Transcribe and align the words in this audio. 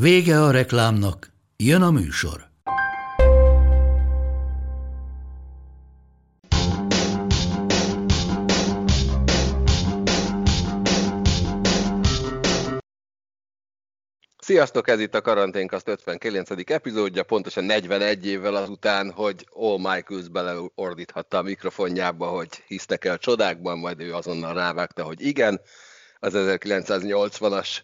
Vége 0.00 0.42
a 0.42 0.50
reklámnak, 0.50 1.32
jön 1.56 1.82
a 1.82 1.90
műsor. 1.90 2.48
Sziasztok, 14.38 14.88
ez 14.88 15.00
itt 15.00 15.14
a 15.14 15.20
Karanténkaszt 15.20 15.88
59. 15.88 16.50
epizódja, 16.70 17.22
pontosan 17.22 17.64
41 17.64 18.26
évvel 18.26 18.54
azután, 18.54 19.10
hogy 19.10 19.46
All 19.52 19.76
Michaels 19.76 20.28
beleordíthatta 20.28 21.38
a 21.38 21.42
mikrofonjába, 21.42 22.26
hogy 22.26 22.48
hisztek 22.66 23.04
el 23.04 23.18
csodákban, 23.18 23.78
majd 23.78 24.00
ő 24.00 24.14
azonnal 24.14 24.54
rávágta, 24.54 25.02
hogy 25.02 25.20
igen. 25.20 25.60
Az 26.18 26.32
1980-as 26.36 27.78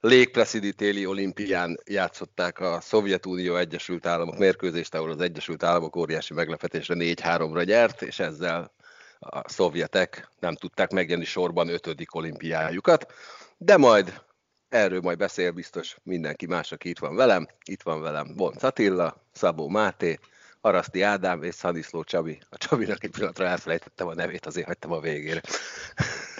Lake 0.00 0.46
téli 0.76 1.06
olimpián 1.06 1.80
játszották 1.84 2.60
a 2.60 2.80
Szovjetunió 2.80 3.56
Egyesült 3.56 4.06
Államok 4.06 4.38
mérkőzést, 4.38 4.94
ahol 4.94 5.10
az 5.10 5.20
Egyesült 5.20 5.62
Államok 5.62 5.96
óriási 5.96 6.34
meglepetésre 6.34 6.94
4-3-ra 6.98 7.64
nyert, 7.64 8.02
és 8.02 8.18
ezzel 8.18 8.74
a 9.18 9.48
szovjetek 9.48 10.28
nem 10.40 10.54
tudták 10.54 10.90
megjelenni 10.90 11.26
sorban 11.26 11.68
ötödik 11.68 12.14
olimpiájukat, 12.14 13.12
de 13.56 13.76
majd 13.76 14.22
erről 14.68 15.00
majd 15.00 15.18
beszél 15.18 15.50
biztos 15.50 15.96
mindenki 16.02 16.46
más, 16.46 16.72
aki 16.72 16.88
itt 16.88 16.98
van 16.98 17.14
velem. 17.14 17.48
Itt 17.64 17.82
van 17.82 18.00
velem 18.00 18.34
Bonc 18.36 18.62
Attila, 18.62 19.24
Szabó 19.32 19.68
Máté, 19.68 20.18
Araszti 20.60 21.02
Ádám 21.02 21.42
és 21.42 21.54
Szaniszló 21.54 22.04
Csabi. 22.04 22.38
A 22.50 22.56
Csabinak 22.56 23.04
egy 23.04 23.10
pillanatra 23.10 23.44
elfelejtettem 23.44 24.06
a 24.06 24.14
nevét, 24.14 24.46
azért 24.46 24.66
hagytam 24.66 24.92
a 24.92 25.00
végére. 25.00 25.40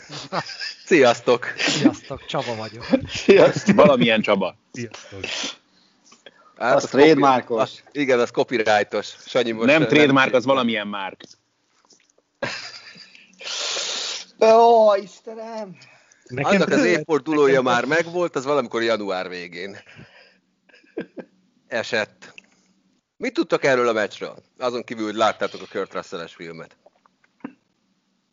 Sziasztok! 0.86 1.54
Sziasztok, 1.56 2.26
Csaba 2.26 2.54
vagyok. 2.54 2.86
Sziasztok! 3.08 3.74
Valamilyen 3.74 4.20
Csaba. 4.20 4.56
Sziasztok. 4.72 5.24
Hát, 6.56 6.76
az, 6.76 6.84
az 6.84 6.90
trademarkos. 6.90 7.70
Igen, 7.92 8.20
az 8.20 8.30
copyrightos. 8.30 9.14
Sanyi 9.26 9.50
most 9.50 9.66
nem 9.66 9.86
trademark, 9.86 10.34
az 10.34 10.44
valamilyen 10.44 10.86
márk. 10.86 11.20
Ó, 14.40 14.94
Istenem! 14.94 15.76
Nekem 16.24 16.50
Annak 16.50 16.68
az 16.68 16.84
évfordulója 16.84 17.62
már 17.62 17.84
megvolt, 17.84 18.36
az 18.36 18.44
valamikor 18.44 18.82
január 18.82 19.28
végén 19.28 19.78
esett. 21.68 22.34
Mit 23.18 23.32
tudtak 23.32 23.64
erről 23.64 23.88
a 23.88 23.92
meccsről? 23.92 24.36
Azon 24.58 24.84
kívül, 24.84 25.04
hogy 25.04 25.14
láttátok 25.14 25.60
a 25.62 25.66
Kurt 25.70 25.94
russell 25.94 26.26
filmet. 26.26 26.76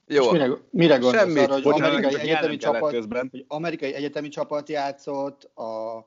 Jó. 0.07 0.31
mire, 0.31 0.49
mire 0.69 0.97
gondolsz 0.97 1.23
Semmit. 1.23 1.43
arra, 1.43 1.53
hogy 1.53 1.63
Bocsánat, 1.63 1.89
amerikai 1.89 2.21
egyetemi, 2.21 2.57
csapat, 2.57 2.91
hogy 2.91 3.45
amerikai 3.47 3.93
egyetemi 3.93 4.29
csapat 4.29 4.69
játszott 4.69 5.43
a, 5.43 5.97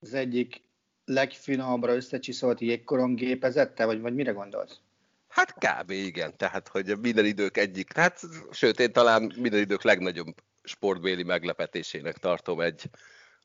az 0.00 0.14
egyik 0.14 0.62
legfinomabbra 1.04 1.94
összecsiszolt 1.94 2.60
jégkorong 2.60 3.16
gépezette, 3.16 3.84
vagy, 3.84 4.00
vagy 4.00 4.14
mire 4.14 4.32
gondolsz? 4.32 4.80
Hát 5.28 5.54
kb. 5.54 5.90
igen, 5.90 6.36
tehát 6.36 6.68
hogy 6.68 6.98
minden 7.00 7.24
idők 7.24 7.56
egyik, 7.56 7.96
hát 7.96 8.20
sőt 8.50 8.80
én 8.80 8.92
talán 8.92 9.32
minden 9.36 9.60
idők 9.60 9.82
legnagyobb 9.82 10.34
sportbéli 10.62 11.22
meglepetésének 11.22 12.16
tartom 12.16 12.60
egy 12.60 12.90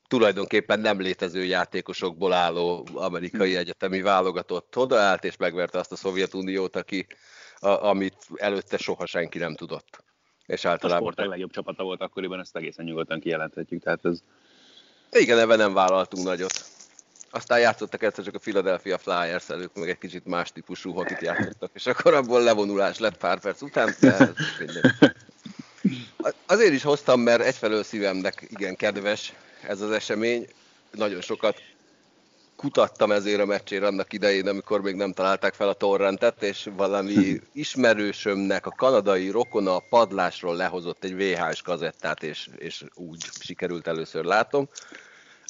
tulajdonképpen 0.08 0.80
nem 0.80 1.00
létező 1.00 1.44
játékosokból 1.44 2.32
álló 2.32 2.86
amerikai 2.94 3.52
hm. 3.52 3.58
egyetemi 3.58 4.00
válogatott 4.00 4.76
odaállt, 4.76 5.24
és 5.24 5.36
megverte 5.36 5.78
azt 5.78 5.92
a 5.92 5.96
Szovjetuniót, 5.96 6.76
aki 6.76 7.06
a, 7.58 7.68
amit 7.68 8.16
előtte 8.34 8.76
soha 8.76 9.06
senki 9.06 9.38
nem 9.38 9.54
tudott. 9.54 10.04
És 10.46 10.64
általában... 10.64 11.08
A 11.08 11.12
sport 11.12 11.28
legjobb 11.28 11.50
csapata 11.50 11.82
volt 11.82 12.00
akkoriban, 12.00 12.40
ezt 12.40 12.56
egészen 12.56 12.84
nyugodtan 12.84 13.20
kijelenthetjük, 13.20 13.82
tehát 13.82 14.04
ez... 14.04 14.18
Igen, 15.10 15.38
ebben 15.38 15.58
nem 15.58 15.72
vállaltunk 15.72 16.26
nagyot. 16.26 16.64
Aztán 17.30 17.60
játszottak 17.60 18.02
egyszer 18.02 18.24
csak 18.24 18.34
a 18.34 18.38
Philadelphia 18.38 18.98
Flyers 18.98 19.48
előtt, 19.48 19.76
meg 19.76 19.88
egy 19.88 19.98
kicsit 19.98 20.24
más 20.24 20.52
típusú 20.52 20.92
hokit 20.92 21.20
játszottak, 21.20 21.70
és 21.74 21.86
akkor 21.86 22.14
abból 22.14 22.42
levonulás 22.42 22.98
lett 22.98 23.16
pár 23.16 23.40
perc 23.40 23.62
után, 23.62 23.94
de 24.00 24.32
Azért 26.46 26.72
is 26.72 26.82
hoztam, 26.82 27.20
mert 27.20 27.42
egyfelől 27.42 27.82
szívemnek 27.82 28.46
igen 28.48 28.76
kedves 28.76 29.32
ez 29.66 29.80
az 29.80 29.90
esemény. 29.90 30.46
Nagyon 30.90 31.20
sokat 31.20 31.62
kutattam 32.56 33.12
ezért 33.12 33.40
a 33.40 33.44
meccsére 33.44 33.86
annak 33.86 34.12
idején, 34.12 34.48
amikor 34.48 34.80
még 34.80 34.94
nem 34.94 35.12
találták 35.12 35.54
fel 35.54 35.68
a 35.68 35.72
torrentet, 35.72 36.42
és 36.42 36.68
valami 36.76 37.40
ismerősömnek 37.52 38.66
a 38.66 38.74
kanadai 38.76 39.30
rokona 39.30 39.76
a 39.76 39.84
padlásról 39.88 40.56
lehozott 40.56 41.04
egy 41.04 41.16
VHS 41.16 41.62
kazettát, 41.62 42.22
és, 42.22 42.48
és 42.56 42.84
úgy 42.94 43.24
sikerült 43.40 43.86
először 43.86 44.24
látom. 44.24 44.68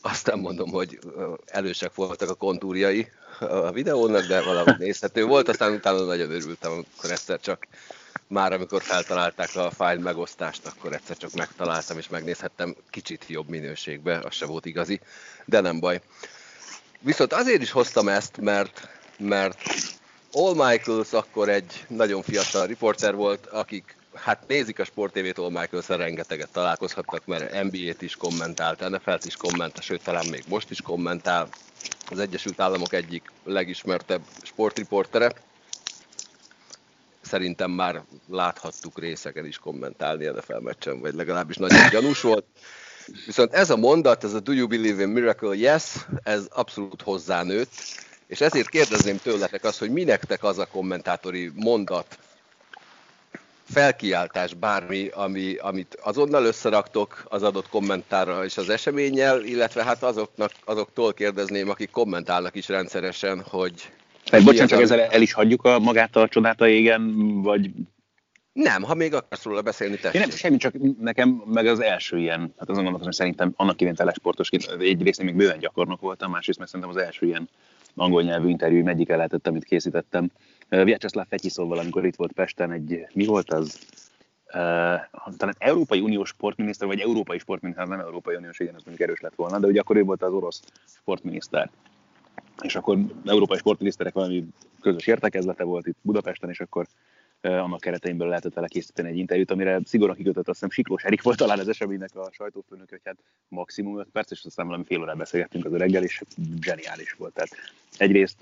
Aztán 0.02 0.38
mondom, 0.38 0.70
hogy 0.70 0.98
elősek 1.46 1.94
voltak 1.94 2.30
a 2.30 2.34
kontúrjai 2.34 3.10
a 3.40 3.72
videónak, 3.72 4.26
de 4.26 4.42
valahogy 4.42 4.78
nézhető 4.78 5.24
volt, 5.24 5.48
aztán 5.48 5.72
utána 5.72 6.04
nagyon 6.04 6.30
örültem, 6.30 6.72
amikor 6.72 7.10
egyszer 7.10 7.40
csak 7.40 7.66
már 8.32 8.52
amikor 8.52 8.82
feltalálták 8.82 9.56
a 9.56 9.70
fájl 9.70 9.98
megosztást, 9.98 10.66
akkor 10.66 10.92
egyszer 10.92 11.16
csak 11.16 11.32
megtaláltam 11.32 11.98
és 11.98 12.08
megnézhettem 12.08 12.74
kicsit 12.90 13.24
jobb 13.28 13.48
minőségbe, 13.48 14.18
az 14.18 14.34
se 14.34 14.46
volt 14.46 14.66
igazi, 14.66 15.00
de 15.44 15.60
nem 15.60 15.80
baj. 15.80 16.00
Viszont 17.00 17.32
azért 17.32 17.62
is 17.62 17.70
hoztam 17.70 18.08
ezt, 18.08 18.36
mert, 18.40 18.88
mert 19.18 19.58
All 20.32 20.54
Michaels 20.54 21.12
akkor 21.12 21.48
egy 21.48 21.84
nagyon 21.88 22.22
fiatal 22.22 22.66
riporter 22.66 23.14
volt, 23.14 23.46
akik 23.46 23.96
hát 24.14 24.44
nézik 24.48 24.78
a 24.78 24.84
Sport 24.84 25.12
TV-t, 25.12 25.38
All 25.38 25.50
michaels 25.50 25.88
rengeteget 25.88 26.52
találkozhattak, 26.52 27.26
mert 27.26 27.62
NBA-t 27.62 28.02
is 28.02 28.16
kommentált, 28.16 28.88
NFL-t 28.88 29.24
is 29.24 29.36
kommentált, 29.36 29.84
sőt 29.84 30.02
talán 30.02 30.26
még 30.26 30.44
most 30.48 30.70
is 30.70 30.80
kommentál. 30.80 31.48
Az 32.10 32.18
Egyesült 32.18 32.60
Államok 32.60 32.92
egyik 32.92 33.30
legismertebb 33.44 34.22
sportriportere. 34.42 35.32
Szerintem 37.32 37.70
már 37.70 38.02
láthattuk 38.30 38.98
részeken 38.98 39.46
is 39.46 39.58
kommentálni 39.58 40.24
NFL 40.24 40.58
meccsen, 40.58 41.00
vagy 41.00 41.14
legalábbis 41.14 41.56
nagyon 41.56 41.88
gyanús 41.90 42.20
volt. 42.20 42.44
Viszont 43.26 43.52
ez 43.52 43.70
a 43.70 43.76
mondat, 43.76 44.24
ez 44.24 44.34
a 44.34 44.40
Do 44.40 44.52
you 44.52 44.66
believe 44.66 45.02
in 45.02 45.08
miracle? 45.08 45.54
Yes, 45.54 46.06
ez 46.22 46.46
abszolút 46.50 47.02
hozzánőtt, 47.02 47.70
és 48.26 48.40
ezért 48.40 48.68
kérdezném 48.68 49.18
tőletek 49.18 49.64
azt, 49.64 49.78
hogy 49.78 49.90
mi 49.90 50.04
nektek 50.04 50.44
az 50.44 50.58
a 50.58 50.66
kommentátori 50.66 51.50
mondat, 51.54 52.18
felkiáltás, 53.70 54.54
bármi, 54.54 55.08
ami, 55.08 55.56
amit 55.56 55.98
azonnal 56.02 56.44
összeraktok 56.44 57.24
az 57.28 57.42
adott 57.42 57.68
kommentárra 57.68 58.44
és 58.44 58.56
az 58.56 58.68
eseménnyel, 58.68 59.44
illetve 59.44 59.84
hát 59.84 60.02
azoknak, 60.02 60.52
azoktól 60.64 61.12
kérdezném, 61.12 61.68
akik 61.68 61.90
kommentálnak 61.90 62.54
is 62.54 62.68
rendszeresen, 62.68 63.42
hogy... 63.42 63.92
Egy 64.30 64.44
bocsánat, 64.44 64.70
csak 64.70 64.80
ezzel 64.80 65.00
el 65.00 65.22
is 65.22 65.32
hagyjuk 65.32 65.64
a 65.64 65.78
magát 65.78 66.16
a 66.16 66.28
csodát 66.28 66.60
a 66.60 66.68
égen, 66.68 67.14
vagy 67.42 67.70
nem, 68.52 68.82
ha 68.82 68.94
még 68.94 69.14
akarsz 69.14 69.42
róla 69.42 69.62
beszélni, 69.62 69.96
tessék. 69.96 70.20
nem, 70.20 70.30
semmi, 70.30 70.56
csak 70.56 70.74
nekem 71.00 71.42
meg 71.46 71.66
az 71.66 71.80
első 71.80 72.18
ilyen, 72.18 72.40
hát 72.40 72.68
azon 72.68 72.82
gondolom, 72.82 73.00
hogy 73.00 73.12
szerintem 73.12 73.52
annak 73.56 73.76
kivételes 73.76 74.14
sportosként 74.14 74.76
egyrészt 74.78 75.22
még 75.22 75.34
bőven 75.34 75.58
gyakornok 75.58 76.00
voltam, 76.00 76.30
másrészt 76.30 76.58
meg 76.58 76.68
szerintem 76.68 76.90
az 76.90 77.02
első 77.02 77.26
ilyen 77.26 77.48
angol 77.94 78.22
nyelvű 78.22 78.48
interjú 78.48 78.86
egyik 78.86 79.08
lehetett, 79.08 79.46
amit 79.46 79.64
készítettem. 79.64 80.30
Vyacheslav 80.68 81.26
Fetyiszóval, 81.28 81.78
amikor 81.78 82.06
itt 82.06 82.16
volt 82.16 82.32
Pesten, 82.32 82.72
egy, 82.72 83.06
mi 83.12 83.24
volt 83.24 83.52
az? 83.52 83.78
Uh, 84.46 84.60
talán 85.36 85.54
Európai 85.58 86.00
Uniós 86.00 86.28
sportminiszter, 86.28 86.88
vagy 86.88 87.00
Európai 87.00 87.38
sportminiszter, 87.38 87.86
nem 87.86 88.00
Európai 88.00 88.34
Uniós, 88.34 88.58
igen, 88.58 88.74
az 88.74 88.82
mondjuk 88.84 89.08
erős 89.08 89.20
lett 89.20 89.34
volna, 89.34 89.58
de 89.58 89.66
ugye 89.66 89.80
akkor 89.80 89.96
ő 89.96 90.02
volt 90.02 90.22
az 90.22 90.32
orosz 90.32 90.62
sportminiszter. 90.86 91.70
És 92.62 92.76
akkor 92.76 92.98
európai 93.24 93.58
sportminiszterek 93.58 94.12
valami 94.12 94.44
közös 94.80 95.06
értekezlete 95.06 95.64
volt 95.64 95.86
itt 95.86 95.96
Budapesten, 96.02 96.50
és 96.50 96.60
akkor 96.60 96.86
annak 97.42 97.80
keretein 97.80 98.16
lehetett 98.16 98.54
vele 98.54 98.66
készíteni 98.66 99.08
egy 99.08 99.16
interjút, 99.16 99.50
amire 99.50 99.80
szigorúan 99.84 100.16
kikötött, 100.16 100.48
azt 100.48 100.58
hiszem 100.58 100.70
Siklós 100.70 101.02
Erik 101.02 101.22
volt 101.22 101.36
talán 101.36 101.58
az 101.58 101.68
eseménynek 101.68 102.16
a 102.16 102.30
sajtófőnök, 102.32 102.88
hogy 102.88 103.00
hát 103.04 103.16
maximum 103.48 103.98
5 103.98 104.06
perc, 104.12 104.30
és 104.30 104.44
aztán 104.44 104.66
valami 104.66 104.84
fél 104.84 105.00
órát 105.00 105.16
beszélgettünk 105.16 105.64
az 105.64 105.72
öreggel, 105.72 106.02
és 106.02 106.22
zseniális 106.60 107.12
volt. 107.12 107.32
Tehát 107.34 107.50
egyrészt 107.96 108.36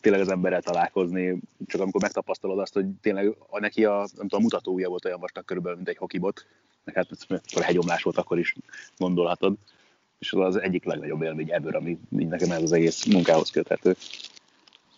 tényleg 0.00 0.20
az 0.20 0.28
emberrel 0.28 0.62
találkozni, 0.62 1.40
csak 1.66 1.80
amikor 1.80 2.02
megtapasztalod 2.02 2.58
azt, 2.58 2.74
hogy 2.74 2.86
tényleg 3.00 3.36
neki 3.50 3.84
a, 3.84 3.96
nem 3.96 4.28
tudom, 4.28 4.40
a 4.40 4.42
mutatója 4.42 4.88
volt 4.88 5.04
olyan 5.04 5.20
vastag 5.20 5.44
körülbelül, 5.44 5.76
mint 5.76 5.88
egy 5.88 5.96
hokibot, 5.96 6.46
meg 6.84 6.94
hát 6.94 7.06
akkor 7.50 7.62
hegyomlás 7.62 8.02
volt, 8.02 8.16
akkor 8.16 8.38
is 8.38 8.54
gondolhatod. 8.96 9.56
És 10.24 10.32
az 10.32 10.56
az 10.56 10.62
egyik 10.62 10.84
legnagyobb 10.84 11.22
élmény 11.22 11.52
ebből, 11.52 11.76
ami 11.76 11.98
így 12.18 12.28
nekem 12.28 12.50
ez 12.50 12.62
az 12.62 12.72
egész 12.72 13.04
munkához 13.04 13.50
köthető. 13.50 13.96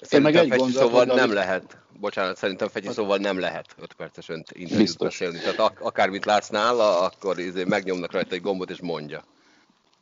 Szerintem 0.00 0.48
Fegyi 0.48 0.70
szóval 0.70 1.04
nem 1.04 1.32
lehet, 1.32 1.78
bocsánat, 2.00 2.36
szerintem 2.36 2.68
Fegyi 2.68 2.88
szóval 2.88 3.18
nem 3.18 3.38
lehet 3.38 3.66
5 3.80 3.92
perces 3.92 4.28
önt 4.28 4.50
interjút 4.52 4.98
beszélni. 4.98 5.38
Tehát 5.38 5.58
ak- 5.58 5.80
akármit 5.80 6.24
látsz 6.24 6.48
nála, 6.48 7.00
akkor 7.00 7.38
izé 7.38 7.64
megnyomnak 7.64 8.12
rajta 8.12 8.34
egy 8.34 8.40
gombot 8.40 8.70
és 8.70 8.80
mondja. 8.80 9.24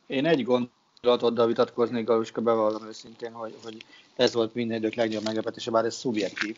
Én 0.07 0.25
egy 0.25 0.43
gondolatoddal 0.43 1.47
vitatkoznék, 1.47 2.05
Galuska, 2.05 2.41
bevallom 2.41 2.87
őszintén, 2.87 3.31
hogy, 3.31 3.55
hogy 3.63 3.77
ez 4.15 4.33
volt 4.33 4.53
minden 4.53 4.77
idők 4.77 4.95
legnagyobb 4.95 5.23
meglepetése, 5.23 5.71
bár 5.71 5.85
ez 5.85 5.95
szubjektív. 5.95 6.55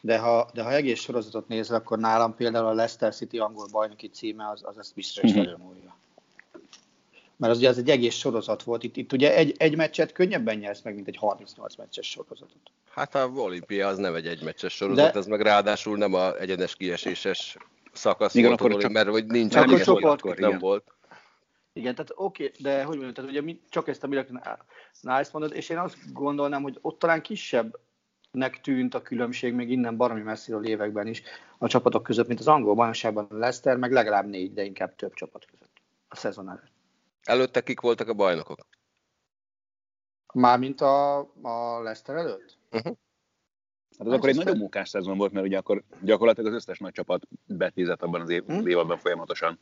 De 0.00 0.18
ha, 0.18 0.48
de 0.54 0.62
ha 0.62 0.72
egész 0.72 1.00
sorozatot 1.00 1.48
nézel, 1.48 1.76
akkor 1.76 1.98
nálam 1.98 2.34
például 2.34 2.66
a 2.66 2.72
Leicester 2.72 3.14
City 3.14 3.38
angol 3.38 3.66
bajnoki 3.72 4.08
címe 4.08 4.48
az, 4.48 4.60
az 4.64 4.78
ezt 4.78 4.94
biztos 4.94 5.22
is 5.22 5.32
mm-hmm. 5.32 5.96
Mert 7.38 7.52
az 7.52 7.58
ugye 7.58 7.68
az 7.68 7.78
egy 7.78 7.90
egész 7.90 8.14
sorozat 8.14 8.62
volt. 8.62 8.82
Itt, 8.82 8.96
itt 8.96 9.12
ugye 9.12 9.34
egy, 9.36 9.54
egy 9.58 9.76
meccset 9.76 10.12
könnyebben 10.12 10.56
nyersz 10.56 10.82
meg, 10.82 10.94
mint 10.94 11.08
egy 11.08 11.16
38 11.16 11.76
meccses 11.76 12.10
sorozatot. 12.10 12.70
Hát 12.90 13.14
a 13.14 13.30
olimpia 13.36 13.86
az 13.86 13.98
nem 13.98 14.14
egy 14.14 14.26
egymeccses 14.26 14.72
sorozat, 14.72 15.12
de... 15.12 15.18
ez 15.18 15.26
meg 15.26 15.40
ráadásul 15.40 15.96
nem 15.96 16.14
a 16.14 16.38
egyenes 16.38 16.76
kieséses 16.76 17.56
szakasz 17.92 18.34
igen, 18.34 18.48
volt, 18.48 18.60
akkor 18.60 18.80
csak... 18.80 18.90
mert 18.90 19.08
hogy 19.08 19.26
nincs 19.26 19.54
akkor 19.54 19.80
csoport, 19.80 20.22
akkor 20.22 20.36
nem 20.36 20.58
volt. 20.58 20.84
Igen, 21.72 21.94
tehát 21.94 22.12
oké, 22.14 22.44
okay, 22.44 22.56
de 22.62 22.76
hogy 22.78 22.96
mondjam, 22.96 23.12
tehát 23.12 23.30
ugye 23.30 23.40
mi, 23.40 23.60
csak 23.68 23.88
ezt 23.88 24.04
a 24.04 24.06
Miracle 24.06 24.58
Nice 25.00 25.30
mondod, 25.32 25.54
és 25.54 25.68
én 25.68 25.78
azt 25.78 25.96
gondolnám, 26.12 26.62
hogy 26.62 26.78
ott 26.80 26.98
talán 26.98 27.22
kisebbnek 27.22 28.60
tűnt 28.62 28.94
a 28.94 29.02
különbség 29.02 29.52
még 29.52 29.70
innen 29.70 29.96
baromi 29.96 30.20
messziről 30.20 30.66
években 30.66 31.06
is 31.06 31.22
a 31.58 31.68
csapatok 31.68 32.02
között, 32.02 32.26
mint 32.26 32.40
az 32.40 32.48
angol 32.48 32.74
bajnokságban 32.74 33.26
a 33.30 33.34
Leicester, 33.34 33.76
meg 33.76 33.92
legalább 33.92 34.26
négy, 34.26 34.52
de 34.52 34.64
inkább 34.64 34.96
több 34.96 35.14
csapat 35.14 35.46
között 35.50 35.72
a 36.08 36.16
szezon 36.16 36.48
előtt. 36.48 36.77
Előtte 37.22 37.62
kik 37.62 37.80
voltak 37.80 38.08
a 38.08 38.14
bajnokok? 38.14 38.66
Mármint 40.34 40.80
a, 40.80 41.18
a 41.42 41.80
Leicester 41.82 42.16
előtt? 42.16 42.58
Uh-huh. 42.70 42.96
Hát 43.98 44.06
az 44.06 44.12
akkor 44.12 44.28
egy 44.28 44.36
nagyon 44.36 44.56
munkás 44.56 44.88
szezon 44.88 45.18
volt, 45.18 45.32
mert 45.32 45.46
ugye 45.46 45.58
akkor 45.58 45.82
gyakorlatilag 46.00 46.50
az 46.50 46.56
összes 46.56 46.78
nagy 46.78 46.92
csapat 46.92 47.22
betízett 47.46 48.02
abban 48.02 48.20
az 48.20 48.28
év, 48.30 48.44
hmm? 48.44 48.66
évben 48.66 48.98
folyamatosan. 48.98 49.58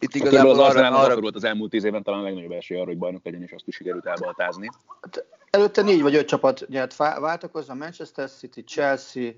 Itt 0.00 0.14
igazából 0.14 0.50
az 0.50 0.58
arra, 0.58 0.98
arra... 0.98 1.20
volt 1.20 1.34
az 1.34 1.44
elmúlt 1.44 1.70
tíz 1.70 1.84
évben 1.84 2.02
talán 2.02 2.20
a 2.20 2.22
legnagyobb 2.22 2.50
esély 2.50 2.76
arra, 2.76 2.86
hogy 2.86 2.98
bajnok 2.98 3.24
legyen, 3.24 3.42
és 3.42 3.52
azt 3.52 3.66
is 3.66 3.74
sikerült 3.74 4.06
elbaltázni. 4.06 4.68
Hát, 5.00 5.24
előtte 5.50 5.82
négy 5.82 6.02
vagy 6.02 6.14
öt 6.14 6.26
csapat 6.26 6.68
nyert 6.68 6.96
váltakozva, 6.96 7.74
Manchester 7.74 8.30
City, 8.30 8.64
Chelsea, 8.64 9.32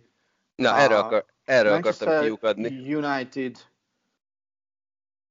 Na, 0.55 0.77
erre, 0.77 0.99
akar, 0.99 1.25
erre 1.45 1.75
akartam 1.75 2.21
kiukadni. 2.21 2.95
United, 2.95 3.57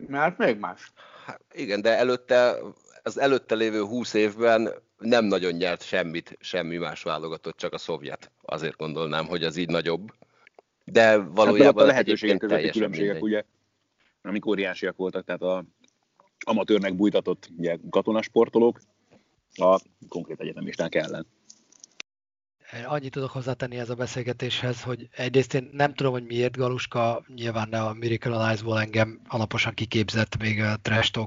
mert 0.08 0.38
még 0.38 0.58
más. 0.58 0.94
Hát 1.30 1.42
igen, 1.54 1.82
de 1.82 1.98
előtte, 1.98 2.58
az 3.04 3.20
előtte 3.20 3.56
lévő 3.56 3.82
húsz 3.82 4.14
évben 4.14 4.74
nem 4.98 5.26
nagyon 5.26 5.54
nyert 5.54 5.84
semmit, 5.84 6.38
semmi 6.40 6.78
más 6.78 7.04
válogatott, 7.04 7.58
csak 7.58 7.74
a 7.74 7.78
szovjet. 7.78 8.32
Azért 8.42 8.78
gondolnám, 8.78 9.26
hogy 9.26 9.44
az 9.44 9.58
így 9.58 9.70
nagyobb. 9.70 10.14
De 10.86 11.18
valójában 11.18 11.74
hát, 11.74 11.84
a 11.84 11.86
lehetőségek 11.86 12.38
közötti 12.38 12.70
különbségek, 12.70 13.14
mindegy. 13.14 13.24
ugye, 13.24 13.44
amik 14.22 14.46
óriásiak 14.46 14.98
voltak, 14.98 15.26
tehát 15.26 15.42
a 15.42 15.66
amatőrnek 16.46 16.96
bújtatott 16.96 17.50
ugye, 17.58 17.78
katonasportolók 17.90 18.80
a 19.56 19.80
konkrét 20.08 20.40
egyetemisták 20.40 20.96
ellen. 20.96 21.28
Annyit 22.86 23.12
tudok 23.12 23.30
hozzátenni 23.30 23.78
ez 23.78 23.90
a 23.90 23.96
beszélgetéshez, 23.96 24.82
hogy 24.82 25.08
egyrészt 25.12 25.54
én 25.54 25.70
nem 25.72 25.94
tudom, 25.94 26.12
hogy 26.12 26.26
miért 26.26 26.58
Galuska, 26.58 27.24
nyilván 27.36 27.74
a 27.74 27.94
Miracle 27.94 28.36
Alice-ból 28.36 28.80
engem 28.80 29.22
alaposan 29.28 29.74
kiképzett 29.74 30.38
még 30.38 30.62
a 30.62 30.76
trash 30.82 31.20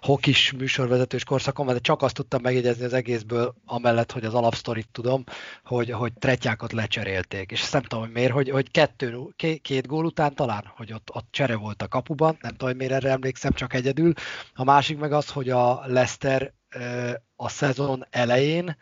hokis 0.00 0.52
műsorvezetős 0.52 1.24
korszakon, 1.24 1.66
de 1.66 1.78
csak 1.78 2.02
azt 2.02 2.14
tudtam 2.14 2.42
megjegyezni 2.42 2.84
az 2.84 2.92
egészből, 2.92 3.54
amellett, 3.64 4.12
hogy 4.12 4.24
az 4.24 4.34
alapsztorit 4.34 4.88
tudom, 4.92 5.24
hogy, 5.64 5.90
hogy 5.90 6.12
tretyákat 6.12 6.72
lecserélték. 6.72 7.50
És 7.50 7.62
ezt 7.62 7.72
nem 7.72 7.82
tudom, 7.82 8.04
hogy 8.04 8.12
miért, 8.12 8.32
hogy, 8.32 8.50
hogy 8.50 8.70
kettő, 8.70 9.18
két, 9.62 9.86
gól 9.86 10.04
után 10.04 10.34
talán, 10.34 10.72
hogy 10.76 10.92
ott, 10.92 11.08
ott 11.12 11.28
csere 11.30 11.56
volt 11.56 11.82
a 11.82 11.88
kapuban, 11.88 12.38
nem 12.40 12.50
tudom, 12.50 12.68
hogy 12.68 12.78
miért 12.78 12.92
erre 12.92 13.10
emlékszem, 13.10 13.52
csak 13.52 13.74
egyedül. 13.74 14.12
A 14.54 14.64
másik 14.64 14.98
meg 14.98 15.12
az, 15.12 15.30
hogy 15.30 15.50
a 15.50 15.82
Leicester 15.86 16.52
a 17.36 17.48
szezon 17.48 18.06
elején 18.10 18.76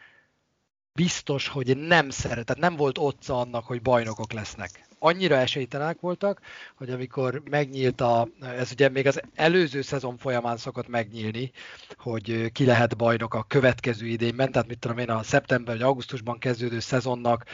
biztos, 0.97 1.49
hogy 1.49 1.77
nem 1.77 2.11
szeret, 2.11 2.45
tehát 2.45 2.63
nem 2.63 2.77
volt 2.77 2.99
otca 2.99 3.41
annak, 3.41 3.67
hogy 3.67 3.83
bajnokok 3.83 4.33
lesznek. 4.33 4.71
Annyira 4.99 5.37
esélytelenek 5.37 6.01
voltak, 6.01 6.41
hogy 6.75 6.91
amikor 6.91 7.43
megnyílt 7.51 8.01
a, 8.01 8.29
ez 8.41 8.73
ugye 8.73 8.89
még 8.89 9.07
az 9.07 9.21
előző 9.35 9.83
szezon 9.83 10.17
folyamán 10.17 10.57
szokott 10.57 10.89
megnyílni, 10.89 11.51
hogy 11.97 12.53
ki 12.53 12.65
lehet 12.65 12.97
bajnok 12.97 13.35
a 13.35 13.45
következő 13.49 14.07
idényben, 14.07 14.53
tehát 14.53 14.69
mit 14.69 14.79
tudom 14.79 14.99
én, 14.99 15.11
a 15.11 15.23
szeptember 15.23 15.75
vagy 15.75 15.85
augusztusban 15.85 16.39
kezdődő 16.39 16.81
szezonnak 16.81 17.45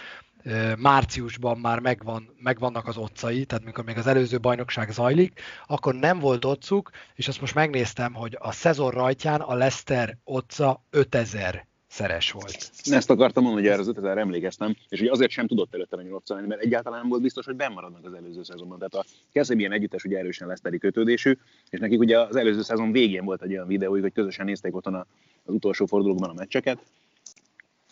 márciusban 0.79 1.59
már 1.59 1.79
megvan, 1.79 2.35
megvannak 2.39 2.87
az 2.87 2.97
otcai, 2.97 3.44
tehát 3.44 3.65
mikor 3.65 3.85
még 3.85 3.99
az 3.99 4.06
előző 4.06 4.39
bajnokság 4.39 4.91
zajlik, 4.91 5.41
akkor 5.67 5.94
nem 5.94 6.19
volt 6.19 6.44
otcuk, 6.44 6.91
és 7.15 7.29
azt 7.29 7.41
most 7.41 7.55
megnéztem, 7.55 8.15
hogy 8.15 8.37
a 8.41 8.53
szezon 8.53 8.91
rajtján 8.91 9.41
a 9.41 9.55
Leicester 9.55 10.17
otca 10.25 10.85
5000 10.91 11.67
szeres 11.93 12.31
volt. 12.31 12.71
Ezt 12.85 13.11
akartam 13.11 13.43
mondani, 13.43 13.65
hogy 13.65 13.73
erre 13.73 13.83
az 13.83 13.89
5000 13.89 14.19
emlékeztem, 14.19 14.77
és 14.89 14.99
hogy 14.99 15.09
azért 15.09 15.31
sem 15.31 15.47
tudott 15.47 15.75
előtte 15.75 15.97
menni 15.97 16.11
lenni, 16.27 16.47
mert 16.47 16.61
egyáltalán 16.61 17.00
nem 17.00 17.09
volt 17.09 17.23
biztos, 17.23 17.44
hogy 17.44 17.56
bemaradnak 17.56 18.05
az 18.05 18.12
előző 18.12 18.43
szezonban. 18.43 18.79
Tehát 18.79 18.94
a 18.94 19.05
Kelsey 19.33 19.59
ilyen 19.59 19.73
együttes 19.73 20.05
ugye 20.05 20.19
erősen 20.19 20.49
lesz 20.49 20.61
pedig 20.61 20.81
kötődésű, 20.81 21.39
és 21.71 21.79
nekik 21.79 21.99
ugye 21.99 22.21
az 22.21 22.37
előző 22.37 22.62
szezon 22.62 22.93
végén 22.93 23.25
volt 23.25 23.43
egy 23.43 23.53
olyan 23.53 23.67
videó, 23.67 23.91
hogy 23.91 24.12
közösen 24.12 24.44
nézték 24.44 24.77
otthon 24.77 24.94
az 24.94 25.05
utolsó 25.44 25.87
fordulókban 25.87 26.31
a 26.31 26.35
meccseket, 26.35 26.79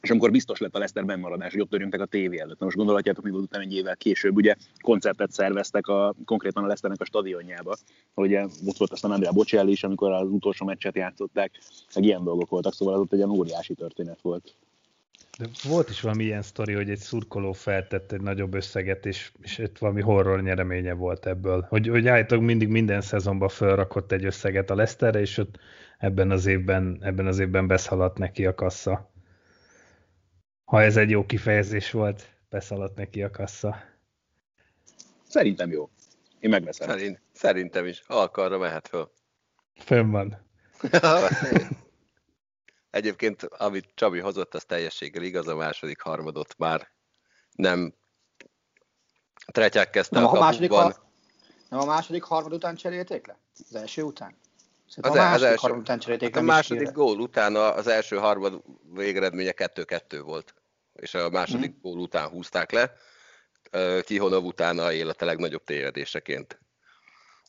és 0.01 0.11
amikor 0.11 0.31
biztos 0.31 0.59
lett 0.59 0.75
a 0.75 0.79
Leszter 0.79 1.05
bennmaradás, 1.05 1.53
hogy 1.53 1.61
ott 1.61 1.73
örültek 1.73 2.01
a 2.01 2.05
tévé 2.05 2.39
előtt. 2.39 2.59
Na 2.59 2.65
most 2.65 2.77
gondolhatjátok, 2.77 3.25
mi 3.25 3.31
volt 3.31 3.43
utána 3.43 3.65
egy 3.65 3.75
évvel 3.75 3.97
később, 3.97 4.37
ugye 4.37 4.55
koncertet 4.81 5.31
szerveztek 5.31 5.87
a, 5.87 6.15
konkrétan 6.25 6.65
a 6.65 6.67
Leszternek 6.67 7.01
a 7.01 7.05
stadionjába, 7.05 7.77
hogy 8.15 8.35
ott 8.35 8.77
volt 8.79 8.93
aztán 8.93 9.11
Andrea 9.11 9.33
Bocelli 9.33 9.71
is, 9.71 9.85
amikor 9.85 10.13
az 10.13 10.29
utolsó 10.29 10.67
meccset 10.67 10.97
játszották, 10.97 11.53
meg 11.95 12.05
ilyen 12.05 12.25
dolgok 12.25 12.49
voltak, 12.49 12.73
szóval 12.73 12.95
az 12.95 13.01
ott 13.01 13.13
egy 13.13 13.19
ilyen 13.19 13.31
óriási 13.31 13.75
történet 13.75 14.21
volt. 14.21 14.55
De 15.39 15.47
volt 15.69 15.91
is 15.91 16.01
valami 16.01 16.25
ilyen 16.25 16.43
sztori, 16.43 16.73
hogy 16.73 16.91
egy 16.91 16.99
szurkoló 16.99 17.53
feltett 17.53 18.13
egy 18.13 18.21
nagyobb 18.21 18.55
összeget, 18.55 19.07
és, 19.07 19.33
és 19.43 19.59
itt 19.59 19.79
valami 19.79 20.01
horror 20.01 20.43
nyereménye 20.43 20.93
volt 20.93 21.27
ebből. 21.27 21.67
Hogy, 21.69 21.89
hogy 21.89 22.09
állítólag 22.09 22.45
mindig 22.45 22.69
minden 22.69 23.01
szezonban 23.01 23.49
felrakott 23.49 24.13
egy 24.13 24.25
összeget 24.25 24.71
a 24.71 24.75
Leszterre, 24.75 25.21
és 25.21 25.39
ott 25.39 25.59
ebben 25.99 26.31
az 26.31 26.47
évben, 26.47 26.99
ebben 27.01 27.27
az 27.27 27.39
évben 27.39 27.67
beszaladt 27.67 28.19
neki 28.19 28.47
a 28.47 28.55
kassa 28.55 29.11
ha 30.71 30.83
ez 30.83 30.97
egy 30.97 31.11
jó 31.11 31.27
kifejezés 31.27 31.91
volt, 31.91 32.27
beszaladt 32.49 32.97
neki 32.97 33.23
a 33.23 33.31
kassa. 33.31 33.77
Szerintem 35.29 35.71
jó. 35.71 35.91
Én 36.41 36.51
megveszem. 36.51 36.89
Szerint, 36.89 37.21
szerintem 37.33 37.87
is. 37.87 38.03
Alkarra 38.07 38.59
mehet 38.59 38.89
föl. 38.89 39.13
Fönn 39.75 40.11
van. 40.11 40.47
Egyébként, 42.91 43.43
amit 43.43 43.93
Csabi 43.95 44.19
hozott, 44.19 44.55
az 44.55 44.65
teljességgel 44.65 45.23
igaz, 45.23 45.49
a 45.49 45.57
második 45.57 46.01
harmadot 46.01 46.59
már 46.59 46.89
nem 47.53 47.95
tretyák 49.47 49.91
kezdte 49.91 50.21
nem, 50.21 50.29
a, 50.29 50.37
a 50.37 50.41
második, 50.41 50.71
har- 50.71 51.01
nem 51.69 51.81
a 51.81 51.85
második 51.85 52.23
harmad 52.23 52.53
után 52.53 52.75
cserélték 52.75 53.27
le? 53.27 53.39
Az 53.69 53.75
első 53.75 54.03
után? 54.03 54.37
az, 54.87 55.11
a 55.11 55.15
második 55.15 55.35
az 55.35 55.43
első, 55.43 55.57
harmad 55.61 55.81
után 55.81 55.99
cserélték 55.99 56.35
hát 56.35 56.43
a 56.43 56.47
második 56.47 56.91
gól 56.91 57.21
után 57.21 57.57
az 57.57 57.87
első 57.87 58.17
harmad 58.17 58.63
végeredménye 58.95 59.53
2-2 59.57 60.21
volt 60.25 60.55
és 61.01 61.15
a 61.15 61.31
második 61.31 61.71
mm. 61.71 61.81
gól 61.83 61.99
után 61.99 62.29
húzták 62.29 62.73
le. 62.73 62.93
Tihonov 64.01 64.45
utána 64.45 64.93
élete 64.93 65.25
legnagyobb 65.25 65.65
tévedéseként 65.65 66.59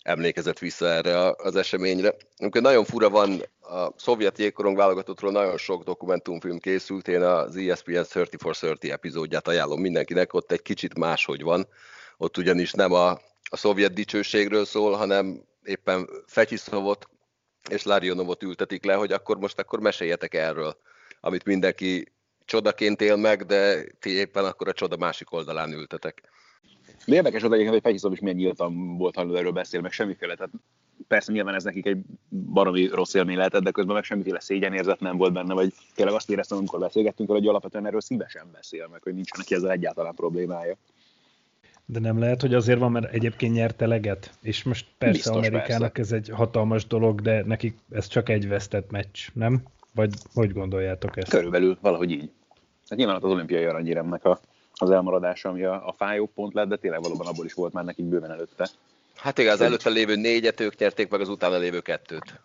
emlékezett 0.01 0.60
vissza 0.60 0.88
erre 0.88 1.36
az 1.36 1.55
eseményre. 1.55 2.15
Amikor 2.38 2.62
nagyon 2.62 2.86
fura 2.86 3.10
van, 3.10 3.41
a 3.60 3.88
szovjet 3.96 4.38
jégkorong 4.38 4.77
válogatottról 4.77 5.31
nagyon 5.31 5.58
sok 5.58 5.84
dokumentumfilm 5.84 6.60
készült, 6.60 7.08
én 7.08 7.22
az 7.22 7.55
ESPN 7.55 7.91
30 7.91 8.41
for 8.41 8.55
30 8.55 8.84
epizódját 8.84 9.48
ajánlom 9.48 9.81
mindenkinek, 9.81 10.34
ott 10.34 10.51
egy 10.51 10.62
kicsit 10.62 10.98
máshogy 10.98 11.41
van, 11.41 11.67
ott 12.17 12.38
ugyanis 12.38 12.72
nem 12.72 12.93
a, 12.93 13.10
a 13.50 13.58
szovjet 13.58 13.93
dicsőségről 13.93 14.65
szól, 14.65 14.93
hanem 14.93 15.43
éppen 15.63 16.10
Fetyiszovot 16.25 17.10
és 17.70 17.84
Larionovot 17.84 18.43
ültetik 18.43 18.84
le, 18.84 18.93
hogy 18.93 19.12
akkor 19.12 19.38
most 19.38 19.60
akkor 19.60 19.79
meséljetek 19.79 20.34
erről, 20.34 20.77
amit 21.20 21.46
mindenki 21.46 22.13
csodaként 22.51 23.01
él 23.01 23.15
meg, 23.15 23.46
de 23.46 23.84
ti 24.00 24.10
éppen 24.10 24.46
akkor 24.46 24.67
a 24.67 24.74
csoda 24.74 24.98
másik 24.98 25.34
oldalán 25.34 25.74
ültetek. 25.74 26.22
De 27.05 27.15
érdekes 27.15 27.43
oda 27.43 27.70
hogy 27.70 27.81
Fehiszov 27.81 28.12
is 28.12 28.20
milyen 28.20 28.36
nyíltan 28.36 28.98
volt 28.98 29.15
hajlandó 29.15 29.39
erről 29.39 29.51
beszél, 29.51 29.81
meg 29.81 29.91
semmiféle, 29.91 30.36
tehát 30.36 30.51
persze 31.08 31.31
nyilván 31.31 31.55
ez 31.55 31.63
nekik 31.63 31.86
egy 31.86 31.98
baromi 32.29 32.88
rossz 32.88 33.13
élmény 33.13 33.38
lehetett, 33.38 33.63
de 33.63 33.72
közben 33.72 33.96
meg 33.96 34.03
semmiféle 34.03 34.39
szégyenérzet 34.39 35.00
nem 35.00 35.17
volt 35.17 35.34
benne, 35.34 35.53
vagy 35.53 35.74
tényleg 35.96 36.15
azt 36.15 36.29
éreztem, 36.29 36.58
amikor 36.58 36.79
beszélgettünk, 36.79 37.29
hogy 37.29 37.48
alapvetően 37.48 37.86
erről 37.86 38.01
szívesen 38.01 38.50
beszél, 38.51 38.88
meg 38.91 39.03
hogy 39.03 39.13
nincs 39.13 39.34
neki 39.38 39.55
ezzel 39.55 39.72
egyáltalán 39.72 40.15
problémája. 40.15 40.75
De 41.86 42.00
nem 42.00 42.20
lehet, 42.20 42.41
hogy 42.41 42.53
azért 42.53 42.79
van, 42.79 42.91
mert 42.91 43.13
egyébként 43.13 43.53
nyerte 43.53 43.88
leget, 43.88 44.34
és 44.41 44.63
most 44.63 44.86
persze 44.98 45.13
Biztos, 45.13 45.36
Amerikának 45.36 45.93
persze. 45.93 46.15
ez 46.15 46.22
egy 46.22 46.29
hatalmas 46.36 46.88
dolog, 46.88 47.22
de 47.22 47.43
nekik 47.46 47.77
ez 47.91 48.08
csak 48.08 48.29
egy 48.29 48.48
vesztett 48.48 48.91
meccs, 48.91 49.27
nem? 49.34 49.63
Vagy 49.96 50.13
hogy 50.34 50.53
gondoljátok 50.53 51.17
ezt? 51.17 51.29
Körülbelül 51.29 51.77
valahogy 51.81 52.12
így. 52.12 52.31
Hát 52.91 53.00
nyilván 53.00 53.15
az 53.15 53.24
olimpiai 53.24 53.65
aranyéremnek 53.65 54.25
a, 54.25 54.39
az 54.74 54.89
elmaradása, 54.89 55.50
ami 55.50 55.63
a, 55.63 55.88
a 55.88 55.93
fájó 55.98 56.31
pont 56.36 56.53
lett, 56.53 56.67
de 56.67 56.75
tényleg 56.75 57.01
valóban 57.01 57.27
abból 57.27 57.45
is 57.45 57.53
volt 57.53 57.74
már 57.74 57.83
nekik 57.83 58.05
bőven 58.05 58.31
előtte. 58.31 58.69
Hát 59.15 59.38
igen, 59.38 59.53
az 59.53 59.62
előtte 59.62 59.89
lévő 59.89 60.15
négyet 60.15 60.60
ők 60.60 60.77
nyerték, 60.77 61.10
meg 61.10 61.21
az 61.21 61.29
utána 61.29 61.57
lévő 61.57 61.79
kettőt. 61.79 62.39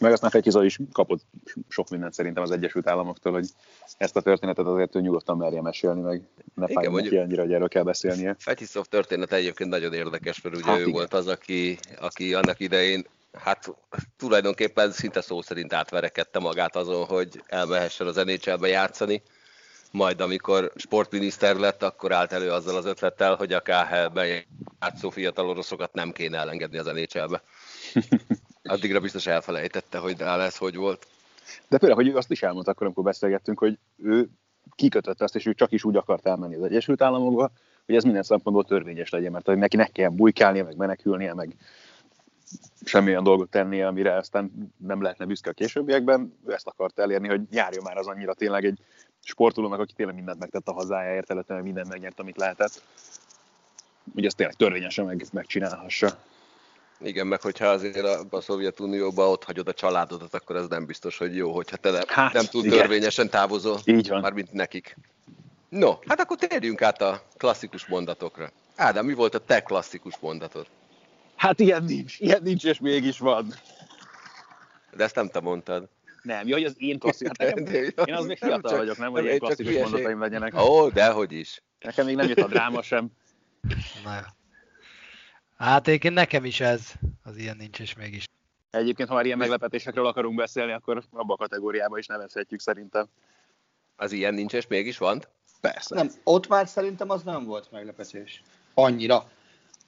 Meg 0.00 0.12
aztán 0.12 0.30
Fekhiza 0.30 0.64
is 0.64 0.78
kapott 0.92 1.22
sok 1.68 1.88
mindent 1.88 2.12
szerintem 2.12 2.42
az 2.42 2.50
Egyesült 2.50 2.88
Államoktól, 2.88 3.32
hogy 3.32 3.48
ezt 3.96 4.16
a 4.16 4.20
történetet 4.20 4.66
azért 4.66 4.94
ő 4.94 5.00
nyugodtan 5.00 5.36
merje 5.36 5.62
mesélni, 5.62 6.00
meg 6.00 6.22
ne 6.54 6.66
fájjon 6.66 6.92
neki 6.92 7.16
annyira, 7.16 7.42
hogy 7.42 7.52
erről 7.52 7.68
kell 7.68 7.82
beszélnie. 7.82 8.36
Fekhiszov 8.38 8.84
története 8.84 9.36
egyébként 9.36 9.70
nagyon 9.70 9.92
érdekes, 9.92 10.40
mert 10.40 10.56
ugye 10.56 10.64
hát 10.64 10.78
ő 10.78 10.80
igen. 10.80 10.92
volt 10.92 11.14
az, 11.14 11.26
aki, 11.26 11.78
aki 12.00 12.34
annak 12.34 12.60
idején 12.60 13.06
hát 13.32 13.74
tulajdonképpen 14.16 14.90
szinte 14.90 15.20
szó 15.20 15.42
szerint 15.42 15.72
átverekedte 15.72 16.38
magát 16.38 16.76
azon, 16.76 17.04
hogy 17.04 17.42
elmehessen 17.46 18.06
az 18.06 18.16
nhl 18.16 18.66
játszani. 18.66 19.22
Majd 19.90 20.20
amikor 20.20 20.72
sportminiszter 20.76 21.56
lett, 21.56 21.82
akkor 21.82 22.12
állt 22.12 22.32
elő 22.32 22.50
azzal 22.50 22.76
az 22.76 22.84
ötlettel, 22.84 23.34
hogy 23.34 23.52
a 23.52 23.60
KHL-ben 23.60 24.44
játszó 24.80 25.10
fiatal 25.10 25.48
oroszokat 25.48 25.92
nem 25.92 26.12
kéne 26.12 26.38
elengedni 26.38 26.78
az 26.78 26.86
NHL-be. 26.86 27.42
Addigra 28.62 29.00
biztos 29.00 29.26
elfelejtette, 29.26 29.98
hogy 29.98 30.18
lesz, 30.18 30.56
hogy 30.56 30.76
volt. 30.76 31.06
De 31.68 31.78
például, 31.78 32.02
hogy 32.02 32.12
ő 32.12 32.16
azt 32.16 32.30
is 32.30 32.42
elmondta 32.42 32.70
akkor, 32.70 32.86
amikor 32.86 33.04
beszélgettünk, 33.04 33.58
hogy 33.58 33.78
ő 33.96 34.28
kikötötte 34.74 35.24
azt, 35.24 35.36
és 35.36 35.46
ő 35.46 35.54
csak 35.54 35.72
is 35.72 35.84
úgy 35.84 35.96
akart 35.96 36.26
elmenni 36.26 36.54
az 36.54 36.62
Egyesült 36.62 37.02
Államokba, 37.02 37.50
hogy 37.86 37.94
ez 37.94 38.04
minden 38.04 38.22
szempontból 38.22 38.64
törvényes 38.64 39.10
legyen, 39.10 39.32
mert 39.32 39.46
neki 39.46 39.76
ne 39.76 39.86
kell 39.86 40.10
bujkálnia, 40.10 40.64
meg 40.64 40.76
menekülnie, 40.76 41.34
meg 41.34 41.56
semmilyen 42.84 43.22
dolgot 43.22 43.50
tennie, 43.50 43.86
amire 43.86 44.16
aztán 44.16 44.72
nem 44.76 45.02
lehetne 45.02 45.24
büszke 45.24 45.50
a 45.50 45.52
későbbiekben. 45.52 46.38
Ő 46.46 46.52
ezt 46.52 46.66
akart 46.66 46.98
elérni, 46.98 47.28
hogy 47.28 47.40
járjon 47.50 47.84
már 47.84 47.96
az 47.96 48.06
annyira 48.06 48.34
tényleg 48.34 48.64
egy 48.64 48.78
sportolónak, 49.22 49.80
aki 49.80 49.92
tényleg 49.92 50.14
mindent 50.14 50.38
megtett 50.38 50.68
a 50.68 50.72
hazájáért, 50.72 51.30
illetve 51.30 51.62
mindent 51.62 51.88
megnyert, 51.88 52.20
amit 52.20 52.36
lehetett. 52.36 52.82
Hogy 54.14 54.24
ezt 54.24 54.36
tényleg 54.36 54.56
törvényesen 54.56 55.04
meg, 55.04 55.26
megcsinálhassa. 55.32 56.18
Igen, 57.00 57.26
meg 57.26 57.40
hogyha 57.40 57.66
azért 57.66 58.04
a, 58.04 58.24
a 58.30 58.40
Szovjetunióban 58.40 59.28
ott 59.28 59.44
hagyod 59.44 59.68
a 59.68 59.72
családodat, 59.72 60.34
akkor 60.34 60.56
ez 60.56 60.66
nem 60.66 60.86
biztos, 60.86 61.18
hogy 61.18 61.36
jó, 61.36 61.52
hogyha 61.52 61.76
te 61.76 61.90
nem, 61.90 62.02
hát, 62.06 62.32
nem 62.32 62.44
túl 62.44 62.62
törvényesen 62.62 63.30
távozol. 63.30 63.78
Így 63.84 64.08
van. 64.08 64.20
Mármint 64.20 64.52
nekik. 64.52 64.96
No, 65.68 65.92
hát 66.06 66.20
akkor 66.20 66.36
térjünk 66.36 66.82
át 66.82 67.02
a 67.02 67.22
klasszikus 67.36 67.86
mondatokra. 67.86 68.50
Ádám, 68.76 69.04
mi 69.04 69.14
volt 69.14 69.34
a 69.34 69.38
te 69.38 69.62
klasszikus 69.62 70.18
mondatod? 70.18 70.66
Hát 71.36 71.60
ilyen 71.60 71.84
nincs, 71.84 72.20
ilyen 72.20 72.42
nincs, 72.42 72.64
és 72.64 72.78
mégis 72.80 73.18
van. 73.18 73.54
De 74.96 75.04
ezt 75.04 75.14
nem 75.14 75.28
te 75.28 75.40
mondtad. 75.40 75.88
Nem, 76.28 76.46
jó, 76.46 76.52
hogy 76.52 76.64
az 76.64 76.74
én 76.78 76.98
klasszikus. 76.98 77.36
Hát 77.38 77.54
nekem, 77.54 77.74
én 78.04 78.14
az 78.14 78.26
még 78.26 78.38
fiatal 78.38 78.76
vagyok, 78.76 78.98
nem, 78.98 79.10
hogy 79.10 79.24
ilyen 79.24 79.38
klasszikus 79.38 79.74
mondataim 79.74 80.20
legyenek. 80.20 80.54
Ó, 80.54 80.58
oh, 80.58 80.92
dehogy 80.92 81.32
is. 81.32 81.62
Nekem 81.80 82.06
még 82.06 82.16
nem 82.16 82.28
jött 82.28 82.38
a 82.38 82.46
dráma 82.46 82.82
sem. 82.82 83.08
Na, 84.04 84.20
Hát 85.56 85.88
egyébként 85.88 86.14
nekem 86.14 86.44
is 86.44 86.60
ez, 86.60 86.92
az 87.24 87.36
ilyen 87.36 87.56
nincs 87.56 87.80
és 87.80 87.94
mégis. 87.94 88.24
Egyébként, 88.70 89.08
ha 89.08 89.14
már 89.14 89.24
ilyen 89.24 89.38
meglepetésekről 89.38 90.06
akarunk 90.06 90.36
beszélni, 90.36 90.72
akkor 90.72 91.02
abba 91.10 91.32
a 91.32 91.36
kategóriába 91.36 91.98
is 91.98 92.06
nevezhetjük 92.06 92.60
szerintem. 92.60 93.06
Az 93.96 94.12
ilyen 94.12 94.34
nincs 94.34 94.52
és 94.52 94.66
mégis 94.66 94.98
van? 94.98 95.22
Persze. 95.60 95.94
Nem, 95.94 96.08
ott 96.22 96.48
már 96.48 96.68
szerintem 96.68 97.10
az 97.10 97.22
nem 97.22 97.44
volt 97.44 97.70
meglepetés. 97.70 98.42
Annyira. 98.74 99.30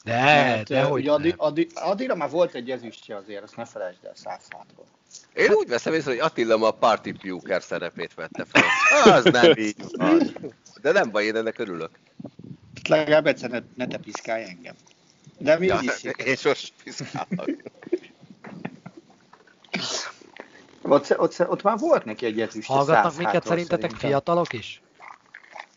De, 0.05 0.23
Mert, 0.23 0.69
de 0.69 0.83
hogy 0.83 1.09
addig, 1.09 1.35
addig, 1.37 1.71
addigra 1.75 2.15
már 2.15 2.31
volt 2.31 2.55
egy 2.55 2.71
ezüstje 2.71 3.17
azért, 3.17 3.43
azt 3.43 3.57
ne 3.57 3.65
felejtsd 3.65 4.05
el 4.05 4.15
száz 4.15 4.43
szátról. 4.51 4.87
Én 5.35 5.47
hát, 5.47 5.57
úgy 5.57 5.69
veszem 5.69 5.95
észre, 5.95 6.11
hogy 6.11 6.21
Attila 6.21 6.57
ma 6.57 6.67
a 6.67 6.71
Party 6.71 7.11
Puker 7.13 7.63
szerepét 7.63 8.15
vette 8.15 8.45
fel. 8.45 8.65
Az 9.13 9.25
nem 9.25 9.57
így 9.57 9.77
van. 9.97 10.37
De 10.83 10.93
nem 10.93 11.11
baj, 11.11 11.25
én 11.25 11.37
ennek 11.37 11.59
örülök. 11.59 11.91
Legalább 12.89 13.27
egyszer 13.27 13.51
ne, 13.51 13.59
ne 13.75 13.87
te 13.87 13.99
piszkálj 13.99 14.45
engem. 14.45 14.75
De 15.39 15.59
mi 15.59 15.67
ja, 15.67 15.81
is. 15.83 16.05
Én 16.25 16.37
sos 16.37 16.73
piszkálok. 16.85 17.51
Ott, 20.83 21.19
ott, 21.19 21.49
ott, 21.49 21.63
már 21.63 21.79
volt 21.79 22.05
neki 22.05 22.27
egy 22.27 22.41
ezüst. 22.41 22.69
Hallgatnak 22.69 23.17
minket 23.17 23.47
szerintetek 23.47 23.81
szerintem. 23.81 24.09
fiatalok 24.09 24.53
is? 24.53 24.83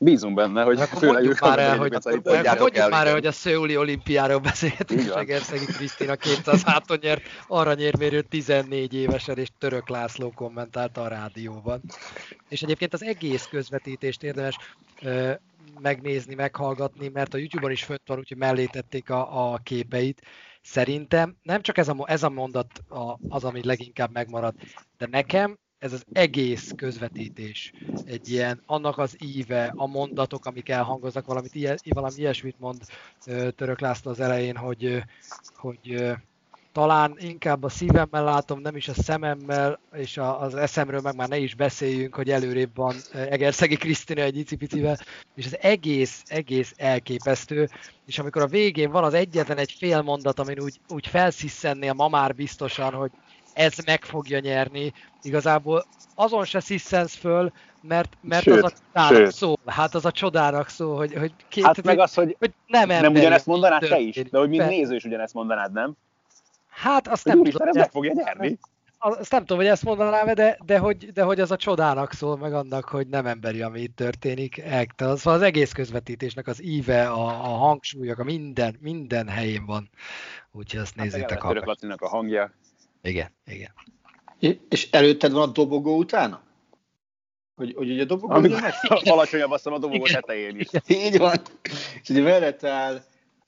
Bízunk 0.04 0.36
benne, 0.36 0.64
hogy 0.64 0.80
akkor 0.80 0.98
főleg 0.98 1.26
ők 1.26 1.40
már 1.40 1.60
el, 1.60 1.78
hogy, 1.78 1.92
mondjuk 2.04 2.76
el, 2.76 2.90
már 2.90 3.08
el, 3.08 3.14
hogy 3.14 3.26
a 3.26 3.32
Szöuli 3.32 3.78
olimpiáról 3.78 4.40
beszélhetünk, 4.40 5.00
és 5.00 5.08
Egerszegi 5.08 5.66
Krisztina 5.66 6.16
200 6.16 6.64
háton 6.64 6.98
nyert 7.02 7.22
aranyérmérő 7.48 8.22
14 8.22 8.94
évesen, 8.94 9.38
és 9.38 9.48
Török 9.58 9.90
László 9.90 10.32
kommentálta 10.36 11.02
a 11.02 11.08
rádióban. 11.08 11.82
És 12.50 12.62
egyébként 12.62 12.94
az 12.94 13.04
egész 13.04 13.48
közvetítést 13.50 14.24
érdemes 14.24 14.58
megnézni, 15.80 16.36
meghallgatni, 16.36 17.08
mert 17.08 17.34
a 17.34 17.38
YouTube-on 17.38 17.72
is 17.72 17.84
fönt 17.84 18.02
van, 18.06 18.18
úgyhogy 18.18 18.38
mellé 18.38 18.66
tették 18.66 19.10
a, 19.10 19.52
a 19.54 19.58
képeit. 19.58 20.22
Szerintem 20.62 21.36
nem 21.42 21.62
csak 21.62 21.78
ez 21.78 21.88
a, 21.88 21.96
ez 22.06 22.24
a 22.24 22.30
mondat 22.30 22.84
a, 22.90 23.18
az, 23.30 23.44
ami 23.44 23.64
leginkább 23.64 24.14
megmaradt, 24.14 24.58
de 24.98 25.08
nekem 25.12 25.58
ez 25.84 25.94
az 25.94 26.06
egész 26.12 26.72
közvetítés 26.76 27.74
egy 28.06 28.30
ilyen, 28.30 28.62
annak 28.66 28.98
az 28.98 29.16
íve, 29.20 29.74
a 29.76 29.88
mondatok, 29.88 30.46
amik 30.46 30.70
elhangoznak, 30.70 31.26
valamit, 31.26 31.82
valami 31.90 32.14
ilyesmit 32.18 32.60
mond 32.60 32.82
Török 33.56 33.80
László 33.80 34.12
az 34.12 34.20
elején, 34.20 34.56
hogy, 34.56 35.04
hogy 35.56 36.14
talán 36.72 37.16
inkább 37.18 37.64
a 37.64 37.70
szívemmel 37.70 38.24
látom, 38.24 38.60
nem 38.60 38.76
is 38.76 38.88
a 38.88 38.94
szememmel, 38.94 39.80
és 39.94 40.18
a, 40.18 40.42
az 40.42 40.56
eszemről 40.56 41.02
meg 41.02 41.16
már 41.16 41.28
ne 41.28 41.38
is 41.38 41.56
beszéljünk, 41.56 42.16
hogy 42.16 42.30
előrébb 42.30 42.76
van 42.76 42.96
Egerszegi 43.14 43.76
Krisztina 43.76 44.22
egy 44.22 44.38
icipicivel, 44.38 44.98
és 45.36 45.46
az 45.46 45.58
egész, 45.62 46.24
egész 46.26 46.74
elképesztő, 46.78 47.70
és 48.06 48.20
amikor 48.20 48.42
a 48.42 48.48
végén 48.48 48.92
van 48.92 49.04
az 49.04 49.14
egyetlen 49.14 49.58
egy 49.58 49.72
fél 49.72 50.02
mondat, 50.02 50.40
amin 50.40 50.60
úgy, 50.60 50.80
úgy 50.88 51.08
felsziszennél 51.08 51.94
ma 51.94 52.08
már 52.08 52.36
biztosan, 52.36 52.94
hogy 52.94 53.12
ez 53.54 53.74
meg 53.86 54.06
fogja 54.06 54.40
nyerni, 54.40 54.94
igazából 55.22 55.86
azon 56.16 56.46
se 56.46 56.60
sziszensz 56.60 57.16
föl, 57.16 57.52
mert, 57.82 58.18
mert 58.22 58.44
sőt, 58.44 58.64
az 58.64 58.64
a 58.64 58.76
csodának 58.94 59.18
sőt. 59.18 59.32
szól. 59.32 59.58
Hát 59.66 59.96
az 59.96 60.06
a 60.06 60.12
csodának 60.12 60.70
szól, 60.70 60.96
hogy, 60.96 61.14
hogy 61.14 61.34
két, 61.48 61.66
hát 61.66 61.84
meg 61.84 62.00
az, 62.00 62.14
hogy, 62.14 62.36
hogy 62.40 62.54
nem, 62.68 62.88
nem 62.88 63.14
ugyanezt 63.14 63.46
mondanád 63.46 63.88
te 63.88 64.00
is, 64.00 64.16
de 64.16 64.38
hogy 64.38 64.50
mint 64.50 64.68
néző 64.68 64.96
is 64.96 65.04
ugyanezt 65.04 65.34
mondanád, 65.34 65.72
nem? 65.72 65.94
Hát 66.70 67.08
azt 67.08 67.26
nem 67.26 67.44
tudom. 67.44 67.68
Ez 67.68 67.76
meg 67.76 67.92
fogja 67.92 68.12
nyerni. 68.16 68.60
Azt 69.06 69.32
nem 69.32 69.40
tudom, 69.40 69.58
hogy 69.58 69.68
ezt 69.68 69.84
mondanám, 69.84 70.34
de, 70.34 70.58
de, 70.66 70.78
hogy, 70.78 71.12
de 71.12 71.24
hogy 71.24 71.40
az 71.40 71.52
a 71.52 71.56
csodának 71.56 72.14
szól, 72.14 72.38
meg 72.38 72.54
annak, 72.54 72.86
hogy 72.86 73.08
nem 73.08 73.26
emberi, 73.26 73.62
ami 73.62 73.82
itt 73.82 73.96
történik. 73.96 74.64
Az, 74.98 75.28
az 75.28 75.42
egész 75.42 75.72
közvetítésnek 75.72 76.48
az 76.48 76.64
íve, 76.64 77.10
a, 77.10 77.26
a 77.28 77.58
hangsúlyok, 77.58 78.20
a 78.20 78.24
minden, 78.24 78.76
minden 78.80 79.28
helyén 79.28 79.66
van. 79.66 79.90
Úgyhogy 80.52 80.80
azt 80.80 80.94
hát 80.96 81.04
nézzétek. 81.06 81.44
Hát 81.44 82.02
a 82.02 82.10
hangja. 82.10 82.52
Igen, 83.04 83.30
igen. 83.46 83.74
És 84.70 84.90
előtted 84.92 85.32
van 85.32 85.50
a 85.50 85.52
dobogó 85.52 85.98
utána? 85.98 86.42
Hogy, 87.56 87.74
hogy 87.76 87.92
ugye 87.92 88.02
a 88.02 88.06
dobogó 88.06 88.34
Amikor 88.34 88.74
alacsonyabb 89.04 89.52
azt 89.52 89.68
a 89.68 89.80
dobogó 89.80 90.06
tetején 90.06 90.60
is. 90.60 90.68
Így 91.06 91.18
van. 91.18 91.42
És 92.02 92.10
ugye 92.10 92.22
mellett 92.22 92.64
áll 92.64 93.04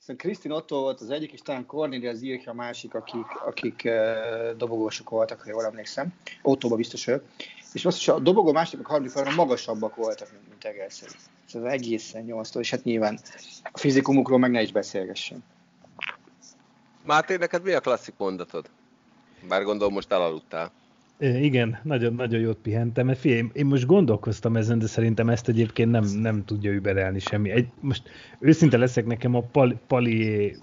Szerintem 0.06 0.30
Krisztin 0.30 0.50
Otto 0.50 0.80
volt 0.80 1.00
az 1.00 1.10
egyik, 1.10 1.32
és 1.32 1.40
talán 1.40 1.66
Cornélia 1.66 2.14
Zirke 2.14 2.50
a 2.50 2.54
másik, 2.54 2.94
akik, 2.94 3.26
akik 3.46 3.82
uh, 3.84 4.56
dobogósok 4.56 5.10
voltak, 5.10 5.40
ha 5.40 5.48
jól 5.50 5.64
emlékszem. 5.64 6.14
Ottóba 6.42 6.76
biztos 6.76 7.04
vagyok. 7.04 7.24
És 7.72 7.84
azt 7.84 7.98
is 7.98 8.08
a 8.08 8.18
dobogó 8.18 8.52
másik, 8.52 8.80
a 8.80 8.88
harmadik 8.88 9.12
falon 9.12 9.34
magasabbak 9.34 9.96
voltak, 9.96 10.32
mint, 10.32 10.48
mint 10.48 10.64
Egerszeg. 10.64 11.08
Ez 11.46 11.54
az 11.54 11.64
egészen 11.64 12.22
nyolctól, 12.22 12.62
és 12.62 12.70
hát 12.70 12.84
nyilván 12.84 13.18
a 13.72 13.78
fizikumukról 13.78 14.38
meg 14.38 14.50
ne 14.50 14.62
is 14.62 14.72
beszélgessen. 14.72 15.44
Máté, 17.04 17.36
neked 17.36 17.62
mi 17.62 17.72
a 17.72 17.80
klasszik 17.80 18.14
mondatod? 18.16 18.70
Bár 19.48 19.62
gondolom 19.62 19.92
most 19.92 20.12
elaludtál. 20.12 20.70
Igen, 21.18 21.80
nagyon, 21.82 22.14
nagyon 22.14 22.40
jót 22.40 22.56
pihentem, 22.56 23.14
figyelj, 23.14 23.44
én 23.52 23.66
most 23.66 23.86
gondolkoztam 23.86 24.56
ezen, 24.56 24.78
de 24.78 24.86
szerintem 24.86 25.28
ezt 25.28 25.48
egyébként 25.48 25.90
nem, 25.90 26.04
nem 26.04 26.44
tudja 26.44 26.72
überelni 26.72 27.18
semmi. 27.18 27.50
Egy, 27.50 27.68
most 27.80 28.02
őszinte 28.38 28.76
leszek, 28.76 29.06
nekem 29.06 29.34
a 29.34 29.40
pal, 29.40 29.80
Pali 29.86 30.56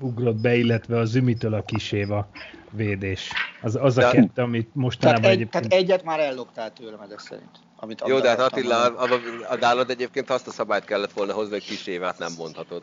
ugrott 0.00 0.40
be, 0.40 0.56
illetve 0.56 0.98
az 0.98 1.14
Ümitől 1.14 1.54
a 1.54 1.62
kiséva 1.62 2.28
védés. 2.70 3.32
Az, 3.62 3.78
az 3.80 3.98
a 3.98 4.10
kettő, 4.10 4.42
amit 4.42 4.68
mostanában 4.72 5.22
tehát 5.22 5.36
egy, 5.36 5.40
egyébként... 5.40 5.68
Tehát 5.68 5.84
egyet 5.84 6.04
már 6.04 6.20
elloptál 6.20 6.72
tőlem 6.72 7.00
ezek 7.00 7.18
szerint. 7.18 7.50
Amit 7.76 8.02
Jó, 8.06 8.20
de 8.20 8.28
hát 8.28 8.38
Attila, 8.38 8.76
a, 8.76 9.02
a, 9.02 9.20
a 9.50 9.56
nálad 9.56 9.90
egyébként 9.90 10.30
azt 10.30 10.46
a 10.46 10.50
szabályt 10.50 10.84
kellett 10.84 11.12
volna 11.12 11.32
hozni, 11.32 11.52
hogy 11.52 11.64
kisévát 11.64 12.18
nem 12.18 12.32
mondhatod. 12.38 12.82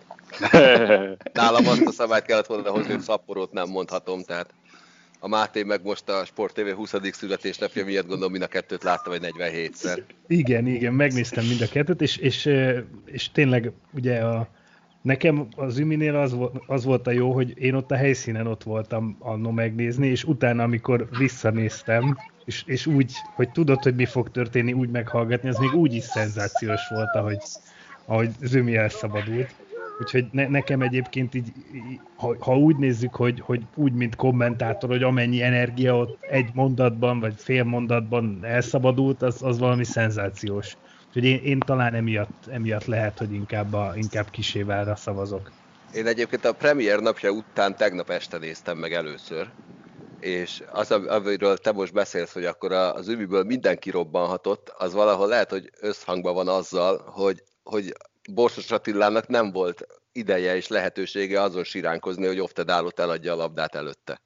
Nálam 1.33 1.67
azt 1.67 1.86
a 1.86 1.91
szabályt 1.91 2.25
kellett 2.25 2.45
volna 2.45 2.72
hozni, 2.72 2.91
hogy 2.91 3.01
szaporót 3.01 3.51
nem 3.51 3.69
mondhatom, 3.69 4.24
tehát 4.24 4.53
a 5.24 5.27
Máté 5.27 5.63
meg 5.63 5.80
most 5.84 6.10
a 6.10 6.25
Sport 6.25 6.53
TV 6.53 6.70
20. 6.75 6.94
születésnapja 7.12 7.86
miatt 7.86 8.08
gondolom 8.08 8.32
mind 8.32 8.44
a 8.44 8.48
kettőt 8.48 8.84
látta, 8.84 9.10
vagy 9.10 9.34
47-szer. 9.38 10.00
Igen, 10.27 10.68
igen, 10.68 10.94
megnéztem 10.94 11.46
mind 11.46 11.62
a 11.62 11.68
kettőt, 11.68 12.01
és, 12.01 12.18
és, 12.18 12.50
és 13.06 13.32
tényleg 13.32 13.72
ugye 13.94 14.20
a, 14.20 14.48
Nekem 15.01 15.48
az 15.56 15.77
Üminél 15.77 16.15
az, 16.15 16.36
az 16.68 16.84
volt 16.84 17.08
a 17.08 17.12
jó, 17.12 17.32
hogy 17.32 17.53
én 17.58 17.74
ott 17.74 17.92
a 17.92 17.96
helyszínen 17.96 18.48
ott 18.48 18.63
voltam 18.63 19.15
annó 19.20 19.51
megnézni, 19.51 20.08
és 20.08 20.24
utána, 20.24 20.63
amikor 20.63 21.08
visszanéztem, 21.18 22.18
és, 22.46 22.63
és 22.65 22.86
úgy, 22.86 23.13
hogy 23.36 23.51
tudod, 23.51 23.84
hogy 23.84 23.96
mi 23.96 24.06
fog 24.06 24.32
történni, 24.32 24.74
úgy 24.74 24.89
meghallgatni, 24.89 25.50
az 25.50 25.58
még 25.58 25.74
úgy 25.74 25.94
is 25.94 26.03
szenzációs 26.03 26.82
volt, 26.89 27.15
ahogy, 27.15 27.38
ahogy 28.06 28.30
Zümi 28.42 28.75
elszabadult. 28.75 29.56
Úgyhogy 30.00 30.26
ne, 30.32 30.48
nekem 30.48 30.82
egyébként 30.82 31.34
így, 31.34 31.52
ha, 32.16 32.36
ha 32.40 32.58
úgy 32.58 32.76
nézzük, 32.76 33.16
hogy, 33.16 33.40
hogy 33.40 33.62
úgy, 33.76 33.94
mint 33.94 34.16
kommentátor, 34.16 34.90
hogy 34.90 35.04
amennyi 35.04 35.42
energia 35.42 35.98
ott 35.98 36.18
egy 36.22 36.50
mondatban, 36.54 37.20
vagy 37.20 37.34
fél 37.38 37.64
mondatban 37.64 38.40
elszabadult, 38.42 39.22
az, 39.22 39.44
az 39.44 39.60
valami 39.60 39.84
szenzációs. 39.84 40.78
Úgyhogy 41.08 41.26
én, 41.26 41.40
én 41.44 41.60
talán 41.60 41.94
amiatt, 41.94 42.48
emiatt 42.48 42.86
lehet, 42.86 43.18
hogy 43.18 43.34
inkább, 43.34 43.74
a, 43.74 43.92
inkább 43.96 44.30
kisévelre 44.30 44.96
szavazok. 44.96 45.52
Én 45.96 46.08
egyébként 46.08 46.46
a 46.46 46.54
premier 46.54 47.00
napja 47.00 47.30
után 47.30 47.76
tegnap 47.76 48.10
este 48.10 48.38
néztem 48.38 48.78
meg 48.78 48.94
először, 48.94 49.50
és 50.20 50.64
az, 50.72 50.92
amiről 50.92 51.58
te 51.58 51.72
most 51.72 51.94
beszélsz, 51.94 52.34
hogy 52.34 52.46
akkor 52.46 52.72
az 52.72 53.08
ümiből 53.08 53.44
mindenki 53.44 53.90
robbanhatott, 53.90 54.74
az 54.78 54.94
valahol 54.94 55.28
lehet, 55.28 55.50
hogy 55.50 55.70
összhangban 55.80 56.34
van 56.34 56.48
azzal, 56.48 57.04
hogy, 57.06 57.44
hogy 57.64 57.94
Borsos 58.32 58.72
Attilának 58.72 59.27
nem 59.27 59.51
volt 59.51 59.88
ideje 60.12 60.56
és 60.56 60.68
lehetősége 60.68 61.42
azon 61.42 61.63
siránkozni, 61.63 62.25
hogy 62.25 62.39
Oftedálot 62.39 63.00
eladja 63.00 63.34
a 63.34 63.36
labdát 63.36 63.75
előtte. 63.75 64.22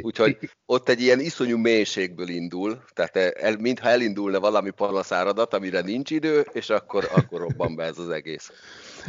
Úgyhogy 0.00 0.50
ott 0.66 0.88
egy 0.88 1.00
ilyen 1.00 1.20
iszonyú 1.20 1.56
mélységből 1.56 2.28
indul, 2.28 2.84
tehát 2.92 3.16
el, 3.16 3.56
mintha 3.56 3.88
elindulna 3.88 4.40
valami 4.40 4.70
panaszáradat, 4.70 5.54
amire 5.54 5.80
nincs 5.80 6.10
idő, 6.10 6.46
és 6.52 6.70
akkor, 6.70 7.08
akkor 7.14 7.40
robban 7.40 7.74
be 7.76 7.84
ez 7.84 7.98
az 7.98 8.08
egész. 8.08 8.50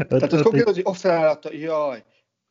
Tehát 0.07 0.33
az 0.33 0.41
konkrétan, 0.41 0.73
hogy 0.73 0.83
Oftedálata, 0.85 1.53
jaj, 1.53 2.03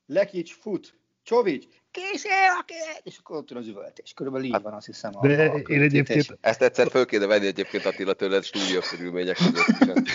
Lekics 0.07 0.55
fut, 0.55 0.95
Csovics, 1.23 1.67
kísér 1.95 2.33
a 2.33 2.65
és 3.03 3.19
akkor 3.19 3.37
ott 3.37 3.51
az 3.51 3.67
üvöltés. 3.67 4.13
Körülbelül 4.15 4.47
így 4.47 4.53
hát, 4.53 4.63
van, 4.63 4.73
azt 4.73 4.87
hiszem. 4.87 5.11
A, 5.15 5.27
de 5.27 5.45
a 5.45 5.57
én 5.57 5.83
egyébként... 5.83 6.39
Ezt 6.41 6.63
egyszer 6.63 6.91
föl 6.91 7.07
kéne 7.07 7.27
venni 7.27 7.47
egyébként 7.47 7.85
Attila 7.85 8.13
tőled 8.13 8.45
stúdió 8.45 8.81
körülmények 8.91 9.37
között. 9.37 10.09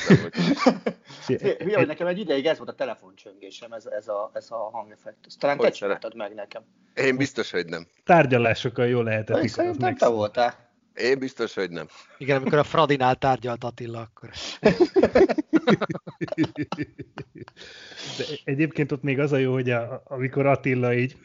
Hülye, 1.60 1.78
hogy 1.78 1.88
nekem 1.88 2.08
egy 2.08 2.20
ideig 2.20 2.46
ez 2.46 2.58
volt 2.58 2.70
a 2.70 2.74
telefoncsöngésem, 2.74 3.72
ez, 3.72 3.86
ez, 3.86 4.08
a, 4.08 4.32
ez 4.34 4.52
a 4.52 4.70
hangeffekt. 4.72 5.18
Ezt 5.28 5.40
talán 5.40 5.58
te 5.58 5.70
csináltad 5.70 6.16
meg 6.16 6.34
nekem. 6.34 6.62
Én 6.96 7.18
biztos, 7.18 7.52
hogy 7.52 7.66
nem. 7.66 7.88
Tárgyalásokkal 8.04 8.88
jól 8.88 9.04
lehetett. 9.04 9.48
Szerintem 9.48 9.96
te 9.96 10.08
voltál. 10.08 10.69
Én 11.02 11.20
biztos, 11.20 11.54
hogy 11.54 11.70
nem. 11.70 11.88
Igen, 12.18 12.38
amikor 12.40 12.58
a 12.58 12.64
Fradinál 12.64 13.16
tárgyalt 13.16 13.64
Attila, 13.64 14.00
akkor. 14.00 14.30
De 18.18 18.26
egyébként 18.44 18.92
ott 18.92 19.04
még 19.04 19.20
az 19.20 19.32
a 19.32 19.38
jó, 19.38 19.54
hogy 19.54 19.70
a, 19.70 20.04
amikor 20.06 20.46
Attila 20.46 20.94
így, 20.94 21.18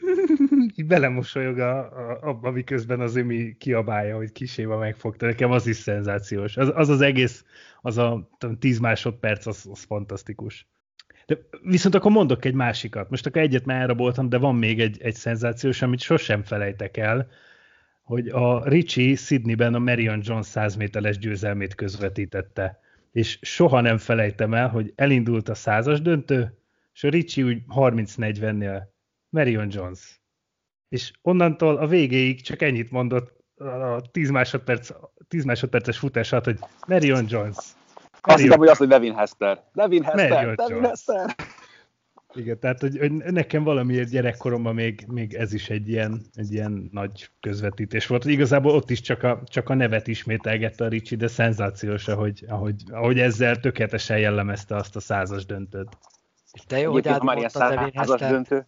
így 0.75 0.85
belemosolyog 0.85 1.59
a, 1.59 1.77
a, 1.79 2.19
abba, 2.21 2.51
miközben 2.51 2.99
az 2.99 3.15
ömi 3.15 3.55
kiabálja, 3.57 4.15
hogy 4.15 4.31
kiséva 4.31 4.77
megfogta. 4.77 5.25
Nekem 5.25 5.51
az 5.51 5.67
is 5.67 5.75
szenzációs. 5.75 6.57
Az 6.57 6.71
az, 6.75 6.89
az 6.89 7.01
egész, 7.01 7.45
az 7.81 7.97
a 7.97 8.29
10 8.59 8.79
másodperc, 8.79 9.45
az, 9.45 9.67
az 9.71 9.83
fantasztikus. 9.83 10.67
De 11.25 11.37
viszont 11.61 11.95
akkor 11.95 12.11
mondok 12.11 12.45
egy 12.45 12.53
másikat. 12.53 13.09
Most 13.09 13.25
akkor 13.25 13.41
egyet 13.41 13.65
már 13.65 13.81
elraboltam, 13.81 14.29
de 14.29 14.37
van 14.37 14.55
még 14.55 14.79
egy, 14.79 15.01
egy 15.01 15.15
szenzációs, 15.15 15.81
amit 15.81 15.99
sosem 15.99 16.43
felejtek 16.43 16.97
el, 16.97 17.27
hogy 18.05 18.27
a 18.27 18.67
Richie 18.67 19.15
Sydneyben 19.15 19.73
a 19.73 19.79
Marion 19.79 20.21
Jones 20.23 20.45
100 20.45 20.75
méteres 20.75 21.17
győzelmét 21.17 21.75
közvetítette. 21.75 22.79
És 23.11 23.39
soha 23.41 23.81
nem 23.81 23.97
felejtem 23.97 24.53
el, 24.53 24.67
hogy 24.67 24.93
elindult 24.95 25.49
a 25.49 25.55
százas 25.55 26.01
döntő, 26.01 26.57
és 26.93 27.03
a 27.03 27.09
Richie 27.09 27.45
úgy 27.45 27.61
30-40-nél 27.75 28.81
Marion 29.29 29.67
Jones. 29.71 30.21
És 30.89 31.11
onnantól 31.21 31.77
a 31.77 31.87
végéig 31.87 32.41
csak 32.41 32.61
ennyit 32.61 32.91
mondott 32.91 33.43
a 33.57 34.01
10 34.11 34.29
másodperc, 34.29 34.89
10 35.27 35.43
másodperces 35.43 35.97
futás 35.97 36.31
alatt, 36.31 36.45
hogy 36.45 36.59
Marion 36.87 37.25
Jones. 37.27 37.31
Marion. 37.31 37.55
Azt 38.21 38.41
hiszem, 38.41 38.57
hogy 38.57 38.67
azt, 38.67 38.79
hogy 38.79 38.87
Devin 38.87 39.15
Hester. 39.15 39.63
Devin 39.73 40.03
Hester, 40.03 40.29
Marion 40.29 40.55
Devin 40.55 40.75
Jones. 40.75 40.89
Hester. 40.89 41.35
Igen, 42.35 42.59
tehát 42.59 42.79
hogy, 42.79 42.97
hogy 42.97 43.11
nekem 43.11 43.63
valamiért 43.63 44.09
gyerekkoromban 44.09 44.73
még, 44.73 45.05
még 45.07 45.33
ez 45.33 45.53
is 45.53 45.69
egy 45.69 45.89
ilyen, 45.89 46.21
egy 46.33 46.53
ilyen 46.53 46.89
nagy 46.91 47.29
közvetítés 47.39 48.07
volt. 48.07 48.25
Igazából 48.25 48.71
ott 48.71 48.89
is 48.89 49.01
csak 49.01 49.23
a, 49.23 49.41
csak 49.45 49.69
a 49.69 49.73
nevet 49.73 50.07
ismételgette 50.07 50.85
a 50.85 50.87
Ricsi, 50.87 51.15
de 51.15 51.27
szenzációs, 51.27 52.07
ahogy, 52.07 52.45
ahogy, 52.47 52.83
ahogy 52.91 53.19
ezzel 53.19 53.59
tökéletesen 53.59 54.19
jellemezte 54.19 54.75
azt 54.75 54.95
a 54.95 54.99
százas 54.99 55.45
döntőt. 55.45 55.97
És 56.53 56.61
te 56.67 56.79
jó, 56.79 56.91
hogy 56.91 57.07
átmondtad 57.07 57.73
Devin 57.73 57.91
Hester. 57.93 58.31
döntő. 58.31 58.67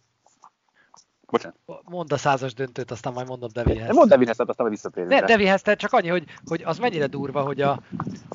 Bocsánat. 1.30 1.56
Mondd 1.84 2.12
a 2.12 2.16
százas 2.16 2.54
döntőt, 2.54 2.90
aztán 2.90 3.12
majd 3.12 3.28
mondom 3.28 3.48
Devin 3.52 3.76
Hester. 3.76 3.94
Mondd 3.94 4.08
Devin 4.08 4.26
Hester, 4.26 4.48
aztán 4.48 4.66
majd 4.66 4.78
visszatérünk. 4.78 5.12
Ne, 5.12 5.26
Devin 5.26 5.46
Hester, 5.46 5.76
csak 5.76 5.92
annyi, 5.92 6.08
hogy, 6.08 6.24
hogy 6.46 6.62
az 6.64 6.78
mennyire 6.78 7.06
durva, 7.06 7.42
hogy 7.42 7.60
a, 7.60 7.80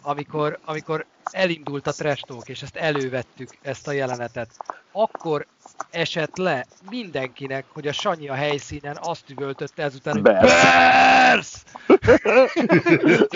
amikor, 0.02 0.60
amikor 0.66 1.06
elindult 1.24 1.88
a 1.88 1.92
trash 1.92 2.24
talk, 2.26 2.50
és 2.50 2.62
ezt 2.62 2.76
elővettük, 2.76 3.58
ezt 3.62 3.88
a 3.88 3.92
jelenetet, 3.92 4.50
akkor 4.92 5.46
esett 5.92 6.38
le 6.38 6.66
mindenkinek, 6.90 7.66
hogy 7.74 7.88
a 7.88 7.94
Sanyi 7.94 8.30
a 8.30 8.34
helyszínen 8.34 8.98
azt 9.02 9.30
üvöltötte 9.30 9.84
ezután, 9.84 10.14
hogy 10.14 10.22
BERSZ! 10.22 11.64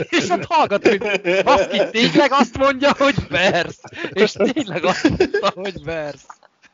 és 0.10 0.30
ott 0.30 0.46
hallgat, 0.46 0.88
hogy 0.88 1.02
baszki, 1.44 1.82
tényleg 1.92 2.32
azt 2.32 2.58
mondja, 2.58 2.94
hogy 2.98 3.16
BERSZ! 3.30 3.82
És 4.10 4.32
tényleg 4.32 4.84
azt 4.84 5.10
mondta, 5.10 5.52
hogy 5.56 5.84
BERSZ! 5.84 6.26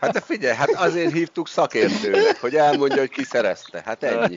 Hát 0.03 0.13
de 0.13 0.19
figyelj, 0.19 0.55
hát 0.55 0.69
azért 0.69 1.11
hívtuk 1.11 1.47
szakértőnek, 1.47 2.37
hogy 2.41 2.55
elmondja, 2.55 2.99
hogy 2.99 3.09
ki 3.09 3.23
szerezte. 3.23 3.81
Hát 3.85 4.03
ennyi. 4.03 4.35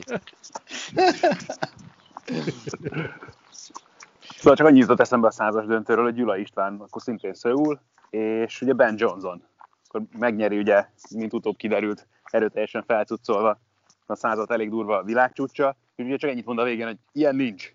Szóval 4.37 4.55
csak 4.55 4.67
annyi 4.67 4.79
jutott 4.79 4.99
eszembe 4.99 5.27
a 5.27 5.31
százas 5.31 5.65
döntőről, 5.65 6.03
hogy 6.03 6.13
Gyula 6.13 6.37
István 6.37 6.79
akkor 6.79 7.01
szintén 7.01 7.33
szőul, 7.33 7.79
és 8.09 8.61
ugye 8.61 8.73
Ben 8.73 8.95
Johnson. 8.97 9.43
Akkor 9.87 10.01
megnyeri 10.17 10.57
ugye, 10.57 10.85
mint 11.15 11.33
utóbb 11.33 11.55
kiderült, 11.55 12.07
erőteljesen 12.23 12.83
felcuccolva 12.87 13.59
a 14.05 14.15
százat 14.15 14.51
elég 14.51 14.69
durva 14.69 14.97
a 14.97 15.03
világcsúcsa, 15.03 15.75
és 15.95 16.05
ugye 16.05 16.17
csak 16.17 16.29
ennyit 16.29 16.45
mond 16.45 16.59
a 16.59 16.63
végén, 16.63 16.85
hogy 16.85 16.97
ilyen 17.11 17.35
nincs. 17.35 17.73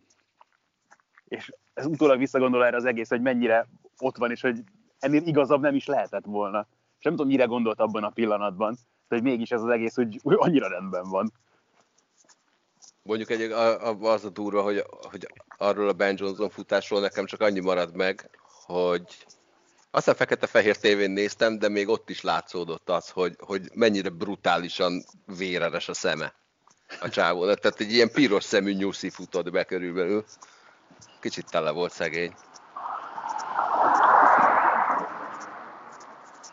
És 1.29 1.53
ez 1.75 1.87
utólag 1.87 2.19
visszagondol 2.19 2.65
erre 2.65 2.77
az 2.77 2.85
egész, 2.85 3.09
hogy 3.09 3.23
mennyire 3.23 3.67
ott 3.99 4.17
van, 4.17 4.31
és 4.31 4.41
hogy 4.41 4.63
ennél 4.99 5.27
igazabb 5.27 5.61
nem 5.61 5.75
is 5.75 5.87
lehetett 5.87 6.25
volna. 6.25 6.67
És 7.03 7.09
nem 7.09 7.17
tudom, 7.17 7.33
mire 7.33 7.45
gondolt 7.45 7.81
abban 7.81 8.05
a 8.05 8.11
pillanatban, 8.11 8.79
hogy 9.09 9.23
mégis 9.23 9.51
ez 9.51 9.63
az 9.63 9.69
egész 9.69 9.99
úgy, 9.99 10.21
úgy 10.23 10.35
annyira 10.39 10.69
rendben 10.69 11.09
van. 11.09 11.33
Mondjuk 13.03 13.31
egy, 13.31 13.53
az 14.01 14.25
a 14.25 14.29
durva, 14.29 14.63
hogy, 14.63 14.85
hogy 15.11 15.27
arról 15.57 15.89
a 15.89 15.93
Ben 15.93 16.15
Johnson 16.19 16.51
futásról 16.51 17.01
nekem 17.01 17.27
csak 17.27 17.41
annyi 17.41 17.61
marad 17.61 17.97
meg, 17.97 18.39
hogy 18.67 19.27
azt 19.91 20.09
a 20.09 20.15
fekete-fehér 20.15 20.77
tévén 20.77 21.11
néztem, 21.11 21.59
de 21.59 21.69
még 21.69 21.89
ott 21.89 22.11
is 22.11 22.21
látszódott 22.21 22.89
az, 22.89 23.11
hogy, 23.11 23.37
hogy 23.39 23.71
mennyire 23.75 24.09
brutálisan 24.09 25.05
véreres 25.39 25.89
a 25.89 25.95
szeme 25.95 26.35
a 27.01 27.09
csávó. 27.09 27.55
Tehát 27.55 27.81
egy 27.81 27.93
ilyen 27.93 28.11
piros 28.11 28.45
szemű 28.45 28.73
nyuszi 28.73 29.11
futott 29.11 29.51
be 29.51 29.65
körülbelül. 29.65 30.25
Kicsit 31.21 31.51
tele 31.51 31.71
volt 31.71 31.93
szegény. 31.93 32.35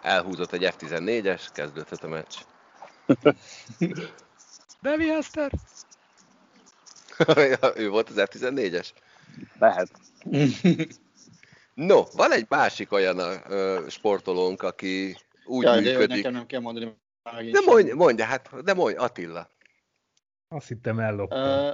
Elhúzott 0.01 0.51
egy 0.51 0.63
F-14-es, 0.63 1.47
kezdődhet 1.53 2.03
a 2.03 2.07
meccs. 2.07 2.35
Devi 4.81 5.07
Hester! 5.07 5.51
ő 7.75 7.89
volt 7.89 8.09
az 8.09 8.23
F-14-es? 8.29 8.89
Lehet. 9.59 9.91
no, 11.89 12.03
van 12.03 12.31
egy 12.31 12.45
másik 12.49 12.91
olyan 12.91 13.19
uh, 13.19 13.87
sportolónk, 13.87 14.61
aki 14.61 15.17
úgy 15.45 15.63
ja, 15.63 15.73
működik. 15.73 16.07
De 16.07 16.15
nekem 16.15 16.33
nem 16.33 16.45
kell 16.45 16.59
mondani. 16.59 16.97
De 17.51 17.59
mondja, 17.65 17.95
mondja, 17.95 18.25
hát, 18.25 18.63
de 18.63 18.73
mondja, 18.73 19.01
Attila. 19.01 19.49
Azt 20.47 20.67
hittem 20.67 20.99
elloptam. 20.99 21.67
Uh, 21.67 21.73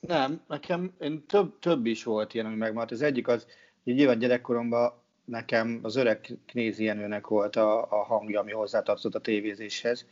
nem, 0.00 0.42
nekem 0.48 0.94
én 0.98 1.26
több, 1.26 1.58
több 1.58 1.86
is 1.86 2.04
volt 2.04 2.34
ilyen, 2.34 2.46
ami 2.46 2.56
megmaradt. 2.56 2.90
Az 2.90 3.02
egyik 3.02 3.28
az, 3.28 3.46
hogy 3.84 3.94
nyilván 3.94 4.18
gyerekkoromban 4.18 5.02
nekem 5.24 5.78
az 5.82 5.96
öreg 5.96 6.38
Knézienőnek 6.46 7.26
volt 7.26 7.56
a, 7.56 7.82
a 7.90 8.04
hangja, 8.04 8.40
ami 8.40 8.52
hozzátartozott 8.52 9.14
a 9.14 9.20
tévézéshez 9.20 10.06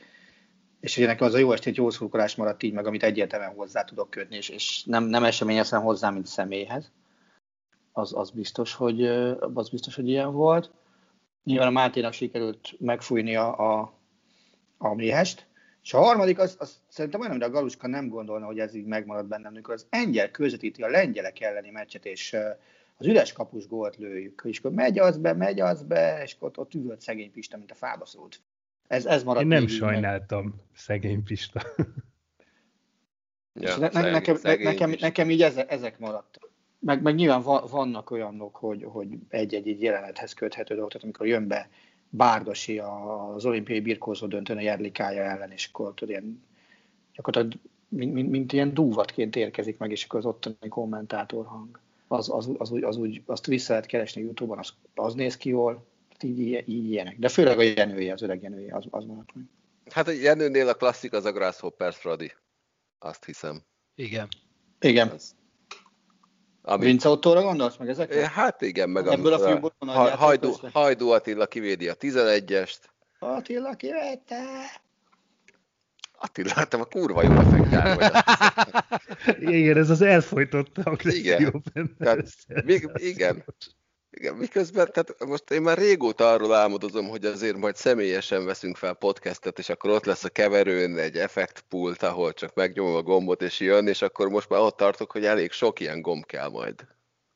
és 0.82 0.96
ugye 0.96 1.06
nekem 1.06 1.26
az 1.26 1.34
a 1.34 1.38
jó 1.38 1.52
estét, 1.52 1.76
jó 1.76 1.90
szurkolás 1.90 2.34
maradt 2.34 2.62
így 2.62 2.72
meg, 2.72 2.86
amit 2.86 3.02
egyértelműen 3.02 3.54
hozzá 3.54 3.84
tudok 3.84 4.10
kötni, 4.10 4.36
és, 4.36 4.48
és 4.48 4.84
nem, 4.84 5.04
nem 5.04 5.24
eseményesen 5.24 5.80
hozzá, 5.80 6.10
mint 6.10 6.26
személyhez. 6.26 6.92
Az, 7.92 8.14
az, 8.16 8.30
biztos, 8.30 8.74
hogy, 8.74 9.06
az 9.54 9.68
biztos, 9.68 9.94
hogy 9.94 10.08
ilyen 10.08 10.32
volt. 10.32 10.70
Nyilván 11.44 11.66
a 11.66 11.70
Máténak 11.70 12.12
sikerült 12.12 12.74
megfújni 12.78 13.36
a, 13.36 13.80
a, 13.80 13.92
a 14.78 14.94
méhest, 14.94 15.46
és 15.82 15.94
a 15.94 15.98
harmadik, 15.98 16.38
az, 16.38 16.56
az 16.58 16.76
szerintem 16.88 17.20
olyan, 17.20 17.32
amire 17.32 17.46
a 17.46 17.50
Galuska 17.50 17.86
nem 17.86 18.08
gondolna, 18.08 18.46
hogy 18.46 18.58
ez 18.58 18.74
így 18.74 18.86
megmarad 18.86 19.26
bennem, 19.26 19.52
amikor 19.54 19.74
az 19.74 19.86
engyel 19.90 20.30
közvetíti 20.30 20.82
a 20.82 20.88
lengyelek 20.88 21.40
elleni 21.40 21.70
meccset, 21.70 22.06
és 22.06 22.36
az 23.02 23.08
üres 23.08 23.32
kapus 23.32 23.66
gólt 23.66 23.96
lőjük, 23.96 24.42
és 24.44 24.58
akkor 24.58 24.70
megy 24.72 24.98
az 24.98 25.18
be, 25.18 25.32
megy 25.32 25.60
az 25.60 25.82
be, 25.82 26.22
és 26.22 26.36
ott, 26.38 26.58
ott 26.58 26.74
üvölt 26.74 27.00
szegény 27.00 27.30
Pista, 27.30 27.56
mint 27.56 27.70
a 27.70 27.74
fába 27.74 28.06
szólt. 28.06 28.40
Ez, 28.86 29.06
ez 29.06 29.22
maradt 29.22 29.42
Én 29.42 29.48
nem 29.48 29.66
sajnáltam 29.66 30.44
meg. 30.44 30.54
szegény 30.74 31.22
Pista. 31.22 31.62
Ja, 33.54 33.76
ne, 33.76 33.90
szegény, 33.90 34.10
nekem, 34.12 34.36
szegény 34.36 34.66
nekem, 34.66 34.94
nekem 35.00 35.30
így 35.30 35.42
ezek, 35.42 35.70
ezek 35.70 35.98
maradtak. 35.98 36.50
Meg, 36.78 37.02
meg 37.02 37.14
nyilván 37.14 37.42
vannak 37.70 38.10
olyanok, 38.10 38.56
hogy, 38.56 38.84
hogy 38.84 39.08
egy-egy 39.28 39.82
jelenethez 39.82 40.32
köthető 40.32 40.74
dolgok, 40.74 40.92
tehát 40.92 41.06
amikor 41.06 41.26
jön 41.26 41.46
be 41.46 41.68
Bárdosi 42.08 42.78
az 42.78 43.44
olimpiai 43.44 43.80
birkózó 43.80 44.26
döntőn 44.26 44.56
a 44.56 44.60
Jerlikája 44.60 45.22
ellen, 45.22 45.50
és 45.50 45.68
akkor 45.72 45.94
tudod, 45.94 46.08
ilyen, 46.08 46.42
gyakorlatilag 47.12 47.58
mint, 47.92 48.12
mint, 48.12 48.30
mint 48.30 48.52
ilyen 48.52 48.74
dúvatként 48.74 49.36
érkezik 49.36 49.78
meg, 49.78 49.90
és 49.90 50.04
akkor 50.04 50.18
az 50.18 50.26
ottani 50.26 50.68
kommentátor 50.68 51.46
hang. 51.46 51.78
Az, 52.12 52.30
az, 52.30 52.50
az, 52.58 52.70
úgy, 52.70 52.82
az 52.84 52.96
úgy, 52.96 53.22
azt 53.26 53.46
vissza 53.46 53.72
lehet 53.72 53.86
keresni 53.86 54.22
Youtube-on, 54.22 54.58
az, 54.58 54.72
az 54.94 55.14
néz 55.14 55.36
ki 55.36 55.48
jól, 55.48 55.86
így, 56.22 56.68
így 56.68 56.90
ilyenek. 56.90 57.18
De 57.18 57.28
főleg 57.28 57.58
a 57.58 57.62
Jenője, 57.62 58.12
az 58.12 58.22
öreg 58.22 58.42
Jenője, 58.42 58.76
az, 58.76 58.84
az 58.90 59.04
maradt 59.04 59.34
meg. 59.34 59.44
Hát 59.90 60.08
a 60.08 60.10
Jenőnél 60.10 60.68
a 60.68 60.74
klasszik 60.74 61.12
az 61.12 61.24
a 61.24 61.32
Grasshopper 61.32 61.92
Fradi. 61.92 62.32
Azt 62.98 63.24
hiszem. 63.24 63.62
Igen. 63.94 64.28
Igen. 64.80 65.08
Az, 65.08 65.34
ami... 66.62 66.84
Vince 66.84 67.08
Ottóra 67.08 67.42
gondolsz 67.42 67.76
meg 67.76 67.88
ezekre? 67.88 68.28
Hát 68.28 68.60
igen, 68.60 68.90
meg 68.90 69.06
Ebből 69.06 69.32
a, 69.32 69.36
a 69.36 69.46
filmból 69.46 69.72
ha, 69.78 70.16
Hajdú, 70.16 70.52
Hajdú 70.72 71.08
Attila 71.08 71.46
kivédi 71.46 71.88
a 71.88 71.94
11-est. 71.94 72.78
Attila 73.18 73.74
kivette! 73.74 74.44
Attila, 76.22 76.52
hát 76.54 76.74
a 76.74 76.84
kurva 76.84 77.22
jó 77.22 77.32
effektál 77.32 77.96
vagy. 77.96 78.12
igen, 79.54 79.76
ez 79.76 79.90
az 79.90 80.00
elfolytott 80.00 80.78
agresszió. 80.78 81.62
Igen, 81.72 81.96
tehát, 81.98 82.28
még, 82.64 82.90
igen. 82.94 83.44
Igen, 84.10 84.34
miközben, 84.34 84.88
tehát 84.92 85.24
most 85.24 85.50
én 85.50 85.62
már 85.62 85.78
régóta 85.78 86.30
arról 86.30 86.54
álmodozom, 86.54 87.08
hogy 87.08 87.24
azért 87.24 87.56
majd 87.56 87.76
személyesen 87.76 88.44
veszünk 88.44 88.76
fel 88.76 88.94
podcastet, 88.94 89.58
és 89.58 89.68
akkor 89.68 89.90
ott 89.90 90.04
lesz 90.04 90.24
a 90.24 90.28
keverőn 90.28 90.98
egy 90.98 91.16
effektpult, 91.16 92.02
ahol 92.02 92.32
csak 92.32 92.54
megnyomom 92.54 92.94
a 92.94 93.02
gombot 93.02 93.42
és 93.42 93.60
jön, 93.60 93.86
és 93.86 94.02
akkor 94.02 94.28
most 94.28 94.48
már 94.48 94.60
ott 94.60 94.76
tartok, 94.76 95.12
hogy 95.12 95.24
elég 95.24 95.52
sok 95.52 95.80
ilyen 95.80 96.00
gomb 96.00 96.26
kell 96.26 96.48
majd, 96.48 96.86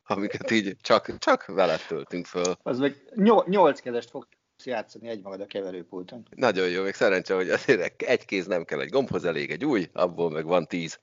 amiket 0.04 0.50
így 0.50 0.76
csak, 0.80 1.18
csak 1.18 1.46
veled 1.46 1.80
töltünk 1.88 2.26
föl. 2.26 2.56
Az 2.62 2.78
meg 2.78 3.12
nyolc 3.46 3.80
kezest 3.80 4.10
fog 4.10 4.26
játszani 4.66 5.08
egymagad 5.08 5.40
a 5.40 5.46
keverőpulton. 5.46 6.26
Nagyon 6.30 6.68
jó, 6.68 6.82
még 6.82 6.94
szerencse, 6.94 7.34
hogy 7.34 7.50
azért 7.50 8.02
egy 8.02 8.24
kéz 8.24 8.46
nem 8.46 8.64
kell 8.64 8.80
egy 8.80 8.90
gombhoz, 8.90 9.24
elég 9.24 9.50
egy 9.50 9.64
új, 9.64 9.88
abból 9.92 10.30
meg 10.30 10.44
van 10.44 10.66
tíz. 10.66 11.00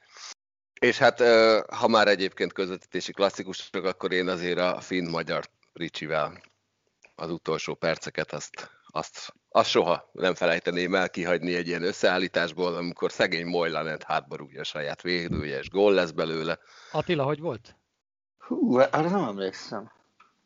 És 0.79 0.97
hát, 0.97 1.21
ha 1.69 1.87
már 1.87 2.07
egyébként 2.07 2.53
közvetítési 2.53 3.11
klasszikusok, 3.11 3.85
akkor 3.85 4.11
én 4.11 4.27
azért 4.27 4.59
a 4.59 4.79
finn-magyar 4.79 5.43
Ricsivel 5.73 6.41
az 7.15 7.31
utolsó 7.31 7.73
perceket, 7.73 8.31
azt, 8.31 8.69
azt, 8.87 9.33
azt 9.49 9.69
soha 9.69 10.09
nem 10.11 10.35
felejteném 10.35 10.95
el 10.95 11.09
kihagyni 11.09 11.55
egy 11.55 11.67
ilyen 11.67 11.83
összeállításból, 11.83 12.75
amikor 12.75 13.11
szegény 13.11 13.45
Mojlanet 13.45 14.03
hátba 14.03 14.35
rúgja 14.35 14.59
a 14.59 14.63
saját 14.63 15.01
védője, 15.01 15.57
és 15.57 15.69
gól 15.69 15.93
lesz 15.93 16.11
belőle. 16.11 16.59
Attila, 16.91 17.23
hogy 17.23 17.39
volt? 17.39 17.75
Hú, 18.37 18.77
arra 18.77 19.09
nem 19.09 19.23
emlékszem. 19.23 19.91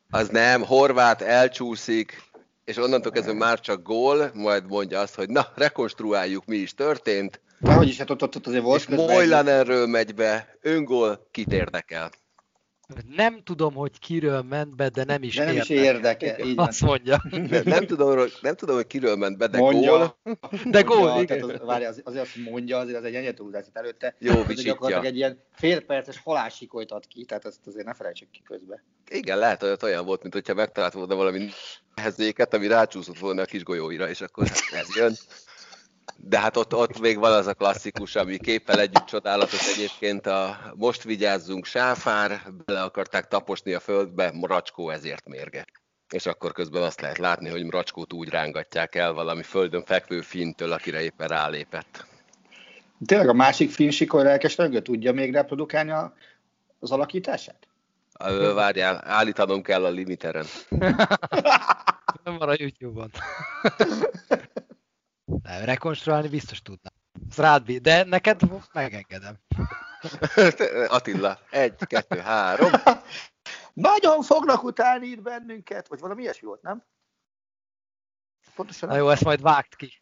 Az 0.10 0.30
nem, 0.30 0.64
Horvát 0.64 1.22
elcsúszik, 1.22 2.27
és 2.68 2.78
onnantól 2.78 3.12
kezdve 3.12 3.34
már 3.34 3.60
csak 3.60 3.84
gól, 3.84 4.32
majd 4.34 4.68
mondja 4.68 5.00
azt, 5.00 5.16
hogy 5.16 5.30
na, 5.30 5.48
rekonstruáljuk, 5.56 6.46
mi 6.46 6.56
is 6.56 6.74
történt. 6.74 7.42
De 7.60 7.74
hogy 7.74 7.88
is, 7.88 7.98
hát 7.98 8.10
ott, 8.10 8.22
ott, 8.24 8.36
ott 8.36 8.48
azért 8.48 8.64
volt. 8.64 8.80
És 8.80 8.88
Mojlanerről 8.88 9.88
megy 9.88 10.16
be, 10.16 10.58
öngól, 10.62 11.28
kit 11.32 11.52
érdekel. 11.52 12.10
Nem 13.16 13.44
tudom, 13.44 13.74
hogy 13.74 14.00
kiről 14.00 14.42
ment 14.42 14.76
be, 14.76 14.90
de 14.90 15.04
nem 15.04 15.24
is 15.24 15.36
de 15.36 15.44
nem 15.44 15.54
érdekel. 15.54 15.78
is 15.78 15.84
érdekel. 15.84 16.40
Így 16.40 16.54
Azt 16.60 16.82
mondja. 16.82 17.22
Nem, 17.32 17.62
nem, 17.64 17.86
tudom, 17.86 18.28
nem 18.42 18.56
tudom, 18.56 18.76
hogy 18.76 18.88
kiről 18.88 19.16
ment 19.16 19.38
be, 19.38 19.48
de 19.48 19.58
mondja. 19.58 19.92
gól. 19.92 20.18
De 20.66 20.82
gól, 20.82 21.08
mondja, 21.14 21.36
igen. 21.36 21.50
Az, 21.50 21.66
várj, 21.66 21.86
az, 21.86 22.02
azért 22.04 22.24
azt 22.24 22.36
mondja, 22.36 22.78
azért 22.78 22.98
az 22.98 23.04
egy 23.04 23.16
enyhe 23.16 23.34
túlzás 23.34 23.66
előtte. 23.74 24.16
Jó, 24.20 24.44
visítja. 24.44 24.72
Gyakorlatilag 24.72 25.06
egy 25.06 25.16
ilyen 25.16 25.44
félperces 25.52 26.22
halálsikolyt 26.24 26.92
ad 26.92 27.08
ki, 27.08 27.26
tehát 27.26 27.46
ezt 27.46 27.68
azért 27.68 27.86
ne 27.86 27.94
felejtsük 27.94 28.30
ki 28.32 28.42
közben. 28.44 28.84
Igen, 29.10 29.38
lehet, 29.38 29.62
hogy 29.62 29.78
olyan 29.82 30.06
volt, 30.06 30.22
mint 30.22 30.34
hogyha 30.34 30.54
megtalált 30.54 30.94
volna 30.94 31.16
valami 31.16 31.50
nehezéket, 31.96 32.54
ami 32.54 32.68
rácsúszott 32.68 33.20
volna 33.20 33.42
a 33.42 33.46
kis 33.46 33.64
golyóira, 33.64 34.10
és 34.10 34.22
akkor 34.22 34.48
ez 34.72 34.96
jön. 34.96 35.14
De 36.20 36.40
hát 36.40 36.58
ott, 36.58 36.76
ott 36.76 37.00
még 37.00 37.18
van 37.18 37.32
az 37.32 37.48
a 37.48 37.54
klasszikus, 37.54 38.16
ami 38.16 38.38
képpel 38.38 38.80
együtt 38.80 39.06
csodálatos 39.06 39.76
egyébként 39.76 40.26
a 40.26 40.58
most 40.76 41.04
vigyázzunk 41.04 41.66
sáfár, 41.66 42.42
bele 42.66 42.82
akarták 42.82 43.28
taposni 43.28 43.74
a 43.74 43.80
földbe, 43.80 44.32
Mracskó 44.34 44.90
ezért 44.90 45.28
mérge. 45.28 45.66
És 46.10 46.26
akkor 46.26 46.52
közben 46.52 46.84
azt 46.84 47.02
lehet 47.02 47.18
látni, 47.18 47.50
hogy 47.50 47.64
Mracskót 47.64 48.14
úgy 48.14 48.30
rángatják 48.30 48.96
el 48.96 49.14
valami 49.14 49.44
földön 49.44 49.84
fekvő 49.84 50.22
fintől, 50.22 50.72
akire 50.72 51.02
éppen 51.02 51.28
rálépett. 51.28 52.06
Tényleg 53.06 53.30
a 53.30 53.34
másik 53.34 53.72
finn 53.72 53.90
sikor 53.90 54.24
lelkes 54.24 54.56
tudja 54.56 55.14
még 55.14 55.34
reprodukálni 55.34 55.92
a, 55.92 56.14
az 56.80 56.92
alakítását? 56.92 57.68
Várjál, 58.54 59.02
állítanom 59.06 59.62
kell 59.62 59.86
a 59.86 59.90
limiteren. 59.90 60.46
Nem 62.24 62.38
van 62.38 62.50
a 62.50 62.56
YouTube-on. 62.58 63.12
Nem, 65.48 65.64
rekonstruálni 65.64 66.28
biztos 66.28 66.62
tudna. 66.62 66.90
Rád, 67.36 67.72
de 67.72 68.04
neked 68.04 68.42
megengedem. 68.74 69.36
Attila, 70.88 71.40
egy, 71.50 71.76
kettő, 71.86 72.20
három. 72.20 72.72
Nagyon 73.74 74.22
fognak 74.22 74.64
utálni 74.64 75.08
itt 75.08 75.22
bennünket, 75.22 75.88
vagy 75.88 76.00
valami 76.00 76.22
ilyesmi 76.22 76.48
volt, 76.48 76.62
nem? 76.62 76.84
Pontosan 78.56 78.90
Na 78.90 78.96
jó, 78.96 79.10
ezt 79.10 79.24
majd 79.24 79.42
vágt 79.42 79.76
ki. 79.76 79.98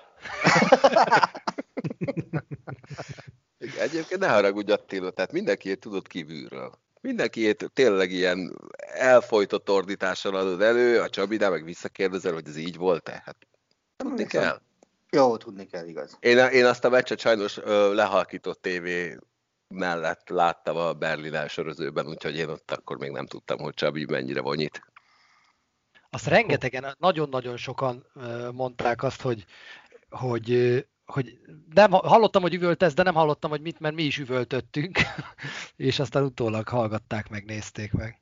Egyébként 3.79 4.19
ne 4.19 4.29
haragudj 4.29 4.71
Attila, 4.71 5.11
tehát 5.11 5.31
mindenkiért 5.31 5.79
tudod 5.79 6.07
kívülről. 6.07 6.79
Mindenkiért 7.01 7.71
tényleg 7.73 8.11
ilyen 8.11 8.57
elfolytott 8.77 9.69
ordítással 9.69 10.35
adod 10.35 10.61
elő, 10.61 11.01
a 11.01 11.09
Csabinál 11.09 11.49
meg 11.49 11.63
visszakérdezel, 11.63 12.33
hogy 12.33 12.47
ez 12.47 12.57
így 12.57 12.77
volt-e? 12.77 13.21
Hát 13.25 13.37
tudni 13.95 14.25
kell. 14.25 14.61
Jó, 15.11 15.37
tudni 15.37 15.65
kell, 15.65 15.87
igaz. 15.87 16.17
Én, 16.19 16.37
én 16.37 16.65
azt 16.65 16.85
a 16.85 16.89
meccset 16.89 17.19
sajnos 17.19 17.57
ö, 17.57 17.93
lehalkított 17.93 18.61
tévé 18.61 19.17
mellett 19.67 20.29
láttam 20.29 20.77
a 20.77 20.93
Berlin 20.93 21.33
elsörözőben, 21.33 22.07
úgyhogy 22.07 22.35
én 22.35 22.49
ott 22.49 22.71
akkor 22.71 22.97
még 22.97 23.11
nem 23.11 23.25
tudtam, 23.25 23.59
hogy 23.59 23.73
Csabi 23.73 24.05
mennyire 24.05 24.41
vonyít. 24.41 24.81
Azt 26.09 26.27
rengetegen, 26.27 26.95
nagyon-nagyon 26.99 27.57
sokan 27.57 28.05
mondták 28.51 29.03
azt, 29.03 29.21
hogy, 29.21 29.45
hogy, 30.09 30.77
hogy 31.05 31.39
nem, 31.73 31.91
hallottam, 31.91 32.41
hogy 32.41 32.53
üvöltesz, 32.53 32.93
de 32.93 33.03
nem 33.03 33.13
hallottam, 33.13 33.49
hogy 33.49 33.61
mit, 33.61 33.79
mert 33.79 33.95
mi 33.95 34.03
is 34.03 34.17
üvöltöttünk, 34.17 34.97
és 35.75 35.99
aztán 35.99 36.23
utólag 36.23 36.67
hallgatták, 36.67 37.29
meg 37.29 37.45
nézték 37.45 37.91
meg. 37.91 38.21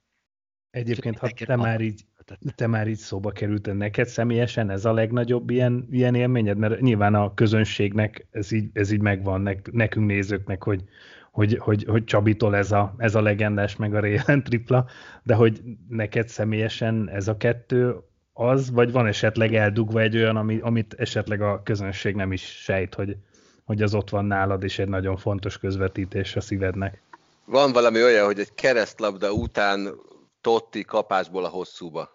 Egyébként, 0.69 1.17
ha 1.17 1.29
te 1.29 1.55
már 1.55 1.81
így 1.81 2.05
te 2.55 2.67
már 2.67 2.87
így 2.87 2.97
szóba 2.97 3.31
került, 3.31 3.73
neked 3.73 4.07
személyesen 4.07 4.69
ez 4.69 4.85
a 4.85 4.93
legnagyobb 4.93 5.49
ilyen, 5.49 5.87
ilyen 5.91 6.15
élményed? 6.15 6.57
Mert 6.57 6.81
nyilván 6.81 7.15
a 7.15 7.33
közönségnek 7.33 8.25
ez 8.31 8.51
így, 8.51 8.69
ez 8.73 8.91
így 8.91 9.01
megvan, 9.01 9.59
nekünk 9.71 10.05
nézőknek, 10.05 10.63
hogy, 10.63 10.83
hogy, 11.31 11.57
hogy, 11.57 11.83
hogy 11.83 12.03
Csabitól 12.03 12.55
ez 12.55 12.71
a, 12.71 12.95
ez 12.97 13.15
a 13.15 13.21
legendás, 13.21 13.75
meg 13.75 13.95
a 13.95 13.99
Rélen 13.99 14.43
tripla, 14.43 14.85
de 15.23 15.35
hogy 15.35 15.61
neked 15.89 16.27
személyesen 16.27 17.09
ez 17.09 17.27
a 17.27 17.37
kettő 17.37 17.95
az, 18.33 18.71
vagy 18.71 18.91
van 18.91 19.07
esetleg 19.07 19.55
eldugva 19.55 20.01
egy 20.01 20.15
olyan, 20.15 20.35
ami, 20.35 20.59
amit 20.61 20.93
esetleg 20.97 21.41
a 21.41 21.61
közönség 21.63 22.15
nem 22.15 22.31
is 22.31 22.41
sejt, 22.41 22.93
hogy, 22.93 23.15
hogy 23.63 23.81
az 23.81 23.93
ott 23.93 24.09
van 24.09 24.25
nálad, 24.25 24.63
és 24.63 24.79
egy 24.79 24.87
nagyon 24.87 25.17
fontos 25.17 25.57
közvetítés 25.57 26.35
a 26.35 26.41
szívednek? 26.41 27.01
Van 27.45 27.71
valami 27.71 28.03
olyan, 28.03 28.25
hogy 28.25 28.39
egy 28.39 28.53
keresztlabda 28.53 29.31
után 29.31 29.93
Totti 30.43 30.83
kapásból 30.83 31.45
a 31.45 31.47
hosszúba. 31.47 32.09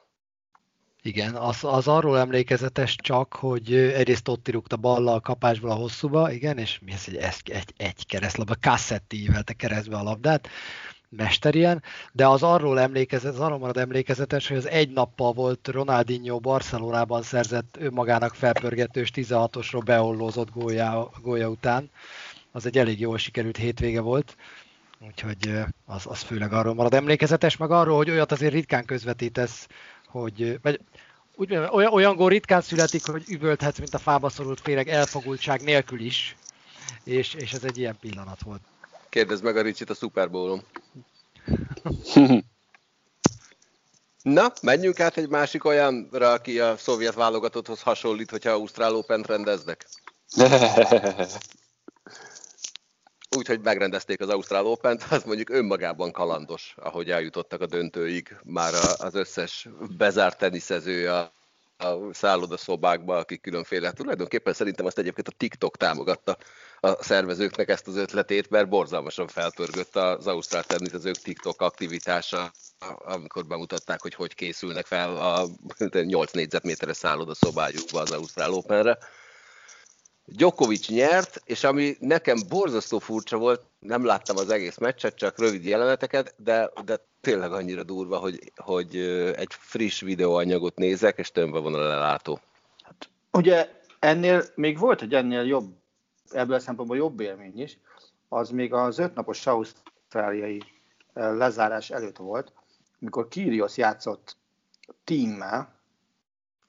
Igen, 1.03 1.35
az, 1.35 1.65
az 1.65 1.89
arról 1.89 2.19
emlékezetes 2.19 2.97
csak, 2.97 3.33
hogy 3.33 3.75
egyrészt 3.75 4.25
Totti 4.25 4.51
rúgta 4.51 4.77
balla 4.77 5.13
a 5.13 5.21
kapásból 5.21 5.71
a 5.71 5.75
hosszúba, 5.75 6.33
igen, 6.33 6.59
és 6.59 6.79
mi 6.79 6.93
ez 6.93 7.05
egy, 7.07 7.17
egy, 7.51 7.73
egy, 7.77 8.07
keresztlabda, 8.07 8.55
Cassetti 8.55 9.23
ívelte 9.23 9.53
keresztbe 9.53 9.97
a 9.97 10.03
labdát, 10.03 10.49
mesterien, 11.09 11.83
de 12.13 12.27
az 12.27 12.43
arról 12.43 12.81
emlékezet, 12.81 13.33
az 13.33 13.41
arról 13.41 13.59
marad 13.59 13.77
emlékezetes, 13.77 14.49
hogy 14.49 14.57
az 14.57 14.69
egy 14.69 14.91
nappal 14.91 15.33
volt 15.33 15.69
Ronaldinho 15.69 16.39
Barcelonában 16.39 17.23
szerzett 17.23 17.77
önmagának 17.79 18.35
felpörgetős 18.35 19.11
16-osról 19.15 19.83
beollózott 19.85 20.51
gólya, 20.51 21.11
gólya 21.23 21.49
után. 21.49 21.91
Az 22.53 22.67
egy 22.67 22.79
elég 22.79 23.01
jól 23.01 23.19
sikerült 23.19 23.57
hétvége 23.57 24.01
volt 24.01 24.37
Úgyhogy 25.07 25.61
az, 25.85 26.03
az 26.07 26.21
főleg 26.21 26.53
arról 26.53 26.75
marad 26.75 26.95
emlékezetes, 26.95 27.57
meg 27.57 27.71
arról, 27.71 27.97
hogy 27.97 28.11
olyat 28.11 28.33
azért 28.33 28.53
ritkán 28.53 28.85
közvetítesz, 28.85 29.67
hogy, 30.07 30.59
vagy 30.63 30.81
úgy 31.35 31.51
mondjam, 31.51 31.75
olyan, 31.75 31.93
olyan 31.93 32.17
gól 32.17 32.29
ritkán 32.29 32.61
születik, 32.61 33.07
hogy 33.07 33.25
üvölthetsz, 33.29 33.79
mint 33.79 33.95
a 33.95 33.99
fába 33.99 34.29
szorult 34.29 34.61
féreg 34.61 34.89
elfogultság 34.89 35.63
nélkül 35.63 36.01
is, 36.01 36.37
és, 37.05 37.35
és 37.35 37.53
ez 37.53 37.65
egy 37.65 37.79
ilyen 37.79 37.97
pillanat 38.01 38.43
volt. 38.43 38.61
Kérdezd 39.09 39.43
meg 39.43 39.57
a 39.57 39.63
Ricsit 39.63 39.91
a 39.91 39.95
Super 39.95 40.31
Bowl-on. 40.31 40.63
Na, 44.23 44.53
menjünk 44.63 45.01
át 45.01 45.17
egy 45.17 45.29
másik 45.29 45.65
olyanra, 45.65 46.31
aki 46.31 46.61
a 46.61 46.77
szovjet 46.77 47.15
válogatotthoz 47.15 47.83
hasonlít, 47.83 48.31
hogyha 48.31 48.51
Ausztrál 48.51 48.95
open 48.95 49.23
rendeznek. 49.23 49.87
Úgyhogy 53.37 53.61
megrendezték 53.61 54.21
az 54.21 54.29
Ausztrál 54.29 54.67
open 54.67 55.01
az 55.11 55.25
mondjuk 55.25 55.51
önmagában 55.51 56.13
kalandos, 56.13 56.75
ahogy 56.77 57.11
eljutottak 57.11 57.61
a 57.61 57.67
döntőig. 57.67 58.37
Már 58.45 58.75
az 58.97 59.15
összes 59.15 59.69
bezárt 59.97 60.39
teniszező 60.39 61.11
a, 61.11 61.33
a 61.77 62.13
szállodaszobákba, 62.15 63.17
akik 63.17 63.41
különféle. 63.41 63.93
Tulajdonképpen 63.93 64.53
szerintem 64.53 64.87
azt 64.87 64.99
egyébként 64.99 65.29
a 65.29 65.35
TikTok 65.37 65.77
támogatta 65.77 66.37
a 66.81 67.03
szervezőknek 67.03 67.69
ezt 67.69 67.89
az 67.89 67.97
ötletét, 67.97 68.51
mert 68.51 68.69
borzalmasan 68.69 69.27
felpörgött 69.27 69.97
az 69.97 70.27
Ausztrál 70.27 70.65
teniszezők 70.65 71.17
TikTok 71.17 71.61
aktivitása 71.61 72.51
amikor 72.99 73.47
bemutatták, 73.47 74.03
hogy 74.03 74.15
hogy 74.15 74.35
készülnek 74.35 74.87
fel 74.87 75.17
a 75.17 75.47
8 75.91 76.33
négyzetméteres 76.33 76.97
szállodaszobájukba 76.97 78.01
az 78.01 78.11
Ausztrál 78.11 78.53
Openre. 78.53 78.99
Djokovic 80.31 80.89
nyert, 80.89 81.43
és 81.45 81.65
ami 81.65 81.97
nekem 82.01 82.39
borzasztó 82.49 82.99
furcsa 82.99 83.37
volt, 83.37 83.63
nem 83.79 84.05
láttam 84.05 84.37
az 84.37 84.51
egész 84.51 84.79
meccset, 84.79 85.15
csak 85.15 85.39
rövid 85.39 85.65
jeleneteket, 85.65 86.35
de, 86.37 86.71
de 86.85 86.99
tényleg 87.21 87.53
annyira 87.53 87.83
durva, 87.83 88.17
hogy, 88.17 88.53
hogy 88.57 88.97
egy 89.37 89.49
friss 89.51 90.01
videóanyagot 90.01 90.77
nézek, 90.77 91.19
és 91.19 91.31
tömbbe 91.31 91.59
van 91.59 91.75
a 91.75 91.79
lelátó. 91.79 92.41
Hát, 92.83 93.09
ugye 93.33 93.69
ennél 93.99 94.45
még 94.55 94.79
volt 94.79 95.03
egy 95.03 95.15
ennél 95.15 95.43
jobb, 95.43 95.73
ebből 96.31 96.55
a 96.57 96.61
szempontból 96.61 96.97
jobb 96.97 97.21
élmény 97.21 97.61
is, 97.61 97.79
az 98.29 98.51
még 98.51 98.73
az 98.73 98.99
ötnapos 98.99 99.47
ausztráliai 99.47 100.63
lezárás 101.15 101.91
előtt 101.91 102.17
volt, 102.17 102.53
amikor 103.01 103.29
Kyrgios 103.29 103.77
játszott 103.77 104.37
teammel, 105.05 105.77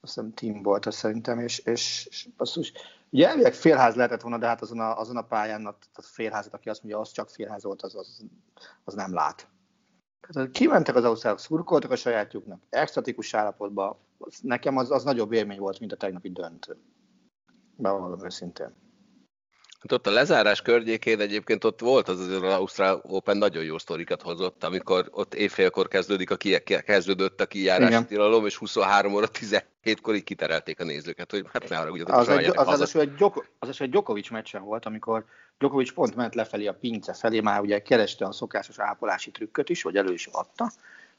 azt 0.01 0.13
hiszem 0.13 0.33
team 0.33 0.61
volt 0.61 0.85
az 0.85 0.95
szerintem, 0.95 1.39
és, 1.39 1.59
és, 1.59 2.07
és 2.09 2.27
basszus, 2.37 2.73
ugye 3.09 3.27
elvileg 3.27 3.53
félház 3.53 3.95
lehetett 3.95 4.21
volna, 4.21 4.37
de 4.37 4.47
hát 4.47 4.61
azon 4.61 4.79
a, 4.79 4.99
azon 4.99 5.17
a 5.17 5.21
pályán, 5.21 5.65
a 5.65 6.01
félházat, 6.01 6.53
aki 6.53 6.69
azt 6.69 6.83
mondja, 6.83 7.01
az 7.01 7.11
csak 7.11 7.29
félház 7.29 7.63
volt, 7.63 7.81
az, 7.81 7.95
az, 7.95 8.25
az 8.83 8.93
nem 8.93 9.13
lát. 9.13 9.47
Tehát 10.27 10.51
kimentek 10.51 10.95
az 10.95 11.03
ausztrálok, 11.03 11.39
szurkoltak 11.39 11.91
a 11.91 11.95
sajátjuknak, 11.95 12.61
extatikus 12.69 13.33
állapotban, 13.33 13.97
az, 14.17 14.39
nekem 14.41 14.77
az, 14.77 14.91
az 14.91 15.03
nagyobb 15.03 15.31
élmény 15.31 15.59
volt, 15.59 15.79
mint 15.79 15.91
a 15.91 15.97
tegnapi 15.97 16.31
döntő. 16.31 16.77
Bevallom 17.75 18.25
őszintén. 18.25 18.88
Hát 19.79 19.91
ott 19.91 20.07
a 20.07 20.11
lezárás 20.11 20.61
környékén 20.61 21.19
egyébként 21.19 21.63
ott 21.63 21.79
volt 21.79 22.07
az 22.07 22.19
az 22.19 22.41
Ausztrál 22.41 23.01
Open 23.03 23.37
nagyon 23.37 23.63
jó 23.63 23.77
sztorikat 23.77 24.21
hozott, 24.21 24.63
amikor 24.63 25.07
ott 25.11 25.33
évfélkor 25.33 25.87
kezdődik 25.87 26.31
a 26.31 26.35
ki, 26.35 26.57
kezdődött 26.63 27.41
a 27.41 27.45
kijárás 27.45 28.05
tilalom, 28.07 28.45
és 28.45 28.55
23 28.55 29.13
óra 29.13 29.27
17-kor 29.33 30.15
így 30.15 30.23
kiterelték 30.23 30.79
a 30.79 30.83
nézőket, 30.83 31.31
hogy 31.31 31.45
hát 31.53 31.69
ne 31.69 31.75
haragudjatok, 31.75 32.15
az, 32.15 32.29
egy, 32.29 32.51
az, 32.53 32.81
az, 32.81 32.95
egy 32.95 33.15
Gyoko, 33.15 33.41
az 33.59 33.81
egy 33.81 33.89
Djokovic 33.89 34.29
meccsen 34.29 34.63
volt, 34.63 34.85
amikor 34.85 35.25
Djokovic 35.57 35.93
pont 35.93 36.15
ment 36.15 36.35
lefelé 36.35 36.67
a 36.67 36.73
pince 36.73 37.13
felé, 37.13 37.39
már 37.39 37.61
ugye 37.61 37.81
kereste 37.81 38.25
a 38.25 38.31
szokásos 38.31 38.79
ápolási 38.79 39.31
trükköt 39.31 39.69
is, 39.69 39.83
vagy 39.83 39.95
elő 39.95 40.13
is 40.13 40.25
adta, 40.31 40.71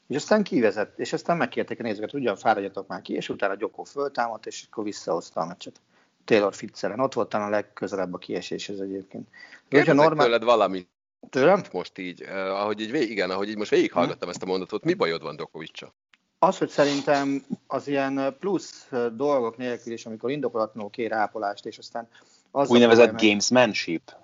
és 0.07 0.15
aztán 0.15 0.43
kivezett, 0.43 0.99
és 0.99 1.13
aztán 1.13 1.37
megkérték 1.37 1.79
a 1.79 1.83
nézőket, 1.83 2.13
ugyan 2.13 2.35
fáradjatok 2.35 2.87
már 2.87 3.01
ki, 3.01 3.13
és 3.13 3.29
utána 3.29 3.55
Gyokó 3.55 3.83
föltámadt, 3.83 4.45
és 4.45 4.65
akkor 4.69 4.83
visszahozta 4.83 5.41
a 5.41 5.45
meccset. 5.45 5.81
Taylor 6.25 6.53
Fitzeren. 6.53 6.99
Ott 6.99 7.13
volt 7.13 7.29
talán 7.29 7.47
a 7.47 7.49
legközelebb 7.49 8.13
a 8.13 8.17
kieséshez 8.17 8.79
egyébként. 8.79 9.27
Kérdezek 9.67 9.95
normál... 9.95 10.25
tőled 10.25 10.43
valamit. 10.43 10.89
Tőlem? 11.29 11.63
Most 11.71 11.97
így, 11.97 12.21
uh, 12.21 12.29
ahogy 12.35 12.81
így, 12.81 12.93
igen, 12.93 13.29
ahogy 13.29 13.49
így 13.49 13.57
most 13.57 13.69
végighallgattam 13.69 14.29
ezt 14.29 14.43
a 14.43 14.45
mondatot, 14.45 14.83
mi 14.83 14.93
bajod 14.93 15.21
van 15.21 15.35
Dokovicsa? 15.35 15.93
Az, 16.39 16.57
hogy 16.57 16.69
szerintem 16.69 17.43
az 17.67 17.87
ilyen 17.87 18.35
plusz 18.39 18.89
dolgok 19.13 19.57
nélkül 19.57 19.93
is, 19.93 20.05
amikor 20.05 20.31
indokolatlanul 20.31 20.89
kér 20.89 21.13
ápolást, 21.13 21.65
és 21.65 21.77
aztán 21.77 22.07
az 22.51 22.69
Úgynevezett 22.69 23.21
gamesmanship. 23.21 24.15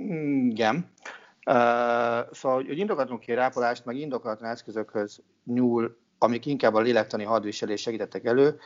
Mm, 0.00 0.50
igen. 0.50 0.90
Uh, 1.46 1.54
szóval, 2.32 2.64
hogy 2.66 2.78
indokolatlanul 2.78 3.24
kér 3.24 3.38
ápolást, 3.38 3.84
meg 3.84 3.96
indokolatlan 3.96 4.50
eszközökhöz 4.50 5.22
nyúl, 5.44 5.96
amik 6.18 6.46
inkább 6.46 6.74
a 6.74 6.80
lélektani 6.80 7.24
hadviselés 7.24 7.80
segítettek 7.80 8.24
elő, 8.24 8.58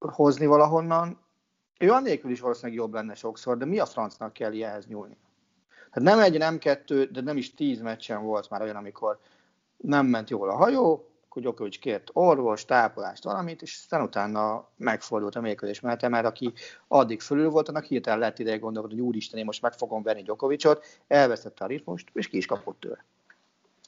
hozni 0.00 0.46
valahonnan, 0.46 1.18
ő 1.78 1.90
annélkül 1.90 2.30
is 2.30 2.40
valószínűleg 2.40 2.78
jobb 2.78 2.94
lenne 2.94 3.14
sokszor, 3.14 3.56
de 3.56 3.64
mi 3.64 3.78
a 3.78 3.86
francnak 3.86 4.32
kell 4.32 4.52
ilyenhez 4.52 4.86
nyúlni? 4.86 5.16
Tehát 5.92 6.08
nem 6.08 6.18
egy, 6.18 6.38
nem 6.38 6.58
kettő, 6.58 7.04
de 7.04 7.20
nem 7.20 7.36
is 7.36 7.54
tíz 7.54 7.80
meccsen 7.80 8.22
volt 8.22 8.50
már 8.50 8.62
olyan, 8.62 8.76
amikor 8.76 9.18
nem 9.76 10.06
ment 10.06 10.30
jól 10.30 10.50
a 10.50 10.56
hajó, 10.56 11.10
akkor 11.24 11.42
Djokovic 11.42 11.78
kért 11.78 12.10
orvos, 12.12 12.64
tápolást, 12.64 13.24
valamit, 13.24 13.62
és 13.62 13.78
aztán 13.82 14.02
utána 14.02 14.68
megfordult 14.76 15.34
a 15.34 15.40
mérkőzés 15.40 15.80
mert, 15.80 16.08
mert 16.08 16.26
aki 16.26 16.52
addig 16.88 17.20
fölül 17.20 17.50
volt, 17.50 17.68
annak 17.68 17.84
hirtelen 17.84 18.18
lett 18.18 18.38
ideje 18.38 18.58
gondolkodni, 18.58 18.96
hogy 18.96 19.06
úristen, 19.06 19.38
én 19.38 19.44
most 19.44 19.62
meg 19.62 19.72
fogom 19.72 20.02
venni 20.02 20.22
Djokovicot, 20.22 20.84
elvesztette 21.06 21.64
a 21.64 21.68
ritmust, 21.68 22.08
és 22.12 22.28
ki 22.28 22.36
is 22.36 22.46
kapott 22.46 22.80
tőle. 22.80 23.04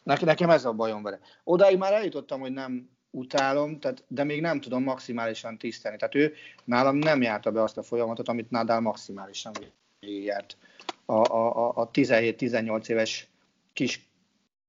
Nekem 0.02 0.50
ez 0.50 0.64
a 0.64 0.72
bajom 0.72 1.02
vele. 1.02 1.18
Odáig 1.44 1.78
már 1.78 1.92
eljutottam, 1.92 2.40
hogy 2.40 2.52
nem 2.52 2.90
utálom, 3.14 3.80
tehát, 3.80 4.04
de 4.08 4.24
még 4.24 4.40
nem 4.40 4.60
tudom 4.60 4.82
maximálisan 4.82 5.58
tisztelni. 5.58 5.98
Tehát 5.98 6.14
ő 6.14 6.34
nálam 6.64 6.96
nem 6.96 7.22
járta 7.22 7.50
be 7.50 7.62
azt 7.62 7.78
a 7.78 7.82
folyamatot, 7.82 8.28
amit 8.28 8.50
Nadal 8.50 8.80
maximálisan 8.80 9.52
járt. 10.00 10.56
A, 11.04 11.12
a, 11.12 11.68
a 11.76 11.90
17-18 11.90 12.88
éves 12.88 13.28
kis 13.72 14.08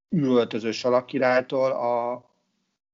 üvöltözős 0.09 0.83
alakkirálytól 0.83 1.71
a, 1.71 2.11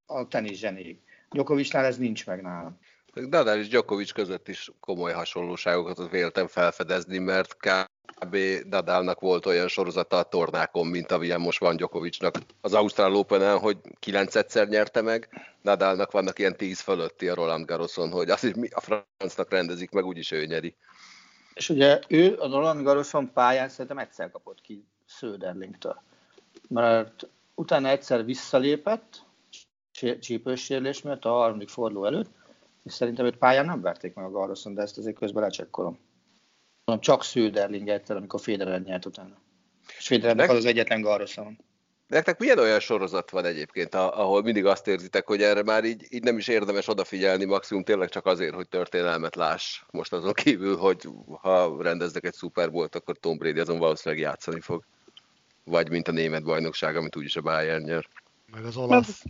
a 0.05 0.27
tenisz 0.27 0.57
zsenéig. 0.57 0.99
Gyokovicsnál 1.31 1.85
ez 1.85 1.97
nincs 1.97 2.25
meg 2.25 2.41
nálam. 2.41 2.77
Nadal 3.13 3.57
és 3.57 3.67
Djokovic 3.67 4.11
között 4.11 4.47
is 4.47 4.71
komoly 4.79 5.11
hasonlóságokat 5.11 6.09
véltem 6.09 6.47
felfedezni, 6.47 7.17
mert 7.17 7.55
kb. 7.57 8.37
Nadalnak 8.69 9.19
volt 9.19 9.45
olyan 9.45 9.67
sorozata 9.67 10.17
a 10.17 10.23
tornákon, 10.23 10.87
mint 10.87 11.11
amilyen 11.11 11.41
most 11.41 11.59
van 11.59 11.75
Djokovicnak 11.75 12.35
az 12.61 12.73
Ausztrál 12.73 13.15
open 13.15 13.57
hogy 13.57 13.77
kilenc 13.99 14.35
egyszer 14.35 14.67
nyerte 14.67 15.01
meg, 15.01 15.29
Nadalnak 15.61 16.11
vannak 16.11 16.39
ilyen 16.39 16.57
tíz 16.57 16.79
fölötti 16.79 17.27
a 17.27 17.33
Roland 17.33 17.65
Garroson, 17.65 18.11
hogy 18.11 18.29
azért 18.29 18.55
mi 18.55 18.67
a 18.71 18.79
francnak 18.79 19.49
rendezik 19.49 19.91
meg, 19.91 20.05
úgyis 20.05 20.31
ő 20.31 20.45
nyeri. 20.45 20.75
És 21.53 21.69
ugye 21.69 21.99
ő 22.07 22.37
a 22.39 22.47
Roland 22.47 22.83
Garroson 22.83 23.33
pályán 23.33 23.69
szerintem 23.69 23.97
egyszer 23.97 24.31
kapott 24.31 24.61
ki 24.61 24.85
Söderlingtől. 25.05 26.01
Mert 26.67 27.27
utána 27.55 27.87
egyszer 27.87 28.25
visszalépett, 28.25 29.23
csípősérülés 30.19 31.01
miatt 31.01 31.25
a 31.25 31.29
harmadik 31.29 31.69
forduló 31.69 32.05
előtt, 32.05 32.29
és 32.83 32.93
szerintem 32.93 33.25
őt 33.25 33.37
pályán 33.37 33.65
nem 33.65 33.81
verték 33.81 34.13
meg 34.13 34.25
a 34.25 34.29
Garroson, 34.29 34.73
de 34.73 34.81
ezt 34.81 34.97
azért 34.97 35.17
közben 35.17 35.43
lecsekkolom. 35.43 35.99
Csak 36.99 37.23
Söderling 37.23 37.87
egyszer, 37.87 38.15
amikor 38.15 38.41
Federer 38.41 38.81
nyert 38.81 39.05
utána. 39.05 39.37
És 39.97 40.07
Federernek 40.07 40.49
az 40.49 40.55
az 40.55 40.65
egyetlen 40.65 41.01
Garroson. 41.01 41.57
Nektek 42.07 42.39
milyen 42.39 42.59
olyan 42.59 42.79
sorozat 42.79 43.29
van 43.29 43.45
egyébként, 43.45 43.95
ahol 43.95 44.43
mindig 44.43 44.65
azt 44.65 44.87
érzitek, 44.87 45.27
hogy 45.27 45.41
erre 45.41 45.63
már 45.63 45.83
így, 45.83 46.05
így 46.09 46.23
nem 46.23 46.37
is 46.37 46.47
érdemes 46.47 46.87
odafigyelni, 46.87 47.45
maximum 47.45 47.83
tényleg 47.83 48.09
csak 48.09 48.25
azért, 48.25 48.53
hogy 48.53 48.67
történelmet 48.67 49.35
láss. 49.35 49.81
Most 49.91 50.13
azon 50.13 50.33
kívül, 50.33 50.77
hogy 50.77 51.07
ha 51.41 51.83
rendeznek 51.83 52.25
egy 52.25 52.33
szuperbolt, 52.33 52.95
akkor 52.95 53.17
Tom 53.17 53.37
Brady 53.37 53.59
azon 53.59 53.79
valószínűleg 53.79 54.23
játszani 54.23 54.59
fog. 54.59 54.83
Vagy 55.63 55.89
mint 55.89 56.07
a 56.07 56.11
német 56.11 56.43
bajnokság, 56.43 56.95
amit 56.95 57.15
úgyis 57.15 57.35
a 57.35 57.41
Bayern 57.41 57.83
nyer. 57.83 58.07
Meg 58.51 58.65
az 58.65 58.77
olasz. 58.77 59.23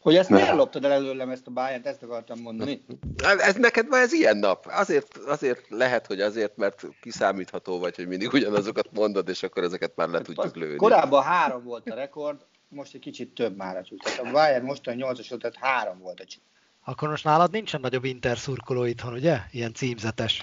Hogy 0.00 0.16
ezt 0.16 0.30
miért 0.30 0.54
loptad 0.54 0.84
el 0.84 0.92
előlem 0.92 1.30
ezt 1.30 1.46
a 1.46 1.50
báját, 1.50 1.86
ezt 1.86 2.02
akartam 2.02 2.40
mondani. 2.40 2.84
Hát 3.24 3.40
ez 3.40 3.54
neked 3.54 3.88
van 3.88 4.00
ez 4.00 4.12
ilyen 4.12 4.36
nap. 4.36 4.66
Azért, 4.70 5.16
azért 5.16 5.68
lehet, 5.68 6.06
hogy 6.06 6.20
azért, 6.20 6.56
mert 6.56 6.86
kiszámítható 7.00 7.78
vagy, 7.78 7.96
hogy 7.96 8.06
mindig 8.06 8.32
ugyanazokat 8.32 8.88
mondod, 8.92 9.28
és 9.28 9.42
akkor 9.42 9.62
ezeket 9.62 9.96
már 9.96 10.08
le 10.08 10.20
tudjuk 10.22 10.56
lőni. 10.56 10.76
Korábban 10.76 11.22
három 11.22 11.64
volt 11.64 11.90
a 11.90 11.94
rekord, 11.94 12.46
most 12.68 12.94
egy 12.94 13.00
kicsit 13.00 13.34
több 13.34 13.56
már 13.56 13.76
a 13.76 13.82
csúcs. 13.82 14.02
Tehát 14.02 14.18
a 14.18 14.30
Bayern 14.30 14.64
mostan 14.64 14.94
nyolcas 14.94 15.26
tehát 15.26 15.56
három 15.56 15.98
volt 15.98 16.20
a 16.20 16.24
csúcs. 16.24 16.42
Akkor 16.84 17.08
most 17.08 17.24
nálad 17.24 17.50
nincsen 17.50 17.80
nagyobb 17.80 18.04
Inter 18.04 18.38
szurkoló 18.38 18.84
itthon, 18.84 19.12
ugye? 19.12 19.38
Ilyen 19.50 19.74
címzetes. 19.74 20.40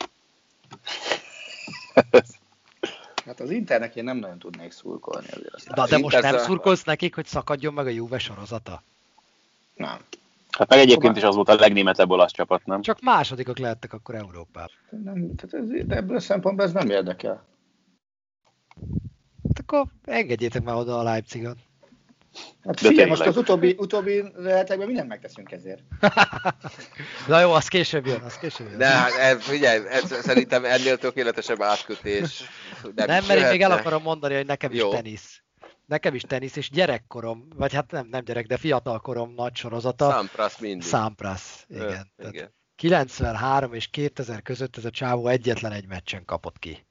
Hát 3.26 3.40
az 3.40 3.50
Internek 3.50 3.96
én 3.96 4.04
nem 4.04 4.18
nagyon 4.18 4.40
tudnék 4.40 4.72
szurkolni 4.72 5.28
azért. 5.28 5.74
De, 5.74 5.86
de 5.90 5.98
most 5.98 6.22
nem 6.22 6.38
szurkolsz 6.38 6.84
nekik, 6.84 7.16
hogy 7.16 7.26
szakadjon 7.26 7.74
meg 7.74 7.86
a 7.86 7.90
Juve 7.90 8.20
sorozata? 8.20 8.84
Nem. 9.76 9.98
Hát 10.58 10.70
meg 10.70 10.80
egyébként 10.80 11.18
is 11.18 11.24
az 11.24 11.36
volt 11.36 11.50
a 11.50 11.56
legnémetebb 11.56 12.10
olasz 12.10 12.32
csapat, 12.32 12.66
nem? 12.66 12.82
Csak 12.82 13.02
másodikok 13.02 13.58
lehettek 13.58 13.94
akkor 13.94 14.16
Európában. 14.16 14.76
Nem, 14.90 15.36
tehát 15.36 15.54
ez, 15.54 15.86
de 15.88 15.96
ebből 15.96 16.16
a 16.16 16.20
szempontból 16.20 16.66
ez 16.66 16.72
nem 16.72 16.90
érdekel. 16.90 17.46
Hát 19.44 19.60
akkor 19.60 19.86
engedjétek 20.06 20.64
már 20.64 20.76
oda 20.76 21.00
a 21.00 21.04
Leipzigot. 21.04 21.58
Hát 22.66 22.80
figyelj, 22.80 23.10
most 23.10 23.22
az 23.22 23.38
utóbbi, 23.38 23.76
utóbbi 23.78 24.24
lehetekben 24.36 24.88
mindent 24.88 25.08
megteszünk 25.08 25.52
ezért. 25.52 25.82
Na 27.28 27.40
jó, 27.40 27.52
az 27.52 27.68
később 27.68 28.06
jön, 28.06 28.22
az 28.22 28.38
később 28.38 28.68
jön. 28.70 28.78
De 28.78 28.88
hát 28.88 29.44
figyelj, 29.44 29.88
ez, 29.88 30.22
szerintem 30.22 30.66
ennél 30.66 30.98
tökéletesebb 30.98 31.62
átkötés. 31.62 32.44
Nem, 32.96 33.08
nem 33.08 33.26
mert 33.26 33.40
én 33.40 33.48
még 33.48 33.62
el 33.62 33.72
akarom 33.72 34.02
mondani, 34.02 34.36
hogy 34.36 34.46
nekem 34.46 34.74
jó. 34.74 34.88
is 34.88 34.96
tenisz. 34.96 35.44
Nekem 35.86 36.16
is 36.16 36.22
tenisz, 36.22 36.56
és 36.56 36.70
gyerekkorom, 36.70 37.48
vagy 37.56 37.74
hát 37.74 37.92
nem, 37.92 38.08
nem 38.08 38.24
gyerek, 38.24 38.48
de 38.48 38.58
fiatalkorom 38.58 39.34
nagy 39.34 39.56
sorozata. 39.56 40.12
Sampras 40.12 40.58
mindig. 40.58 40.88
Sampras, 40.88 41.66
igen. 41.70 41.84
Ö, 41.86 41.92
Tehát 42.16 42.34
igen. 42.34 42.54
93 42.76 43.74
és 43.74 43.88
2000 43.88 44.42
között 44.42 44.78
ez 44.78 44.86
a 44.86 44.90
csávó 44.90 45.28
egyetlen 45.28 45.72
egy 45.72 45.88
meccsen 45.88 46.26
kapott 46.26 46.60
ki 46.60 46.86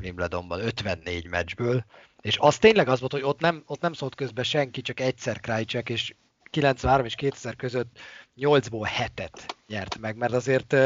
Wimbledonban, 0.00 0.60
54 0.60 1.28
meccsből, 1.28 1.84
és 2.20 2.36
az 2.38 2.58
tényleg 2.58 2.88
az 2.88 3.00
volt, 3.00 3.12
hogy 3.12 3.22
ott 3.22 3.40
nem, 3.40 3.62
ott 3.66 3.80
nem 3.80 3.92
szólt 3.92 4.14
közbe 4.14 4.42
senki, 4.42 4.80
csak 4.80 5.00
egyszer 5.00 5.40
Krajicek, 5.40 5.88
és 5.88 6.14
93 6.50 7.04
és 7.04 7.14
2000 7.14 7.56
között 7.56 7.98
8-ból 8.36 8.88
7-et 8.98 9.48
nyert 9.66 9.98
meg, 9.98 10.16
mert 10.16 10.32
azért 10.32 10.76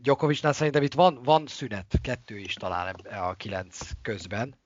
Djokovicnál 0.00 0.52
szerintem 0.52 0.82
itt 0.82 0.94
van, 0.94 1.20
van 1.22 1.46
szünet, 1.46 1.98
kettő 2.02 2.38
is 2.38 2.54
talán 2.54 2.94
a 2.94 3.34
9 3.34 3.78
közben, 4.02 4.58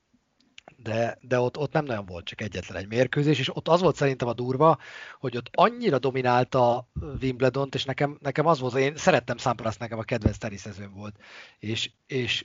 de, 0.82 1.18
de 1.20 1.40
ott, 1.40 1.58
ott 1.58 1.72
nem 1.72 1.84
nagyon 1.84 2.06
volt 2.06 2.24
csak 2.24 2.40
egyetlen 2.40 2.78
egy 2.78 2.88
mérkőzés, 2.88 3.38
és 3.38 3.56
ott 3.56 3.68
az 3.68 3.80
volt 3.80 3.96
szerintem 3.96 4.28
a 4.28 4.32
durva, 4.32 4.78
hogy 5.18 5.36
ott 5.36 5.48
annyira 5.52 5.98
dominálta 5.98 6.88
Wimbledont, 7.20 7.74
és 7.74 7.84
nekem, 7.84 8.18
nekem 8.20 8.46
az 8.46 8.60
volt, 8.60 8.74
én 8.74 8.96
szerettem 8.96 9.36
Sampras, 9.36 9.76
nekem 9.76 9.98
a 9.98 10.02
kedvenc 10.02 10.36
teniszezőm 10.36 10.92
volt, 10.94 11.16
és, 11.58 11.90
és 12.06 12.44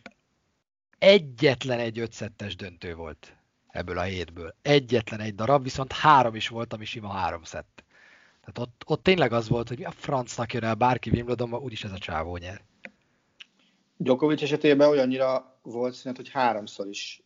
egyetlen 0.97 1.79
egy 1.79 1.99
ötszettes 1.99 2.55
döntő 2.55 2.95
volt 2.95 3.37
ebből 3.67 3.97
a 3.97 4.01
hétből. 4.01 4.55
Egyetlen 4.61 5.19
egy 5.19 5.35
darab, 5.35 5.63
viszont 5.63 5.91
három 5.91 6.35
is 6.35 6.47
volt, 6.47 6.73
ami 6.73 6.85
sima 6.85 7.11
három 7.11 7.43
szett. 7.43 7.83
Tehát 8.39 8.57
ott, 8.57 8.81
ott 8.85 9.03
tényleg 9.03 9.33
az 9.33 9.47
volt, 9.47 9.67
hogy 9.67 9.77
mi 9.77 9.85
a 9.85 9.91
francnak 9.91 10.53
jön 10.53 10.63
el 10.63 10.75
bárki 10.75 11.09
Wimbledonba, 11.09 11.57
úgyis 11.57 11.83
ez 11.83 11.91
a 11.91 11.97
csávó 11.97 12.37
nyer. 12.37 12.61
Djokovic 13.97 14.41
esetében 14.41 14.89
olyannyira 14.89 15.59
volt 15.61 15.93
szünet, 15.93 16.17
hogy 16.17 16.29
háromszor 16.29 16.87
is. 16.87 17.21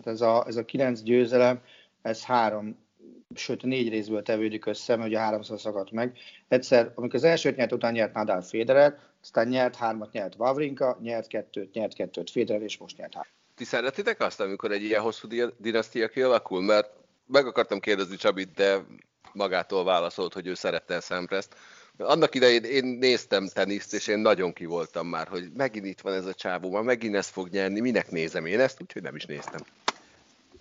Tehát 0.00 0.20
ez 0.20 0.20
a, 0.20 0.44
ez 0.46 0.56
a 0.56 0.64
kilenc 0.64 1.02
győzelem, 1.02 1.60
ez 2.02 2.24
három, 2.24 2.86
sőt 3.34 3.62
négy 3.62 3.88
részből 3.88 4.22
tevődik 4.22 4.66
össze, 4.66 4.96
mert 4.96 5.08
ugye 5.08 5.18
háromszor 5.18 5.60
szakadt 5.60 5.90
meg. 5.90 6.18
Egyszer, 6.48 6.92
amikor 6.94 7.14
az 7.14 7.24
elsőt 7.24 7.56
nyert, 7.56 7.72
után 7.72 7.92
nyert 7.92 8.14
Nadal 8.14 8.40
Federer, 8.40 8.98
aztán 9.22 9.48
nyert 9.48 9.76
hármat, 9.76 10.12
nyert 10.12 10.34
Wawrinka, 10.38 10.98
nyert 11.02 11.26
kettőt, 11.26 11.74
nyert 11.74 11.94
kettőt 11.94 12.30
Federer, 12.30 12.62
és 12.62 12.78
most 12.78 12.96
nyert 12.96 13.14
hármat. 13.14 13.32
Ti 13.54 13.64
szeretitek 13.64 14.20
azt, 14.20 14.40
amikor 14.40 14.72
egy 14.72 14.82
ilyen 14.82 15.02
hosszú 15.02 15.28
dinasztia 15.56 16.08
kialakul? 16.08 16.62
Mert 16.62 16.90
meg 17.26 17.46
akartam 17.46 17.80
kérdezni 17.80 18.16
Csabit, 18.16 18.52
de 18.54 18.84
magától 19.32 19.84
válaszolt, 19.84 20.32
hogy 20.32 20.46
ő 20.46 20.54
szerette 20.54 21.00
Szempreszt. 21.00 21.54
Annak 21.98 22.34
idején 22.34 22.64
én 22.64 22.84
néztem 22.84 23.46
teniszt, 23.46 23.94
és 23.94 24.06
én 24.06 24.18
nagyon 24.18 24.52
ki 24.52 24.64
voltam 24.64 25.06
már, 25.06 25.28
hogy 25.28 25.50
megint 25.56 25.86
itt 25.86 26.00
van 26.00 26.12
ez 26.12 26.26
a 26.26 26.34
csávó, 26.34 26.70
már 26.70 26.82
megint 26.82 27.14
ezt 27.14 27.30
fog 27.30 27.48
nyerni, 27.48 27.80
minek 27.80 28.10
nézem 28.10 28.46
én 28.46 28.60
ezt, 28.60 28.82
úgyhogy 28.82 29.02
nem 29.02 29.16
is 29.16 29.24
néztem. 29.24 29.60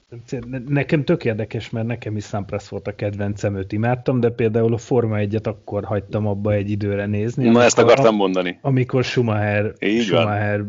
Ne- 0.10 0.60
Nekem 0.68 1.04
tök 1.04 1.26
érdekes, 1.26 1.70
mert 1.70 1.88
nekem 1.88 2.16
is 2.16 2.26
Sampras 2.26 2.70
volt 2.70 2.88
a 2.88 2.96
kedvencem, 2.96 3.56
őt 3.56 3.72
imádtam, 3.72 4.20
de 4.20 4.30
például 4.30 4.74
a 4.74 4.78
Forma 4.78 5.18
1-et 5.20 5.46
akkor 5.46 5.84
hagytam 5.84 6.28
abba 6.28 6.54
egy 6.54 6.70
időre 6.70 7.06
nézni. 7.06 7.50
Na, 7.50 7.64
ezt 7.64 7.78
akartam 7.78 8.16
mondani. 8.16 8.60
Amikor 8.62 9.04
Schumacher, 9.04 9.74
Így 9.80 10.10
van. 10.10 10.22
Schumacher 10.22 10.66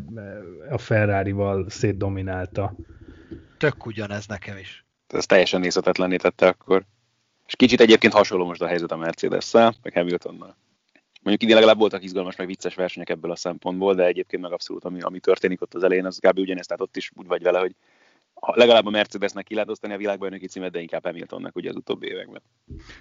a 0.71 0.79
Ferrari-val 0.79 1.67
szétdominálta. 1.69 2.75
Tök 3.59 3.87
ugyanez 3.87 4.27
nekem 4.27 4.57
is. 4.57 4.85
Ez 5.09 5.27
teljesen 5.27 5.61
nézhetetlenné 5.61 6.17
tette 6.17 6.47
akkor. 6.47 6.85
És 7.47 7.57
kicsit 7.57 7.81
egyébként 7.81 8.13
hasonló 8.13 8.45
most 8.45 8.63
a 8.63 8.67
helyzet 8.67 8.93
a 8.93 8.97
Mercedes-szel, 8.97 9.75
meg 9.83 9.93
Hamiltonnal. 9.93 10.57
Mondjuk 11.23 11.43
idén 11.43 11.55
legalább 11.55 11.79
voltak 11.79 12.05
izgalmas, 12.05 12.37
meg 12.37 12.47
vicces 12.47 12.75
versenyek 12.75 13.09
ebből 13.09 13.31
a 13.31 13.37
szempontból, 13.37 13.95
de 13.95 14.05
egyébként 14.05 14.43
meg 14.43 14.53
abszolút, 14.53 14.85
ami, 14.85 15.01
ami 15.01 15.21
történik 15.21 15.63
ott 15.63 15.75
az 15.75 15.83
elején, 15.83 16.07
az 16.07 16.19
kb. 16.19 16.39
ugyanezt, 16.39 16.69
tehát 16.69 16.83
ott 16.83 16.97
is 16.97 17.11
úgy 17.15 17.27
vagy 17.27 17.43
vele, 17.43 17.59
hogy 17.59 17.75
legalább 18.41 18.87
a 18.87 18.91
Mercedesnek 18.91 19.45
ki 19.45 19.55
lehet 19.55 19.71
osztani 19.71 19.93
a 19.93 19.97
világbajnoki 19.97 20.47
címet, 20.47 20.71
de 20.71 20.81
inkább 20.81 21.05
Hamiltonnak 21.05 21.57
ugye 21.57 21.69
az 21.69 21.77
utóbbi 21.77 22.07
években. 22.07 22.43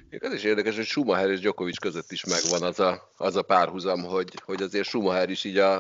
Ez 0.09 0.33
is 0.33 0.43
érdekes, 0.43 0.75
hogy 0.75 0.85
Schumacher 0.85 1.29
és 1.29 1.39
Djokovic 1.39 1.77
között 1.77 2.11
is 2.11 2.25
megvan 2.25 2.69
az 2.69 2.79
a, 2.79 3.11
az 3.17 3.35
a 3.35 3.41
párhuzam, 3.41 4.03
hogy, 4.03 4.33
hogy 4.45 4.61
azért 4.61 4.87
Schumacher 4.87 5.29
is 5.29 5.43
így 5.43 5.57
a, 5.57 5.75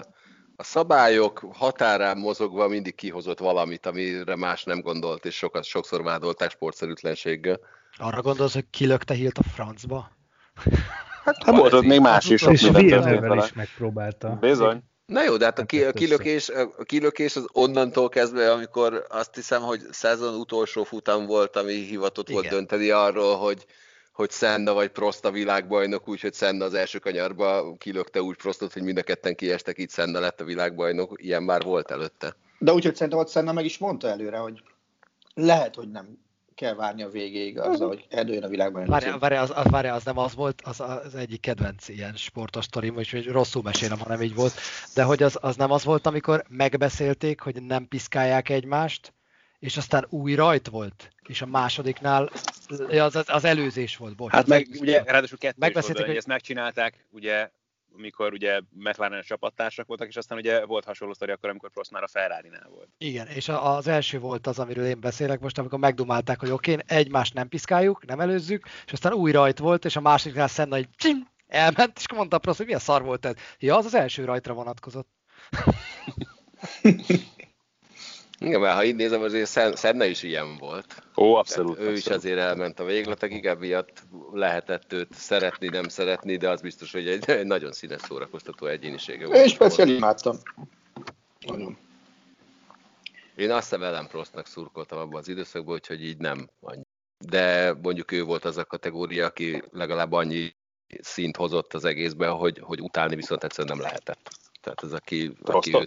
a 0.55 0.63
szabályok 0.63 1.45
határán 1.53 2.17
mozogva 2.17 2.67
mindig 2.67 2.95
kihozott 2.95 3.39
valamit, 3.39 3.85
amire 3.85 4.35
más 4.35 4.63
nem 4.63 4.79
gondolt, 4.79 5.25
és 5.25 5.35
sokat, 5.35 5.63
sokszor 5.63 6.03
vádolták 6.03 6.51
sportszerűtlenséggel. 6.51 7.59
Arra 7.97 8.21
gondolsz, 8.21 8.53
hogy 8.53 8.69
kilökte 8.69 9.13
hílt 9.13 9.37
a 9.37 9.43
francba? 9.43 10.11
Hát 11.23 11.45
volt 11.45 11.73
ott 11.73 11.85
még 11.85 11.99
más 11.99 12.29
is, 12.29 12.41
sok 12.41 12.53
És 12.53 12.69
Villeneuve 12.69 13.35
is 13.35 13.53
megpróbálta. 13.53 14.37
Bizony. 14.41 14.83
Na 15.07 15.23
jó, 15.23 15.37
de 15.37 15.45
hát 15.45 15.59
a, 15.59 15.65
ki, 15.65 15.81
a, 15.81 15.85
Hát 15.85 15.93
kilökés, 15.93 16.49
a 16.49 16.83
kilökés 16.83 17.35
az 17.35 17.47
onnantól 17.51 18.09
kezdve, 18.09 18.51
amikor 18.51 19.05
azt 19.09 19.35
hiszem, 19.35 19.61
hogy 19.61 19.81
szezon 19.91 20.35
utolsó 20.35 20.83
futam 20.83 21.25
volt, 21.25 21.55
ami 21.55 21.73
hivatott 21.73 22.29
volt 22.29 22.47
dönteni 22.47 22.89
arról, 22.89 23.35
hogy 23.35 23.65
hogy 24.11 24.31
Senna 24.31 24.73
vagy 24.73 24.89
Prost 24.89 25.25
a 25.25 25.31
világbajnok, 25.31 26.07
úgyhogy 26.07 26.33
Senna 26.33 26.65
az 26.65 26.73
első 26.73 26.99
kanyarba 26.99 27.75
kilökte 27.77 28.21
úgy 28.21 28.35
Prostot, 28.35 28.73
hogy 28.73 28.81
mind 28.81 28.97
a 28.97 29.03
ketten 29.03 29.35
kiestek, 29.35 29.79
így 29.79 29.91
Senna 29.91 30.19
lett 30.19 30.41
a 30.41 30.43
világbajnok, 30.43 31.23
ilyen 31.23 31.43
már 31.43 31.63
volt 31.63 31.91
előtte. 31.91 32.35
De 32.59 32.73
úgyhogy 32.73 32.95
szerintem 32.95 33.19
ott 33.19 33.29
Senna 33.29 33.51
meg 33.51 33.65
is 33.65 33.77
mondta 33.77 34.07
előre, 34.07 34.37
hogy 34.37 34.61
lehet, 35.33 35.75
hogy 35.75 35.91
nem 35.91 36.17
kell 36.57 36.75
várni 36.75 37.03
a 37.03 37.09
végéig 37.09 37.59
azzal, 37.59 37.87
hogy 37.87 38.05
eldőjön 38.09 38.43
a 38.43 38.47
világban. 38.47 38.85
Várjál, 38.85 39.19
várjál, 39.19 39.43
az, 39.43 39.51
az, 39.55 39.65
várjál, 39.69 39.95
az 39.95 40.03
nem 40.03 40.17
az 40.17 40.35
volt, 40.35 40.61
az 40.61 40.79
az 40.79 41.15
egyik 41.15 41.41
kedvenc 41.41 41.87
ilyen 41.87 42.15
sportos 42.15 42.65
sztorim, 42.65 42.99
és 42.99 43.11
hogy 43.11 43.27
rosszul 43.27 43.61
mesélem, 43.61 43.99
ha 43.99 44.09
nem 44.09 44.21
így 44.21 44.35
volt, 44.35 44.53
de 44.93 45.03
hogy 45.03 45.23
az, 45.23 45.37
az 45.41 45.55
nem 45.55 45.71
az 45.71 45.83
volt, 45.83 46.05
amikor 46.05 46.43
megbeszélték, 46.47 47.39
hogy 47.39 47.63
nem 47.63 47.87
piszkálják 47.87 48.49
egymást, 48.49 49.13
és 49.59 49.77
aztán 49.77 50.05
új 50.09 50.35
rajt 50.35 50.67
volt, 50.67 51.09
és 51.27 51.41
a 51.41 51.45
másodiknál 51.45 52.29
az, 52.67 53.15
az, 53.15 53.23
az 53.27 53.43
előzés 53.43 53.97
volt, 53.97 54.15
bocs. 54.15 54.31
Hát 54.31 54.43
az 54.43 54.49
meg 54.49 54.67
ugye 54.79 54.97
volt. 54.97 55.09
ráadásul 55.09 55.37
kettő 55.37 55.55
volt, 55.57 55.73
Megbeszélték, 55.73 55.97
hogy 55.97 56.07
hogy- 56.07 56.17
ezt 56.17 56.27
megcsinálták, 56.27 57.05
ugye 57.09 57.49
amikor 57.95 58.33
ugye 58.33 58.59
McLaren 58.69 59.21
csapattársak 59.21 59.87
voltak, 59.87 60.07
és 60.07 60.15
aztán 60.15 60.37
ugye 60.37 60.65
volt 60.65 60.85
hasonló 60.85 61.13
sztori 61.13 61.31
akkor, 61.31 61.49
amikor 61.49 61.71
Prost 61.71 61.91
már 61.91 62.03
a 62.03 62.07
Ferrari-nál 62.07 62.67
volt. 62.69 62.87
Igen, 62.97 63.27
és 63.27 63.49
a- 63.49 63.75
az 63.75 63.87
első 63.87 64.19
volt 64.19 64.47
az, 64.47 64.59
amiről 64.59 64.85
én 64.85 64.99
beszélek 64.99 65.39
most, 65.39 65.57
amikor 65.57 65.79
megdumálták, 65.79 66.39
hogy 66.39 66.49
oké, 66.49 66.77
egymást 66.85 67.33
nem 67.33 67.47
piszkáljuk, 67.47 68.05
nem 68.05 68.19
előzzük, 68.19 68.65
és 68.85 68.91
aztán 68.91 69.13
új 69.13 69.31
rajt 69.31 69.57
volt, 69.59 69.85
és 69.85 69.95
a 69.95 70.01
másodiknál 70.01 70.47
Senna, 70.47 70.75
hogy 70.75 70.89
csim, 70.95 71.27
elment, 71.47 71.97
és 71.97 72.03
akkor 72.05 72.17
mondta 72.17 72.35
a 72.35 72.39
Prost, 72.39 72.57
hogy 72.57 72.65
milyen 72.65 72.81
szar 72.81 73.03
volt 73.03 73.25
ez. 73.25 73.33
Ja, 73.59 73.77
az 73.77 73.85
az 73.85 73.93
első 73.95 74.25
rajtra 74.25 74.53
vonatkozott. 74.53 75.07
Igen, 78.39 78.59
mert 78.59 78.75
ha 78.75 78.83
így 78.83 78.95
nézem, 78.95 79.21
azért 79.21 79.77
Senna 79.77 80.05
is 80.05 80.23
ilyen 80.23 80.57
volt. 80.57 81.03
Ó, 81.17 81.35
abszolút. 81.35 81.75
Tehát 81.75 81.89
ő 81.89 81.93
is 81.93 81.97
abszolút. 81.97 82.23
azért 82.23 82.39
elment 82.39 82.79
a 82.79 82.83
végletekig, 82.83 83.45
emiatt 83.45 84.03
lehetett 84.31 84.93
őt 84.93 85.13
szeretni, 85.13 85.67
nem 85.67 85.87
szeretni, 85.87 86.37
de 86.37 86.49
az 86.49 86.61
biztos, 86.61 86.91
hogy 86.91 87.07
egy, 87.07 87.29
egy 87.29 87.45
nagyon 87.45 87.71
színes 87.71 88.01
szórakoztató 88.01 88.65
egyénisége 88.65 89.25
volt. 89.25 89.37
Én 89.37 89.47
speciál 89.47 89.87
imádtam. 89.87 90.37
Nagyon. 91.45 91.77
Én 93.35 93.51
azt 93.51 93.69
hiszem 93.69 93.83
Ellen 93.83 94.07
Prostnak 94.07 94.47
szurkoltam 94.47 94.97
abban 94.97 95.19
az 95.19 95.27
időszakban, 95.27 95.73
úgyhogy 95.73 96.03
így 96.03 96.17
nem 96.17 96.49
annyi. 96.59 96.85
De 97.25 97.73
mondjuk 97.81 98.11
ő 98.11 98.23
volt 98.23 98.45
az 98.45 98.57
a 98.57 98.65
kategória, 98.65 99.25
aki 99.25 99.63
legalább 99.71 100.11
annyi 100.11 100.55
szint 101.01 101.35
hozott 101.35 101.73
az 101.73 101.85
egészben, 101.85 102.31
hogy, 102.31 102.59
hogy 102.59 102.81
utálni 102.81 103.15
viszont 103.15 103.43
egyszerűen 103.43 103.77
nem 103.77 103.85
lehetett. 103.85 104.29
Tehát 104.61 104.83
ez 104.83 104.93
aki... 104.93 105.31
aki? 105.41 105.77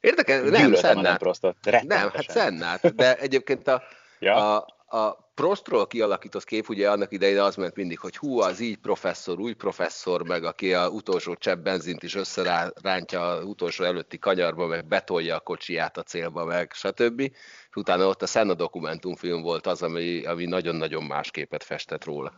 Érdekel, 0.00 0.42
nem, 0.42 0.62
Gyűlöltem 0.62 0.90
a 0.90 0.94
nem 0.94 1.02
Szennát. 1.02 1.18
Prostot. 1.18 1.56
Nem, 1.82 2.10
hát. 2.10 2.30
Szennát, 2.30 2.94
de 2.94 3.16
egyébként 3.16 3.68
a, 3.68 3.82
Ja. 4.18 4.56
a, 4.56 4.66
a 4.98 5.24
Prostról 5.34 5.86
kialakított 5.86 6.44
kép, 6.44 6.68
ugye 6.68 6.90
annak 6.90 7.12
idején 7.12 7.38
az 7.38 7.56
ment 7.56 7.76
mindig, 7.76 7.98
hogy 7.98 8.16
hú, 8.16 8.40
az 8.40 8.60
így 8.60 8.76
professzor, 8.76 9.40
új 9.40 9.52
professzor, 9.52 10.22
meg 10.22 10.44
aki 10.44 10.74
a 10.74 10.88
utolsó 10.88 11.34
csepp 11.34 11.62
benzint 11.62 12.02
is 12.02 12.14
összerántja 12.14 13.28
az 13.28 13.44
utolsó 13.44 13.84
előtti 13.84 14.18
kanyarba, 14.18 14.66
meg 14.66 14.86
betolja 14.86 15.36
a 15.36 15.40
kocsiját 15.40 15.96
a 15.96 16.02
célba, 16.02 16.44
meg 16.44 16.72
stb. 16.72 17.20
És 17.20 17.74
utána 17.74 18.06
ott 18.06 18.22
a 18.22 18.26
Senna 18.26 18.54
dokumentumfilm 18.54 19.42
volt 19.42 19.66
az, 19.66 19.82
ami, 19.82 20.24
ami 20.24 20.44
nagyon-nagyon 20.44 21.04
más 21.04 21.30
képet 21.30 21.64
festett 21.64 22.04
róla. 22.04 22.32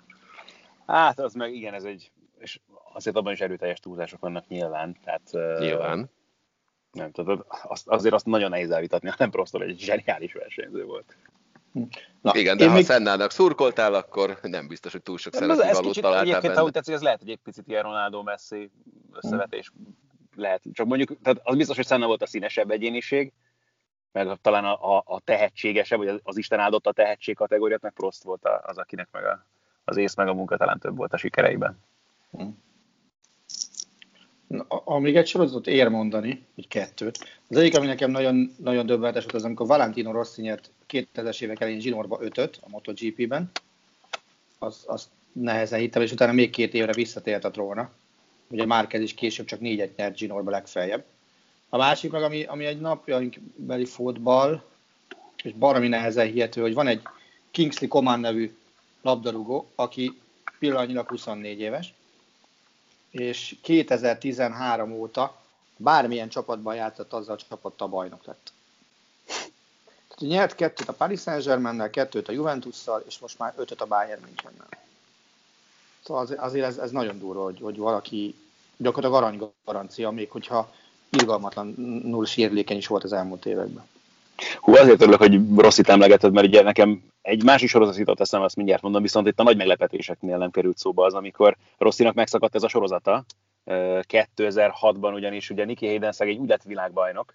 Hát 0.87 1.19
az 1.21 1.35
meg 1.35 1.55
igen, 1.55 1.75
ez 1.75 1.85
egy, 1.85 2.11
és 2.39 2.61
azért 2.93 3.17
abban 3.17 3.33
is 3.33 3.41
erőteljes 3.41 3.81
túlzások 3.81 4.21
vannak 4.21 4.49
nyilván. 4.49 4.97
Tehát, 5.05 5.59
Nyilván. 5.59 6.11
Nem 6.99 7.11
tudod, 7.13 7.45
azt, 7.63 7.89
azért 7.89 8.15
azt 8.15 8.27
nagyon 8.27 8.51
nehéz 8.51 8.71
elvitatni, 8.71 9.09
hanem 9.09 9.31
Prostól 9.31 9.63
egy 9.63 9.79
zseniális 9.79 10.33
versenyző 10.33 10.85
volt. 10.85 11.17
Na, 12.21 12.33
Igen, 12.35 12.57
de 12.57 12.69
ha 12.69 12.75
még- 12.75 12.85
Sennának 12.85 13.31
szurkoltál, 13.31 13.95
akkor 13.95 14.39
nem 14.43 14.69
biztos, 14.69 14.93
hogy 14.93 15.03
túl 15.03 15.19
sok 15.19 15.35
szeretni 15.35 15.73
valót 15.73 15.95
találtál 15.95 16.21
egyébként, 16.23 16.43
ha 16.47 16.49
benne. 16.49 16.63
úgy 16.63 16.73
tetszik, 16.73 16.95
ez 16.95 17.03
lehet, 17.03 17.21
hogy 17.21 17.31
egy 17.31 17.41
picit 17.45 17.69
ilyen 17.69 17.83
Ronaldo 17.83 18.23
Messi 18.23 18.71
összevetés 19.13 19.73
lehet. 20.37 20.63
Csak 20.73 20.87
mondjuk, 20.87 21.23
tehát 21.23 21.41
az 21.43 21.57
biztos, 21.57 21.77
hogy 21.77 21.87
Senna 21.87 22.07
volt 22.07 22.23
a 22.23 22.27
színesebb 22.27 22.71
egyéniség, 22.71 23.33
meg 24.13 24.39
talán 24.43 24.65
a, 24.65 24.97
a, 24.97 25.03
a 25.07 25.21
tehetségesebb, 25.21 25.99
vagy 25.99 26.09
az, 26.09 26.21
az 26.23 26.37
Isten 26.37 26.59
áldott 26.61 26.87
a 26.87 26.93
tehetség 26.93 27.37
kategóriát, 27.37 27.81
meg 27.83 27.93
Prost 27.93 28.23
volt 28.23 28.45
a- 28.45 28.63
az, 28.67 28.79
akinek 28.79 29.09
meg 29.11 29.25
a, 29.25 29.47
az 29.85 29.97
ész 29.97 30.15
meg 30.15 30.29
a 30.29 30.35
munka 30.35 30.57
talán 30.57 30.79
több 30.79 30.97
volt 30.97 31.13
a 31.13 31.17
sikereiben. 31.17 31.79
Amíg 34.69 35.17
egy 35.17 35.27
sorozatot 35.27 35.67
ér 35.67 35.89
mondani, 35.89 36.45
egy 36.57 36.69
kettőt. 36.69 37.19
Az 37.49 37.57
egyik, 37.57 37.77
ami 37.77 37.87
nekem 37.87 38.11
nagyon, 38.11 38.55
nagyon 38.57 38.87
döbbenetes 38.87 39.23
volt, 39.23 39.35
az 39.35 39.45
amikor 39.45 39.67
Valentino 39.67 40.13
Rossi 40.13 40.41
nyert 40.43 40.71
2000-es 40.91 41.43
évek 41.43 41.61
elején 41.61 41.81
Zsinorba 41.81 42.19
5 42.21 42.39
a 42.39 42.69
MotoGP-ben. 42.69 43.51
Az, 44.59 44.85
az 44.87 45.11
nehezen 45.33 45.79
hittem, 45.79 46.03
és 46.03 46.13
utána 46.13 46.33
még 46.33 46.51
két 46.51 46.75
évre 46.75 46.93
visszatért 46.93 47.45
a 47.45 47.51
tróna. 47.51 47.91
Ugye 48.51 48.67
Márquez 48.67 49.03
is 49.03 49.15
később 49.15 49.47
csak 49.47 49.61
négyet 49.61 49.97
nyert 49.97 50.17
Zsinorba 50.17 50.51
legfeljebb. 50.51 51.05
A 51.69 51.77
másik 51.77 52.11
meg, 52.11 52.23
ami, 52.23 52.45
ami 52.45 52.65
egy 52.65 52.81
napjainkbeli 52.81 53.85
fotball, 53.85 54.63
és 55.43 55.53
baromi 55.53 55.89
nehezen 55.89 56.27
hihető, 56.27 56.61
hogy 56.61 56.75
van 56.75 56.87
egy 56.87 57.03
Kingsley 57.51 57.89
Coman 57.89 58.21
nevű 58.21 58.57
labdarúgó, 59.03 59.71
aki 59.75 60.19
pillanatnyilag 60.59 61.09
24 61.09 61.61
éves, 61.61 61.95
és 63.19 63.57
2013 63.63 64.93
óta 64.93 65.37
bármilyen 65.77 66.29
csapatban 66.29 66.75
játszott, 66.75 67.13
azzal 67.13 67.35
a 67.35 67.45
csapattal 67.49 67.89
bajnok 67.89 68.25
lett. 68.25 68.53
Nyert 70.19 70.55
kettőt 70.55 70.89
a 70.89 70.93
Paris 70.93 71.21
Saint-Germain-nel, 71.21 71.91
kettőt 71.91 72.29
a 72.29 72.33
Juventusszal, 72.33 73.05
és 73.07 73.19
most 73.19 73.39
már 73.39 73.55
ötöt 73.57 73.81
a 73.81 73.87
Bayern 73.87 74.23
Münchennel. 74.23 74.69
Szóval 76.05 76.27
azért 76.37 76.67
ez, 76.67 76.77
ez 76.77 76.91
nagyon 76.91 77.19
durva, 77.19 77.43
hogy, 77.43 77.61
hogy 77.61 77.77
valaki 77.77 78.35
gyakorlatilag 78.77 79.23
arany 79.23 79.53
garancia, 79.65 80.11
még 80.11 80.31
hogyha 80.31 80.75
irgalmatlanul 81.11 82.27
sérülékeny 82.27 82.77
is 82.77 82.87
volt 82.87 83.05
az 83.05 83.13
elmúlt 83.13 83.47
években. 83.47 83.87
Hú, 84.61 84.75
azért 84.75 85.01
örülök, 85.01 85.19
hogy 85.19 85.41
Rosszit 85.57 85.89
emlegeted, 85.89 86.33
mert 86.33 86.47
ugye 86.47 86.63
nekem 86.63 87.03
egy 87.23 87.45
másik 87.45 87.69
sorozat 87.69 87.97
jutott 87.97 88.21
eszembe, 88.21 88.47
azt 88.47 88.57
mindjárt 88.57 88.83
mondom, 88.83 89.03
viszont 89.03 89.27
itt 89.27 89.41
a 89.41 89.43
nagy 89.43 89.57
meglepetéseknél 89.57 90.37
nem 90.37 90.51
került 90.51 90.79
szóba 90.79 91.05
az, 91.05 91.15
amikor 91.15 91.57
Rosszinak 91.79 92.15
megszakadt 92.15 92.55
ez 92.55 92.63
a 92.63 92.69
sorozata. 92.69 93.25
2006-ban 93.67 95.15
ugyanis 95.15 95.51
ugye 95.51 95.65
Niki 95.65 95.87
Hayden 95.87 96.13
szegény 96.13 96.39
úgy 96.39 96.49
lett 96.49 96.63
világbajnok, 96.63 97.35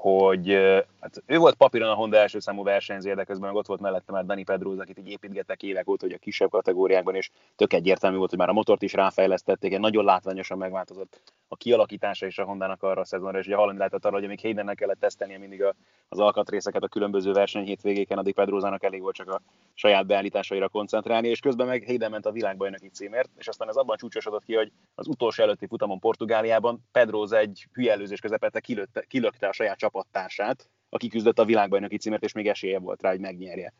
hogy 0.00 0.52
hát 1.00 1.22
ő 1.26 1.38
volt 1.38 1.54
papíron 1.54 1.88
a 1.88 1.94
Honda 1.94 2.16
első 2.16 2.38
számú 2.38 2.62
versenyző, 2.62 3.14
de 3.14 3.24
közben 3.24 3.56
ott 3.56 3.66
volt 3.66 3.80
mellette 3.80 4.12
már 4.12 4.24
Dani 4.24 4.42
Pedroz, 4.42 4.78
akit 4.78 4.98
így 4.98 5.08
építgettek 5.08 5.62
évek 5.62 5.88
óta, 5.88 6.06
hogy 6.06 6.14
a 6.14 6.18
kisebb 6.18 6.50
kategóriákban, 6.50 7.14
és 7.14 7.30
tök 7.56 7.72
egyértelmű 7.72 8.16
volt, 8.16 8.30
hogy 8.30 8.38
már 8.38 8.48
a 8.48 8.52
motort 8.52 8.82
is 8.82 8.92
ráfejlesztették, 8.92 9.72
egy 9.72 9.80
nagyon 9.80 10.04
látványosan 10.04 10.58
megváltozott 10.58 11.20
a 11.52 11.56
kialakítása 11.56 12.26
is 12.26 12.38
a 12.38 12.44
Hondának 12.44 12.82
arra 12.82 13.00
a 13.00 13.04
szezonra, 13.04 13.38
és 13.38 13.46
ugye 13.46 13.56
hallani 13.56 13.78
lehetett 13.78 14.04
arra, 14.04 14.18
hogy 14.18 14.26
még 14.26 14.40
Haydennek 14.40 14.76
kellett 14.76 15.00
tesztelnie 15.00 15.38
mindig 15.38 15.62
a, 15.62 15.74
az 16.08 16.18
alkatrészeket 16.18 16.82
a 16.82 16.88
különböző 16.88 17.32
verseny 17.32 17.64
hétvégéken, 17.64 18.18
addig 18.18 18.34
Pedrozának 18.34 18.82
elég 18.82 19.00
volt 19.00 19.14
csak 19.14 19.28
a 19.28 19.42
saját 19.74 20.06
beállításaira 20.06 20.68
koncentrálni, 20.68 21.28
és 21.28 21.40
közben 21.40 21.66
meg 21.66 21.84
Hayden 21.86 22.10
ment 22.10 22.26
a 22.26 22.32
világbajnoki 22.32 22.88
címért, 22.88 23.30
és 23.36 23.48
aztán 23.48 23.68
ez 23.68 23.76
abban 23.76 23.96
csúcsosodott 23.96 24.44
ki, 24.44 24.54
hogy 24.54 24.72
az 24.94 25.08
utolsó 25.08 25.42
előtti 25.42 25.66
futamon 25.66 25.98
Portugáliában 25.98 26.88
Pedroza 26.92 27.36
egy 27.36 27.66
hülye 27.72 27.92
előzés 27.92 28.20
közepette 28.20 28.60
kilökte, 28.60 29.04
kilökte 29.08 29.48
a 29.48 29.52
saját 29.52 29.78
csapattársát, 29.90 30.70
aki 30.88 31.08
küzdött 31.08 31.38
a 31.38 31.44
világbajnoki 31.44 31.96
címért, 31.96 32.22
és 32.22 32.32
még 32.32 32.48
esélye 32.48 32.78
volt 32.78 33.02
rá, 33.02 33.10
hogy 33.10 33.20
megnyerje. 33.20 33.74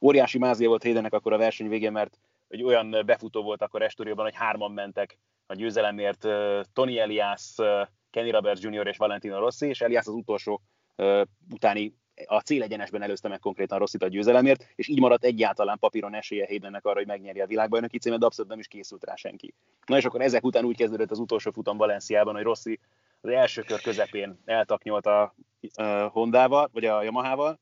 Óriási 0.00 0.38
mázia 0.38 0.68
volt 0.68 0.82
Haydennek 0.82 1.12
akkor 1.12 1.32
a 1.32 1.38
verseny 1.38 1.68
végén, 1.68 1.92
mert 1.92 2.18
egy 2.48 2.62
olyan 2.62 3.02
befutó 3.06 3.42
volt 3.42 3.62
akkor 3.62 3.82
Estorióban, 3.82 4.24
hogy 4.24 4.34
hárman 4.34 4.72
mentek 4.72 5.18
a 5.46 5.54
győzelemért 5.54 6.26
Tony 6.72 6.96
Elias, 6.96 7.54
Kenny 8.10 8.30
Roberts 8.30 8.62
Jr. 8.62 8.86
és 8.86 8.96
Valentino 8.96 9.38
Rossi, 9.38 9.66
és 9.66 9.80
Elias 9.80 10.06
az 10.06 10.14
utolsó 10.14 10.62
utáni 11.50 11.94
a 12.26 12.40
célegyenesben 12.40 13.02
előzte 13.02 13.28
meg 13.28 13.38
konkrétan 13.38 13.78
Rosszit 13.78 14.02
a 14.02 14.08
győzelemért, 14.08 14.72
és 14.74 14.88
így 14.88 15.00
maradt 15.00 15.24
egyáltalán 15.24 15.78
papíron 15.78 16.14
esélye 16.14 16.46
Haydennek 16.46 16.84
arra, 16.84 16.96
hogy 16.96 17.06
megnyerje 17.06 17.42
a 17.42 17.46
világbajnoki 17.46 17.98
címet, 17.98 18.18
de 18.18 18.26
abszolút 18.26 18.50
nem 18.50 18.60
is 18.60 18.68
készült 18.68 19.04
rá 19.04 19.14
senki. 19.14 19.54
Na 19.86 19.96
és 19.96 20.04
akkor 20.04 20.20
ezek 20.20 20.44
után 20.44 20.64
úgy 20.64 20.76
kezdődött 20.76 21.10
az 21.10 21.18
utolsó 21.18 21.50
futam 21.50 21.76
Valenciában, 21.76 22.34
hogy 22.34 22.42
Rossi 22.42 22.78
az 23.20 23.30
első 23.30 23.62
kör 23.62 23.80
közepén 23.80 24.40
eltaknyolt 24.44 25.06
a 25.06 25.34
Hondával, 26.12 26.68
vagy 26.72 26.84
a 26.84 27.02
Yamahával, 27.02 27.60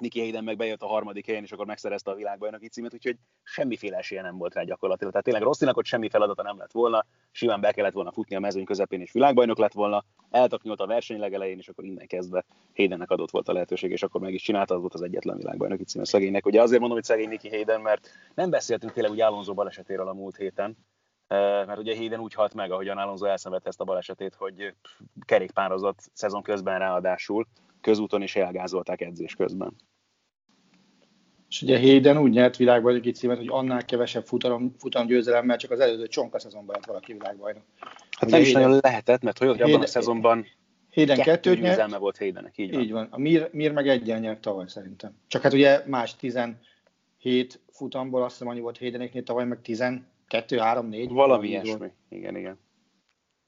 Niki 0.00 0.20
Hayden 0.20 0.44
meg 0.44 0.56
bejött 0.56 0.82
a 0.82 0.86
harmadik 0.86 1.26
helyen, 1.26 1.42
és 1.42 1.52
akkor 1.52 1.66
megszerezte 1.66 2.10
a 2.10 2.14
világbajnoki 2.14 2.68
címet, 2.68 2.94
úgyhogy 2.94 3.16
semmiféle 3.42 3.96
esélye 3.96 4.22
nem 4.22 4.36
volt 4.36 4.54
rá 4.54 4.62
gyakorlatilag. 4.62 5.10
Tehát 5.10 5.26
tényleg 5.26 5.44
Rosszinak 5.44 5.76
ott 5.76 5.84
semmi 5.84 6.08
feladata 6.08 6.42
nem 6.42 6.58
lett 6.58 6.72
volna, 6.72 7.06
simán 7.30 7.60
be 7.60 7.72
kellett 7.72 7.92
volna 7.92 8.12
futni 8.12 8.36
a 8.36 8.40
mezőny 8.40 8.64
közepén, 8.64 9.00
és 9.00 9.12
világbajnok 9.12 9.58
lett 9.58 9.72
volna, 9.72 10.04
eltaknyolt 10.30 10.80
a 10.80 10.86
verseny 10.86 11.18
legelején, 11.18 11.58
és 11.58 11.68
akkor 11.68 11.84
innen 11.84 12.06
kezdve 12.06 12.44
Haydennek 12.76 13.10
adott 13.10 13.30
volt 13.30 13.48
a 13.48 13.52
lehetőség, 13.52 13.90
és 13.90 14.02
akkor 14.02 14.20
meg 14.20 14.34
is 14.34 14.42
csinálta, 14.42 14.74
az 14.74 14.80
volt 14.80 14.94
az 14.94 15.02
egyetlen 15.02 15.36
világbajnoki 15.36 15.84
címe 15.84 16.04
szegénynek. 16.04 16.46
Ugye 16.46 16.62
azért 16.62 16.80
mondom, 16.80 16.96
hogy 16.96 17.06
szegény 17.06 17.28
Niki 17.28 17.48
Hayden, 17.48 17.80
mert 17.80 18.08
nem 18.34 18.50
beszéltünk 18.50 18.92
tényleg 18.92 19.12
úgy 19.12 19.20
Alonso 19.20 19.54
balesetéről 19.54 20.08
a 20.08 20.12
múlt 20.12 20.36
héten, 20.36 20.76
mert 21.66 21.78
ugye 21.78 21.96
Hayden 21.96 22.20
úgy 22.20 22.34
halt 22.34 22.54
meg, 22.54 22.70
ahogyan 22.70 22.98
Alonso 22.98 23.24
elszenvedte 23.24 23.68
ezt 23.68 23.80
a 23.80 23.84
balesetét, 23.84 24.34
hogy 24.34 24.74
kerékpározott 25.24 25.98
szezon 26.12 26.42
közben 26.42 26.78
ráadásul, 26.78 27.46
közúton 27.80 28.22
is 28.22 28.36
elgázolták 28.36 29.00
edzés 29.00 29.34
közben. 29.34 29.76
És 31.48 31.62
ugye 31.62 31.78
Hayden 31.78 32.18
úgy 32.18 32.30
nyert 32.30 32.56
világbajnoki 32.56 33.10
címet, 33.10 33.36
hogy 33.36 33.48
annál 33.50 33.84
kevesebb 33.84 34.26
futam, 34.26 34.74
futam 34.78 35.06
győzelemmel 35.06 35.56
csak 35.56 35.70
az 35.70 35.80
előző 35.80 36.06
csonka 36.06 36.38
szezonban 36.38 36.74
lett 36.74 36.86
valaki 36.86 37.12
világbajnok. 37.12 37.62
Hát 38.18 38.30
nem 38.30 38.40
is 38.40 38.52
nagyon 38.52 38.78
lehetett, 38.80 39.22
mert 39.22 39.38
hogy 39.38 39.60
abban 39.60 39.82
a 39.82 39.86
szezonban 39.86 40.46
Hayden 40.94 41.18
kettő 41.18 41.56
nyert. 41.56 41.96
volt 41.96 42.18
Haydennek, 42.18 42.58
így 42.58 42.72
van. 42.72 42.80
Így 42.80 42.92
van. 42.92 43.08
A 43.10 43.18
Mir, 43.18 43.48
Mir 43.52 43.72
meg 43.72 43.88
egyen 43.88 44.20
nyert 44.20 44.40
tavaly 44.40 44.66
szerintem. 44.68 45.12
Csak 45.26 45.42
hát 45.42 45.52
ugye 45.52 45.82
más 45.86 46.16
17 46.16 46.58
futamból 47.70 48.22
azt 48.22 48.32
hiszem 48.32 48.48
annyi 48.48 48.60
volt 48.60 48.78
Haydeneknél, 48.78 49.22
tavaly 49.22 49.44
meg 49.44 49.60
12, 50.30 50.58
3, 50.58 50.88
4. 50.88 51.10
Valami 51.10 51.48
ilyesmi. 51.48 51.92
Igen, 52.08 52.36
igen. 52.36 52.58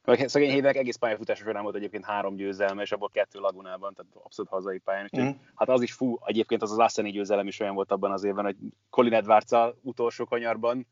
Meg 0.05 0.29
szegény 0.29 0.51
Hédek 0.51 0.77
egész 0.77 0.97
pályafutása 0.97 1.45
során 1.45 1.63
volt 1.63 1.75
egyébként 1.75 2.05
három 2.05 2.37
győzelme, 2.37 2.83
és 2.83 2.93
abból 2.93 3.09
kettő 3.09 3.39
Lagunában, 3.39 3.95
tehát 3.95 4.13
abszolút 4.15 4.51
hazai 4.51 4.79
pályán. 4.79 5.05
Úgyhogy, 5.05 5.29
mm. 5.29 5.39
Hát 5.55 5.69
az 5.69 5.83
is 5.83 5.93
fú, 5.93 6.19
egyébként 6.25 6.63
az 6.63 6.71
az 6.71 6.79
Asseni 6.79 7.11
győzelem 7.11 7.47
is 7.47 7.61
olyan 7.61 7.75
volt 7.75 7.93
abban 7.93 8.13
az 8.13 8.25
évben, 8.25 8.45
hogy 8.45 8.57
Colin 8.91 9.13
edwards 9.13 9.77
utolsó 9.83 10.25
kanyarban 10.25 10.87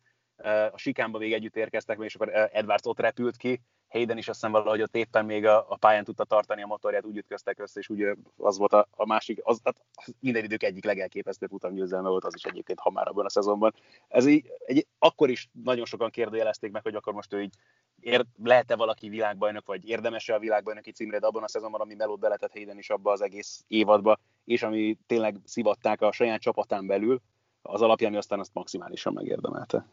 a 0.73 0.79
Sikánba 0.79 1.19
még 1.19 1.33
együtt 1.33 1.57
érkeztek, 1.57 1.99
és 2.01 2.15
akkor 2.15 2.31
Edwards 2.53 2.87
ott 2.87 3.01
repült 3.01 3.37
ki, 3.37 3.61
Hayden 3.91 4.19
is 4.19 4.29
azt 4.29 4.39
hiszem 4.41 4.53
valahogy 4.53 4.83
ott 4.83 4.97
éppen 4.97 5.25
még 5.25 5.47
a, 5.47 5.67
a 5.69 5.77
pályán 5.77 6.05
tudta 6.05 6.25
tartani 6.25 6.63
a 6.63 6.67
motorját, 6.67 7.05
úgy 7.05 7.17
ütköztek 7.17 7.59
össze, 7.59 7.81
és 7.81 7.89
úgy 7.89 8.17
az 8.37 8.59
volt 8.59 8.73
a, 8.73 8.87
a 8.91 9.07
másik, 9.07 9.41
az, 9.43 9.61
az 9.63 9.75
minden 10.21 10.45
idők 10.45 10.63
egyik 10.63 10.85
legelképesztőbb 10.85 11.53
utamgyőzelme 11.53 12.09
volt, 12.09 12.25
az 12.25 12.35
is 12.35 12.45
egyébként 12.45 12.79
ha 12.79 12.91
már 12.91 13.09
abban 13.09 13.25
a 13.25 13.31
szezonban. 13.31 13.75
Ez 14.09 14.27
így, 14.27 14.53
egy, 14.65 14.87
akkor 14.99 15.31
is 15.31 15.49
nagyon 15.65 15.85
sokan 15.85 16.11
kérdőjelezték 16.11 16.71
meg, 16.71 16.83
hogy 16.83 16.95
akkor 16.95 17.13
most 17.13 17.33
ő 17.33 17.43
így 17.43 17.55
ér, 18.01 18.27
lehet-e 18.43 18.77
valaki 18.77 19.09
világbajnok, 19.09 19.67
vagy 19.67 19.89
érdemes-e 19.89 20.35
a 20.35 20.39
világbajnoki 20.39 20.93
címre, 20.93 21.19
de 21.19 21.27
abban 21.27 21.43
a 21.43 21.49
szezonban, 21.49 21.81
ami 21.81 21.95
melót 21.95 22.21
beletett 22.21 22.53
Hayden 22.53 22.79
is 22.79 22.91
abba 22.91 23.13
az 23.13 23.21
egész 23.21 23.65
évadba, 23.69 24.19
és 24.45 24.63
ami 24.63 24.99
tényleg 25.07 25.37
szivatták 25.45 26.01
a 26.01 26.13
saját 26.13 26.41
csapatán 26.41 26.87
belül, 26.87 27.21
az 27.63 27.83
alapján 27.83 28.15
aztán 28.15 28.39
azt 28.39 28.55
maximálisan 28.55 29.13
megérdemelte. 29.13 29.87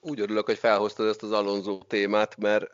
Úgy 0.00 0.20
örülök, 0.20 0.46
hogy 0.46 0.58
felhoztad 0.58 1.08
ezt 1.08 1.22
az 1.22 1.32
Alonso 1.32 1.78
témát, 1.78 2.36
mert 2.36 2.66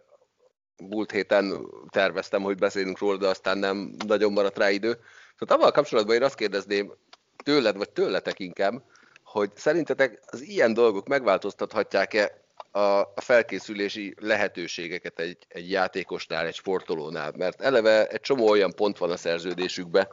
múlt 0.76 1.10
héten 1.10 1.66
terveztem, 1.90 2.42
hogy 2.42 2.56
beszélünk 2.56 2.98
róla, 2.98 3.16
de 3.16 3.28
aztán 3.28 3.58
nem 3.58 3.94
nagyon 4.06 4.32
maradt 4.32 4.58
rá 4.58 4.70
idő. 4.70 4.98
Szóval 5.38 5.56
avval 5.56 5.70
kapcsolatban 5.70 6.14
én 6.14 6.22
azt 6.22 6.34
kérdezném 6.34 6.92
tőled, 7.44 7.76
vagy 7.76 7.90
tőletek 7.90 8.38
inkább, 8.38 8.82
hogy 9.24 9.50
szerintetek 9.54 10.20
az 10.26 10.40
ilyen 10.42 10.74
dolgok 10.74 11.08
megváltoztathatják-e 11.08 12.44
a, 12.70 13.12
felkészülési 13.16 14.14
lehetőségeket 14.20 15.18
egy, 15.18 15.38
egy 15.48 15.70
játékosnál, 15.70 16.46
egy 16.46 16.54
sportolónál, 16.54 17.32
mert 17.36 17.60
eleve 17.60 18.06
egy 18.06 18.20
csomó 18.20 18.48
olyan 18.48 18.72
pont 18.72 18.98
van 18.98 19.10
a 19.10 19.16
szerződésükben, 19.16 20.08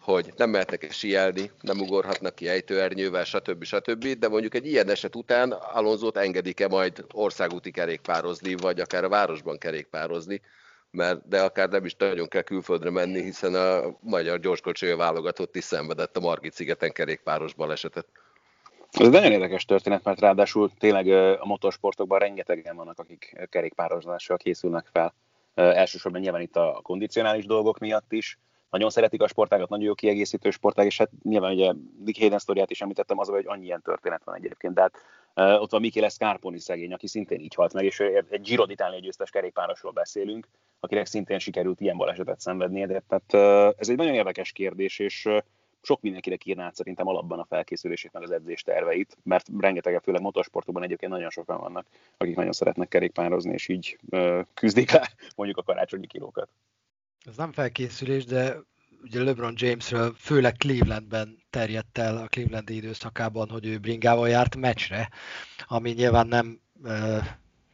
hogy 0.00 0.32
nem 0.36 0.50
mehetnek 0.50 0.90
sielni, 0.90 1.50
nem 1.60 1.80
ugorhatnak 1.80 2.34
ki 2.34 2.48
ejtőernyővel, 2.48 3.24
stb. 3.24 3.64
stb. 3.64 4.06
De 4.06 4.28
mondjuk 4.28 4.54
egy 4.54 4.66
ilyen 4.66 4.88
eset 4.88 5.16
után 5.16 5.52
Alonzót 5.52 6.16
engedik-e 6.16 6.68
majd 6.68 7.04
országúti 7.12 7.70
kerékpározni, 7.70 8.54
vagy 8.54 8.80
akár 8.80 9.04
a 9.04 9.08
városban 9.08 9.58
kerékpározni, 9.58 10.40
mert 10.90 11.28
de 11.28 11.40
akár 11.40 11.68
nem 11.68 11.84
is 11.84 11.94
nagyon 11.96 12.28
kell 12.28 12.42
külföldre 12.42 12.90
menni, 12.90 13.22
hiszen 13.22 13.54
a 13.54 13.96
magyar 14.00 14.40
gyorskocsolya 14.40 14.96
válogatott 14.96 15.56
is 15.56 15.64
szenvedett 15.64 16.16
a 16.16 16.20
Margit 16.20 16.52
szigeten 16.52 16.92
kerékpáros 16.92 17.54
balesetet. 17.54 18.06
Ez 18.90 19.06
egy 19.06 19.12
nagyon 19.12 19.32
érdekes 19.32 19.64
történet, 19.64 20.04
mert 20.04 20.20
ráadásul 20.20 20.70
tényleg 20.78 21.08
a 21.40 21.46
motorsportokban 21.46 22.18
rengetegen 22.18 22.76
vannak, 22.76 22.98
akik 22.98 23.46
kerékpározással 23.50 24.36
készülnek 24.36 24.86
fel. 24.92 25.14
Elsősorban 25.54 26.20
nyilván 26.20 26.40
itt 26.40 26.56
a 26.56 26.80
kondicionális 26.82 27.46
dolgok 27.46 27.78
miatt 27.78 28.12
is. 28.12 28.38
Nagyon 28.70 28.90
szeretik 28.90 29.22
a 29.22 29.28
sportágat, 29.28 29.68
nagyon 29.68 29.84
jó 29.84 29.94
kiegészítő 29.94 30.50
sportág, 30.50 30.86
és 30.86 30.98
hát 30.98 31.10
nyilván 31.22 31.52
ugye 31.52 31.72
Dick 31.98 32.18
Hayden 32.18 32.38
sztoriát 32.38 32.70
is 32.70 32.80
említettem, 32.80 33.18
az, 33.18 33.28
hogy 33.28 33.46
annyi 33.46 33.64
ilyen 33.64 33.82
történet 33.82 34.24
van 34.24 34.34
egyébként. 34.34 34.74
De 34.74 34.80
hát 34.80 34.94
ott 35.60 35.70
van 35.70 35.80
Michele 35.80 36.08
Scarponi 36.08 36.58
szegény, 36.58 36.92
aki 36.92 37.06
szintén 37.06 37.40
így 37.40 37.54
halt 37.54 37.72
meg, 37.72 37.84
és 37.84 38.00
egy 38.00 38.40
Giro 38.40 38.64
d'Italia 38.68 38.98
győztes 39.00 39.30
kerékpárosról 39.30 39.92
beszélünk, 39.92 40.48
akinek 40.80 41.06
szintén 41.06 41.38
sikerült 41.38 41.80
ilyen 41.80 41.96
balesetet 41.96 42.40
szenvednie, 42.40 42.86
de 42.86 43.02
tehát 43.08 43.74
ez 43.78 43.88
egy 43.88 43.96
nagyon 43.96 44.14
érdekes 44.14 44.52
kérdés, 44.52 44.98
és 44.98 45.28
sok 45.82 46.00
mindenkire 46.00 46.36
írná 46.44 46.64
át 46.64 46.74
szerintem 46.74 47.06
alapban 47.06 47.38
a 47.38 47.44
felkészülését, 47.44 48.12
meg 48.12 48.22
az 48.22 48.30
edzés 48.30 48.62
terveit, 48.62 49.16
mert 49.22 49.46
rengeteg, 49.58 50.00
főleg 50.02 50.20
motorsportokban 50.20 50.82
egyébként 50.82 51.12
nagyon 51.12 51.30
sokan 51.30 51.60
vannak, 51.60 51.86
akik 52.16 52.36
nagyon 52.36 52.52
szeretnek 52.52 52.88
kerékpározni, 52.88 53.52
és 53.52 53.68
így 53.68 53.98
ö, 54.10 54.40
küzdik 54.54 54.90
le 54.90 55.10
mondjuk 55.36 55.58
a 55.58 55.62
karácsonyi 55.62 56.06
kilókat. 56.06 56.48
Ez 57.28 57.36
nem 57.36 57.52
felkészülés, 57.52 58.24
de 58.24 58.56
ugye 59.02 59.22
LeBron 59.22 59.54
Jamesről 59.56 60.14
főleg 60.18 60.54
Clevelandben 60.56 61.42
terjedt 61.50 61.98
el 61.98 62.16
a 62.16 62.26
Clevelandi 62.26 62.74
időszakában, 62.74 63.48
hogy 63.48 63.66
ő 63.66 63.78
bringával 63.78 64.28
járt 64.28 64.56
meccsre, 64.56 65.10
ami 65.66 65.90
nyilván 65.90 66.26
nem 66.26 66.60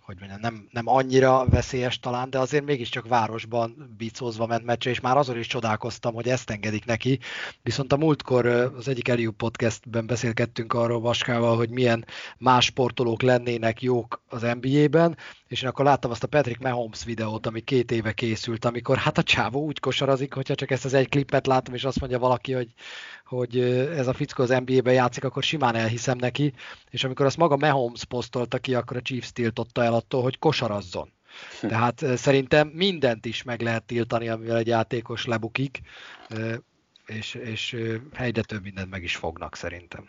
hogy 0.05 0.17
mondjam, 0.19 0.41
nem, 0.41 0.69
nem 0.71 0.89
annyira 0.89 1.47
veszélyes 1.47 2.01
talán, 2.01 2.31
de 2.31 2.39
azért 2.39 2.65
mégiscsak 2.65 3.09
városban 3.09 3.95
bicózva 3.97 4.47
ment 4.47 4.65
meccsre, 4.65 4.91
és 4.91 5.01
már 5.01 5.17
azon 5.17 5.39
is 5.39 5.47
csodálkoztam, 5.47 6.15
hogy 6.15 6.29
ezt 6.29 6.51
engedik 6.51 6.85
neki. 6.85 7.19
Viszont 7.63 7.93
a 7.93 7.97
múltkor 7.97 8.47
az 8.47 8.89
egyik 8.89 9.09
Eliu 9.09 9.33
podcastben 9.33 10.07
beszélgettünk 10.07 10.73
arról 10.73 11.01
Vaskával, 11.01 11.57
hogy 11.57 11.71
milyen 11.71 12.05
más 12.39 12.65
sportolók 12.65 13.23
lennének 13.23 13.83
jók 13.83 14.23
az 14.29 14.47
NBA-ben, 14.61 15.17
és 15.47 15.63
én 15.63 15.69
akkor 15.69 15.85
láttam 15.85 16.11
azt 16.11 16.23
a 16.23 16.27
Patrick 16.27 16.61
Mahomes 16.61 17.05
videót, 17.05 17.47
ami 17.47 17.61
két 17.61 17.93
éve 17.93 18.13
készült, 18.13 18.65
amikor 18.65 18.97
hát 18.97 19.19
a 19.19 19.23
csávó 19.23 19.65
úgy 19.65 19.81
kosarazik, 19.81 20.35
hogyha 20.35 20.55
csak 20.55 20.71
ezt 20.71 20.85
az 20.85 20.95
egy 20.95 21.09
klippet 21.09 21.47
látom, 21.47 21.75
és 21.75 21.85
azt 21.85 22.01
mondja 22.01 22.19
valaki, 22.19 22.53
hogy, 22.53 22.75
hogy 23.25 23.61
ez 23.97 24.07
a 24.07 24.13
fickó 24.13 24.43
az 24.43 24.49
NBA-ben 24.65 24.95
játszik, 24.95 25.25
akkor 25.25 25.43
simán 25.43 25.75
elhiszem 25.75 26.17
neki, 26.19 26.53
és 26.91 27.05
amikor 27.05 27.27
azt 27.27 27.37
maga 27.37 27.57
Mahomes 27.57 28.05
posztolta 28.05 28.59
ki, 28.59 28.75
akkor 28.75 28.97
a 28.97 29.03
Chiefs 29.03 29.33
tiltotta 29.33 29.85
el 29.85 29.94
attól, 29.95 30.23
hogy 30.23 30.39
kosarazzon. 30.39 31.13
Hm. 31.61 31.67
Tehát 31.67 32.05
szerintem 32.17 32.69
mindent 32.69 33.27
is 33.27 33.43
meg 33.43 33.61
lehet 33.61 33.85
tiltani, 33.85 34.29
amivel 34.29 34.57
egy 34.57 34.67
játékos 34.67 35.25
lebukik, 35.25 35.81
és, 37.07 37.35
és 37.35 37.77
egyre 38.13 38.43
több 38.43 38.63
mindent 38.63 38.91
meg 38.91 39.03
is 39.03 39.17
fognak 39.17 39.57
szerintem. 39.57 40.09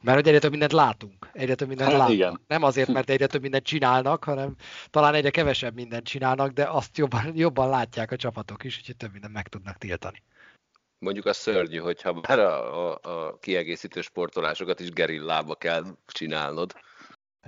Mert 0.00 0.16
hogy 0.16 0.28
egyre 0.28 0.38
több 0.38 0.50
mindent 0.50 0.72
látunk. 0.72 1.30
Egyre 1.32 1.54
több 1.54 1.68
mindent 1.68 1.90
hát, 1.90 1.98
látunk. 1.98 2.18
Igen. 2.18 2.40
Nem 2.46 2.62
azért, 2.62 2.88
mert 2.88 3.10
egyre 3.10 3.26
több 3.26 3.42
mindent 3.42 3.64
csinálnak, 3.64 4.24
hanem 4.24 4.54
talán 4.90 5.14
egyre 5.14 5.30
kevesebb 5.30 5.74
mindent 5.74 6.06
csinálnak, 6.06 6.52
de 6.52 6.64
azt 6.64 6.98
jobban, 6.98 7.32
jobban 7.44 7.68
látják 7.68 8.10
a 8.10 8.16
csapatok 8.16 8.64
is, 8.64 8.78
úgyhogy 8.78 8.96
több 8.96 9.12
mindent 9.12 9.32
meg 9.32 9.48
tudnak 9.48 9.76
tiltani. 9.78 10.22
Mondjuk 10.98 11.26
a 11.26 11.32
szörnyű, 11.32 11.78
hogyha 11.78 12.20
már 12.28 12.38
a, 12.38 12.90
a, 12.90 12.98
a 13.02 13.38
kiegészítő 13.38 14.00
sportolásokat 14.00 14.80
is 14.80 14.90
gerillába 14.90 15.54
kell 15.54 15.84
csinálnod, 16.06 16.74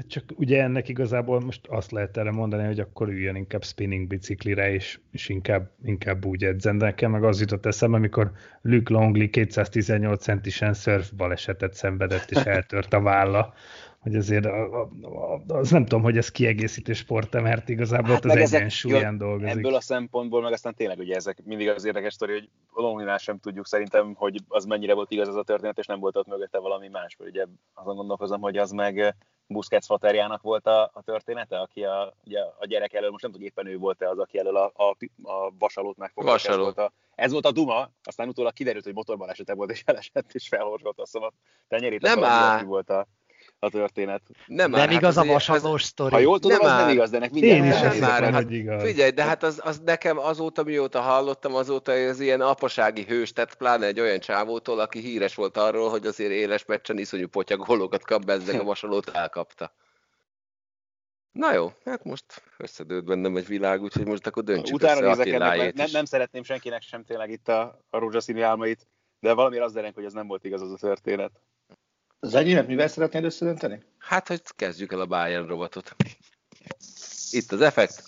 Hát 0.00 0.08
csak 0.08 0.24
ugye 0.36 0.62
ennek 0.62 0.88
igazából 0.88 1.40
most 1.40 1.66
azt 1.66 1.90
lehet 1.90 2.16
erre 2.16 2.30
mondani, 2.30 2.64
hogy 2.64 2.80
akkor 2.80 3.08
üljön 3.08 3.36
inkább 3.36 3.64
spinning 3.64 4.06
biciklire, 4.06 4.72
és, 4.72 5.00
és 5.10 5.28
inkább, 5.28 5.70
inkább 5.84 6.24
úgy 6.24 6.44
edzen. 6.44 6.78
De 6.78 6.84
nekem 6.84 7.10
meg 7.10 7.24
az 7.24 7.40
jutott 7.40 7.66
eszembe, 7.66 7.96
amikor 7.96 8.32
Luke 8.62 8.92
Longley 8.92 9.30
218 9.30 10.22
centisen 10.22 10.74
surf 10.74 11.10
balesetet 11.10 11.74
szenvedett, 11.74 12.30
és 12.30 12.36
eltört 12.36 12.92
a 12.92 13.00
válla 13.00 13.54
hogy 14.00 14.16
azért 14.16 14.44
a, 14.44 14.80
a, 14.80 15.40
az 15.48 15.70
nem 15.70 15.82
tudom, 15.82 16.02
hogy 16.02 16.16
ez 16.16 16.30
kiegészítő 16.30 16.92
sport 16.92 17.40
mert 17.40 17.68
igazából 17.68 18.14
hát 18.14 18.24
az 18.24 18.36
egyensúlyán 18.36 19.18
dolgozik. 19.18 19.56
Ebből 19.56 19.74
a 19.74 19.80
szempontból, 19.80 20.42
meg 20.42 20.52
aztán 20.52 20.74
tényleg 20.74 20.98
ugye 20.98 21.14
ezek 21.14 21.44
mindig 21.44 21.68
az 21.68 21.84
érdekes 21.84 22.12
sztori, 22.12 22.32
hogy 22.32 22.48
Longinál 22.72 23.18
sem 23.18 23.38
tudjuk 23.38 23.66
szerintem, 23.66 24.14
hogy 24.14 24.40
az 24.48 24.64
mennyire 24.64 24.94
volt 24.94 25.10
igaz 25.10 25.28
az 25.28 25.36
a 25.36 25.42
történet, 25.42 25.78
és 25.78 25.86
nem 25.86 26.00
volt 26.00 26.16
ott 26.16 26.26
mögötte 26.26 26.58
valami 26.58 26.88
más, 26.88 27.14
vagy 27.18 27.28
ugye 27.28 27.46
azon 27.74 27.96
gondolkozom, 27.96 28.40
hogy 28.40 28.56
az 28.56 28.70
meg 28.70 29.16
Busquets 29.46 29.86
faterjának 29.86 30.42
volt 30.42 30.66
a, 30.66 30.90
a 30.92 31.02
története, 31.02 31.60
aki 31.60 31.84
a, 31.84 32.14
ugye 32.24 32.40
a 32.58 32.66
gyerek 32.66 32.92
elől, 32.92 33.10
most 33.10 33.22
nem 33.22 33.32
tudom, 33.32 33.46
éppen 33.46 33.66
ő 33.66 33.78
volt-e 33.78 34.08
az, 34.08 34.18
aki 34.18 34.38
elől 34.38 34.56
a, 34.56 34.72
a, 34.76 34.96
a 35.22 35.52
vasalót 35.58 35.96
megfogta. 35.96 36.30
Vasaló. 36.30 36.58
Ez 36.58 36.64
volt, 36.64 36.78
a, 36.78 36.92
ez 37.14 37.32
volt 37.32 37.46
a 37.46 37.52
duma, 37.52 37.90
aztán 38.02 38.28
utólag 38.28 38.52
kiderült, 38.52 38.84
hogy 38.84 38.94
motorban 38.94 39.30
esete 39.30 39.54
volt, 39.54 39.70
és 39.70 39.82
elesett, 39.84 40.32
és 40.32 40.48
felhorzsolt 40.48 40.98
a 40.98 41.32
tenyerét. 41.68 42.00
Nem 42.00 42.24
áll. 42.24 42.62
volt 42.62 42.90
a, 42.90 43.06
a 43.62 43.70
történet. 43.70 44.22
Nem, 44.46 44.70
nem 44.70 44.80
hát 44.80 44.90
igaz 44.90 45.16
a 45.16 45.24
vasalós 45.24 45.82
sztori. 45.82 46.14
Ha 46.14 46.18
jól 46.18 46.38
tudom, 46.38 46.56
nem 46.56 46.66
az 46.66 46.72
áll. 46.72 46.84
nem 46.84 46.94
igaz, 46.94 47.10
de 47.10 47.18
nek 47.18 47.30
minden 47.30 47.56
Én 47.56 47.64
is 47.64 47.80
nem 47.80 47.96
már, 47.96 48.32
hát, 48.32 48.50
igaz. 48.50 48.82
Figyelj, 48.82 49.10
de 49.10 49.24
hát 49.24 49.42
az, 49.42 49.60
az, 49.64 49.80
nekem 49.84 50.18
azóta, 50.18 50.62
mióta 50.62 51.00
hallottam, 51.00 51.54
azóta 51.54 51.92
ez 51.92 52.20
ilyen 52.20 52.40
apasági 52.40 53.04
hős, 53.04 53.32
tehát 53.32 53.54
pláne 53.54 53.86
egy 53.86 54.00
olyan 54.00 54.20
csávótól, 54.20 54.80
aki 54.80 55.00
híres 55.00 55.34
volt 55.34 55.56
arról, 55.56 55.90
hogy 55.90 56.06
azért 56.06 56.30
éles 56.30 56.64
meccsen 56.64 56.98
iszonyú 56.98 57.28
potyagolókat 57.28 58.04
kap, 58.04 58.24
bezzeg 58.24 58.60
a 58.60 58.64
vasalót 58.64 59.08
elkapta. 59.08 59.74
Na 61.32 61.52
jó, 61.52 61.72
hát 61.84 62.04
most 62.04 62.24
összedőlt 62.56 63.04
bennem 63.04 63.36
egy 63.36 63.46
világ, 63.46 63.82
úgyhogy 63.82 64.06
most 64.06 64.26
akkor 64.26 64.42
döntsük 64.42 64.74
Utána 64.74 65.08
nézek 65.08 65.26
ennek, 65.26 65.74
nem, 65.74 65.88
nem 65.92 66.04
szeretném 66.04 66.42
senkinek 66.42 66.82
sem 66.82 67.04
tényleg 67.04 67.30
itt 67.30 67.48
a, 67.48 67.78
a 67.90 67.98
rózsaszínű 67.98 68.40
álmait, 68.40 68.86
de 69.20 69.32
valamiért 69.32 69.64
az 69.64 69.72
dereng, 69.72 69.94
hogy 69.94 70.04
ez 70.04 70.12
nem 70.12 70.26
volt 70.26 70.44
igaz 70.44 70.62
az 70.62 70.72
a 70.72 70.76
történet. 70.76 71.32
Az 72.20 72.34
enyémet 72.34 72.66
mivel 72.66 72.88
szeretnéd 72.88 73.24
összedönteni? 73.24 73.82
Hát, 73.98 74.28
hogy 74.28 74.42
kezdjük 74.56 74.92
el 74.92 75.00
a 75.00 75.06
Bayern 75.06 75.46
robotot. 75.46 75.96
Itt 77.30 77.52
az 77.52 77.60
effekt. 77.60 78.02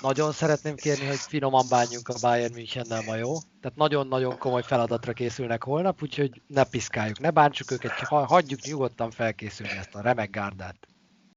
Nagyon 0.00 0.32
szeretném 0.32 0.74
kérni, 0.74 1.06
hogy 1.06 1.16
finoman 1.16 1.66
bánjunk 1.70 2.08
a 2.08 2.14
Bayern 2.20 2.54
Münchennel 2.54 3.02
ma, 3.06 3.14
jó? 3.16 3.32
Tehát 3.60 3.76
nagyon-nagyon 3.76 4.38
komoly 4.38 4.62
feladatra 4.62 5.12
készülnek 5.12 5.64
holnap, 5.64 6.02
úgyhogy 6.02 6.42
ne 6.46 6.64
piszkáljuk, 6.64 7.20
ne 7.20 7.30
bántsuk 7.30 7.70
őket, 7.70 7.92
hagyjuk 8.08 8.60
nyugodtan 8.60 9.10
felkészülni 9.10 9.72
ezt 9.72 9.94
a 9.94 10.00
remek 10.00 10.30
gárdát. 10.30 10.76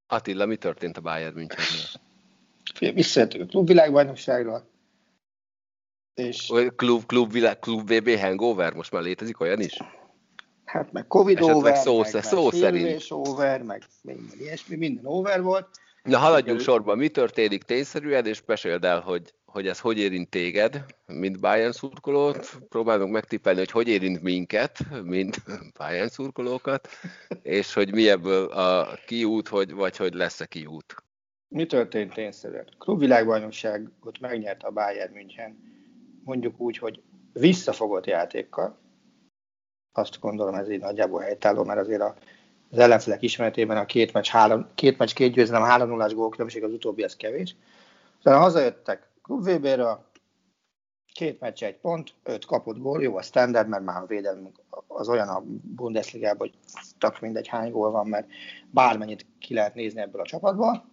Attila, 0.07 0.45
mi 0.45 0.55
történt 0.55 0.97
a 0.97 1.01
Bayern 1.01 1.35
Münchennél? 1.35 2.93
Visszajöttük 2.93 3.41
a 3.41 3.45
klubvilágbajnokságra. 3.45 4.67
És... 6.13 6.53
Klub, 6.75 7.05
klub, 7.05 7.31
világ, 7.31 7.59
klub 7.59 7.93
VB 7.93 8.09
hangover? 8.09 8.73
Most 8.73 8.91
már 8.91 9.01
létezik 9.01 9.39
olyan 9.39 9.61
is? 9.61 9.77
Hát 10.67 10.91
meg 10.91 11.07
Covid 11.07 11.37
Esetleg 11.37 11.57
over, 11.57 11.77
szó, 11.77 11.97
meg, 11.97 12.23
szó 12.23 12.43
meg 12.43 12.53
szerint. 12.53 13.05
over, 13.09 13.63
meg 13.63 13.83
minden 14.01 14.39
ilyesmi, 14.39 14.75
minden 14.75 15.05
over 15.05 15.41
volt. 15.41 15.67
Na 16.03 16.17
haladjunk 16.17 16.59
sorba, 16.59 16.95
mi 16.95 17.07
történik 17.07 17.63
tényszerűen, 17.63 18.25
és 18.25 18.41
meséld 18.45 18.83
el, 18.83 18.99
hogy, 18.99 19.33
hogy 19.45 19.67
ez 19.67 19.79
hogy 19.79 19.97
érint 19.99 20.29
téged, 20.29 20.85
mint 21.05 21.39
Bayern 21.39 21.71
szurkolót, 21.71 22.49
próbálunk 22.69 23.11
megtippelni, 23.11 23.59
hogy 23.59 23.71
hogy 23.71 23.87
érint 23.87 24.21
minket, 24.21 24.79
mint 25.03 25.43
Bayern 25.77 26.07
szurkolókat, 26.07 26.87
és 27.41 27.73
hogy 27.73 27.93
mi 27.93 28.09
ebből 28.09 28.45
a 28.45 28.97
kiút, 29.05 29.47
hogy, 29.47 29.73
vagy 29.73 29.97
hogy 29.97 30.13
lesz-e 30.13 30.45
kiút. 30.45 30.95
Mi 31.47 31.65
történt 31.65 32.13
tényszerűen? 32.13 32.67
Klub 32.77 32.99
világbajnokságot 32.99 34.19
megnyerte 34.19 34.67
a 34.67 34.71
Bayern 34.71 35.13
München, 35.13 35.57
mondjuk 36.23 36.59
úgy, 36.59 36.77
hogy 36.77 37.01
visszafogott 37.33 38.05
játékkal, 38.05 38.85
azt 39.97 40.19
gondolom 40.19 40.53
ez 40.53 40.69
így 40.69 40.79
nagyjából 40.79 41.21
helytálló, 41.21 41.63
mert 41.63 41.79
azért 41.79 42.01
a, 42.01 42.15
az 42.71 42.77
ellenfelek 42.77 43.21
ismeretében 43.21 43.77
a 43.77 43.85
két 43.85 44.13
meccs, 44.13 44.27
három, 44.27 44.67
két, 44.75 44.97
meccs, 44.97 45.13
két 45.13 45.33
győzelem, 45.33 45.61
három 45.61 45.89
nullás 45.89 46.13
gólkülönbség 46.13 46.63
az 46.63 46.71
utóbbi, 46.71 47.03
az 47.03 47.15
kevés. 47.15 47.55
Aztán 48.17 48.39
hazajöttek 48.39 49.09
Klub 49.21 49.49
VB-ről, 49.49 50.05
két 51.13 51.39
meccs, 51.39 51.63
egy 51.63 51.75
pont, 51.75 52.13
öt 52.23 52.45
kapott 52.45 52.77
gól, 52.77 53.01
jó 53.01 53.17
a 53.17 53.21
standard, 53.21 53.67
mert 53.67 53.83
már 53.83 54.01
a 54.01 54.05
védelmünk 54.05 54.59
az 54.87 55.09
olyan 55.09 55.27
a 55.27 55.43
Bundesliga, 55.75 56.35
hogy 56.37 56.53
tak 56.97 57.19
mindegy 57.19 57.47
hány 57.47 57.71
gól 57.71 57.91
van, 57.91 58.07
mert 58.07 58.27
bármennyit 58.71 59.25
ki 59.39 59.53
lehet 59.53 59.75
nézni 59.75 60.01
ebből 60.01 60.21
a 60.21 60.25
csapatból. 60.25 60.85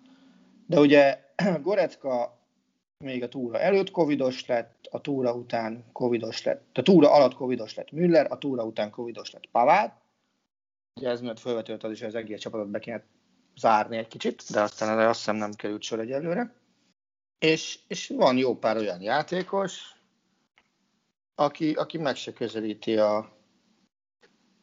De 0.67 0.81
ugye 0.81 1.19
Gorecka 1.63 2.39
még 3.05 3.23
a 3.23 3.29
túra 3.29 3.61
előtt 3.61 3.91
covidos 3.91 4.47
lett, 4.47 4.89
a 4.91 5.01
túra 5.01 5.35
után 5.35 5.85
covidos 5.93 6.43
lett, 6.43 6.79
a 6.79 6.83
túra 6.83 7.13
alatt 7.13 7.35
covidos 7.35 7.75
lett 7.75 7.91
Müller, 7.91 8.33
a 8.33 8.39
túra 8.39 8.65
után 8.65 8.91
covidos 8.91 9.31
lett 9.31 9.49
Pavard. 9.53 9.93
Ugye 11.01 11.09
ez 11.09 11.21
miatt 11.21 11.39
felvetődött 11.39 11.83
az 11.83 11.91
is, 11.91 11.99
hogy 11.99 12.09
az 12.09 12.15
egész 12.15 12.41
csapatot 12.41 12.69
be 12.69 12.79
kéne 12.79 13.05
zárni 13.57 13.97
egy 13.97 14.09
kicsit, 14.09 14.43
de 14.51 14.61
aztán 14.61 14.89
erre 14.89 15.09
azt 15.09 15.19
hiszem 15.19 15.37
nem 15.37 15.53
került 15.53 15.83
sor 15.83 16.01
egyelőre. 16.01 16.55
És, 17.39 17.79
és 17.89 18.09
van 18.09 18.37
jó 18.37 18.59
pár 18.59 18.77
olyan 18.77 19.01
játékos, 19.01 19.95
aki, 21.35 21.73
aki 21.73 21.99
meg 21.99 22.17
se 22.17 22.33
közelíti 22.33 22.97
a, 22.97 23.17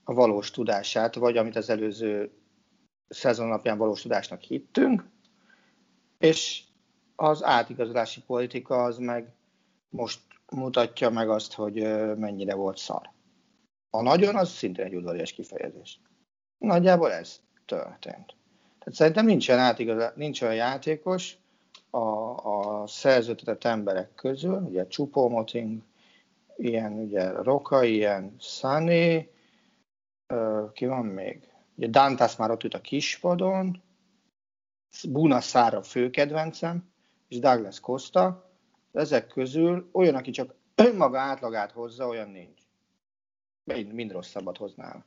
a 0.03 0.13
valós 0.13 0.51
tudását, 0.51 1.15
vagy 1.15 1.37
amit 1.37 1.55
az 1.55 1.69
előző 1.69 2.31
szezon 3.07 3.47
napján 3.47 3.77
valós 3.77 4.01
tudásnak 4.01 4.41
hittünk, 4.41 5.09
és 6.17 6.63
az 7.22 7.43
átigazolási 7.43 8.22
politika 8.22 8.84
az 8.84 8.97
meg 8.97 9.34
most 9.89 10.19
mutatja 10.51 11.09
meg 11.09 11.30
azt, 11.30 11.53
hogy 11.53 11.74
mennyire 12.17 12.55
volt 12.55 12.78
szar. 12.78 13.09
A 13.89 14.01
nagyon 14.01 14.36
az 14.36 14.49
szintén 14.49 14.86
egy 14.86 14.95
udvarias 14.95 15.34
kifejezés. 15.34 15.99
Nagyjából 16.57 17.11
ez 17.11 17.41
történt. 17.65 18.36
Tehát 18.80 18.93
szerintem 18.93 19.26
nincsen, 19.26 19.59
átigazá, 19.59 20.13
nincs 20.15 20.41
olyan 20.41 20.55
játékos 20.55 21.38
a, 21.89 21.99
a 21.99 22.88
szerződtetett 22.88 23.63
emberek 23.63 24.15
közül, 24.15 24.61
ugye 24.61 24.86
Moting, 25.13 25.82
ilyen 26.57 26.93
ugye 26.93 27.32
Roka, 27.32 27.84
ilyen 27.84 28.36
Sané, 28.39 29.32
ki 30.74 30.86
van 30.86 31.05
még? 31.05 31.49
Ugye 31.76 31.88
Dantas 31.88 32.36
már 32.36 32.51
ott 32.51 32.63
ült 32.63 32.74
a 32.74 32.82
kispadon, 32.82 33.82
Buna 35.09 35.41
Szára 35.41 35.84
főkedvencem, 35.84 36.90
és 37.32 37.39
Douglas 37.39 37.79
Costa, 37.79 38.49
ezek 38.91 39.27
közül 39.27 39.89
olyan, 39.91 40.15
aki 40.15 40.32
csak 40.32 40.55
önmaga 40.75 41.19
átlagát 41.19 41.71
hozza, 41.71 42.07
olyan 42.07 42.29
nincs. 42.29 42.61
mind, 43.63 43.93
mind 43.93 44.11
rosszabbat 44.11 44.57
hoznál. 44.57 45.05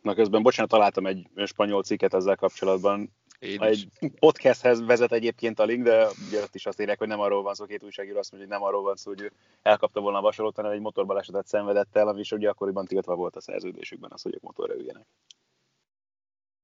Na 0.00 0.14
közben, 0.14 0.42
bocsánat, 0.42 0.70
találtam 0.70 1.06
egy 1.06 1.28
spanyol 1.44 1.82
cikket 1.82 2.14
ezzel 2.14 2.36
kapcsolatban. 2.36 3.12
Én 3.38 3.62
egy 3.62 3.88
podcasthez 4.18 4.84
vezet 4.84 5.12
egyébként 5.12 5.58
a 5.58 5.64
link, 5.64 5.84
de 5.84 6.08
ugye 6.28 6.42
ott 6.42 6.54
is 6.54 6.66
azt 6.66 6.80
írják, 6.80 6.98
hogy 6.98 7.08
nem 7.08 7.20
arról 7.20 7.42
van 7.42 7.54
szó, 7.54 7.64
két 7.64 7.82
újságíró 7.82 8.18
azt 8.18 8.30
mondja, 8.32 8.48
hogy 8.48 8.58
nem 8.58 8.68
arról 8.68 8.82
van 8.82 8.96
szó, 8.96 9.10
hogy 9.10 9.20
ő 9.20 9.32
elkapta 9.62 10.00
volna 10.00 10.18
a 10.18 10.22
vasalót, 10.22 10.56
hanem 10.56 10.70
egy 10.70 10.80
motorbalesetet 10.80 11.46
szenvedett 11.46 11.96
el, 11.96 12.08
ami 12.08 12.20
is 12.20 12.32
ugye 12.32 12.48
akkoriban 12.48 12.84
tiltva 12.84 13.14
volt 13.14 13.36
a 13.36 13.40
szerződésükben 13.40 14.10
az, 14.12 14.22
hogy 14.22 14.34
ők 14.34 14.42
motorra 14.42 14.74
üljenek. 14.74 15.06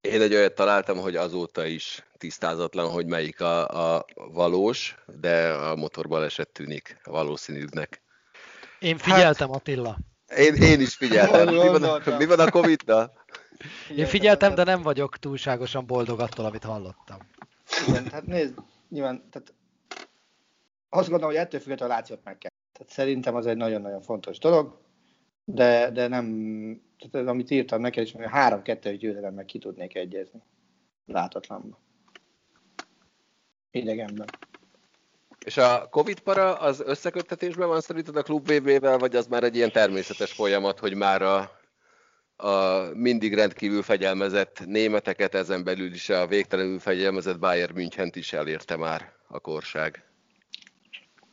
Én 0.01 0.21
egy 0.21 0.35
olyat 0.35 0.55
találtam, 0.55 0.97
hogy 0.97 1.15
azóta 1.15 1.65
is 1.65 2.03
tisztázatlan, 2.17 2.89
hogy 2.89 3.05
melyik 3.05 3.41
a, 3.41 3.67
a 3.95 4.05
valós, 4.15 4.95
de 5.19 5.47
a 5.47 5.75
motorbaleset 5.75 6.49
tűnik 6.49 6.99
valószínűbbnek. 7.03 8.01
Én 8.79 8.97
figyeltem, 8.97 9.51
Attila. 9.51 9.97
Én, 10.37 10.55
én 10.55 10.81
is 10.81 10.95
figyeltem. 10.95 11.47
Mi 11.47 11.67
van, 11.67 11.83
a, 11.83 12.17
mi 12.17 12.25
van 12.25 12.39
a 12.39 12.51
Covid-dal? 12.51 13.13
Én 13.95 14.05
figyeltem, 14.05 14.55
de 14.55 14.63
nem 14.63 14.81
vagyok 14.81 15.17
túlságosan 15.17 15.85
boldog 15.85 16.19
attól, 16.19 16.45
amit 16.45 16.63
hallottam. 16.63 17.17
Igen, 17.87 18.09
hát 18.11 18.25
nézd, 18.25 18.53
nyilván, 18.89 19.29
tehát 19.31 19.53
azt 20.89 21.09
gondolom, 21.09 21.35
hogy 21.35 21.43
ettől 21.43 21.59
függetlenül 21.59 21.93
a 21.93 21.97
lációt 21.97 22.23
meg 22.23 22.37
kell. 22.37 22.51
Tehát 22.73 22.93
szerintem 22.93 23.35
az 23.35 23.45
egy 23.45 23.57
nagyon-nagyon 23.57 24.01
fontos 24.01 24.37
dolog, 24.37 24.77
de, 25.53 25.89
de 25.91 26.07
nem, 26.07 26.25
tehát 26.97 27.15
ez, 27.15 27.27
amit 27.27 27.51
írtam 27.51 27.81
neked 27.81 28.03
is, 28.03 28.11
hogy 28.11 28.25
három-kettő 28.29 28.95
győzelemmel 28.95 29.45
ki 29.45 29.59
tudnék 29.59 29.95
egyezni. 29.95 30.41
Látatlanban. 31.05 31.77
Idegenben. 33.71 34.27
És 35.45 35.57
a 35.57 35.87
Covid 35.89 36.19
para 36.19 36.55
az 36.55 36.81
összeköttetésben 36.85 37.67
van 37.67 37.81
szerinted 37.81 38.15
a 38.15 38.23
klub 38.23 38.51
VB-vel, 38.51 38.97
vagy 38.97 39.15
az 39.15 39.27
már 39.27 39.43
egy 39.43 39.55
ilyen 39.55 39.71
természetes 39.71 40.33
folyamat, 40.33 40.79
hogy 40.79 40.95
már 40.95 41.21
a, 41.21 41.51
a 42.35 42.81
mindig 42.93 43.33
rendkívül 43.33 43.81
fegyelmezett 43.81 44.65
németeket, 44.65 45.35
ezen 45.35 45.63
belül 45.63 45.93
is 45.93 46.09
a 46.09 46.27
végtelenül 46.27 46.79
fegyelmezett 46.79 47.39
Bayern 47.39 47.73
München 47.73 48.11
is 48.13 48.33
elérte 48.33 48.75
már 48.75 49.13
a 49.27 49.39
korság? 49.39 50.03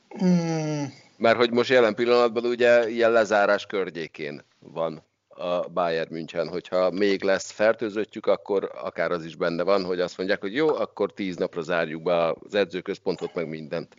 Hmm. 0.08 1.04
Mert 1.16 1.36
hogy 1.36 1.50
most 1.50 1.70
jelen 1.70 1.94
pillanatban 1.94 2.44
ugye 2.44 2.88
ilyen 2.90 3.12
lezárás 3.12 3.66
környékén 3.66 4.42
van 4.58 5.02
a 5.28 5.68
Bayern 5.68 6.12
München, 6.12 6.48
hogyha 6.48 6.90
még 6.90 7.22
lesz 7.22 7.50
fertőzöttjük, 7.50 8.26
akkor 8.26 8.70
akár 8.74 9.10
az 9.10 9.24
is 9.24 9.36
benne 9.36 9.62
van, 9.62 9.84
hogy 9.84 10.00
azt 10.00 10.16
mondják, 10.16 10.40
hogy 10.40 10.54
jó, 10.54 10.68
akkor 10.68 11.12
tíz 11.12 11.36
napra 11.36 11.62
zárjuk 11.62 12.02
be 12.02 12.28
az 12.28 12.54
edzőközpontot, 12.54 13.34
meg 13.34 13.48
mindent. 13.48 13.96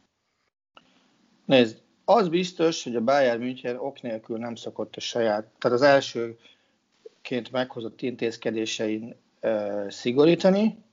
Nézd, 1.46 1.82
az 2.06 2.30
biztos, 2.30 2.84
hogy 2.84 2.96
a 2.96 3.02
Bayern 3.02 3.42
München 3.42 3.76
ok 3.76 4.02
nélkül 4.02 4.38
nem 4.38 4.56
szokott 4.56 4.96
a 4.96 5.00
saját, 5.00 5.46
tehát 5.58 5.78
az 5.78 5.82
elsőként 5.82 7.52
meghozott 7.52 8.02
intézkedésein 8.02 9.16
e, 9.40 9.86
szigorítani. 9.90 10.84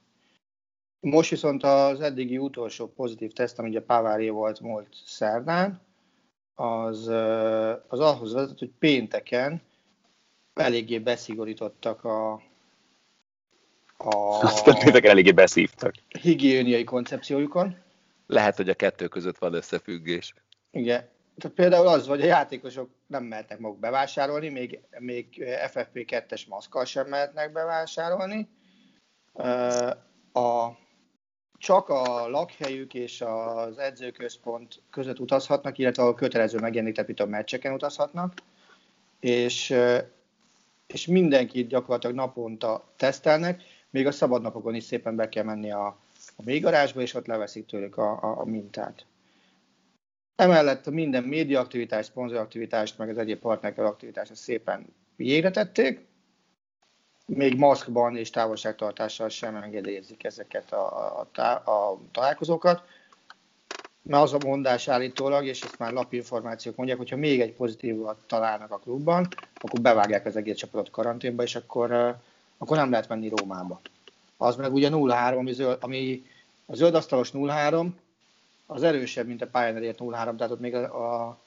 Most 1.00 1.30
viszont 1.30 1.62
az 1.62 2.00
eddigi 2.00 2.38
utolsó 2.38 2.86
pozitív 2.86 3.32
teszt, 3.32 3.58
ami 3.58 3.76
a 3.76 3.82
Pavári 3.82 4.28
volt 4.28 4.60
múlt 4.60 4.88
szerdán, 5.06 5.83
az, 6.54 7.06
az 7.88 8.00
ahhoz 8.00 8.32
vezet, 8.32 8.58
hogy 8.58 8.70
pénteken 8.78 9.62
eléggé 10.54 10.98
beszigorítottak 10.98 12.04
a, 12.04 12.32
a 13.96 14.40
Azt 14.42 14.64
pénteken 14.64 15.10
eléggé 15.10 15.32
beszívtak. 15.32 15.94
higiéniai 16.20 16.84
koncepciójukon. 16.84 17.76
Lehet, 18.26 18.56
hogy 18.56 18.68
a 18.68 18.74
kettő 18.74 19.08
között 19.08 19.38
van 19.38 19.54
összefüggés. 19.54 20.34
Igen. 20.70 21.08
Tehát 21.36 21.56
például 21.56 21.86
az, 21.86 22.06
hogy 22.06 22.20
a 22.20 22.26
játékosok 22.26 22.90
nem 23.06 23.24
mehetnek 23.24 23.58
maguk 23.58 23.78
bevásárolni, 23.78 24.48
még, 24.48 24.80
még 24.98 25.26
FFP2-es 25.66 26.48
maszkkal 26.48 26.84
sem 26.84 27.08
mehetnek 27.08 27.52
bevásárolni. 27.52 28.48
A, 30.32 30.78
csak 31.58 31.88
a 31.88 32.28
lakhelyük 32.28 32.94
és 32.94 33.20
az 33.20 33.78
edzőközpont 33.78 34.82
között 34.90 35.20
utazhatnak, 35.20 35.78
illetve 35.78 36.02
a 36.02 36.14
kötelező 36.14 36.58
megjelenített 36.58 37.26
meccseken 37.26 37.72
utazhatnak, 37.72 38.32
és, 39.20 39.74
és 40.86 41.06
mindenkit 41.06 41.68
gyakorlatilag 41.68 42.16
naponta 42.16 42.84
tesztelnek, 42.96 43.62
még 43.90 44.06
a 44.06 44.12
szabadnapokon 44.12 44.74
is 44.74 44.84
szépen 44.84 45.16
be 45.16 45.28
kell 45.28 45.44
menni 45.44 45.72
a, 45.72 45.86
a 46.36 46.42
mélygarázsba, 46.44 47.00
és 47.00 47.14
ott 47.14 47.26
leveszik 47.26 47.66
tőlük 47.66 47.96
a, 47.96 48.22
a, 48.22 48.40
a 48.40 48.44
mintát. 48.44 49.06
Emellett 50.36 50.90
minden 50.90 51.24
médiaaktivitást, 51.24 52.08
szponzoraktivitást, 52.08 52.98
meg 52.98 53.08
az 53.08 53.18
egyéb 53.18 53.38
partnerkel 53.38 53.86
aktivitást 53.86 54.34
szépen 54.34 54.86
jégre 55.16 55.50
tették, 55.50 56.06
még 57.26 57.56
maszkban 57.56 58.16
és 58.16 58.30
távolságtartással 58.30 59.28
sem 59.28 59.56
engedélyezik 59.56 60.24
ezeket 60.24 60.72
a, 60.72 61.18
a, 61.34 61.50
a 61.70 61.98
találkozókat. 62.12 62.82
Mert 64.02 64.22
az 64.22 64.32
a 64.32 64.38
mondás 64.44 64.88
állítólag, 64.88 65.44
és 65.44 65.62
ezt 65.62 65.78
már 65.78 65.92
lapinformációk 65.92 66.76
mondják, 66.76 66.98
hogyha 66.98 67.16
még 67.16 67.40
egy 67.40 67.52
pozitívat 67.52 68.16
találnak 68.26 68.70
a 68.70 68.78
klubban, 68.78 69.28
akkor 69.54 69.80
bevágják 69.80 70.26
az 70.26 70.36
egész 70.36 70.56
csapatot 70.56 70.90
karanténba, 70.90 71.42
és 71.42 71.54
akkor, 71.54 72.16
akkor 72.58 72.76
nem 72.76 72.90
lehet 72.90 73.08
menni 73.08 73.28
Rómába. 73.28 73.80
Az 74.36 74.56
meg 74.56 74.72
ugye 74.72 74.88
0-3, 74.92 75.38
ami, 75.38 75.52
zöld, 75.52 75.78
ami 75.80 76.26
a 76.66 76.74
zöldasztalos 76.74 77.30
0-3, 77.32 77.88
az 78.66 78.82
erősebb, 78.82 79.26
mint 79.26 79.42
a 79.42 79.58
elért 79.58 79.98
0-3, 80.00 80.10
tehát 80.10 80.50
ott 80.50 80.60
még 80.60 80.74
a, 80.74 81.24
a 81.24 81.38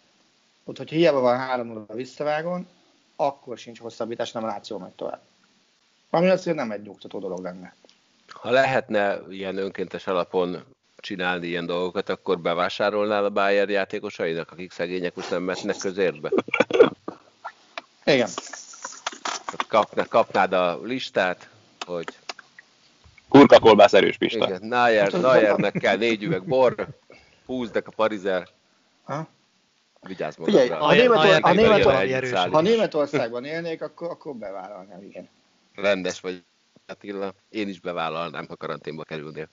ott, 0.63 0.77
hogyha 0.77 0.95
hiába 0.95 1.19
van 1.19 1.37
3 1.37 1.67
0 1.67 1.85
visszavágon, 1.93 2.67
akkor 3.15 3.57
sincs 3.57 3.79
hosszabbítás, 3.79 4.31
nem 4.31 4.45
Láció 4.45 4.77
meg 4.77 4.95
tovább. 4.95 5.26
Ami 6.09 6.29
azért 6.29 6.57
nem 6.57 6.71
egy 6.71 6.81
nyugtató 6.81 7.19
dolog 7.19 7.43
lenne. 7.43 7.75
Ha 8.27 8.49
lehetne 8.49 9.19
ilyen 9.29 9.57
önkéntes 9.57 10.07
alapon 10.07 10.63
csinálni 10.95 11.47
ilyen 11.47 11.65
dolgokat, 11.65 12.09
akkor 12.09 12.39
bevásárolnál 12.39 13.25
a 13.25 13.29
Bayern 13.29 13.69
játékosainak, 13.69 14.51
akik 14.51 14.71
szegények 14.71 15.15
most 15.15 15.29
nem 15.29 15.43
mehetnek 15.43 15.77
közértbe? 15.77 16.31
Igen. 18.05 18.29
Kapná, 19.67 20.03
kapnád 20.03 20.53
a 20.53 20.79
listát, 20.83 21.49
hogy... 21.85 22.07
Kurka 23.29 23.59
kolbász 23.59 23.93
erős 23.93 24.17
pista. 24.17 24.45
Igen, 24.45 24.67
Nayer, 24.67 25.11
Nayernek 25.11 25.73
kell 25.73 25.97
négy 25.97 26.23
üveg 26.23 26.43
bor, 26.43 26.87
húzdek 27.45 27.87
a 27.87 27.91
parizer. 27.91 28.47
Ha? 29.03 29.27
Vigyázz 30.01 30.37
magadra. 30.37 30.59
Figyelj, 30.89 31.39
ha, 31.41 31.53
Németország, 31.53 32.51
ha 32.51 32.61
Németországban 32.61 33.45
élnék, 33.45 33.81
akkor, 33.81 34.09
akkor 34.09 34.35
bevállalnám, 34.35 35.01
igen 35.01 35.29
rendes 35.77 36.19
vagy 36.19 36.43
Attila, 36.85 37.33
én 37.49 37.67
is 37.67 37.79
bevállalnám, 37.79 38.47
ha 38.47 38.55
karanténba 38.55 39.03
kerülnél. 39.03 39.49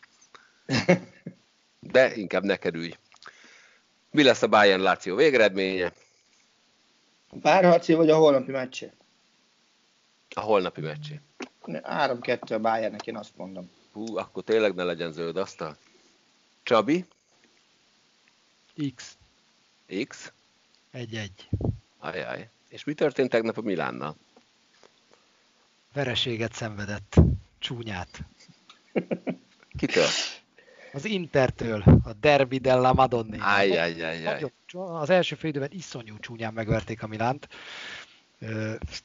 De 1.80 2.16
inkább 2.16 2.44
ne 2.44 2.56
kerülj. 2.56 2.94
Mi 4.10 4.22
lesz 4.22 4.42
a 4.42 4.48
Bayern 4.48 4.82
Láció 4.82 5.16
végeredménye? 5.16 5.92
A 7.28 7.36
párharci 7.40 7.94
vagy 7.94 8.10
a 8.10 8.16
holnapi 8.16 8.50
meccsé? 8.50 8.92
A 10.34 10.40
holnapi 10.40 10.80
meccsé. 10.80 11.20
3-2 11.66 12.54
a 12.54 12.58
Bayernnek, 12.58 13.06
én 13.06 13.16
azt 13.16 13.36
mondom. 13.36 13.70
Hú, 13.92 14.16
akkor 14.16 14.42
tényleg 14.42 14.74
ne 14.74 14.84
legyen 14.84 15.12
zöld 15.12 15.36
asztal. 15.36 15.76
Csabi? 16.62 17.04
X. 18.94 19.16
X? 20.06 20.32
Egy-egy. 20.90 21.48
Ajaj. 21.98 22.48
És 22.68 22.84
mi 22.84 22.94
történt 22.94 23.30
tegnap 23.30 23.56
a 23.56 23.60
Milánnal? 23.60 24.16
Vereséget 25.94 26.52
szenvedett. 26.52 27.20
Csúnyát. 27.58 28.24
Kitől? 29.78 30.06
Az 30.92 31.04
Intertől, 31.04 31.82
a 32.04 32.12
Derby 32.20 32.58
della 32.58 32.92
Madonna. 32.92 33.56
Ajjajjajjaj. 33.56 34.50
Az 34.72 35.10
első 35.10 35.34
fél 35.34 35.50
időben 35.50 35.70
iszonyú 35.72 36.18
csúnyán 36.18 36.52
megverték 36.52 37.02
a 37.02 37.06
Milánt. 37.06 37.48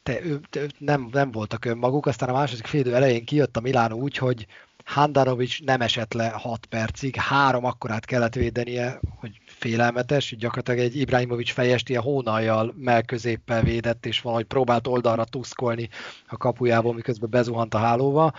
Te, 0.03 0.21
ő, 0.23 0.39
te, 0.49 0.65
nem, 0.77 1.09
nem 1.11 1.31
voltak 1.31 1.65
önmaguk, 1.65 2.05
aztán 2.05 2.29
a 2.29 2.33
második 2.33 2.65
fél 2.65 2.79
idő 2.79 2.95
elején 2.95 3.25
kijött 3.25 3.57
a 3.57 3.59
Milán 3.59 3.93
úgy, 3.93 4.17
hogy 4.17 4.47
Handanovics 4.85 5.63
nem 5.63 5.81
esett 5.81 6.13
le 6.13 6.29
6 6.29 6.65
percig, 6.65 7.15
három 7.15 7.65
akkorát 7.65 8.05
kellett 8.05 8.33
védenie, 8.33 8.99
hogy 9.19 9.39
félelmetes, 9.59 10.35
gyakorlatilag 10.37 10.79
egy 10.79 10.95
Ibrahimovics 10.95 11.53
fejest 11.53 11.89
ilyen 11.89 12.01
hónajjal 12.01 12.73
melközéppel 12.77 13.61
védett, 13.61 14.05
és 14.05 14.21
valahogy 14.21 14.45
próbált 14.45 14.87
oldalra 14.87 15.23
tuszkolni 15.23 15.89
a 16.27 16.37
kapujából, 16.37 16.93
miközben 16.93 17.29
bezuhant 17.29 17.73
a 17.73 17.77
hálóba, 17.77 18.33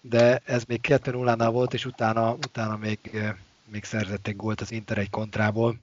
de 0.00 0.40
ez 0.44 0.64
még 0.64 0.80
2 0.80 1.10
0 1.10 1.50
volt, 1.50 1.74
és 1.74 1.84
utána, 1.84 2.32
utána 2.32 2.76
még, 2.76 2.98
még 3.70 3.84
szerzett 3.84 4.26
egy 4.26 4.36
gólt 4.36 4.60
az 4.60 4.72
Inter 4.72 4.98
egy 4.98 5.10
kontrából. 5.10 5.76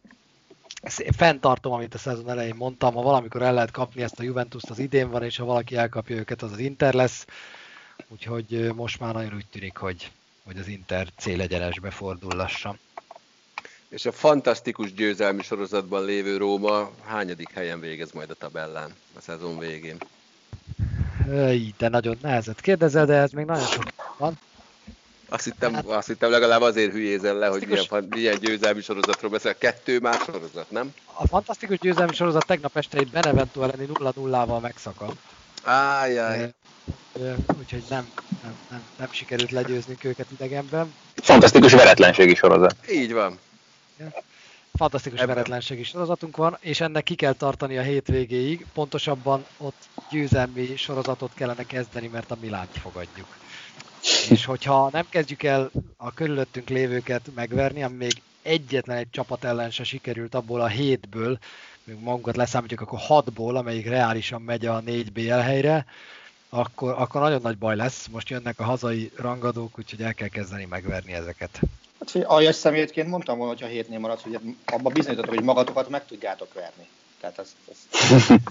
Ezt 0.81 1.05
fenntartom, 1.15 1.73
amit 1.73 1.93
a 1.93 1.97
szezon 1.97 2.29
elején 2.29 2.55
mondtam, 2.55 2.93
ha 2.93 3.01
valamikor 3.01 3.41
el 3.41 3.53
lehet 3.53 3.71
kapni 3.71 4.01
ezt 4.01 4.19
a 4.19 4.23
Juventus-t, 4.23 4.69
az 4.69 4.79
idén 4.79 5.09
van, 5.09 5.23
és 5.23 5.37
ha 5.37 5.45
valaki 5.45 5.75
elkapja 5.75 6.15
őket, 6.15 6.41
az 6.41 6.51
az 6.51 6.59
Inter 6.59 6.93
lesz. 6.93 7.25
Úgyhogy 8.07 8.71
most 8.75 8.99
már 8.99 9.13
nagyon 9.13 9.33
úgy 9.33 9.45
tűnik, 9.51 9.77
hogy, 9.77 10.11
hogy 10.43 10.57
az 10.57 10.67
Inter 10.67 11.07
célegyenesbe 11.17 11.89
fordul 11.89 12.35
lassan. 12.35 12.79
És 13.89 14.05
a 14.05 14.11
fantasztikus 14.11 14.93
győzelmi 14.93 15.43
sorozatban 15.43 16.05
lévő 16.05 16.37
Róma 16.37 16.91
hányadik 17.05 17.49
helyen 17.53 17.79
végez 17.79 18.11
majd 18.11 18.29
a 18.29 18.33
tabellán 18.33 18.93
a 19.17 19.21
szezon 19.21 19.59
végén? 19.59 19.97
Öj, 21.29 21.73
de 21.77 21.89
nagyon 21.89 22.17
nehezet 22.21 22.61
kérdezel, 22.61 23.05
de 23.05 23.13
ez 23.13 23.31
még 23.31 23.45
nagyon 23.45 23.65
sok 23.65 23.83
van. 24.17 24.39
Azt 25.29 25.43
hittem, 25.43 25.73
hát, 25.73 25.85
azt 25.85 26.07
hittem 26.07 26.29
legalább 26.29 26.61
azért 26.61 26.91
hülyézel 26.91 27.35
le, 27.35 27.47
hogy 27.47 27.67
milyen, 27.67 28.07
milyen 28.09 28.37
győzelmi 28.39 28.81
sorozatról 28.81 29.31
beszél. 29.31 29.57
Kettő 29.57 29.99
más 29.99 30.23
sorozat, 30.23 30.71
nem? 30.71 30.93
A 31.13 31.27
fantasztikus 31.27 31.79
győzelmi 31.79 32.13
sorozat 32.13 32.45
tegnap 32.45 32.77
este 32.77 32.97
egy 32.97 33.09
Benevento 33.09 33.61
elleni 33.61 33.87
0-0-val 33.93 34.61
megszakadt. 34.61 35.17
Ájjaj. 35.63 36.53
Úgyhogy 37.59 37.83
nem, 37.89 38.09
nem, 38.43 38.57
nem, 38.69 38.83
nem 38.97 39.11
sikerült 39.11 39.51
legyőznünk 39.51 40.03
őket 40.03 40.31
idegenben. 40.31 40.93
Fantasztikus 41.15 41.73
veretlenségi 41.73 42.35
sorozat. 42.35 42.75
Így 42.91 43.13
van. 43.13 43.39
Fantasztikus 44.73 45.19
Ebben. 45.19 45.35
veretlenségi 45.35 45.83
sorozatunk 45.83 46.37
van, 46.37 46.57
és 46.59 46.81
ennek 46.81 47.03
ki 47.03 47.15
kell 47.15 47.33
tartani 47.33 47.77
a 47.77 47.81
hétvégéig. 47.81 48.65
Pontosabban 48.73 49.45
ott 49.57 49.87
győzelmi 50.11 50.75
sorozatot 50.75 51.31
kellene 51.33 51.63
kezdeni, 51.63 52.07
mert 52.07 52.31
a 52.31 52.37
Milánt 52.39 52.77
fogadjuk. 52.77 53.27
És 54.29 54.45
hogyha 54.45 54.89
nem 54.91 55.05
kezdjük 55.09 55.43
el 55.43 55.71
a 55.97 56.13
körülöttünk 56.13 56.69
lévőket 56.69 57.29
megverni, 57.35 57.83
ami 57.83 57.95
még 57.95 58.21
egyetlen 58.41 58.97
egy 58.97 59.09
csapat 59.09 59.43
ellen 59.43 59.71
se 59.71 59.83
sikerült 59.83 60.35
abból 60.35 60.61
a 60.61 60.67
hétből, 60.67 61.37
még 61.83 61.99
magunkat 61.99 62.35
leszámítjuk, 62.35 62.81
akkor 62.81 62.99
hatból, 62.99 63.55
amelyik 63.55 63.87
reálisan 63.87 64.41
megy 64.41 64.65
a 64.65 64.79
4 64.79 65.11
BL 65.11 65.29
helyre, 65.29 65.85
akkor, 66.49 66.95
akkor 66.97 67.21
nagyon 67.21 67.41
nagy 67.41 67.57
baj 67.57 67.75
lesz. 67.75 68.07
Most 68.07 68.29
jönnek 68.29 68.59
a 68.59 68.63
hazai 68.63 69.11
rangadók, 69.15 69.79
úgyhogy 69.79 70.01
el 70.01 70.13
kell 70.13 70.27
kezdeni 70.27 70.65
megverni 70.65 71.13
ezeket. 71.13 71.59
Hát, 71.99 72.11
hogy 72.11 72.23
aljas 72.25 72.55
szemétként 72.55 73.07
mondtam 73.07 73.37
volna, 73.37 73.53
hogy 73.53 73.63
a 73.63 73.67
hétnél 73.67 73.99
maradsz, 73.99 74.21
hogy 74.21 74.39
abban 74.65 74.93
bizonyítotok, 74.93 75.29
hogy 75.29 75.43
magatokat 75.43 75.89
meg 75.89 76.05
tudjátok 76.05 76.53
verni. 76.53 76.87
Tehát 77.19 77.39
azt... 77.39 77.51
azt... 77.69 78.41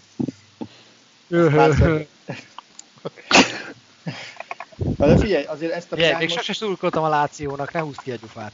Na 4.97 5.07
de 5.07 5.17
figyelj, 5.19 5.45
azért 5.45 5.73
ezt 5.73 5.93
a 5.93 5.97
figyelj, 5.97 6.15
még 6.15 6.29
most... 6.29 6.37
sose 6.37 6.53
szurkoltam 6.53 7.05
a 7.05 7.09
Lációnak, 7.09 7.73
ne 7.73 7.81
húzd 7.81 8.03
ki 8.03 8.11
a 8.11 8.17
gyufát. 8.17 8.53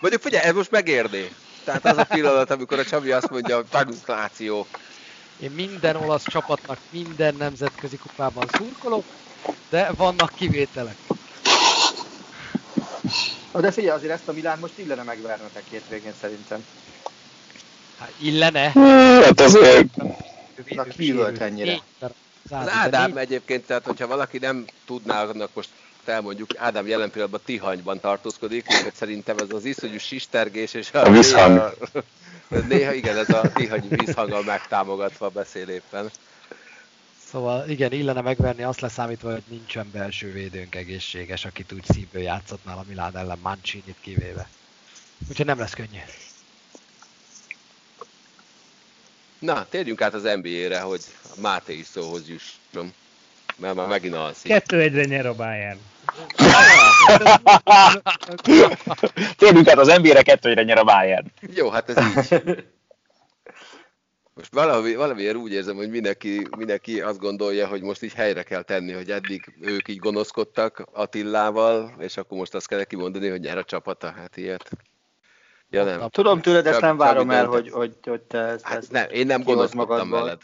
Mondjuk 0.00 0.22
figyelj, 0.22 0.44
ez 0.44 0.54
most 0.54 0.70
megérné. 0.70 1.32
Tehát 1.64 1.84
az 1.84 1.96
a 1.96 2.04
pillanat, 2.04 2.50
amikor 2.50 2.78
a 2.78 2.84
Csabi 2.84 3.12
azt 3.12 3.30
mondja, 3.30 3.62
Tagus 3.70 3.96
Láció. 4.06 4.66
Én 5.38 5.50
minden 5.50 5.96
olasz 5.96 6.24
csapatnak 6.26 6.78
minden 6.90 7.34
nemzetközi 7.34 7.96
kupában 7.96 8.48
szurkolok, 8.52 9.04
de 9.68 9.90
vannak 9.96 10.32
kivételek. 10.34 10.96
Na 13.52 13.60
de 13.60 13.70
figyelj, 13.70 13.96
azért 13.96 14.12
ezt 14.12 14.28
a 14.28 14.32
Milán 14.32 14.58
most 14.58 14.78
illene 14.78 15.02
megvernetek 15.02 15.62
két 15.70 15.82
végén 15.88 16.14
szerintem. 16.20 16.64
Hát 17.98 18.12
illene? 18.18 18.70
Hát 19.24 19.40
azért... 19.40 19.86
Na 20.68 20.84
ki 20.84 21.12
volt 21.12 21.40
ennyire? 21.40 21.78
Az 22.50 22.68
Ádám 22.68 23.16
egyébként, 23.16 23.66
tehát 23.66 23.84
hogyha 23.84 24.06
valaki 24.06 24.38
nem 24.38 24.64
tudná, 24.86 25.22
annak 25.24 25.50
most 25.54 25.68
elmondjuk, 26.04 26.50
Ádám 26.56 26.86
jelen 26.86 27.10
pillanatban 27.10 27.40
Tihanyban 27.44 28.00
tartózkodik, 28.00 28.66
és 28.68 28.92
szerintem 28.94 29.36
ez 29.38 29.50
az 29.50 29.64
iszonyú 29.64 29.98
sistergés 29.98 30.74
és 30.74 30.92
a, 30.92 31.06
a 31.06 31.10
visszhang. 31.10 31.74
Néha, 32.50 32.66
néha 32.66 32.92
igen, 32.92 33.16
ez 33.16 33.28
a 33.30 33.52
Tihanyi 33.54 33.88
vízhanggal 33.88 34.42
megtámogatva 34.42 35.28
beszél 35.28 35.68
éppen. 35.68 36.10
Szóval 37.32 37.68
igen, 37.68 37.92
illene 37.92 38.20
megverni 38.20 38.62
azt 38.62 38.80
leszámítva, 38.80 39.32
hogy 39.32 39.42
nincsen 39.48 39.90
belső 39.92 40.32
védőnk 40.32 40.74
egészséges, 40.74 41.44
aki 41.44 41.64
úgy 41.72 41.84
szívből 41.84 42.22
játszott 42.22 42.66
a 42.66 42.84
Milán 42.88 43.16
ellen 43.16 43.38
Mancini-t 43.42 43.96
kivéve. 44.00 44.48
Úgyhogy 45.28 45.46
nem 45.46 45.58
lesz 45.58 45.74
könnyű. 45.74 45.98
Na, 49.38 49.66
térjünk 49.68 50.00
át 50.00 50.14
az 50.14 50.22
NBA-re, 50.22 50.80
hogy 50.80 51.00
a 51.36 51.40
Máté 51.40 51.78
is 51.78 51.86
szóhoz 51.86 52.28
jusson. 52.28 52.92
Mert 53.56 53.74
már 53.74 53.88
megint 53.88 54.14
alszik. 54.14 54.50
Kettő 54.50 54.80
egyre 54.80 55.04
nyer 55.04 55.26
a 55.26 55.34
Bayern. 55.34 55.78
Térjünk 59.36 59.68
át 59.68 59.78
az 59.78 59.98
NBA-re, 59.98 60.22
kettő 60.22 60.48
egyre 60.48 60.62
nyer 60.62 60.78
a 60.78 60.84
Bayern. 60.84 61.32
Jó, 61.54 61.70
hát 61.70 61.88
ez 61.88 62.32
így. 62.32 62.64
Most 64.34 64.54
valami, 64.54 64.94
valamiért 64.94 65.36
úgy 65.36 65.52
érzem, 65.52 65.76
hogy 65.76 65.90
mindenki, 65.90 66.46
mindenki 66.56 67.00
azt 67.00 67.18
gondolja, 67.18 67.66
hogy 67.68 67.82
most 67.82 68.02
így 68.02 68.12
helyre 68.12 68.42
kell 68.42 68.62
tenni, 68.62 68.92
hogy 68.92 69.10
eddig 69.10 69.54
ők 69.60 69.88
így 69.88 69.98
gonoszkodtak 69.98 70.88
Attillával, 70.92 71.94
és 71.98 72.16
akkor 72.16 72.38
most 72.38 72.54
azt 72.54 72.66
kell 72.66 72.84
kimondani, 72.84 73.28
hogy 73.28 73.40
nyer 73.40 73.58
a 73.58 73.64
csapata. 73.64 74.10
Hát 74.10 74.36
ilyet. 74.36 74.70
Ja, 75.68 75.84
nem. 75.84 76.08
Tudom 76.08 76.40
tőled, 76.40 76.66
ezt 76.66 76.80
nem 76.80 76.96
várom 76.96 77.30
el, 77.30 77.46
hogy, 77.46 77.70
hogy, 77.70 77.96
hogy 78.02 78.22
te 78.22 78.38
ezt, 78.38 78.64
hát 78.64 78.76
ezt 78.76 78.90
nem, 78.90 79.10
én 79.10 79.26
nem 79.26 79.42
gonoszkodtam 79.42 80.10
veled. 80.10 80.42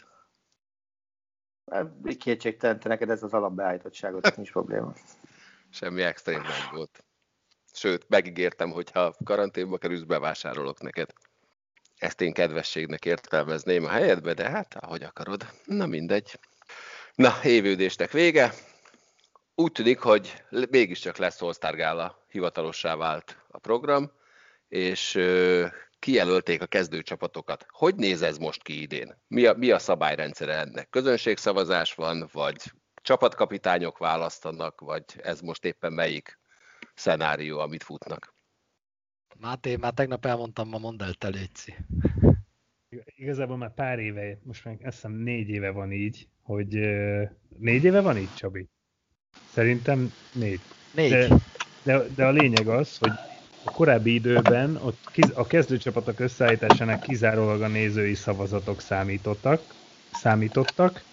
Hát, 1.71 1.87
kétségtelen, 2.17 2.79
te 2.79 2.87
neked 2.87 3.09
ez 3.09 3.23
az 3.23 3.33
alapbeállítottságot, 3.33 4.27
ez 4.27 4.35
nincs 4.35 4.51
probléma. 4.51 4.93
Semmi 5.69 6.01
extrém 6.01 6.41
nem 6.41 6.69
volt. 6.71 7.03
Sőt, 7.73 8.05
megígértem, 8.09 8.71
hogy 8.71 8.91
ha 8.91 9.15
karanténba 9.23 9.77
kerülsz, 9.77 10.01
bevásárolok 10.01 10.81
neked. 10.81 11.13
Ezt 11.99 12.21
én 12.21 12.33
kedvességnek 12.33 13.05
értelmezném 13.05 13.85
a 13.85 13.89
helyedbe, 13.89 14.33
de 14.33 14.49
hát 14.49 14.75
ahogy 14.79 15.03
akarod. 15.03 15.49
Na 15.65 15.85
mindegy. 15.85 16.39
Na, 17.15 17.39
évődéstek 17.43 18.11
vége. 18.11 18.53
Úgy 19.55 19.71
tűnik, 19.71 19.99
hogy 19.99 20.43
mégiscsak 20.69 21.17
lesz 21.17 21.41
All 21.41 21.53
Gála, 21.75 22.25
hivatalossá 22.29 22.95
vált 22.95 23.37
a 23.47 23.57
program, 23.57 24.11
és 24.67 25.19
kijelölték 25.99 26.61
a 26.61 26.65
kezdőcsapatokat. 26.65 27.65
Hogy 27.69 27.95
néz 27.95 28.21
ez 28.21 28.37
most 28.37 28.63
ki 28.63 28.81
idén? 28.81 29.21
Mi 29.27 29.45
a, 29.45 29.53
mi 29.53 29.71
a 29.71 29.79
szabályrendszere 29.79 30.53
ennek? 30.53 30.89
Közönségszavazás 30.89 31.93
van, 31.93 32.29
vagy 32.31 32.71
csapatkapitányok 33.01 33.97
választanak, 33.97 34.81
vagy 34.81 35.03
ez 35.21 35.41
most 35.41 35.65
éppen 35.65 35.93
melyik 35.93 36.39
szenárió, 36.93 37.59
amit 37.59 37.83
futnak? 37.83 38.33
Máté, 39.41 39.75
már 39.75 39.93
tegnap 39.93 40.25
elmondtam, 40.25 40.69
ma 40.69 40.77
mondd 40.77 41.03
el, 41.03 41.13
te 41.13 41.27
létszi. 41.27 41.75
Igazából 43.15 43.57
már 43.57 43.73
pár 43.73 43.99
éve, 43.99 44.37
most 44.43 44.65
már 44.65 44.75
azt 44.83 44.95
hiszem 44.95 45.11
négy 45.11 45.49
éve 45.49 45.71
van 45.71 45.91
így, 45.91 46.27
hogy 46.41 46.73
négy 47.57 47.83
éve 47.83 48.01
van 48.01 48.17
így, 48.17 48.33
Csabi? 48.35 48.69
Szerintem 49.51 50.13
négy. 50.33 50.59
Négy. 50.95 51.09
De, 51.09 51.27
de, 51.83 52.05
de 52.15 52.25
a 52.25 52.31
lényeg 52.31 52.67
az, 52.67 52.97
hogy 52.97 53.11
a 53.63 53.71
korábbi 53.71 54.13
időben 54.13 54.75
ott 54.75 55.17
a 55.33 55.47
kezdőcsapatok 55.47 56.19
összeállításának 56.19 57.01
kizárólag 57.01 57.61
a 57.61 57.67
nézői 57.67 58.13
szavazatok 58.13 58.81
számítottak, 58.81 59.61
számítottak, 60.11 61.03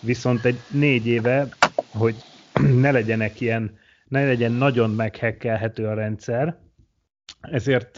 viszont 0.00 0.44
egy 0.44 0.58
négy 0.70 1.06
éve, 1.06 1.48
hogy 1.90 2.16
ne 2.84 2.90
legyenek 2.90 3.40
ilyen, 3.40 3.78
ne 4.08 4.24
legyen 4.24 4.52
nagyon 4.52 4.90
meghekkelhető 4.90 5.86
a 5.86 5.94
rendszer, 5.94 6.60
ezért 7.40 7.96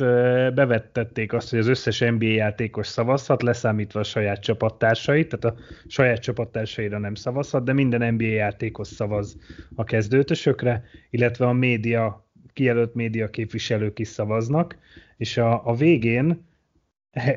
bevettették 0.54 1.32
azt, 1.32 1.50
hogy 1.50 1.58
az 1.58 1.66
összes 1.66 1.98
NBA 1.98 2.26
játékos 2.26 2.86
szavazhat, 2.86 3.42
leszámítva 3.42 4.00
a 4.00 4.04
saját 4.04 4.42
csapattársait, 4.42 5.28
tehát 5.28 5.56
a 5.56 5.62
saját 5.86 6.20
csapattársaira 6.20 6.98
nem 6.98 7.14
szavazhat, 7.14 7.64
de 7.64 7.72
minden 7.72 8.14
NBA 8.14 8.24
játékos 8.24 8.88
szavaz 8.88 9.36
a 9.74 9.84
kezdőtösökre, 9.84 10.84
illetve 11.10 11.46
a 11.46 11.52
média, 11.52 12.28
kijelölt 12.52 12.94
média 12.94 13.30
képviselők 13.30 13.98
is 13.98 14.08
szavaznak, 14.08 14.78
és 15.16 15.36
a, 15.36 15.66
a 15.66 15.74
végén 15.74 16.46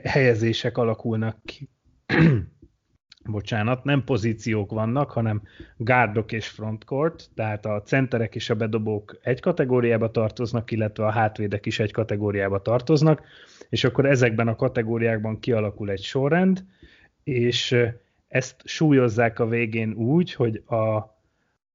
helyezések 0.03 0.77
alakulnak 0.77 1.37
ki 1.45 1.69
bocsánat, 3.29 3.83
nem 3.83 4.03
pozíciók 4.03 4.71
vannak, 4.71 5.11
hanem 5.11 5.41
gárdok 5.77 6.31
és 6.31 6.47
frontcourt, 6.47 7.29
tehát 7.35 7.65
a 7.65 7.81
centerek 7.81 8.35
és 8.35 8.49
a 8.49 8.55
bedobók 8.55 9.19
egy 9.21 9.39
kategóriába 9.39 10.11
tartoznak, 10.11 10.71
illetve 10.71 11.05
a 11.05 11.11
hátvédek 11.11 11.65
is 11.65 11.79
egy 11.79 11.91
kategóriába 11.91 12.61
tartoznak, 12.61 13.21
és 13.69 13.83
akkor 13.83 14.05
ezekben 14.05 14.47
a 14.47 14.55
kategóriákban 14.55 15.39
kialakul 15.39 15.89
egy 15.89 16.03
sorrend, 16.03 16.63
és 17.23 17.75
ezt 18.27 18.55
súlyozzák 18.63 19.39
a 19.39 19.47
végén 19.47 19.93
úgy, 19.93 20.33
hogy 20.33 20.63
a, 20.65 21.15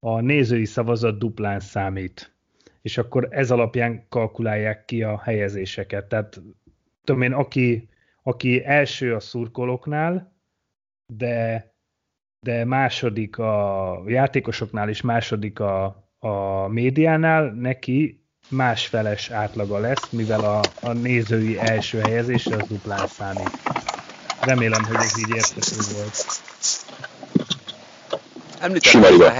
a 0.00 0.20
nézői 0.20 0.64
szavazat 0.64 1.18
duplán 1.18 1.60
számít. 1.60 2.32
És 2.82 2.98
akkor 2.98 3.28
ez 3.30 3.50
alapján 3.50 4.06
kalkulálják 4.08 4.84
ki 4.84 5.02
a 5.02 5.20
helyezéseket. 5.20 6.08
Tehát 6.08 6.40
tudom 7.04 7.22
én, 7.22 7.32
aki, 7.32 7.88
aki 8.22 8.64
első 8.64 9.14
a 9.14 9.20
szurkolóknál, 9.20 10.31
de, 11.16 11.72
de 12.40 12.64
második 12.64 13.38
a 13.38 14.02
játékosoknál 14.06 14.88
is 14.88 15.00
második 15.00 15.60
a, 15.60 15.84
a 16.18 16.66
médiánál, 16.68 17.50
neki 17.50 18.26
másfeles 18.48 19.30
átlaga 19.30 19.78
lesz, 19.78 20.10
mivel 20.10 20.40
a, 20.40 20.60
a 20.80 20.92
nézői 20.92 21.58
első 21.58 22.00
helyezés 22.00 22.46
az 22.46 22.68
duplán 22.68 23.06
számít. 23.06 23.50
Remélem, 24.40 24.84
hogy 24.84 24.96
ez 24.96 25.18
így 25.18 25.34
érthető 25.36 25.76
volt. 25.94 26.26
Említetted 28.60 29.20
a, 29.20 29.32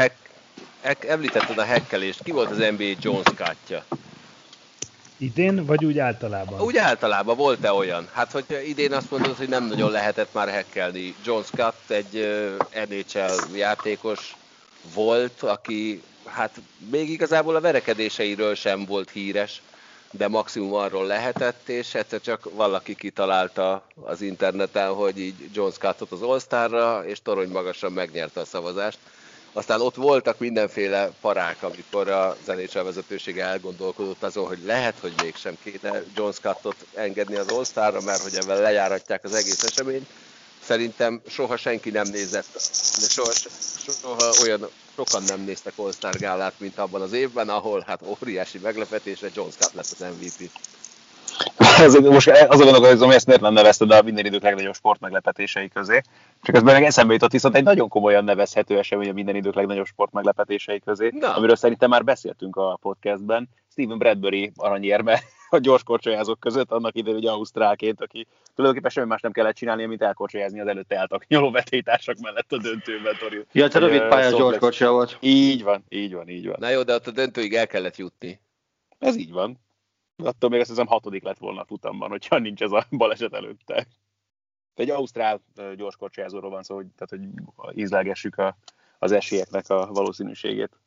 hack, 0.82 1.04
említetted 1.04 1.58
a 1.58 1.64
hackelést. 1.64 2.22
Ki 2.22 2.30
volt 2.30 2.50
az 2.50 2.56
NBA 2.56 2.92
Jones 3.00 3.26
kártya? 3.36 3.84
Idén, 5.22 5.64
vagy 5.64 5.84
úgy 5.84 5.98
általában? 5.98 6.60
Úgy 6.60 6.76
általában 6.76 7.36
volt-e 7.36 7.72
olyan? 7.72 8.08
Hát, 8.12 8.32
hogy 8.32 8.44
idén 8.66 8.92
azt 8.92 9.10
mondod, 9.10 9.36
hogy 9.36 9.48
nem 9.48 9.64
nagyon 9.64 9.90
lehetett 9.90 10.32
már 10.32 10.48
hekkelni. 10.48 11.14
John 11.24 11.42
Scott 11.42 11.90
egy 11.90 12.28
NHL 12.88 13.56
játékos 13.56 14.36
volt, 14.94 15.42
aki 15.42 16.02
hát 16.24 16.60
még 16.90 17.10
igazából 17.10 17.56
a 17.56 17.60
verekedéseiről 17.60 18.54
sem 18.54 18.84
volt 18.84 19.10
híres, 19.10 19.62
de 20.10 20.28
maximum 20.28 20.74
arról 20.74 21.06
lehetett, 21.06 21.68
és 21.68 21.94
egyszer 21.94 22.20
csak 22.20 22.54
valaki 22.54 22.94
kitalálta 22.94 23.86
az 24.00 24.20
interneten, 24.20 24.92
hogy 24.92 25.18
így 25.18 25.48
John 25.52 25.70
Scottot 25.70 26.12
az 26.12 26.22
All-Starra, 26.22 27.06
és 27.06 27.22
torony 27.22 27.48
magasan 27.48 27.92
megnyerte 27.92 28.40
a 28.40 28.44
szavazást. 28.44 28.98
Aztán 29.53 29.80
ott 29.80 29.94
voltak 29.94 30.38
mindenféle 30.38 31.11
parák, 31.20 31.62
amikor 31.62 32.09
a 32.09 32.36
zenécsel 32.44 32.84
vezetősége 32.84 33.44
elgondolkodott 33.44 34.22
azon, 34.22 34.46
hogy 34.46 34.62
lehet, 34.64 34.98
hogy 34.98 35.12
mégsem 35.22 35.59
kéne 35.62 36.03
John 36.14 36.30
Scottot 36.30 36.86
engedni 36.94 37.36
az 37.36 37.48
all 37.74 38.00
mert 38.05 38.22
hogy 38.22 38.34
ebben 38.34 38.61
lejáratják 38.61 39.24
az 39.24 39.34
egész 39.34 39.62
eseményt. 39.62 40.07
Szerintem 40.64 41.22
soha 41.28 41.57
senki 41.57 41.90
nem 41.90 42.07
nézett, 42.09 42.53
de 43.00 43.09
soha, 43.09 43.32
soha 44.00 44.32
olyan 44.42 44.68
sokan 44.94 45.22
nem 45.22 45.40
néztek 45.40 45.72
All-Star 45.76 46.16
gálát, 46.16 46.55
mint 46.59 46.78
abban 46.78 47.00
az 47.00 47.12
évben, 47.12 47.48
ahol 47.48 47.84
hát 47.86 48.00
óriási 48.03 48.59
meglepetésre 48.59 49.28
John 49.34 49.50
Scott 49.50 49.72
lett 49.72 49.90
az 49.98 50.07
MVP. 50.18 50.50
most 52.10 52.28
azon 52.28 52.64
gondolkozom, 52.64 53.06
hogy 53.06 53.16
ezt 53.16 53.26
miért 53.26 53.40
nem 53.40 53.52
nevezted 53.52 53.90
a 53.90 54.02
minden 54.02 54.24
idők 54.24 54.42
legnagyobb 54.42 54.74
sport 54.74 55.00
meglepetései 55.00 55.68
közé. 55.68 56.00
Csak 56.42 56.56
ez 56.56 56.62
meg 56.62 56.84
eszembe 56.84 57.12
jutott 57.12 57.32
viszont 57.32 57.56
egy 57.56 57.64
nagyon 57.64 57.88
komolyan 57.88 58.24
nevezhető 58.24 58.78
esemény 58.78 59.08
a 59.08 59.12
minden 59.12 59.36
idők 59.36 59.54
legnagyobb 59.54 59.86
sport 59.86 60.12
meglepetései 60.12 60.80
közé, 60.80 61.10
Na. 61.14 61.34
amiről 61.34 61.56
szerintem 61.56 61.88
már 61.88 62.04
beszéltünk 62.04 62.56
a 62.56 62.78
podcastben. 62.80 63.48
Steven 63.70 63.98
Bradbury 63.98 64.52
aranyérme 64.56 65.20
a 65.50 65.58
gyors 65.58 65.82
korcsolyázók 65.82 66.40
között, 66.40 66.70
annak 66.70 66.96
idején 66.96 67.18
egy 67.18 67.26
ausztrálként, 67.26 68.00
aki 68.00 68.26
tulajdonképpen 68.54 68.90
semmi 68.90 69.06
más 69.06 69.20
nem 69.20 69.32
kellett 69.32 69.54
csinálni, 69.54 69.84
mint 69.84 70.02
elkorcsolyazni 70.02 70.60
az 70.60 70.66
előtte 70.66 70.96
eltak 70.96 71.26
nyoló 71.26 71.50
vetétársak 71.50 72.18
mellett 72.18 72.52
a 72.52 72.58
döntőben. 72.58 73.16
Tori. 73.18 73.44
Ja, 73.52 73.68
te 73.68 73.78
rövid 73.78 74.02
pályás 74.02 74.32
gyors 74.32 74.58
korcsolya 74.58 74.92
volt. 74.92 75.16
Így 75.20 75.62
van, 75.62 75.84
így 75.88 76.14
van, 76.14 76.28
így 76.28 76.46
van. 76.46 76.56
Na 76.58 76.68
jó, 76.68 76.82
de 76.82 76.94
ott 76.94 77.06
a 77.06 77.10
döntőig 77.10 77.54
el 77.54 77.66
kellett 77.66 77.96
jutni. 77.96 78.40
Ez 78.98 79.16
így 79.16 79.32
van. 79.32 79.58
Attól 80.24 80.50
még 80.50 80.60
azt 80.60 80.68
hiszem 80.68 80.86
hatodik 80.86 81.22
lett 81.22 81.38
volna 81.38 81.60
a 81.60 81.64
futamban, 81.64 82.10
hogyha 82.10 82.38
nincs 82.38 82.62
ez 82.62 82.72
a 82.72 82.86
baleset 82.90 83.34
előtte. 83.34 83.86
Egy 84.74 84.90
ausztrál 84.90 85.42
gyorskorcsolyázóról 85.76 86.50
van 86.50 86.62
szó, 86.62 86.74
hogy, 86.74 86.86
tehát, 86.96 87.26
hogy 87.26 87.78
ízlelgessük 87.78 88.36
a, 88.36 88.56
az 88.98 89.12
esélyeknek 89.12 89.68
a 89.68 89.86
valószínűségét. 89.86 90.80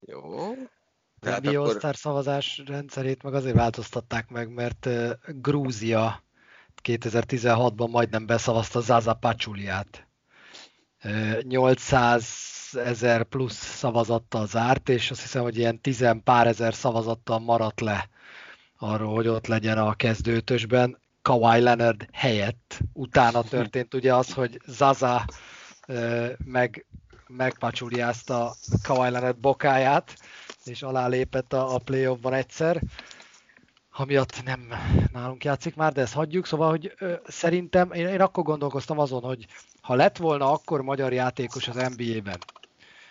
Jó. 0.00 0.20
Tehát 1.20 1.46
a 1.46 1.50
akkor... 1.50 1.94
Szavazás 1.94 2.62
rendszerét 2.66 3.22
meg 3.22 3.34
azért 3.34 3.56
változtatták 3.56 4.28
meg, 4.28 4.52
mert 4.52 4.88
Grúzia 5.26 6.22
2016-ban 6.82 7.90
majdnem 7.90 8.26
beszavazta 8.26 8.80
Zaza 8.80 9.14
Pachuliát. 9.14 10.08
Uh, 11.04 11.42
800 11.42 12.48
ezer 12.72 13.24
plusz 13.24 13.76
szavazattal 13.76 14.46
zárt, 14.46 14.88
és 14.88 15.10
azt 15.10 15.20
hiszem, 15.20 15.42
hogy 15.42 15.58
ilyen 15.58 15.80
tizen 15.80 16.22
pár 16.22 16.46
ezer 16.46 16.74
szavazattal 16.74 17.38
maradt 17.38 17.80
le 17.80 18.08
arról, 18.82 19.14
hogy 19.14 19.28
ott 19.28 19.46
legyen 19.46 19.78
a 19.78 19.94
kezdőtösben. 19.94 20.98
Kawhi 21.22 21.60
Leonard 21.60 22.08
helyett. 22.12 22.80
Utána 22.92 23.42
történt 23.42 23.94
ugye 23.94 24.14
az, 24.14 24.32
hogy 24.32 24.60
Zaza 24.66 25.24
meg 26.44 26.86
megpacsuliázta 27.26 28.54
Kawhi 28.82 29.10
Leonard 29.10 29.38
bokáját, 29.38 30.16
és 30.64 30.82
alálépett 30.82 31.52
a, 31.52 31.74
a 31.74 31.78
playoffban 31.78 32.32
egyszer, 32.32 32.82
amiatt 33.92 34.42
nem 34.44 34.68
nálunk 35.12 35.44
játszik 35.44 35.74
már, 35.74 35.92
de 35.92 36.00
ezt 36.00 36.14
hagyjuk, 36.14 36.46
szóval, 36.46 36.70
hogy 36.70 36.94
ö, 36.98 37.14
szerintem 37.24 37.92
én, 37.92 38.06
én 38.06 38.20
akkor 38.20 38.44
gondolkoztam 38.44 38.98
azon, 38.98 39.22
hogy 39.22 39.46
ha 39.80 39.94
lett 39.94 40.16
volna 40.16 40.52
akkor 40.52 40.82
magyar 40.82 41.12
játékos 41.12 41.68
az 41.68 41.94
NBA-ben, 41.96 42.38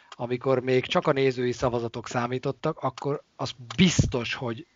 amikor 0.09 0.59
még 0.59 0.85
csak 0.85 1.07
a 1.07 1.11
nézői 1.11 1.51
szavazatok 1.51 2.07
számítottak, 2.07 2.77
akkor 2.79 3.23
az 3.35 3.51
biztos, 3.75 4.33
hogy 4.33 4.67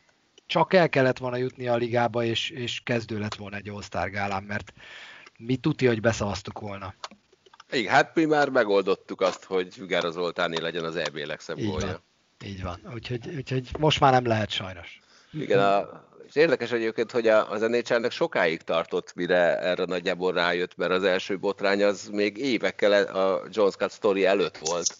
csak 0.53 0.73
el 0.73 0.89
kellett 0.89 1.17
volna 1.17 1.37
jutni 1.37 1.67
a 1.67 1.75
ligába, 1.75 2.23
és, 2.23 2.49
és 2.49 2.81
kezdő 2.83 3.19
lett 3.19 3.35
volna 3.35 3.55
egy 3.55 3.69
all 3.69 4.09
gálán, 4.09 4.43
mert 4.43 4.73
mi 5.37 5.55
tuti, 5.55 5.85
hogy 5.85 6.01
beszavaztuk 6.01 6.59
volna. 6.59 6.93
Igen, 7.71 7.93
hát 7.93 8.15
mi 8.15 8.25
már 8.25 8.49
megoldottuk 8.49 9.21
azt, 9.21 9.43
hogy 9.43 9.73
Fügára 9.73 10.11
Zoltáné 10.11 10.59
legyen 10.59 10.83
az 10.83 10.95
EB 10.95 11.15
legszebb. 11.15 11.57
Így 12.45 12.63
van, 12.63 12.79
úgyhogy, 12.93 13.29
úgyhogy 13.35 13.69
most 13.79 13.99
már 13.99 14.11
nem 14.11 14.25
lehet 14.25 14.49
sajnos. 14.49 14.99
Igen, 15.31 15.59
a, 15.59 16.03
és 16.27 16.35
érdekes 16.35 16.71
egyébként, 16.71 17.11
hogy 17.11 17.27
a, 17.27 17.51
az 17.51 17.61
nhl 17.61 18.07
sokáig 18.09 18.61
tartott, 18.61 19.13
mire 19.15 19.59
erre 19.59 19.85
nagyjából 19.85 20.33
rájött, 20.33 20.75
mert 20.75 20.91
az 20.91 21.03
első 21.03 21.39
botrány 21.39 21.83
az 21.83 22.07
még 22.11 22.37
évekkel 22.37 23.03
a 23.03 23.41
John 23.49 23.69
Scott 23.69 23.91
story 23.91 24.25
előtt 24.25 24.57
volt, 24.57 24.95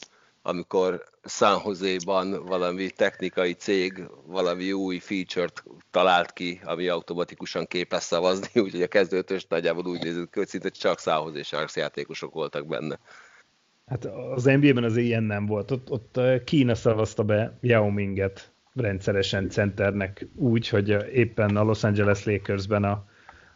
amikor 0.46 1.04
San 1.24 1.62
Jose-ban 1.66 2.46
valami 2.46 2.90
technikai 2.90 3.54
cég 3.54 4.04
valami 4.26 4.72
új 4.72 4.98
feature-t 4.98 5.64
talált 5.92 6.34
ki, 6.34 6.62
ami 6.64 6.88
automatikusan 6.88 7.66
képes 7.66 8.04
szavazni, 8.04 8.60
úgyhogy 8.62 8.82
a 8.82 8.88
kezdőtös 8.88 9.46
nagyjából 9.46 9.86
úgy 9.86 10.04
nézett 10.04 10.30
ki, 10.30 10.40
hogy 10.40 10.48
szinte 10.48 10.70
csak 10.70 11.00
San 11.00 11.28
Jose 11.28 11.44
Sharks 11.44 11.76
játékosok 11.76 12.34
voltak 12.34 12.68
benne. 12.68 13.00
Hát 13.86 14.06
az 14.06 14.44
NBA-ben 14.44 14.84
az 14.84 14.98
ilyen 14.98 15.24
nem 15.24 15.46
volt. 15.46 15.72
Ott, 15.72 15.92
ott 15.92 16.20
Kína 16.44 16.76
szavazta 16.76 17.24
be 17.24 17.58
Yao 17.62 17.90
Minget 17.90 18.52
rendszeresen 18.74 19.50
centernek 19.50 20.28
úgy, 20.36 20.68
hogy 20.68 20.98
éppen 21.14 21.58
a 21.58 21.64
Los 21.64 21.84
Angeles 21.84 22.24
Lakersben 22.24 22.84
a, 22.84 23.06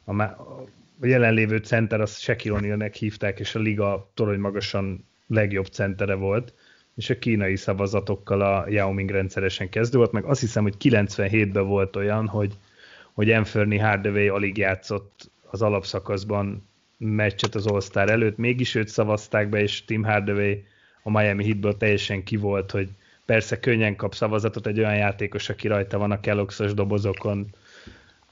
a, 0.04 0.22
a 0.22 0.66
jelenlévő 1.02 1.58
center 1.58 2.02
az 2.02 2.18
Shaquille 2.18 2.90
hívták, 2.94 3.40
és 3.40 3.56
a 3.56 3.60
liga 3.60 4.12
torony 4.14 4.40
magasan 4.40 5.08
legjobb 5.28 5.66
centere 5.66 6.16
volt, 6.16 6.54
és 6.98 7.10
a 7.10 7.20
kínai 7.20 7.56
szavazatokkal 7.56 8.42
a 8.42 8.70
Yao 8.70 8.92
Ming 8.92 9.10
rendszeresen 9.10 9.70
kezdő 9.70 9.98
volt, 9.98 10.12
meg 10.12 10.24
azt 10.24 10.40
hiszem, 10.40 10.64
hogy 10.64 10.76
97-ben 10.80 11.68
volt 11.68 11.96
olyan, 11.96 12.28
hogy, 12.28 12.54
hogy 13.14 13.32
Anthony 13.32 13.82
Hardaway 13.82 14.28
alig 14.28 14.58
játszott 14.58 15.32
az 15.50 15.62
alapszakaszban 15.62 16.68
meccset 16.98 17.56
az 17.56 17.66
All-Star 17.68 18.10
előtt, 18.10 18.38
mégis 18.38 18.76
őt 18.76 18.88
szavazták 18.88 19.50
be, 19.50 19.62
és 19.62 19.86
Tim 19.86 20.04
Hardaway 20.04 20.56
a 21.04 21.10
Miami 21.10 21.44
Heatből 21.44 21.78
teljesen 21.78 22.24
ki 22.24 22.38
volt, 22.38 22.72
hogy 22.72 22.90
persze 23.26 23.60
könnyen 23.60 23.96
kap 23.96 24.16
szavazatot 24.16 24.68
egy 24.68 24.80
olyan 24.80 24.96
játékos, 24.96 25.50
aki 25.50 25.68
rajta 25.68 25.98
van 25.98 26.12
a 26.12 26.20
kellogg's 26.20 26.72
dobozokon, 26.76 27.48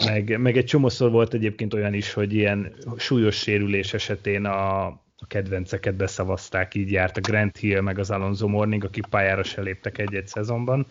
meg, 0.06 0.40
meg 0.40 0.58
egy 0.58 0.66
csomószor 0.66 1.12
volt 1.12 1.34
egyébként 1.34 1.74
olyan 1.74 1.94
is, 1.94 2.14
hogy 2.14 2.34
ilyen 2.34 2.74
súlyos 2.98 3.36
sérülés 3.36 3.94
esetén 3.94 4.46
a, 4.46 5.00
a 5.20 5.28
kedvenceket 5.28 5.96
beszavazták, 5.96 6.76
így 6.76 6.92
járt 6.92 7.18
a 7.18 7.22
Grant 7.22 7.58
Hill, 7.58 7.82
meg 7.82 8.00
az 8.00 8.10
Alonso 8.10 8.48
Morning, 8.48 8.84
akik 8.84 9.06
pályára 9.06 9.44
se 9.44 9.62
léptek 9.62 9.98
egy-egy 9.98 10.28
szezonban, 10.28 10.86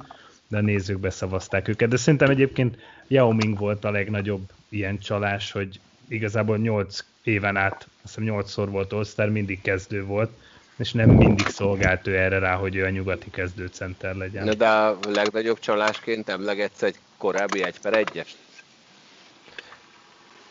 de 0.48 0.56
a 0.56 0.60
nézők 0.60 0.98
beszavazták 0.98 1.68
őket. 1.68 1.88
De 1.88 1.96
szerintem 1.96 2.30
egyébként 2.30 2.78
Yao 3.06 3.32
Ming 3.32 3.58
volt 3.58 3.84
a 3.84 3.90
legnagyobb 3.90 4.50
ilyen 4.68 4.98
csalás, 4.98 5.52
hogy 5.52 5.80
igazából 6.08 6.58
8 6.58 7.04
éven 7.22 7.56
át, 7.56 7.88
azt 8.02 8.14
hiszem 8.14 8.34
8-szor 8.34 8.66
volt 8.70 8.92
all 8.92 9.28
mindig 9.28 9.60
kezdő 9.60 10.04
volt, 10.04 10.30
és 10.76 10.92
nem 10.92 11.10
mindig 11.10 11.46
szolgált 11.46 12.06
ő 12.06 12.16
erre 12.16 12.38
rá, 12.38 12.54
hogy 12.54 12.76
ő 12.76 12.84
a 12.84 12.90
nyugati 12.90 13.30
kezdőcenter 13.30 14.14
legyen. 14.14 14.44
Na 14.44 14.54
de 14.54 14.68
a 14.68 14.98
legnagyobb 15.08 15.58
csalásként 15.58 16.28
emlegetsz 16.28 16.82
egy 16.82 16.96
korábbi 17.16 17.62
egy 17.62 17.80
per 17.80 17.94
egyes? 17.94 18.36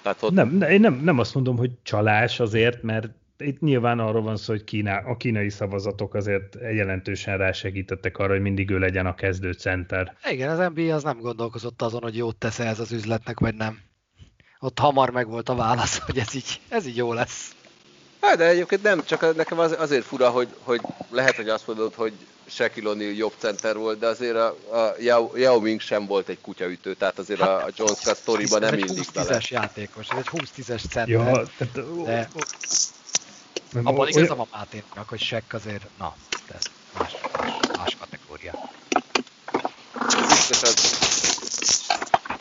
Tehát 0.02 0.24
ott... 0.24 0.32
nem, 0.32 0.62
én 0.62 0.80
nem, 0.80 1.02
nem 1.04 1.20
azt 1.20 1.34
mondom, 1.34 1.58
hogy 1.58 1.72
csalás 1.84 2.40
azért, 2.40 2.84
mert 2.84 3.08
itt 3.44 3.60
nyilván 3.60 4.00
arról 4.00 4.22
van 4.22 4.38
szó, 4.38 4.54
hogy 4.54 4.64
Kína, 4.64 4.96
a 4.96 5.18
kínai 5.18 5.50
szavazatok 5.50 6.14
azért 6.14 6.56
jelentősen 6.74 7.38
rásegítettek 7.38 8.18
arra, 8.18 8.34
hogy 8.34 8.42
mindig 8.42 8.70
ő 8.70 8.80
legyen 8.80 9.06
a 9.06 9.16
kezdőcenter. 9.16 10.16
Igen, 10.32 10.60
az 10.60 10.72
NBA 10.74 10.96
az 10.96 11.04
nem 11.04 11.20
gondolkozott 11.20 11.82
azon, 11.82 12.02
hogy 12.02 12.18
jót 12.18 12.36
tesz 12.36 12.60
ez 12.60 12.80
az 12.80 12.92
üzletnek, 12.92 13.40
vagy 13.40 13.56
nem 13.56 13.80
ott 14.64 14.80
hamar 14.80 15.10
meg 15.10 15.28
volt 15.28 15.50
a 15.50 15.56
válasz, 15.56 15.98
hogy 15.98 16.18
ez 16.18 16.36
így, 16.36 16.62
ez 16.70 16.86
így 16.86 16.96
jó 16.96 17.14
lesz. 17.14 17.56
Hát, 18.22 18.38
de 18.38 18.48
egyébként 18.48 18.84
nem, 18.84 19.04
csak 19.06 19.36
nekem 19.36 19.60
az, 19.60 19.76
azért 19.78 20.06
fura, 20.06 20.30
hogy, 20.30 20.48
hogy 20.60 20.82
lehet, 21.10 21.36
hogy 21.36 21.50
azt 21.50 21.68
mondod, 21.68 21.94
hogy 21.94 22.14
Shaquille 22.46 22.92
O'Neal 22.94 23.18
jobb 23.18 23.34
center 23.38 23.78
volt, 23.78 24.00
de 24.00 24.08
azért 24.08 24.36
a, 24.36 24.48
a 24.72 24.96
Yao, 25.00 25.36
Yao 25.36 25.60
Ming 25.60 25.80
sem 25.80 26.06
volt 26.06 26.28
egy 26.28 26.42
kutyaütő, 26.42 26.94
tehát 26.94 27.20
azért 27.20 27.40
hát, 27.40 27.50
a, 27.50 27.66
a 27.66 27.70
John 27.76 27.94
Scott 27.94 28.16
sztoriban 28.16 28.60
nem 28.60 28.74
illik 28.74 29.12
bele. 29.14 29.30
Ez 29.30 29.36
egy 29.36 29.42
20-10-es 29.44 29.50
játékos, 29.50 30.08
ez 30.10 30.18
egy 30.18 30.30
20-10-es 30.32 30.90
center. 30.90 31.08
Ja, 31.08 31.44
tehát, 31.58 32.04
de, 32.06 32.30
abban 33.84 34.08
igazam 34.08 34.40
a 34.40 34.48
Máténak, 34.52 35.10
hogy 35.10 35.20
Shaq 35.20 35.56
azért, 35.56 35.88
na, 35.98 36.16
de 36.48 36.58
más, 36.98 37.16
más, 37.38 37.54
más 37.78 37.98
kategória. 38.00 38.54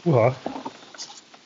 Uha, 0.04 0.36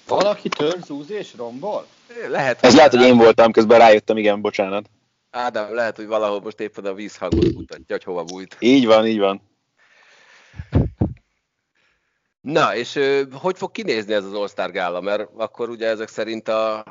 valaki 0.06 0.48
tör, 0.48 0.78
zúz 0.84 1.10
és 1.10 1.34
rombol? 1.36 1.86
Lehet. 2.28 2.64
Ez 2.64 2.74
lehet, 2.74 2.90
hogy 2.90 3.02
én 3.02 3.16
voltam, 3.16 3.52
közben 3.52 3.78
rájöttem, 3.78 4.16
igen, 4.16 4.40
bocsánat. 4.40 4.90
Ádám, 5.30 5.74
lehet, 5.74 5.96
hogy 5.96 6.06
valahol 6.06 6.40
most 6.40 6.60
éppen 6.60 6.84
a 6.84 6.94
vízhangot 6.94 7.54
mutatja, 7.54 7.84
hogy 7.88 8.04
hova 8.04 8.24
bújt. 8.24 8.56
Így 8.58 8.86
van, 8.86 9.06
így 9.06 9.18
van. 9.18 9.42
Na, 12.40 12.74
és 12.74 12.98
hogy 13.32 13.56
fog 13.56 13.70
kinézni 13.70 14.12
ez 14.12 14.24
az 14.24 14.32
All-Star 14.32 14.70
gála? 14.70 15.00
Mert 15.00 15.28
akkor 15.36 15.68
ugye 15.68 15.88
ezek 15.88 16.08
szerint 16.08 16.48
a, 16.48 16.84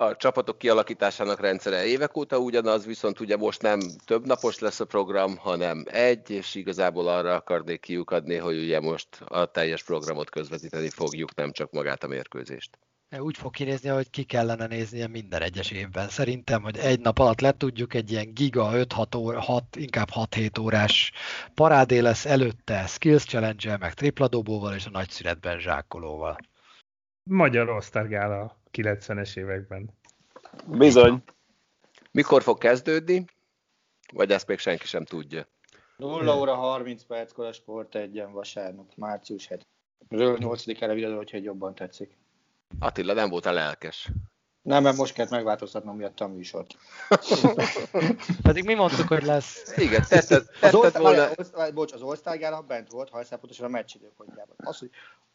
a 0.00 0.16
csapatok 0.16 0.58
kialakításának 0.58 1.40
rendszere 1.40 1.84
évek 1.84 2.16
óta 2.16 2.38
ugyanaz, 2.38 2.86
viszont 2.86 3.20
ugye 3.20 3.36
most 3.36 3.62
nem 3.62 3.80
több 4.04 4.26
napos 4.26 4.58
lesz 4.58 4.80
a 4.80 4.84
program, 4.84 5.36
hanem 5.36 5.84
egy, 5.86 6.30
és 6.30 6.54
igazából 6.54 7.08
arra 7.08 7.34
akarnék 7.34 7.80
kiukadni, 7.80 8.36
hogy 8.36 8.58
ugye 8.58 8.80
most 8.80 9.08
a 9.24 9.46
teljes 9.46 9.82
programot 9.84 10.30
közvetíteni 10.30 10.88
fogjuk, 10.88 11.34
nem 11.34 11.52
csak 11.52 11.72
magát 11.72 12.04
a 12.04 12.08
mérkőzést. 12.08 12.78
Úgy 13.18 13.36
fog 13.36 13.52
kinézni, 13.52 13.88
hogy 13.88 14.10
ki 14.10 14.22
kellene 14.22 14.66
néznie 14.66 15.06
minden 15.06 15.42
egyes 15.42 15.70
évben. 15.70 16.08
Szerintem, 16.08 16.62
hogy 16.62 16.76
egy 16.76 17.00
nap 17.00 17.18
alatt 17.18 17.40
le 17.40 17.52
tudjuk 17.52 17.94
egy 17.94 18.10
ilyen 18.10 18.34
giga 18.34 18.70
5-6 18.72 19.16
óra, 19.16 19.40
6, 19.40 19.76
inkább 19.76 20.08
6-7 20.14 20.60
órás 20.60 21.12
parádé 21.54 21.98
lesz 21.98 22.26
előtte, 22.26 22.86
skills 22.86 23.24
challenge 23.24 23.76
meg 23.76 23.94
tripladobóval 23.94 24.74
és 24.74 24.86
a 24.86 24.90
nagy 24.90 25.10
szünetben 25.10 25.58
zsákolóval. 25.58 26.38
Magyar 27.22 27.68
All-Star 27.68 28.08
90-es 28.82 29.36
években. 29.36 29.90
Bizony. 30.66 31.22
Mikor 32.10 32.42
fog 32.42 32.58
kezdődni? 32.58 33.24
Vagy 34.12 34.30
ezt 34.30 34.46
még 34.46 34.58
senki 34.58 34.86
sem 34.86 35.04
tudja? 35.04 35.46
0 35.96 36.38
óra 36.38 36.54
30 36.54 37.02
perckor 37.02 37.46
a 37.46 37.52
Sport 37.52 37.94
egyen 37.94 38.32
vasárnap, 38.32 38.92
március 38.96 39.48
7. 39.48 39.66
Ről 40.08 40.38
8. 40.38 40.82
elevidő, 40.82 41.14
hogyha 41.14 41.38
jobban 41.38 41.74
tetszik. 41.74 42.16
Attila, 42.78 43.12
nem 43.12 43.28
voltál 43.28 43.54
lelkes. 43.54 44.10
Nem, 44.62 44.82
mert 44.82 44.96
most 44.96 45.12
kellett 45.12 45.30
megváltoztatnom 45.30 45.96
miatt 45.96 46.20
a 46.20 46.28
műsort. 46.28 46.76
Pedig 48.42 48.64
mi 48.64 48.74
mondtuk, 48.74 49.08
hogy 49.08 49.22
lesz. 49.22 49.76
Igen, 49.76 50.04
tetted, 50.08 50.46
tetted 50.60 50.84
az 50.84 50.96
volna... 50.96 51.28
All, 51.52 51.70
bocs, 51.70 51.92
az 51.92 52.02
All 52.02 52.64
bent 52.66 52.90
volt, 52.90 53.08
ha 53.08 53.24
pontosan 53.28 53.66
a 53.66 53.68
meccs 53.68 53.94
időpontjában. 53.94 54.56
Az, 54.56 54.78
hogy 54.78 54.90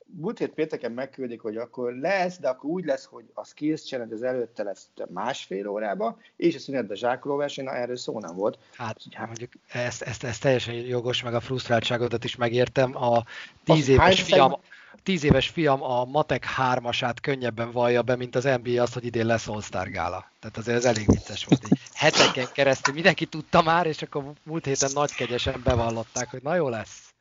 múlt 0.05 0.37
hét 0.37 0.53
pénteken 0.53 0.91
megküldik, 0.91 1.41
hogy 1.41 1.57
akkor 1.57 1.93
lesz, 1.93 2.39
de 2.39 2.49
akkor 2.49 2.69
úgy 2.69 2.85
lesz, 2.85 3.05
hogy 3.05 3.23
a 3.33 3.45
skills 3.45 3.81
challenge 3.81 4.15
az 4.15 4.23
előtte 4.23 4.63
lesz 4.63 4.89
másfél 5.09 5.67
órába, 5.67 6.17
és 6.35 6.55
a 6.55 6.59
szünetben 6.59 6.97
zsákoló 6.97 7.35
verseny, 7.35 7.65
na 7.65 7.75
erről 7.75 7.97
szó 7.97 8.19
nem 8.19 8.35
volt. 8.35 8.57
Hát, 8.73 8.97
hát 9.11 9.27
mondjuk 9.27 9.51
ezt, 9.67 10.01
ezt, 10.01 10.23
ezt, 10.23 10.41
teljesen 10.41 10.73
jogos, 10.73 11.23
meg 11.23 11.33
a 11.33 11.39
frusztráltságodat 11.39 12.23
is 12.23 12.35
megértem. 12.35 12.95
A 12.95 13.23
tíz 13.63 13.87
éves 13.87 14.21
fiam, 14.21 14.59
tíz 15.03 15.23
éves 15.23 15.49
fiam 15.49 15.83
a 15.83 16.05
Matek 16.05 16.45
3-asát 16.57 17.15
könnyebben 17.21 17.71
vallja 17.71 18.01
be, 18.01 18.15
mint 18.15 18.35
az 18.35 18.43
NBA 18.63 18.81
azt, 18.81 18.93
hogy 18.93 19.05
idén 19.05 19.25
lesz 19.25 19.47
All-Star 19.47 19.89
gála. 19.89 20.31
Tehát 20.39 20.57
azért 20.57 20.77
ez 20.77 20.85
elég 20.85 21.05
vicces 21.05 21.45
volt. 21.45 21.63
Így 21.65 21.79
heteken 21.93 22.47
keresztül 22.53 22.93
mindenki 22.93 23.25
tudta 23.25 23.61
már, 23.61 23.85
és 23.85 24.01
akkor 24.01 24.31
múlt 24.43 24.65
héten 24.65 24.91
nagykegyesen 24.93 25.61
bevallották, 25.63 26.29
hogy 26.29 26.41
na 26.41 26.55
jó 26.55 26.69
lesz. 26.69 27.12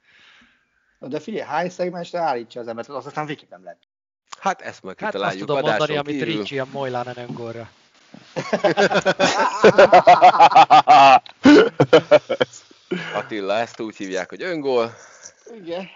De 1.09 1.21
figyelj, 1.21 1.45
hány 1.45 1.71
szegmensre 1.71 2.19
állítsa 2.19 2.61
az 2.61 2.69
embert, 2.69 2.89
az 2.89 3.07
aztán 3.07 3.27
végképp 3.27 3.51
nem 3.51 3.65
lehet. 3.65 3.79
Hát 4.39 4.61
ezt 4.61 4.83
majd 4.83 5.01
hát 5.01 5.15
azt 5.15 5.39
tudom 5.39 5.61
mondani, 5.61 5.97
amit 5.97 6.23
Ricci 6.23 6.59
a 6.59 6.67
Mojlánen 6.73 7.19
öngorra. 7.19 7.71
Attila, 13.15 13.55
ezt 13.55 13.81
úgy 13.81 13.97
hívják, 13.97 14.29
hogy 14.29 14.43
öngól. 14.43 14.95
Igen. 15.55 15.89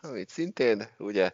Amit 0.00 0.28
szintén, 0.28 0.88
ugye, 0.98 1.32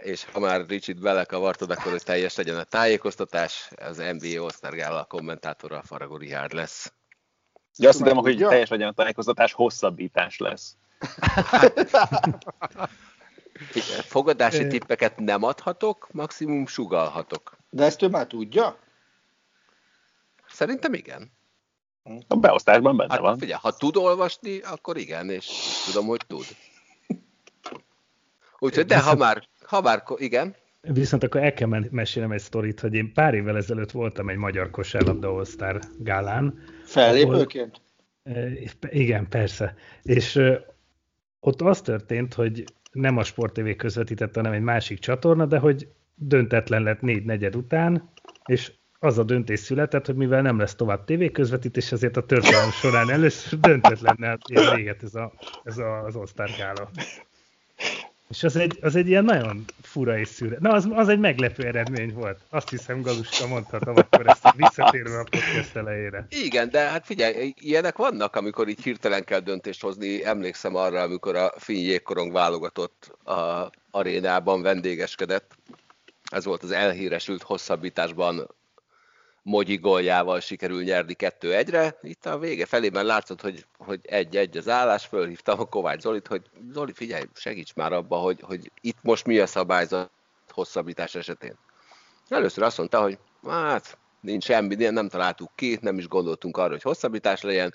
és 0.00 0.24
ha 0.32 0.38
már 0.38 0.66
Ricsit 0.66 1.00
belekavartad, 1.00 1.70
akkor 1.70 1.90
hogy 1.90 2.02
teljes 2.02 2.34
legyen 2.34 2.56
a 2.56 2.64
tájékoztatás, 2.64 3.70
az 3.76 3.96
NBA 3.96 4.42
All-Star 4.42 4.76
Gala 4.76 5.04
kommentátora 5.04 5.82
Faragó 5.82 6.16
Rihárd 6.16 6.52
lesz. 6.52 6.92
Ja, 7.76 7.88
azt 7.88 7.98
hiszem, 7.98 8.16
hogy 8.16 8.36
teljes 8.36 8.68
legyen 8.68 8.88
a 8.88 8.92
tájékoztatás, 8.92 9.52
hosszabbítás 9.52 10.38
lesz. 10.38 10.76
Fogadási 14.02 14.66
tippeket 14.66 15.18
nem 15.18 15.42
adhatok, 15.42 16.08
maximum 16.12 16.66
sugalhatok. 16.66 17.56
De 17.70 17.84
ezt 17.84 18.02
ő 18.02 18.08
már 18.08 18.26
tudja? 18.26 18.78
Szerintem 20.48 20.94
igen. 20.94 21.32
A 22.28 22.36
beosztásban 22.36 22.96
benne 22.96 23.12
hát, 23.12 23.20
van. 23.20 23.38
Figyelj, 23.38 23.58
ha 23.62 23.76
tud 23.76 23.96
olvasni, 23.96 24.60
akkor 24.60 24.96
igen, 24.96 25.30
és 25.30 25.46
tudom, 25.86 26.06
hogy 26.06 26.20
tud. 26.26 26.44
Úgyhogy, 28.58 28.86
de 28.86 29.00
ha 29.00 29.14
már, 29.14 29.48
ha 29.66 29.80
már, 29.80 30.02
igen. 30.16 30.54
Viszont 30.80 31.22
akkor 31.22 31.42
el 31.42 31.52
kell 31.52 31.68
mesélnem 31.90 32.32
egy 32.32 32.40
sztorit, 32.40 32.80
hogy 32.80 32.94
én 32.94 33.12
pár 33.12 33.34
évvel 33.34 33.56
ezelőtt 33.56 33.90
voltam 33.90 34.28
egy 34.28 34.36
magyar 34.36 34.70
kosárlabda 34.70 35.28
All-Star 35.28 35.80
gálán. 35.98 36.64
Fellépőként? 36.84 37.80
Ahol, 38.24 38.52
igen, 38.88 39.28
persze. 39.28 39.76
És 40.02 40.40
ott 41.44 41.62
az 41.62 41.80
történt, 41.80 42.34
hogy 42.34 42.64
nem 42.92 43.16
a 43.16 43.24
Sport 43.24 43.52
TV 43.52 43.68
közvetítette, 43.76 44.40
hanem 44.40 44.52
egy 44.52 44.62
másik 44.62 44.98
csatorna, 44.98 45.46
de 45.46 45.58
hogy 45.58 45.88
döntetlen 46.14 46.82
lett 46.82 47.00
négy 47.00 47.24
negyed 47.24 47.56
után, 47.56 48.10
és 48.44 48.72
az 48.98 49.18
a 49.18 49.22
döntés 49.22 49.60
született, 49.60 50.06
hogy 50.06 50.14
mivel 50.14 50.42
nem 50.42 50.58
lesz 50.58 50.74
tovább 50.74 51.04
tévéközvetítés, 51.04 51.92
ezért 51.92 52.16
a 52.16 52.26
történelem 52.26 52.70
során 52.70 53.10
először 53.10 53.58
döntetlennel 53.58 54.38
ér 54.48 54.74
véget 54.74 55.02
ez, 55.02 55.14
a, 55.14 55.32
ez 55.64 55.78
a, 55.78 56.04
az 56.04 56.16
All-Star 56.16 56.50
gála. 56.58 56.90
És 58.28 58.42
az 58.42 58.56
egy, 58.56 58.78
az 58.80 58.96
egy 58.96 59.08
ilyen 59.08 59.24
nagyon 59.24 59.64
fura 59.82 60.18
és 60.18 60.28
szűre. 60.28 60.56
Na, 60.60 60.72
az, 60.72 60.88
az 60.90 61.08
egy 61.08 61.18
meglepő 61.18 61.66
eredmény 61.66 62.12
volt. 62.12 62.38
Azt 62.50 62.68
hiszem, 62.68 63.02
Galuska 63.02 63.46
mondhatom 63.46 63.96
akkor 63.96 64.26
ezt 64.26 64.52
visszatérve 64.56 65.18
a 65.18 65.24
podcast 65.30 65.76
elejére. 65.76 66.26
Igen, 66.28 66.70
de 66.70 66.80
hát 66.80 67.06
figyelj, 67.06 67.54
ilyenek 67.60 67.96
vannak, 67.96 68.36
amikor 68.36 68.68
így 68.68 68.82
hirtelen 68.82 69.24
kell 69.24 69.40
döntést 69.40 69.80
hozni. 69.80 70.24
Emlékszem 70.24 70.74
arra, 70.74 71.00
amikor 71.00 71.36
a 71.36 71.52
Finn 71.56 71.76
jégkorong 71.76 72.32
válogatott 72.32 73.18
a 73.24 73.70
arénában 73.90 74.62
vendégeskedett. 74.62 75.56
Ez 76.30 76.44
volt 76.44 76.62
az 76.62 76.70
elhíresült 76.70 77.42
hosszabbításban 77.42 78.46
Mogyi 79.44 79.76
góljával 79.76 80.40
sikerül 80.40 80.82
nyerni 80.82 81.16
2-1-re. 81.18 81.98
Itt 82.02 82.26
a 82.26 82.38
vége 82.38 82.66
felében 82.66 83.04
látszott, 83.04 83.40
hogy, 83.40 83.66
hogy 83.78 84.00
egy-egy 84.02 84.56
az 84.56 84.68
állás, 84.68 85.06
fölhívtam 85.06 85.60
a 85.60 85.64
Kovács 85.64 86.00
Zolit, 86.00 86.26
hogy 86.26 86.42
Zoli, 86.72 86.92
figyelj, 86.92 87.24
segíts 87.34 87.74
már 87.74 87.92
abba, 87.92 88.16
hogy, 88.16 88.40
hogy 88.40 88.70
itt 88.80 88.98
most 89.02 89.26
mi 89.26 89.38
a 89.38 89.46
szabályzat 89.46 90.10
hosszabbítás 90.48 91.14
esetén. 91.14 91.58
Először 92.28 92.64
azt 92.64 92.78
mondta, 92.78 93.00
hogy 93.02 93.18
hát 93.46 93.98
nincs 94.20 94.44
semmi, 94.44 94.74
nem 94.74 95.08
találtuk 95.08 95.50
ki, 95.54 95.78
nem 95.80 95.98
is 95.98 96.08
gondoltunk 96.08 96.56
arra, 96.56 96.70
hogy 96.70 96.82
hosszabbítás 96.82 97.42
legyen. 97.42 97.74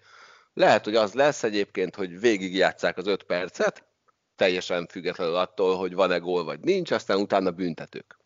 Lehet, 0.54 0.84
hogy 0.84 0.96
az 0.96 1.14
lesz 1.14 1.44
egyébként, 1.44 1.96
hogy 1.96 2.20
végigjátszák 2.20 2.98
az 2.98 3.08
öt 3.08 3.24
percet, 3.24 3.84
teljesen 4.36 4.88
függetlenül 4.88 5.36
attól, 5.36 5.78
hogy 5.78 5.94
van-e 5.94 6.18
gól 6.18 6.44
vagy 6.44 6.60
nincs, 6.60 6.92
aztán 6.92 7.20
utána 7.20 7.52
büntetők. 7.52 8.19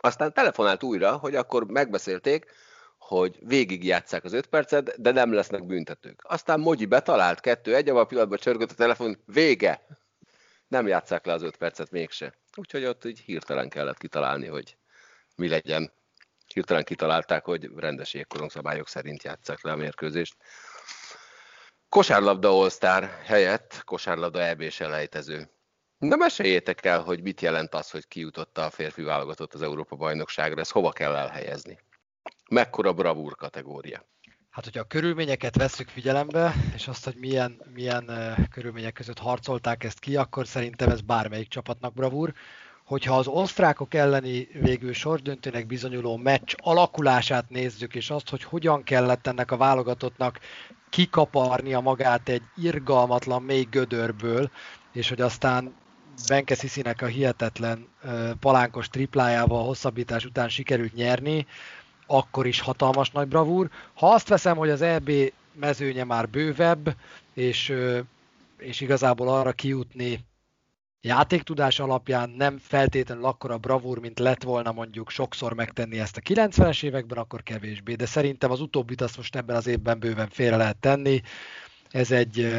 Aztán 0.00 0.32
telefonált 0.32 0.82
újra, 0.82 1.16
hogy 1.16 1.34
akkor 1.34 1.64
megbeszélték, 1.66 2.44
hogy 2.98 3.38
végigjátszák 3.40 4.24
az 4.24 4.32
öt 4.32 4.46
percet, 4.46 5.00
de 5.00 5.10
nem 5.10 5.32
lesznek 5.32 5.66
büntetők. 5.66 6.20
Aztán 6.22 6.60
Mogyi 6.60 6.86
betalált, 6.86 7.40
kettő 7.40 7.74
egy, 7.74 7.88
a 7.88 8.04
pillanatban 8.04 8.38
csörgött 8.38 8.70
a 8.70 8.74
telefon, 8.74 9.22
vége! 9.26 9.86
Nem 10.68 10.86
játszák 10.86 11.26
le 11.26 11.32
az 11.32 11.42
öt 11.42 11.56
percet 11.56 11.90
mégse. 11.90 12.34
Úgyhogy 12.56 12.84
ott 12.84 13.04
így 13.04 13.20
hirtelen 13.20 13.68
kellett 13.68 13.98
kitalálni, 13.98 14.46
hogy 14.46 14.76
mi 15.36 15.48
legyen. 15.48 15.92
Hirtelen 16.46 16.84
kitalálták, 16.84 17.44
hogy 17.44 17.70
rendes 17.76 18.14
jégkorongszabályok 18.14 18.88
szerint 18.88 19.22
játszák 19.22 19.62
le 19.62 19.72
a 19.72 19.76
mérkőzést. 19.76 20.36
Kosárlabda 21.88 22.48
all 22.48 23.04
helyett 23.24 23.82
kosárlabda 23.84 24.42
EB-s 24.42 24.80
elejtező. 24.80 25.50
Na 25.98 26.16
meséljétek 26.16 26.84
el, 26.84 27.00
hogy 27.00 27.22
mit 27.22 27.40
jelent 27.40 27.74
az, 27.74 27.90
hogy 27.90 28.08
kijutott 28.08 28.58
a 28.58 28.70
férfi 28.70 29.02
válogatott 29.02 29.54
az 29.54 29.62
Európa 29.62 29.96
bajnokságra, 29.96 30.60
ez 30.60 30.70
hova 30.70 30.90
kell 30.90 31.14
elhelyezni? 31.14 31.78
Mekkora 32.50 32.92
bravúr 32.92 33.36
kategória? 33.36 34.04
Hát, 34.50 34.64
hogyha 34.64 34.80
a 34.80 34.86
körülményeket 34.86 35.56
vesszük 35.56 35.88
figyelembe, 35.88 36.54
és 36.74 36.88
azt, 36.88 37.04
hogy 37.04 37.14
milyen, 37.16 37.62
milyen 37.74 38.10
körülmények 38.50 38.92
között 38.92 39.18
harcolták 39.18 39.84
ezt 39.84 39.98
ki, 39.98 40.16
akkor 40.16 40.46
szerintem 40.46 40.90
ez 40.90 41.00
bármelyik 41.00 41.48
csapatnak 41.48 41.94
bravúr. 41.94 42.32
Hogyha 42.84 43.16
az 43.16 43.26
osztrákok 43.26 43.94
elleni 43.94 44.48
végül 44.52 44.92
sordöntőnek 44.92 45.66
bizonyuló 45.66 46.16
meccs 46.16 46.54
alakulását 46.56 47.48
nézzük, 47.48 47.94
és 47.94 48.10
azt, 48.10 48.28
hogy 48.28 48.42
hogyan 48.42 48.82
kellett 48.82 49.26
ennek 49.26 49.50
a 49.50 49.56
válogatottnak 49.56 50.40
kikaparnia 50.90 51.80
magát 51.80 52.28
egy 52.28 52.42
irgalmatlan 52.56 53.42
mély 53.42 53.66
gödörből, 53.70 54.50
és 54.92 55.08
hogy 55.08 55.20
aztán 55.20 55.74
Benke 56.28 56.54
Sziszinek 56.54 57.02
a 57.02 57.06
hihetetlen 57.06 57.88
palánkos 58.40 58.88
triplájával 58.88 59.64
hosszabbítás 59.64 60.24
után 60.24 60.48
sikerült 60.48 60.94
nyerni, 60.94 61.46
akkor 62.06 62.46
is 62.46 62.60
hatalmas 62.60 63.10
nagy 63.10 63.28
bravúr. 63.28 63.70
Ha 63.94 64.08
azt 64.08 64.28
veszem, 64.28 64.56
hogy 64.56 64.70
az 64.70 64.82
EB 64.82 65.10
mezőnye 65.52 66.04
már 66.04 66.28
bővebb, 66.28 66.96
és, 67.34 67.72
és 68.58 68.80
igazából 68.80 69.28
arra 69.28 69.52
kijutni 69.52 70.26
játéktudás 71.00 71.78
alapján 71.78 72.30
nem 72.30 72.58
feltétlenül 72.58 73.24
akkora 73.24 73.58
bravúr, 73.58 73.98
mint 73.98 74.18
lett 74.18 74.42
volna 74.42 74.72
mondjuk 74.72 75.10
sokszor 75.10 75.54
megtenni 75.54 75.98
ezt 75.98 76.16
a 76.16 76.20
90-es 76.20 76.82
években, 76.82 77.18
akkor 77.18 77.42
kevésbé. 77.42 77.94
De 77.94 78.06
szerintem 78.06 78.50
az 78.50 78.60
utóbbit 78.60 79.00
azt 79.00 79.16
most 79.16 79.36
ebben 79.36 79.56
az 79.56 79.66
évben 79.66 79.98
bőven 79.98 80.28
félre 80.28 80.56
lehet 80.56 80.76
tenni. 80.76 81.22
Ez 81.90 82.10
egy 82.10 82.56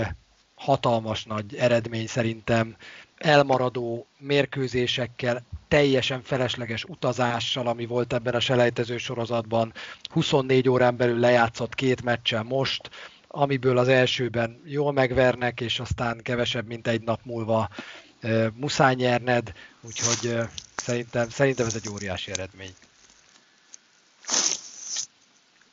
hatalmas 0.56 1.26
nagy 1.26 1.56
eredmény 1.56 2.08
szerintem, 2.08 2.76
elmaradó 3.20 4.08
mérkőzésekkel, 4.18 5.44
teljesen 5.68 6.22
felesleges 6.22 6.84
utazással, 6.84 7.68
ami 7.68 7.86
volt 7.86 8.14
ebben 8.14 8.34
a 8.34 8.40
selejtező 8.40 8.98
sorozatban, 8.98 9.74
24 10.10 10.70
órán 10.70 10.98
belül 10.98 11.20
lejátszott 11.20 11.76
két 11.76 12.04
meccsen 12.04 12.46
most, 12.46 12.90
amiből 13.28 13.78
az 13.78 13.88
elsőben 13.88 14.62
jól 14.66 14.92
megvernek, 14.92 15.62
és 15.62 15.80
aztán 15.80 16.20
kevesebb, 16.22 16.68
mint 16.68 16.88
egy 16.88 17.02
nap 17.02 17.20
múlva 17.24 17.70
e, 18.20 18.52
muszáj 18.56 18.96
nyerned, 18.96 19.54
úgyhogy 19.82 20.38
szerintem, 20.76 21.30
szerintem 21.30 21.66
ez 21.66 21.76
egy 21.76 21.90
óriási 21.90 22.32
eredmény. 22.32 22.74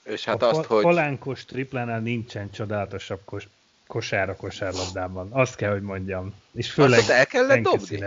És 0.05 0.25
hát 0.25 0.43
a 0.43 0.49
azt, 0.49 0.65
hogy... 0.65 0.83
Palánkos 0.83 1.45
triplánál 1.45 2.01
nincsen 2.01 2.51
csodálatosabb 2.51 3.21
kos, 3.25 3.49
kosár 3.87 4.29
a 4.29 4.37
kosárlabdában. 4.37 5.33
Azt 5.33 5.57
kell, 5.57 5.71
hogy 5.71 5.83
mondjam. 5.83 6.35
És 6.53 6.71
főleg 6.71 6.99
azt 6.99 7.11
el 7.11 7.27
kellett 7.27 7.63
dobni? 7.63 8.05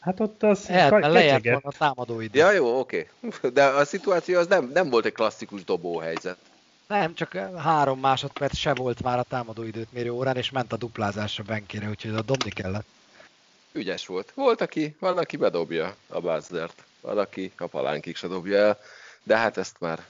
Hát 0.00 0.20
ott 0.20 0.42
az... 0.42 0.68
El, 0.68 1.10
lejárt 1.10 1.44
volna 1.44 1.60
a 1.62 1.72
támadó 1.72 2.20
idő. 2.20 2.38
Ja, 2.38 2.50
jó, 2.50 2.78
oké. 2.78 3.08
Okay. 3.20 3.50
De 3.50 3.64
a 3.64 3.84
szituáció 3.84 4.38
az 4.38 4.46
nem, 4.46 4.70
nem 4.74 4.90
volt 4.90 5.04
egy 5.04 5.12
klasszikus 5.12 5.64
dobóhelyzet. 5.64 6.36
Nem, 6.86 7.14
csak 7.14 7.34
három 7.56 8.00
másodperc 8.00 8.56
se 8.56 8.74
volt 8.74 9.02
már 9.02 9.18
a 9.18 9.22
támadó 9.22 9.62
időt 9.62 9.92
mérő 9.92 10.10
órán, 10.10 10.36
és 10.36 10.50
ment 10.50 10.72
a 10.72 10.76
duplázás 10.76 11.38
a 11.38 11.42
benkére, 11.42 11.88
úgyhogy 11.88 12.14
a 12.14 12.22
dobni 12.22 12.50
kellett. 12.50 12.86
Ügyes 13.72 14.06
volt. 14.06 14.32
Volt, 14.34 14.60
aki, 14.60 14.96
van, 14.98 15.18
aki 15.18 15.36
bedobja 15.36 15.96
a 16.08 16.20
bázdert, 16.20 16.84
van, 17.00 17.18
aki 17.18 17.52
a 17.58 17.66
palánkig 17.66 18.16
se 18.16 18.26
dobja 18.26 18.58
el, 18.58 18.78
de 19.22 19.36
hát 19.36 19.56
ezt 19.56 19.76
már 19.78 20.04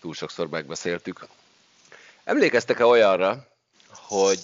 túl 0.00 0.14
sokszor 0.14 0.48
megbeszéltük. 0.48 1.26
Emlékeztek-e 2.24 2.84
olyanra, 2.84 3.46
hogy 3.92 4.40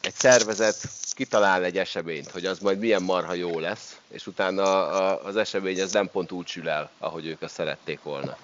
egy 0.00 0.14
szervezet 0.14 0.76
kitalál 1.14 1.64
egy 1.64 1.78
eseményt, 1.78 2.30
hogy 2.30 2.46
az 2.46 2.58
majd 2.58 2.78
milyen 2.78 3.02
marha 3.02 3.34
jó 3.34 3.58
lesz, 3.58 3.98
és 4.08 4.26
utána 4.26 4.86
az 5.18 5.36
esemény 5.36 5.80
az 5.82 5.92
nem 5.92 6.10
pont 6.10 6.32
úgy 6.32 6.46
sül 6.46 6.68
el, 6.68 6.90
ahogy 6.98 7.26
ők 7.26 7.42
azt 7.42 7.54
szerették 7.54 8.02
volna. 8.02 8.36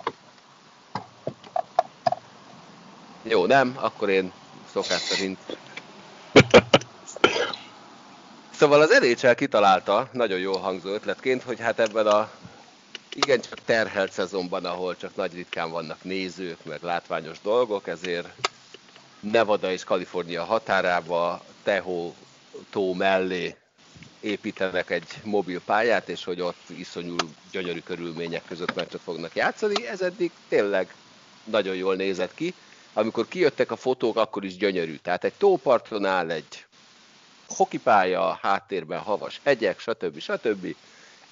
Jó, 3.23 3.47
nem? 3.47 3.77
Akkor 3.81 4.09
én 4.09 4.33
szokás 4.73 5.01
szerint. 5.01 5.39
Szóval 8.51 8.81
az 8.81 8.99
NHL 9.01 9.33
kitalálta, 9.33 10.09
nagyon 10.13 10.39
jó 10.39 10.57
hangzó 10.57 10.89
ötletként, 10.89 11.43
hogy 11.43 11.61
hát 11.61 11.79
ebben 11.79 12.07
a 12.07 12.31
igen 13.17 13.41
csak 13.41 13.59
terhelt 13.65 14.13
szezonban, 14.13 14.65
ahol 14.65 14.97
csak 14.97 15.17
nagy 15.17 15.35
ritkán 15.35 15.71
vannak 15.71 16.05
nézők, 16.05 16.65
meg 16.65 16.83
látványos 16.83 17.41
dolgok, 17.41 17.89
ezért 17.89 18.29
Nevada 19.21 19.73
és 19.73 19.85
Kalifornia 19.85 20.45
határába, 20.45 21.45
Teho 21.63 22.13
tó 22.71 22.95
mellé 22.95 23.57
építenek 24.21 24.91
egy 24.91 25.09
mobil 25.23 25.61
pályát, 25.65 26.09
és 26.09 26.25
hogy 26.25 26.41
ott 26.41 26.69
iszonyú 26.69 27.17
gyönyörű 27.51 27.81
körülmények 27.81 28.43
között 28.49 28.75
meccset 28.75 29.01
fognak 29.01 29.35
játszani. 29.35 29.87
Ez 29.87 30.01
eddig 30.01 30.31
tényleg 30.49 30.95
nagyon 31.45 31.75
jól 31.75 31.95
nézett 31.95 32.35
ki. 32.35 32.55
Amikor 32.93 33.29
kijöttek 33.29 33.71
a 33.71 33.77
fotók, 33.77 34.17
akkor 34.17 34.45
is 34.45 34.57
gyönyörű. 34.57 34.97
Tehát 34.97 35.25
egy 35.25 35.35
tóparton 35.39 36.05
áll 36.05 36.31
egy 36.31 36.65
hokipálya, 37.49 38.39
háttérben 38.43 38.99
havas 38.99 39.41
hegyek, 39.45 39.81
stb. 39.81 40.21
stb 40.21 40.75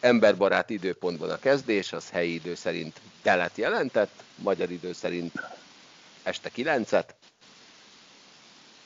emberbarát 0.04 0.70
időpontban 0.70 1.30
a 1.30 1.38
kezdés, 1.38 1.92
az 1.92 2.10
helyi 2.10 2.34
idő 2.34 2.54
szerint 2.54 3.00
telet 3.22 3.56
jelentett, 3.56 4.22
magyar 4.36 4.70
idő 4.70 4.92
szerint 4.92 5.32
este 6.22 6.50
9-et, 6.56 7.04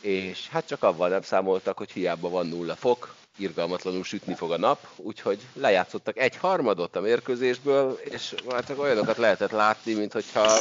és 0.00 0.48
hát 0.48 0.66
csak 0.66 0.82
avval 0.82 1.08
nem 1.08 1.22
számoltak, 1.22 1.76
hogy 1.76 1.90
hiába 1.90 2.28
van 2.28 2.46
nulla 2.46 2.76
fok, 2.76 3.14
irgalmatlanul 3.36 4.04
sütni 4.04 4.34
fog 4.34 4.52
a 4.52 4.58
nap, 4.58 4.86
úgyhogy 4.96 5.38
lejátszottak 5.52 6.18
egy 6.18 6.36
harmadot 6.36 6.96
a 6.96 7.00
mérkőzésből, 7.00 8.00
és 8.04 8.34
már 8.48 8.64
csak 8.64 8.78
olyanokat 8.78 9.16
lehetett 9.16 9.50
látni, 9.50 9.94
mint 9.94 10.12
hogyha 10.12 10.58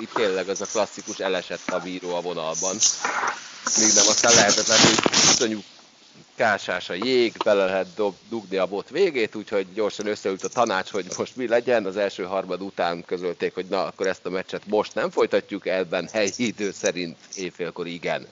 itt 0.00 0.12
tényleg 0.12 0.48
az 0.48 0.60
a 0.60 0.66
klasszikus 0.66 1.18
elesett 1.18 1.68
a 1.68 1.78
bíró 1.78 2.14
a 2.14 2.20
vonalban. 2.20 2.76
Míg 3.78 3.94
nem 3.94 4.06
aztán 4.08 4.34
lehetett 4.34 4.66
látni, 4.66 4.88
hogy 5.38 5.64
kásás 6.34 6.90
a 6.90 6.94
jég, 6.94 7.32
bele 7.44 7.64
lehet 7.64 7.86
dob, 7.96 8.14
dugni 8.28 8.56
a 8.56 8.66
bot 8.66 8.90
végét, 8.90 9.34
úgyhogy 9.34 9.66
gyorsan 9.74 10.06
összeült 10.06 10.44
a 10.44 10.48
tanács, 10.48 10.90
hogy 10.90 11.06
most 11.18 11.36
mi 11.36 11.48
legyen. 11.48 11.86
Az 11.86 11.96
első 11.96 12.22
harmad 12.22 12.62
után 12.62 13.04
közölték, 13.04 13.54
hogy 13.54 13.66
na, 13.68 13.86
akkor 13.86 14.06
ezt 14.06 14.26
a 14.26 14.30
meccset 14.30 14.66
most 14.66 14.94
nem 14.94 15.10
folytatjuk, 15.10 15.66
ebben 15.66 16.08
helyi 16.12 16.30
idő 16.36 16.70
szerint 16.70 17.16
éjfélkor 17.34 17.86
igen. 17.86 18.26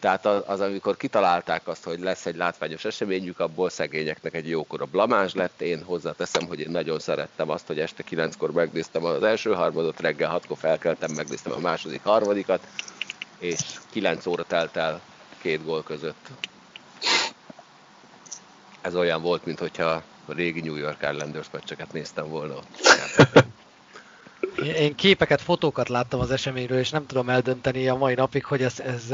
Tehát 0.00 0.26
az, 0.26 0.60
amikor 0.60 0.96
kitalálták 0.96 1.68
azt, 1.68 1.84
hogy 1.84 2.00
lesz 2.00 2.26
egy 2.26 2.36
látványos 2.36 2.84
eseményük, 2.84 3.40
abból 3.40 3.70
szegényeknek 3.70 4.34
egy 4.34 4.48
jókora 4.48 4.84
blamás 4.84 5.34
lett. 5.34 5.60
Én 5.60 5.82
hozzáteszem, 5.82 6.46
hogy 6.46 6.60
én 6.60 6.70
nagyon 6.70 6.98
szerettem 6.98 7.50
azt, 7.50 7.66
hogy 7.66 7.78
este 7.78 8.02
kilenckor 8.02 8.52
megnéztem 8.52 9.04
az 9.04 9.22
első 9.22 9.54
harmadot, 9.54 10.00
reggel 10.00 10.30
hatkor 10.30 10.56
felkeltem, 10.56 11.10
megnéztem 11.10 11.52
a 11.52 11.58
második 11.58 12.02
harmadikat, 12.02 12.66
és 13.38 13.60
kilenc 13.90 14.26
óra 14.26 14.44
telt 14.44 14.76
el 14.76 15.00
két 15.40 15.64
gól 15.64 15.82
között 15.82 16.28
ez 18.82 18.94
olyan 18.94 19.22
volt, 19.22 19.44
mint 19.44 19.58
hogyha 19.58 20.02
a 20.26 20.32
régi 20.32 20.60
New 20.60 20.76
York 20.76 21.06
Islanders 21.12 21.46
meccseket 21.52 21.92
néztem 21.92 22.28
volna 22.28 22.54
ott. 22.54 22.80
Én 24.76 24.94
képeket, 24.94 25.40
fotókat 25.40 25.88
láttam 25.88 26.20
az 26.20 26.30
eseményről, 26.30 26.78
és 26.78 26.90
nem 26.90 27.06
tudom 27.06 27.28
eldönteni 27.28 27.88
a 27.88 27.94
mai 27.94 28.14
napig, 28.14 28.44
hogy 28.44 28.62
ez, 28.62 28.80
ez, 28.80 29.10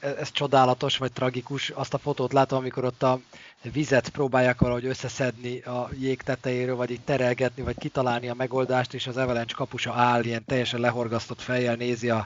ez, 0.00 0.12
ez 0.18 0.32
csodálatos 0.32 0.96
vagy 0.96 1.12
tragikus. 1.12 1.70
Azt 1.70 1.94
a 1.94 1.98
fotót 1.98 2.32
látom, 2.32 2.58
amikor 2.58 2.84
ott 2.84 3.02
a 3.02 3.20
vizet 3.72 4.08
próbálják 4.08 4.60
valahogy 4.60 4.84
összeszedni 4.86 5.60
a 5.60 5.88
jég 6.00 6.22
tetejéről, 6.22 6.76
vagy 6.76 6.90
így 6.90 7.00
terelgetni, 7.00 7.62
vagy 7.62 7.78
kitalálni 7.78 8.28
a 8.28 8.34
megoldást, 8.34 8.94
és 8.94 9.06
az 9.06 9.16
Avalanche 9.16 9.54
kapusa 9.54 9.92
áll, 9.92 10.24
ilyen 10.24 10.44
teljesen 10.44 10.80
lehorgasztott 10.80 11.40
fejjel 11.40 11.74
nézi 11.74 12.10
a 12.10 12.24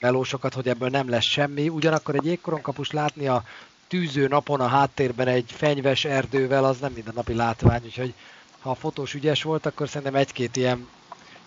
melósokat, 0.00 0.54
hogy 0.54 0.68
ebből 0.68 0.88
nem 0.88 1.08
lesz 1.08 1.24
semmi. 1.24 1.68
Ugyanakkor 1.68 2.14
egy 2.14 2.24
jégkoron 2.24 2.60
kapus 2.62 2.90
látni 2.90 3.28
a 3.28 3.44
tűző 3.90 4.26
napon 4.28 4.60
a 4.60 4.66
háttérben 4.66 5.26
egy 5.26 5.52
fenyves 5.52 6.04
erdővel, 6.04 6.64
az 6.64 6.78
nem 6.78 6.92
napi 7.14 7.34
látvány, 7.34 7.82
úgyhogy 7.84 8.14
ha 8.60 8.70
a 8.70 8.74
fotós 8.74 9.14
ügyes 9.14 9.42
volt, 9.42 9.66
akkor 9.66 9.88
szerintem 9.88 10.14
egy-két 10.14 10.56
ilyen 10.56 10.88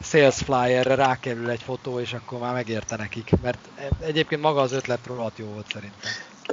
sales 0.02 0.36
flyerre 0.36 0.96
rákerül 0.96 1.50
egy 1.50 1.62
fotó, 1.62 2.00
és 2.00 2.14
akkor 2.14 2.40
már 2.40 2.54
megérte 2.54 2.96
nekik, 2.96 3.30
mert 3.42 3.68
egyébként 4.00 4.42
maga 4.42 4.62
az 4.62 4.72
ötlet 4.72 5.06
rohadt 5.08 5.38
jó 5.38 5.46
volt 5.46 5.66
szerintem. 5.72 6.00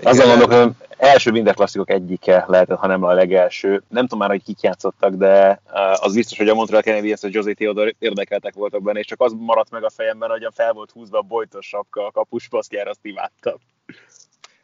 Azon 0.03 0.27
gondolok, 0.27 0.63
hogy 0.63 0.73
első 0.97 1.31
minden 1.31 1.55
klasszikok 1.55 1.91
egyike 1.91 2.45
lehetett, 2.49 2.79
ha 2.79 2.87
nem 2.87 3.05
a 3.05 3.13
legelső. 3.13 3.83
Nem 3.89 4.03
tudom 4.03 4.19
már, 4.19 4.29
hogy 4.29 4.43
kik 4.43 4.61
játszottak, 4.61 5.15
de 5.15 5.61
uh, 5.73 6.05
az 6.05 6.15
biztos, 6.15 6.39
hogy 6.39 6.49
a 6.49 6.55
Montreal 6.55 6.83
Canadiens 6.83 7.23
és 7.23 7.35
José 7.35 7.53
Theodor 7.53 7.95
érdekeltek 7.99 8.55
voltak 8.55 8.83
benne, 8.83 8.99
és 8.99 9.07
csak 9.07 9.21
az 9.21 9.33
maradt 9.39 9.71
meg 9.71 9.85
a 9.85 9.91
fejemben, 9.91 10.31
hogy 10.31 10.45
a 10.45 10.53
fel 10.55 10.73
volt 10.73 10.91
húzva 10.91 11.19
a 11.19 11.23
bojtos 11.23 11.67
sapka 11.67 12.07
a 12.07 12.11
kapusba, 12.11 12.59
azt 12.59 12.75
azt 12.87 12.99
imádtam 13.03 13.55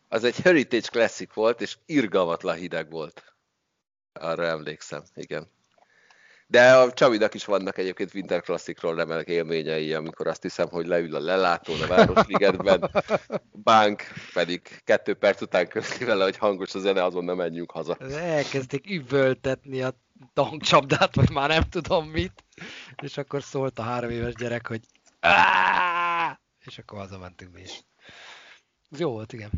az 0.08 0.24
egy 0.24 0.40
Heritage 0.40 0.88
Classic 0.88 1.34
volt, 1.34 1.60
és 1.60 1.76
irgalmatlan 1.86 2.56
hideg 2.56 2.90
volt. 2.90 3.34
Arra 4.12 4.44
emlékszem, 4.44 5.02
igen. 5.14 5.54
De 6.48 6.76
a 6.76 6.92
Csavidak 6.92 7.34
is 7.34 7.44
vannak 7.44 7.78
egyébként 7.78 8.14
Winter 8.14 8.40
Classicról 8.40 8.94
remek 8.94 9.28
élményei, 9.28 9.94
amikor 9.94 10.26
azt 10.26 10.42
hiszem, 10.42 10.68
hogy 10.68 10.86
leül 10.86 11.14
a 11.14 11.20
lelátón 11.20 11.82
a 11.82 11.86
Városligetben, 11.86 12.90
Bank 13.62 14.02
pedig 14.32 14.80
kettő 14.84 15.14
perc 15.14 15.40
után 15.40 15.68
közti 15.68 16.04
vele, 16.04 16.24
hogy 16.24 16.36
hangos 16.36 16.74
a 16.74 16.78
zene, 16.78 17.04
azon 17.04 17.24
nem 17.24 17.36
menjünk 17.36 17.70
haza. 17.70 17.96
Elkezdték 18.10 18.90
üvöltetni 18.90 19.82
a 19.82 19.94
tankcsapdát, 20.32 21.14
vagy 21.14 21.30
már 21.30 21.48
nem 21.48 21.62
tudom 21.62 22.08
mit, 22.08 22.44
és 23.02 23.16
akkor 23.16 23.42
szólt 23.42 23.78
a 23.78 23.82
három 23.82 24.10
éves 24.10 24.34
gyerek, 24.34 24.66
hogy 24.66 24.80
és 26.64 26.78
akkor 26.78 26.98
hazamentünk 26.98 27.52
mi 27.52 27.60
is. 27.60 27.82
Ez 28.90 29.00
jó 29.00 29.10
volt, 29.10 29.32
igen. 29.32 29.50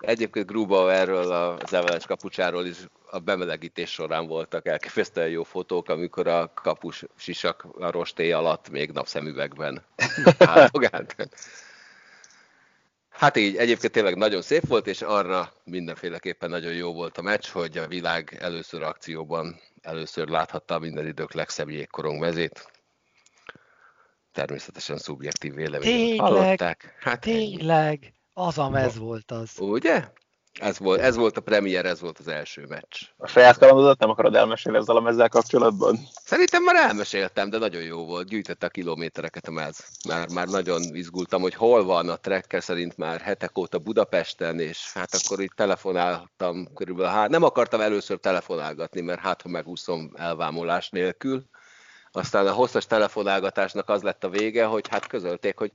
Egyébként 0.00 0.46
Gruba 0.46 0.92
erről 0.92 1.32
az 1.32 1.72
Avalanche 1.72 2.06
kapucsáról 2.06 2.66
is 2.66 2.76
a 3.10 3.18
bemelegítés 3.18 3.90
során 3.90 4.26
voltak 4.26 4.66
elképesztően 4.66 5.28
jó 5.28 5.42
fotók, 5.42 5.88
amikor 5.88 6.26
a 6.26 6.52
kapus 6.54 7.04
sisak 7.16 7.66
a 7.78 7.90
rostély 7.90 8.32
alatt 8.32 8.70
még 8.70 8.90
napszemüvegben 8.90 9.82
Hát 13.20 13.36
így, 13.36 13.56
egyébként 13.56 13.92
tényleg 13.92 14.16
nagyon 14.16 14.42
szép 14.42 14.66
volt, 14.66 14.86
és 14.86 15.02
arra 15.02 15.52
mindenféleképpen 15.64 16.50
nagyon 16.50 16.72
jó 16.72 16.92
volt 16.92 17.18
a 17.18 17.22
meccs, 17.22 17.46
hogy 17.46 17.78
a 17.78 17.86
világ 17.86 18.36
először 18.40 18.82
akcióban 18.82 19.60
először 19.82 20.28
láthatta 20.28 20.78
minden 20.78 21.06
idők 21.06 21.32
legszebb 21.32 21.70
jégkorong 21.70 22.20
mezét. 22.20 22.70
Természetesen 24.32 24.98
szubjektív 24.98 25.54
véleményt 25.54 26.20
hallották. 26.20 26.96
Hát, 27.00 27.20
tényleg. 27.20 28.12
Az 28.46 28.58
a 28.58 28.68
mez 28.68 28.98
volt 28.98 29.30
az. 29.30 29.50
Ugye? 29.58 30.04
Ez 30.60 30.78
volt, 30.78 31.00
ez 31.00 31.16
volt 31.16 31.36
a 31.36 31.40
premier, 31.40 31.84
ez 31.84 32.00
volt 32.00 32.18
az 32.18 32.28
első 32.28 32.64
meccs. 32.68 33.02
A 33.16 33.26
saját 33.26 33.58
kalandodat 33.58 33.98
nem 33.98 34.10
akarod 34.10 34.34
elmesélni 34.34 34.78
ezzel 34.78 34.96
a 34.96 35.00
mezzel 35.00 35.28
kapcsolatban? 35.28 35.98
Szerintem 36.24 36.62
már 36.62 36.74
elmeséltem, 36.74 37.50
de 37.50 37.58
nagyon 37.58 37.82
jó 37.82 38.04
volt. 38.06 38.28
Gyűjtette 38.28 38.66
a 38.66 38.68
kilométereket 38.68 39.48
a 39.48 39.50
mez. 39.50 39.84
Már, 40.08 40.28
már 40.28 40.46
nagyon 40.46 40.82
izgultam, 40.82 41.40
hogy 41.40 41.54
hol 41.54 41.84
van 41.84 42.08
a 42.08 42.16
trekker 42.16 42.62
szerint 42.62 42.96
már 42.96 43.20
hetek 43.20 43.58
óta 43.58 43.78
Budapesten, 43.78 44.60
és 44.60 44.92
hát 44.92 45.14
akkor 45.14 45.40
itt 45.40 45.54
telefonáltam 45.54 46.74
körülbelül. 46.74 47.10
Hát 47.10 47.28
nem 47.28 47.42
akartam 47.42 47.80
először 47.80 48.18
telefonálgatni, 48.18 49.00
mert 49.00 49.20
hát 49.20 49.42
ha 49.42 49.48
megúszom 49.48 50.12
elvámolás 50.16 50.88
nélkül. 50.90 51.44
Aztán 52.12 52.46
a 52.46 52.52
hosszas 52.52 52.86
telefonálgatásnak 52.86 53.88
az 53.88 54.02
lett 54.02 54.24
a 54.24 54.28
vége, 54.28 54.64
hogy 54.64 54.88
hát 54.88 55.06
közölték, 55.06 55.58
hogy 55.58 55.72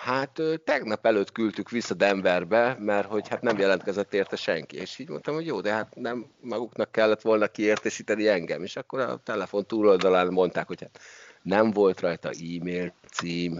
Hát 0.00 0.42
tegnap 0.64 1.06
előtt 1.06 1.32
küldtük 1.32 1.70
vissza 1.70 1.94
Denverbe, 1.94 2.76
mert 2.78 3.06
hogy 3.06 3.28
hát 3.28 3.42
nem 3.42 3.58
jelentkezett 3.58 4.14
érte 4.14 4.36
senki. 4.36 4.76
És 4.76 4.98
így 4.98 5.08
mondtam, 5.08 5.34
hogy 5.34 5.46
jó, 5.46 5.60
de 5.60 5.72
hát 5.72 5.94
nem 5.94 6.26
maguknak 6.40 6.92
kellett 6.92 7.20
volna 7.20 7.46
kiértesíteni 7.46 8.28
engem. 8.28 8.62
És 8.62 8.76
akkor 8.76 9.00
a 9.00 9.20
telefon 9.24 9.66
túloldalán 9.66 10.32
mondták, 10.32 10.66
hogy 10.66 10.80
hát 10.80 11.00
nem 11.42 11.70
volt 11.70 12.00
rajta 12.00 12.28
e-mail 12.28 12.92
cím, 13.12 13.58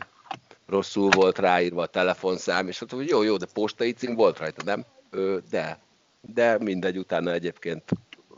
rosszul 0.66 1.10
volt 1.10 1.38
ráírva 1.38 1.82
a 1.82 1.86
telefonszám, 1.86 2.68
és 2.68 2.80
mondtam, 2.80 3.00
hogy 3.00 3.08
jó, 3.08 3.22
jó, 3.22 3.36
de 3.36 3.46
postai 3.52 3.92
cím 3.92 4.14
volt 4.14 4.38
rajta, 4.38 4.62
nem? 4.64 4.84
Ö, 5.10 5.38
de, 5.50 5.78
de 6.20 6.58
mindegy, 6.58 6.98
utána 6.98 7.32
egyébként 7.32 7.90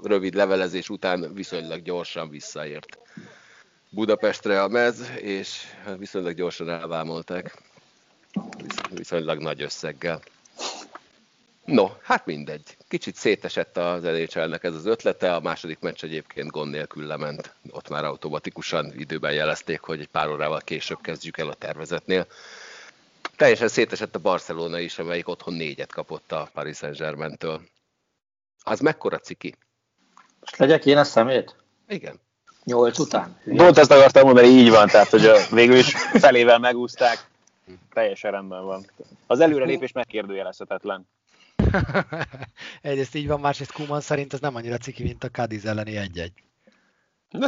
rövid 0.03 0.35
levelezés 0.35 0.89
után 0.89 1.35
viszonylag 1.35 1.83
gyorsan 1.83 2.29
visszaért 2.29 2.99
Budapestre 3.91 4.63
a 4.63 4.69
mez, 4.69 5.11
és 5.21 5.63
viszonylag 5.99 6.35
gyorsan 6.35 6.69
elvámolták 6.69 7.71
viszonylag 8.91 9.39
nagy 9.39 9.63
összeggel. 9.63 10.21
No, 11.65 11.91
hát 12.03 12.27
mindegy. 12.27 12.77
Kicsit 12.89 13.15
szétesett 13.15 13.77
az 13.77 14.03
nhl 14.03 14.55
ez 14.61 14.75
az 14.75 14.87
ötlete, 14.87 15.35
a 15.35 15.41
második 15.41 15.79
meccs 15.81 16.05
egyébként 16.05 16.51
gond 16.51 16.71
nélkül 16.71 17.07
lement. 17.07 17.55
Ott 17.71 17.89
már 17.89 18.05
automatikusan 18.05 18.93
időben 18.97 19.33
jelezték, 19.33 19.81
hogy 19.81 20.01
egy 20.01 20.09
pár 20.09 20.29
órával 20.29 20.61
később 20.61 21.01
kezdjük 21.01 21.39
el 21.39 21.49
a 21.49 21.55
tervezetnél. 21.55 22.27
Teljesen 23.37 23.69
szétesett 23.69 24.15
a 24.15 24.19
Barcelona 24.19 24.79
is, 24.79 24.99
amelyik 24.99 25.29
otthon 25.29 25.55
négyet 25.55 25.93
kapott 25.93 26.33
a 26.33 26.51
Paris 26.53 26.77
Saint-Germain-től. 26.77 27.61
Az 28.63 28.81
mekkora 28.81 29.19
ciki? 29.19 29.55
Most 30.41 30.57
legyek 30.57 30.87
én 30.87 30.99
a 30.99 31.05
szemét? 31.05 31.57
Igen. 31.89 32.21
Nyolc 32.65 32.99
után? 32.99 33.41
Pont 33.45 33.79
ezt 33.79 33.91
akartam 33.91 34.25
mondani, 34.25 34.47
így 34.47 34.71
van, 34.71 34.89
tehát 34.89 35.09
hogy 35.09 35.31
végül 35.51 35.77
is 35.77 35.93
felével 36.13 36.59
megúzták, 36.59 37.31
Teljesen 37.93 38.31
rendben 38.31 38.65
van. 38.65 38.85
Az 39.27 39.41
előrelépés 39.41 39.93
megkérdőjelezhetetlen. 39.93 41.09
Egyrészt 42.83 43.15
így 43.15 43.27
van, 43.27 43.41
másrészt 43.41 43.73
Kuman 43.73 44.01
szerint 44.01 44.33
ez 44.33 44.41
nem 44.41 44.55
annyira 44.55 44.77
ciki, 44.77 45.03
mint 45.03 45.25
a 45.25 45.29
Cadiz 45.29 45.65
elleni 45.67 45.97
egy-egy. 45.97 46.33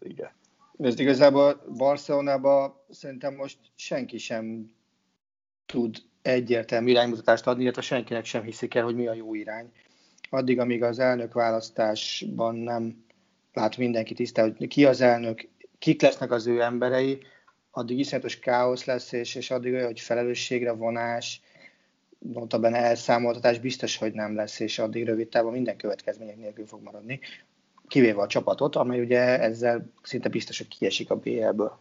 Igen. 0.00 0.30
Nézd, 0.76 1.00
igazából 1.00 1.64
Barcelonában 1.76 2.74
szerintem 2.90 3.34
most 3.34 3.58
senki 3.74 4.18
sem 4.18 4.74
tud 5.66 5.96
egyértelmű 6.22 6.90
iránymutatást 6.90 7.46
adni, 7.46 7.62
illetve 7.62 7.82
senkinek 7.82 8.24
sem 8.24 8.42
hiszik 8.42 8.74
el, 8.74 8.84
hogy 8.84 8.94
mi 8.94 9.06
a 9.06 9.14
jó 9.14 9.34
irány. 9.34 9.72
Addig, 10.30 10.58
amíg 10.58 10.82
az 10.82 10.98
elnök 10.98 11.32
választásban 11.32 12.54
nem 12.54 13.04
lát 13.52 13.76
mindenki 13.76 14.14
tisztán, 14.14 14.54
hogy 14.58 14.68
ki 14.68 14.84
az 14.84 15.00
elnök, 15.00 15.48
kik 15.78 16.02
lesznek 16.02 16.30
az 16.30 16.46
ő 16.46 16.60
emberei, 16.60 17.18
addig 17.72 17.98
iszonyatos 17.98 18.38
káosz 18.38 18.84
lesz, 18.84 19.12
és, 19.12 19.34
és 19.34 19.50
addig 19.50 19.72
olyan, 19.72 19.86
hogy 19.86 20.00
felelősségre 20.00 20.72
vonás, 20.72 21.40
notabene 22.18 22.76
elszámoltatás 22.76 23.58
biztos, 23.58 23.96
hogy 23.96 24.12
nem 24.12 24.34
lesz, 24.34 24.60
és 24.60 24.78
addig 24.78 25.06
rövid 25.06 25.28
távon 25.28 25.52
minden 25.52 25.76
következmények 25.76 26.36
nélkül 26.36 26.66
fog 26.66 26.82
maradni, 26.82 27.20
kivéve 27.88 28.20
a 28.20 28.26
csapatot, 28.26 28.76
amely 28.76 29.00
ugye 29.00 29.40
ezzel 29.40 29.92
szinte 30.02 30.28
biztos, 30.28 30.58
hogy 30.58 30.68
kiesik 30.68 31.10
a 31.10 31.16
BL-ből. 31.16 31.78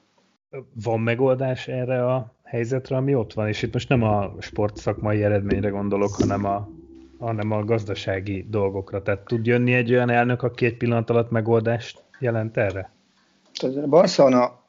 Van 0.84 1.00
megoldás 1.00 1.68
erre 1.68 2.06
a 2.06 2.34
helyzetre, 2.44 2.96
ami 2.96 3.16
ott 3.16 3.34
van, 3.34 3.48
és 3.48 3.62
itt 3.62 3.74
most 3.74 3.90
nem 3.90 4.02
a 4.04 4.36
sportszakmai 4.40 5.24
eredményre 5.24 5.70
gondolok, 5.70 6.16
hanem 6.16 6.46
a, 6.46 6.70
hanem 7.20 7.52
a 7.52 7.64
gazdasági 7.64 8.46
dolgokra. 8.50 9.02
Tehát 9.02 9.26
tud 9.26 9.46
jönni 9.46 9.74
egy 9.74 9.92
olyan 9.92 10.10
elnök, 10.10 10.44
aki 10.44 10.66
egy 10.66 10.78
pillanat 10.78 11.10
alatt 11.10 11.30
megoldást 11.30 12.04
jelent 12.20 12.58
erre? 12.58 12.92
A 13.54 13.88
Barcelona 13.88 14.61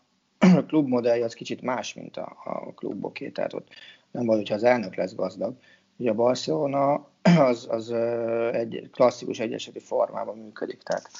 klub 0.69 0.89
modellje 0.89 1.24
az 1.24 1.35
kicsit 1.35 1.62
más, 1.62 1.94
mint 1.94 2.16
a, 2.16 2.36
a 2.44 2.73
kluboké, 2.74 3.28
tehát 3.28 3.52
ott 3.52 3.69
nem 4.10 4.27
vagy, 4.27 4.36
hogyha 4.36 4.55
az 4.55 4.64
elnök 4.64 4.94
lesz 4.94 5.14
gazdag. 5.14 5.56
Ugye 5.97 6.10
a 6.10 6.14
Barcelona 6.14 7.09
az, 7.51 7.66
az 7.70 7.90
egy 8.52 8.89
klasszikus 8.93 9.39
egyeseti 9.39 9.78
formában 9.78 10.39
működik, 10.39 10.82
tehát 10.82 11.10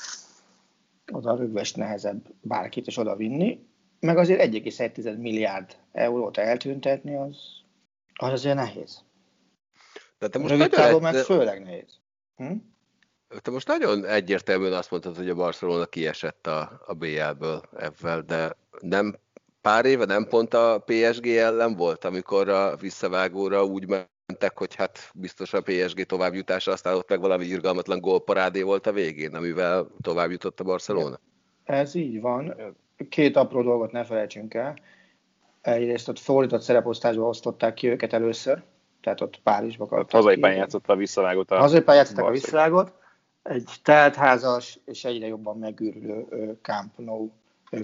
oda 1.13 1.37
rögvest 1.37 1.77
nehezebb 1.77 2.29
bárkit 2.41 2.87
is 2.87 2.97
oda 2.97 3.17
vinni, 3.17 3.67
meg 4.01 4.19
azért 4.19 4.55
1,1 4.55 5.19
milliárd 5.19 5.77
eurót 5.93 6.39
eltüntetni, 6.39 7.15
az, 7.15 7.37
az 8.15 8.33
azért 8.33 8.57
nehéz. 8.57 9.05
De 10.19 10.29
te 10.29 10.39
most 10.39 10.51
Rövid 10.51 10.71
távon 10.71 11.03
meg 11.03 11.15
főleg 11.15 11.63
nehéz. 11.63 11.99
Hm? 12.37 12.53
Te 13.41 13.51
most 13.51 13.69
nagyon 13.69 14.05
egyértelműen 14.05 14.73
azt 14.73 14.91
mondtad, 14.91 15.17
hogy 15.17 15.29
a 15.29 15.35
Barcelona 15.35 15.87
kiesett 15.87 16.47
a, 16.47 16.81
a 16.87 16.95
BL-ből 16.95 17.63
ebben, 17.77 18.27
de 18.27 18.57
nem 18.81 19.17
pár 19.61 19.85
éve, 19.85 20.05
nem 20.05 20.27
pont 20.27 20.55
a 20.55 20.85
PSG 20.85 21.27
ellen 21.27 21.77
volt, 21.77 22.05
amikor 22.05 22.49
a 22.49 22.77
visszavágóra 22.77 23.65
úgy 23.65 23.87
mentek, 23.87 24.59
hogy 24.59 24.75
hát 24.75 25.11
biztos 25.15 25.53
a 25.53 25.63
PSG 25.63 26.03
továbbjutása, 26.07 26.73
aztán 26.73 26.95
ott 26.95 27.09
meg 27.09 27.21
valami 27.21 27.45
irgalmatlan 27.45 28.01
gólparádé 28.01 28.63
volt 28.63 28.87
a 28.87 28.93
végén, 28.93 29.35
amivel 29.35 29.87
tovább 30.01 30.31
jutott 30.31 30.61
a 30.61 30.65
Barcelona. 30.65 31.19
Ez 31.65 31.95
így 31.95 32.21
van. 32.21 32.55
Két 33.09 33.37
apró 33.37 33.63
dolgot 33.63 33.93
ne 33.93 34.05
felejtsünk 34.05 34.55
el. 34.55 34.77
Egyrészt 35.61 36.09
ott 36.09 36.19
fordított 36.19 36.61
szereposztásba 36.61 37.29
osztották 37.29 37.75
ki 37.75 37.89
őket 37.89 38.13
először, 38.13 38.63
tehát 39.01 39.21
ott 39.21 39.41
Párizsba 39.43 39.87
kaptak. 39.87 40.11
Hazai 40.11 40.37
pályán 40.37 40.57
játszott 40.57 40.89
a 40.89 40.97
visszavágót. 40.97 41.51
A 41.51 41.59
hazai 41.59 41.81
pályán 41.81 42.07
a 42.17 42.31
visszavágót. 42.31 42.93
Egy 43.43 43.71
teltházas 43.83 44.79
és 44.85 45.05
egyre 45.05 45.27
jobban 45.27 45.59
megűrülő 45.59 46.27
Camp 46.63 46.99
Nou 46.99 47.31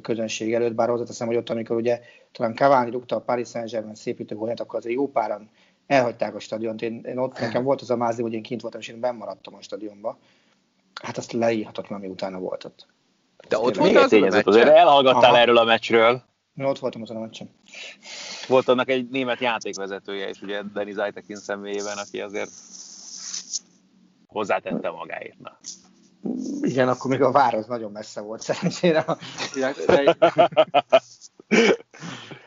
közönség 0.03 0.55
előtt, 0.55 0.75
bár 0.75 0.89
hozzáteszem, 0.89 1.27
hogy 1.27 1.37
ott, 1.37 1.51
amikor 1.51 1.77
ugye 1.77 2.01
talán 2.33 2.55
Cavani 2.55 2.91
rúgta 2.91 3.17
a 3.17 3.21
Paris 3.21 3.49
Saint-Germain 3.49 3.95
szépítő 3.95 4.35
gólját, 4.35 4.61
akkor 4.61 4.79
azért 4.79 4.95
jó 4.95 5.11
páran 5.11 5.51
elhagyták 5.87 6.35
a 6.35 6.39
stadiont. 6.39 6.83
Én, 6.83 7.01
én 7.05 7.19
ott 7.19 7.39
nekem 7.39 7.63
volt 7.65 7.81
az 7.81 7.91
a 7.91 7.97
mázi, 7.97 8.23
hogy 8.23 8.33
én 8.33 8.43
kint 8.43 8.61
voltam, 8.61 8.81
és 8.81 8.89
én 8.89 9.01
benn 9.01 9.17
maradtam 9.17 9.55
a 9.55 9.63
stadionba. 9.63 10.19
Hát 11.03 11.17
azt 11.17 11.33
leírhatatlan, 11.33 11.99
ami 11.99 12.09
utána 12.09 12.39
volt 12.39 12.65
ott. 12.65 12.87
De 13.49 13.59
ott 13.59 13.77
volt 13.77 13.97
az 13.97 14.13
a 14.13 14.43
azért 14.45 14.69
elhallgattál 14.69 15.31
Aha. 15.31 15.39
erről 15.39 15.57
a 15.57 15.65
meccsről. 15.65 16.23
Én 16.57 16.65
ott 16.65 16.79
voltam 16.79 17.03
azon 17.03 17.17
a 17.17 17.21
meccsen. 17.21 17.51
Volt 18.49 18.69
annak 18.69 18.89
egy 18.89 19.09
német 19.09 19.41
játékvezetője 19.41 20.29
is, 20.29 20.43
ugye 20.43 20.63
Denis 20.75 20.95
Zajtekin 20.95 21.37
személyében, 21.37 21.97
aki 21.97 22.21
azért 22.21 22.51
hozzátette 24.29 24.91
magáért. 24.91 25.39
Na. 25.39 25.59
Igen, 26.61 26.89
akkor 26.89 27.11
még 27.11 27.23
a 27.23 27.31
vár 27.31 27.55
az 27.55 27.67
nagyon 27.67 27.93
messze 27.93 28.21
volt 28.21 28.43
szerencsére. 28.43 29.05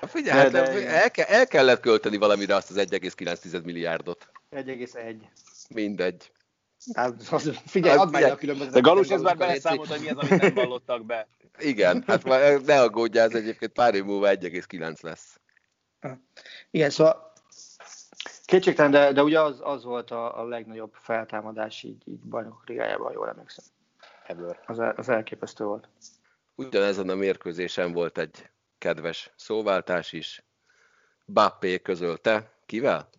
Figyelj, 0.01 0.39
hát 0.39 0.53
el, 0.53 1.11
ke- 1.11 1.29
el 1.29 1.47
kellett 1.47 1.79
költeni 1.79 2.17
valamire 2.17 2.55
azt 2.55 2.69
az 2.69 2.75
1,9 2.77 3.63
milliárdot. 3.63 4.29
1,1. 4.51 5.15
Mindegy. 5.69 6.31
Hát, 6.93 7.27
az, 7.31 7.51
figyelj, 7.65 7.97
add 7.97 8.09
meg 8.09 8.23
a 8.23 8.35
különböző. 8.35 8.69
De 8.69 8.79
Galus 8.79 9.09
ez 9.09 9.21
már 9.21 9.37
beleszámolt, 9.37 9.89
hogy 9.89 9.99
mi 9.99 10.09
az, 10.09 10.17
amit 10.17 10.41
nem 10.41 10.53
vallottak 10.53 11.05
be. 11.05 11.27
Igen, 11.59 12.03
hát 12.07 12.23
ne 12.65 12.81
aggódjál, 12.81 13.27
ez 13.27 13.35
egyébként 13.35 13.71
pár 13.71 13.95
év 13.95 14.03
múlva 14.03 14.27
1,9 14.29 15.01
lesz. 15.01 15.39
Igen, 16.71 16.89
szóval 16.89 17.30
Kétségtelen, 18.51 18.91
de, 18.91 19.11
de 19.11 19.23
ugye 19.23 19.41
az, 19.41 19.59
az 19.63 19.83
volt 19.83 20.11
a, 20.11 20.39
a 20.39 20.47
legnagyobb 20.47 20.93
feltámadás 20.93 21.83
így, 21.83 22.03
így 22.05 22.19
bajnokok 22.19 22.67
ligájában, 22.67 23.11
jól 23.11 23.29
emlékszem. 23.29 23.65
Ebből. 24.27 24.57
Az, 24.65 24.79
az 24.95 25.09
elképesztő 25.09 25.63
volt. 25.63 25.89
Ugyanezen 26.55 27.09
a 27.09 27.15
mérkőzésen 27.15 27.91
volt 27.91 28.17
egy 28.17 28.49
kedves 28.77 29.31
szóváltás 29.35 30.11
is. 30.11 30.43
Bappé 31.25 31.81
közölte. 31.81 32.51
Kivel? 32.65 33.09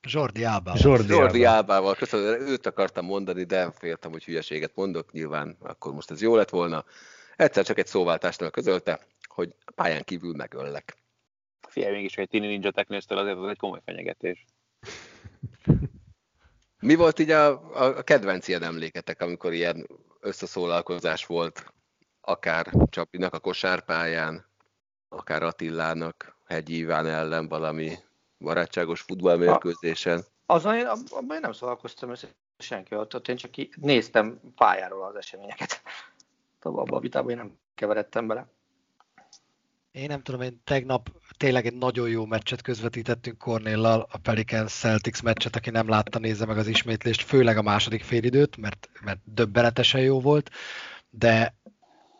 Jordi 0.00 0.44
Ábával. 0.44 0.80
Jordi, 0.82 1.12
Jordi 1.12 1.44
Ábával. 1.44 1.94
Köszönöm, 1.94 2.40
őt 2.40 2.66
akartam 2.66 3.04
mondani, 3.04 3.44
de 3.44 3.70
féltem, 3.70 4.10
hogy 4.10 4.24
hülyeséget 4.24 4.74
mondok. 4.74 5.12
Nyilván 5.12 5.56
akkor 5.60 5.92
most 5.92 6.10
ez 6.10 6.22
jó 6.22 6.36
lett 6.36 6.50
volna. 6.50 6.84
Egyszer 7.36 7.64
csak 7.64 7.78
egy 7.78 7.86
szóváltásnál 7.86 8.50
közölte, 8.50 9.06
hogy 9.28 9.54
pályán 9.74 10.04
kívül 10.04 10.34
megöllek. 10.34 10.96
Figyelj, 11.68 11.94
mégis, 11.94 12.14
hogy 12.14 12.24
egy 12.24 12.30
Tini 12.30 12.46
Ninja 12.46 12.70
Technésztől 12.70 13.18
azért 13.18 13.36
az 13.36 13.48
egy 13.48 13.56
komoly 13.56 13.80
fenyegetés. 13.84 14.44
Mi 16.80 16.94
volt 16.94 17.18
így 17.18 17.30
a, 17.30 17.48
a, 17.74 17.96
a 17.96 18.02
kedvenc 18.02 18.48
ilyen 18.48 18.62
emléketek, 18.62 19.20
amikor 19.20 19.52
ilyen 19.52 19.86
összeszólalkozás 20.20 21.26
volt, 21.26 21.72
akár 22.20 22.72
Csapinak 22.90 23.34
a 23.34 23.38
kosárpályán, 23.38 24.46
akár 25.08 25.42
Attilának, 25.42 26.36
Hegyi 26.46 26.76
Iván 26.76 27.06
ellen 27.06 27.48
valami 27.48 27.92
barátságos 28.38 29.00
futballmérkőzésen? 29.00 30.24
Azon 30.46 30.74
én, 30.74 30.86
abban 30.86 31.34
én 31.34 31.40
nem 31.40 31.52
szólalkoztam 31.52 32.10
össze 32.10 32.28
senki 32.58 32.94
ott, 32.94 33.14
ott 33.14 33.28
én 33.28 33.36
csak 33.36 33.50
ki, 33.50 33.70
néztem 33.76 34.40
pályáról 34.54 35.04
az 35.04 35.16
eseményeket. 35.16 35.82
Tovább 36.60 36.78
abban 36.78 36.98
a 36.98 37.00
vitában 37.00 37.30
én 37.30 37.36
nem 37.36 37.58
keveredtem 37.74 38.26
bele. 38.26 38.46
Én 39.90 40.06
nem 40.06 40.22
tudom, 40.22 40.40
én 40.40 40.60
tegnap 40.64 41.10
tényleg 41.38 41.66
egy 41.66 41.74
nagyon 41.74 42.08
jó 42.08 42.26
meccset 42.26 42.62
közvetítettünk 42.62 43.38
Cornéllal, 43.38 44.08
a 44.10 44.18
Pelicans 44.18 44.72
Celtics 44.72 45.22
meccset, 45.22 45.56
aki 45.56 45.70
nem 45.70 45.88
látta, 45.88 46.18
nézze 46.18 46.46
meg 46.46 46.58
az 46.58 46.66
ismétlést, 46.66 47.22
főleg 47.22 47.56
a 47.56 47.62
második 47.62 48.02
félidőt, 48.02 48.56
mert, 48.56 48.88
mert 49.04 49.20
döbbenetesen 49.24 50.00
jó 50.00 50.20
volt, 50.20 50.50
de 51.10 51.57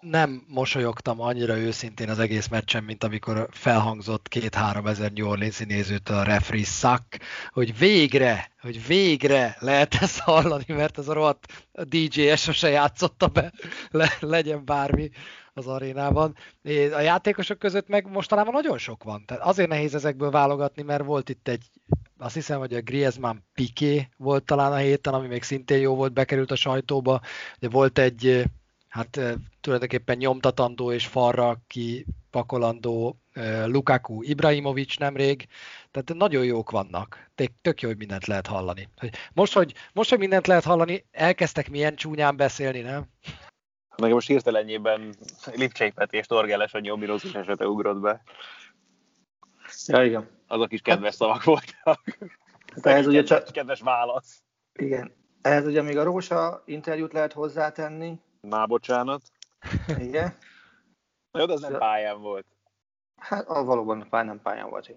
nem 0.01 0.45
mosolyogtam 0.49 1.21
annyira 1.21 1.57
őszintén 1.57 2.09
az 2.09 2.19
egész 2.19 2.49
meccsen, 2.49 2.85
mint 2.85 3.05
amikor 3.05 3.49
felhangzott 3.51 4.29
két-három 4.29 4.87
ezer 4.87 5.13
New 5.13 5.29
Orleans 5.29 5.59
nézőt 5.59 6.09
a 6.09 6.23
referee 6.23 6.65
suck, 6.65 7.19
hogy 7.51 7.79
végre, 7.79 8.51
hogy 8.61 8.87
végre 8.87 9.57
lehet 9.59 9.95
ezt 9.95 10.19
hallani, 10.19 10.65
mert 10.67 10.99
ez 10.99 11.09
a 11.09 11.13
rohadt 11.13 11.69
DJ 11.83 12.35
sose 12.35 12.69
játszotta 12.69 13.27
be, 13.27 13.53
le, 13.91 14.17
legyen 14.21 14.65
bármi 14.65 15.11
az 15.53 15.67
arénában. 15.67 16.35
A 16.93 17.01
játékosok 17.01 17.59
között 17.59 17.89
meg 17.89 18.11
mostanában 18.11 18.53
nagyon 18.53 18.79
sok 18.79 19.05
van. 19.05 19.25
Tehát 19.27 19.43
azért 19.43 19.69
nehéz 19.69 19.95
ezekből 19.95 20.31
válogatni, 20.31 20.83
mert 20.83 21.05
volt 21.05 21.29
itt 21.29 21.49
egy, 21.49 21.71
azt 22.19 22.35
hiszem, 22.35 22.59
hogy 22.59 22.75
a 22.75 22.81
Griezmann 22.81 23.37
Piqué 23.55 24.09
volt 24.17 24.45
talán 24.45 24.73
a 24.73 24.77
héten, 24.77 25.15
ami 25.15 25.27
még 25.27 25.43
szintén 25.43 25.79
jó 25.79 25.95
volt, 25.95 26.13
bekerült 26.13 26.51
a 26.51 26.57
sajtóba. 26.57 27.21
De 27.59 27.69
volt 27.69 27.99
egy 27.99 28.45
hát 28.89 29.21
tulajdonképpen 29.61 30.17
nyomtatandó 30.17 30.93
és 30.93 31.07
falra 31.07 31.61
kipakolandó 31.67 33.19
Lukaku 33.65 34.23
Ibrahimovic 34.23 34.97
nemrég, 34.97 35.47
tehát 35.91 36.15
nagyon 36.15 36.45
jók 36.45 36.71
vannak. 36.71 37.31
Tök 37.63 37.81
jó, 37.81 37.89
hogy 37.89 37.99
mindent 37.99 38.27
lehet 38.27 38.47
hallani. 38.47 38.89
Most, 39.33 39.53
hogy, 39.53 39.75
most, 39.93 40.11
hogy 40.11 40.19
mindent 40.19 40.47
lehet 40.47 40.65
hallani, 40.65 41.05
elkezdtek 41.11 41.71
milyen 41.71 41.97
csúnyán 41.97 42.37
beszélni, 42.37 42.81
nem? 42.81 43.07
Meg 43.97 44.13
most 44.13 44.27
hirtelenjében 44.27 45.15
Lipcsei 45.55 45.91
Peti 45.91 46.17
és 46.17 46.27
Torgeles 46.27 46.75
a 46.75 46.79
nyomírózus 46.79 47.35
esete 47.35 47.67
ugrott 47.67 48.01
be. 48.01 48.23
Ja, 49.87 50.05
igen. 50.05 50.29
Azok 50.47 50.73
is 50.73 50.81
kedves 50.81 51.15
szavak 51.15 51.45
voltak. 51.45 52.19
Hát 52.83 52.87
ez 52.87 53.07
ugye 53.07 53.23
csak... 53.23 53.51
Kedves 53.53 53.81
válasz. 53.81 54.43
Igen. 54.73 55.13
Ehhez 55.43 55.67
ugye 55.67 55.83
még 55.83 55.99
a 55.99 56.03
Rósa 56.03 56.63
interjút 56.67 57.13
lehet 57.13 57.33
hozzátenni, 57.33 58.19
már 58.41 58.67
bocsánat. 58.67 59.23
Igen. 59.99 60.37
Jó, 61.33 61.47
de 61.47 61.53
az 61.53 61.61
nem 61.61 61.79
pályán 61.79 62.21
volt. 62.21 62.47
Hát 63.17 63.49
a 63.49 63.65
valóban 63.65 64.09
pályán 64.11 64.27
nem 64.27 64.43
pályán 64.43 64.71
volt. 64.71 64.95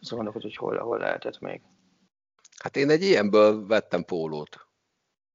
Azt 0.00 0.10
gondolok, 0.10 0.42
hogy 0.42 0.56
hol, 0.56 0.78
hol 0.78 0.98
lehetett 0.98 1.40
még. 1.40 1.60
Hát 2.62 2.76
én 2.76 2.90
egy 2.90 3.02
ilyenből 3.02 3.66
vettem 3.66 4.04
pólót. 4.04 4.66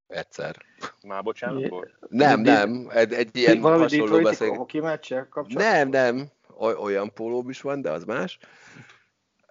Egyszer. 0.08 0.56
Már 1.02 1.24
bocsánat 1.24 1.68
volt? 1.68 1.98
Nem, 2.08 2.42
nem. 2.42 2.88
Egy, 2.90 3.14
egy 3.14 3.38
ilyen 3.38 3.60
Valami 3.60 3.82
hasonló 3.82 4.22
beszél... 4.22 4.54
hoki 4.54 4.80
kapcsolatban? 4.80 5.64
Nem, 5.64 5.90
nem. 5.90 6.32
Olyan 6.58 7.14
pólóm 7.14 7.50
is 7.50 7.62
van, 7.62 7.82
de 7.82 7.92
az 7.92 8.04
más. 8.04 8.40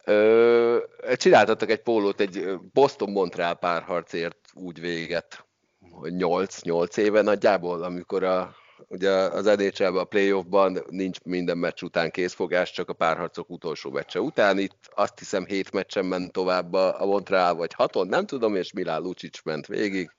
Ö, 0.05 0.79
csináltattak 1.17 1.71
egy 1.71 1.83
pólót, 1.83 2.21
egy 2.21 2.59
Boston-Montreal 2.73 3.55
párharcért 3.55 4.51
úgy 4.55 4.81
véget 4.81 5.48
8-8 6.03 6.97
éve 6.97 7.23
nagyjából, 7.23 7.83
amikor 7.83 8.23
a, 8.23 8.55
ugye 8.89 9.11
az 9.11 9.45
nhl 9.45 9.99
a 9.99 10.05
playoffban 10.05 10.79
nincs 10.91 11.21
minden 11.21 11.59
meccs 11.59 11.83
után 11.83 12.11
készfogás, 12.11 12.73
csak 12.73 12.89
a 12.89 12.93
párharcok 12.93 13.51
utolsó 13.51 13.91
meccse 13.91 14.21
után. 14.21 14.59
Itt 14.59 14.91
azt 14.95 15.19
hiszem 15.19 15.45
7 15.45 15.73
meccsen 15.73 16.05
ment 16.05 16.33
tovább 16.33 16.73
a 16.73 17.07
Montreal, 17.07 17.55
vagy 17.55 17.73
6 17.73 17.95
nem 18.05 18.27
tudom, 18.27 18.57
és 18.57 18.73
Milán 18.73 19.03
Lucic 19.03 19.43
ment 19.45 19.67
végig. 19.67 20.11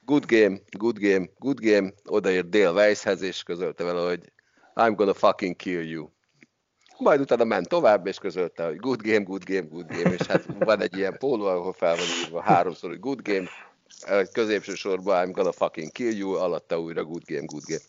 Good 0.00 0.24
game, 0.26 0.58
good 0.78 0.98
game, 0.98 1.26
good 1.38 1.60
game. 1.60 1.92
Odaért 2.04 2.48
Dale 2.48 2.70
Weisshez, 2.70 3.22
és 3.22 3.42
közölte 3.42 3.84
vele, 3.84 4.08
hogy 4.08 4.32
I'm 4.74 4.92
gonna 4.96 5.14
fucking 5.14 5.56
kill 5.56 5.82
you. 5.82 6.08
Majd 6.98 7.20
utána 7.20 7.44
ment 7.44 7.68
tovább, 7.68 8.06
és 8.06 8.18
közölte, 8.18 8.66
hogy 8.66 8.76
good 8.76 9.02
game, 9.02 9.22
good 9.22 9.44
game, 9.44 9.66
good 9.68 9.86
game, 9.86 10.14
és 10.14 10.26
hát 10.26 10.46
van 10.58 10.80
egy 10.80 10.96
ilyen 10.96 11.18
póló, 11.18 11.46
ahol 11.46 11.72
fel 11.72 11.96
van 12.30 12.42
háromszor, 12.42 12.90
hogy 12.90 13.00
good 13.00 13.22
game, 13.22 13.48
középső 14.32 14.74
sorban 14.74 15.28
I'm 15.28 15.32
gonna 15.32 15.52
fucking 15.52 15.92
kill 15.92 16.16
you, 16.16 16.32
alatta 16.32 16.80
újra 16.80 17.04
good 17.04 17.22
game, 17.26 17.44
good 17.44 17.62
game. 17.66 17.82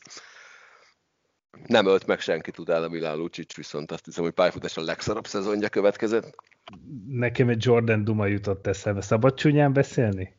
Nem 1.66 1.86
ölt 1.86 2.06
meg 2.06 2.20
senkit 2.20 2.60
utána 2.60 2.88
Milán 2.88 3.18
Lucic, 3.18 3.56
viszont 3.56 3.92
azt 3.92 4.06
hiszem, 4.06 4.24
hogy 4.24 4.34
pályafutás 4.34 4.78
a 4.78 4.82
legszarabb 4.82 5.28
szezonja 5.28 5.70
következett. 5.70 6.36
Nekem 7.08 7.50
egy 7.50 7.66
Jordan 7.66 8.04
Duma 8.04 8.26
jutott 8.26 8.68
eszembe. 8.68 9.02
Szabad 9.02 9.34
csúnyán 9.34 9.74
beszélni? 9.74 10.36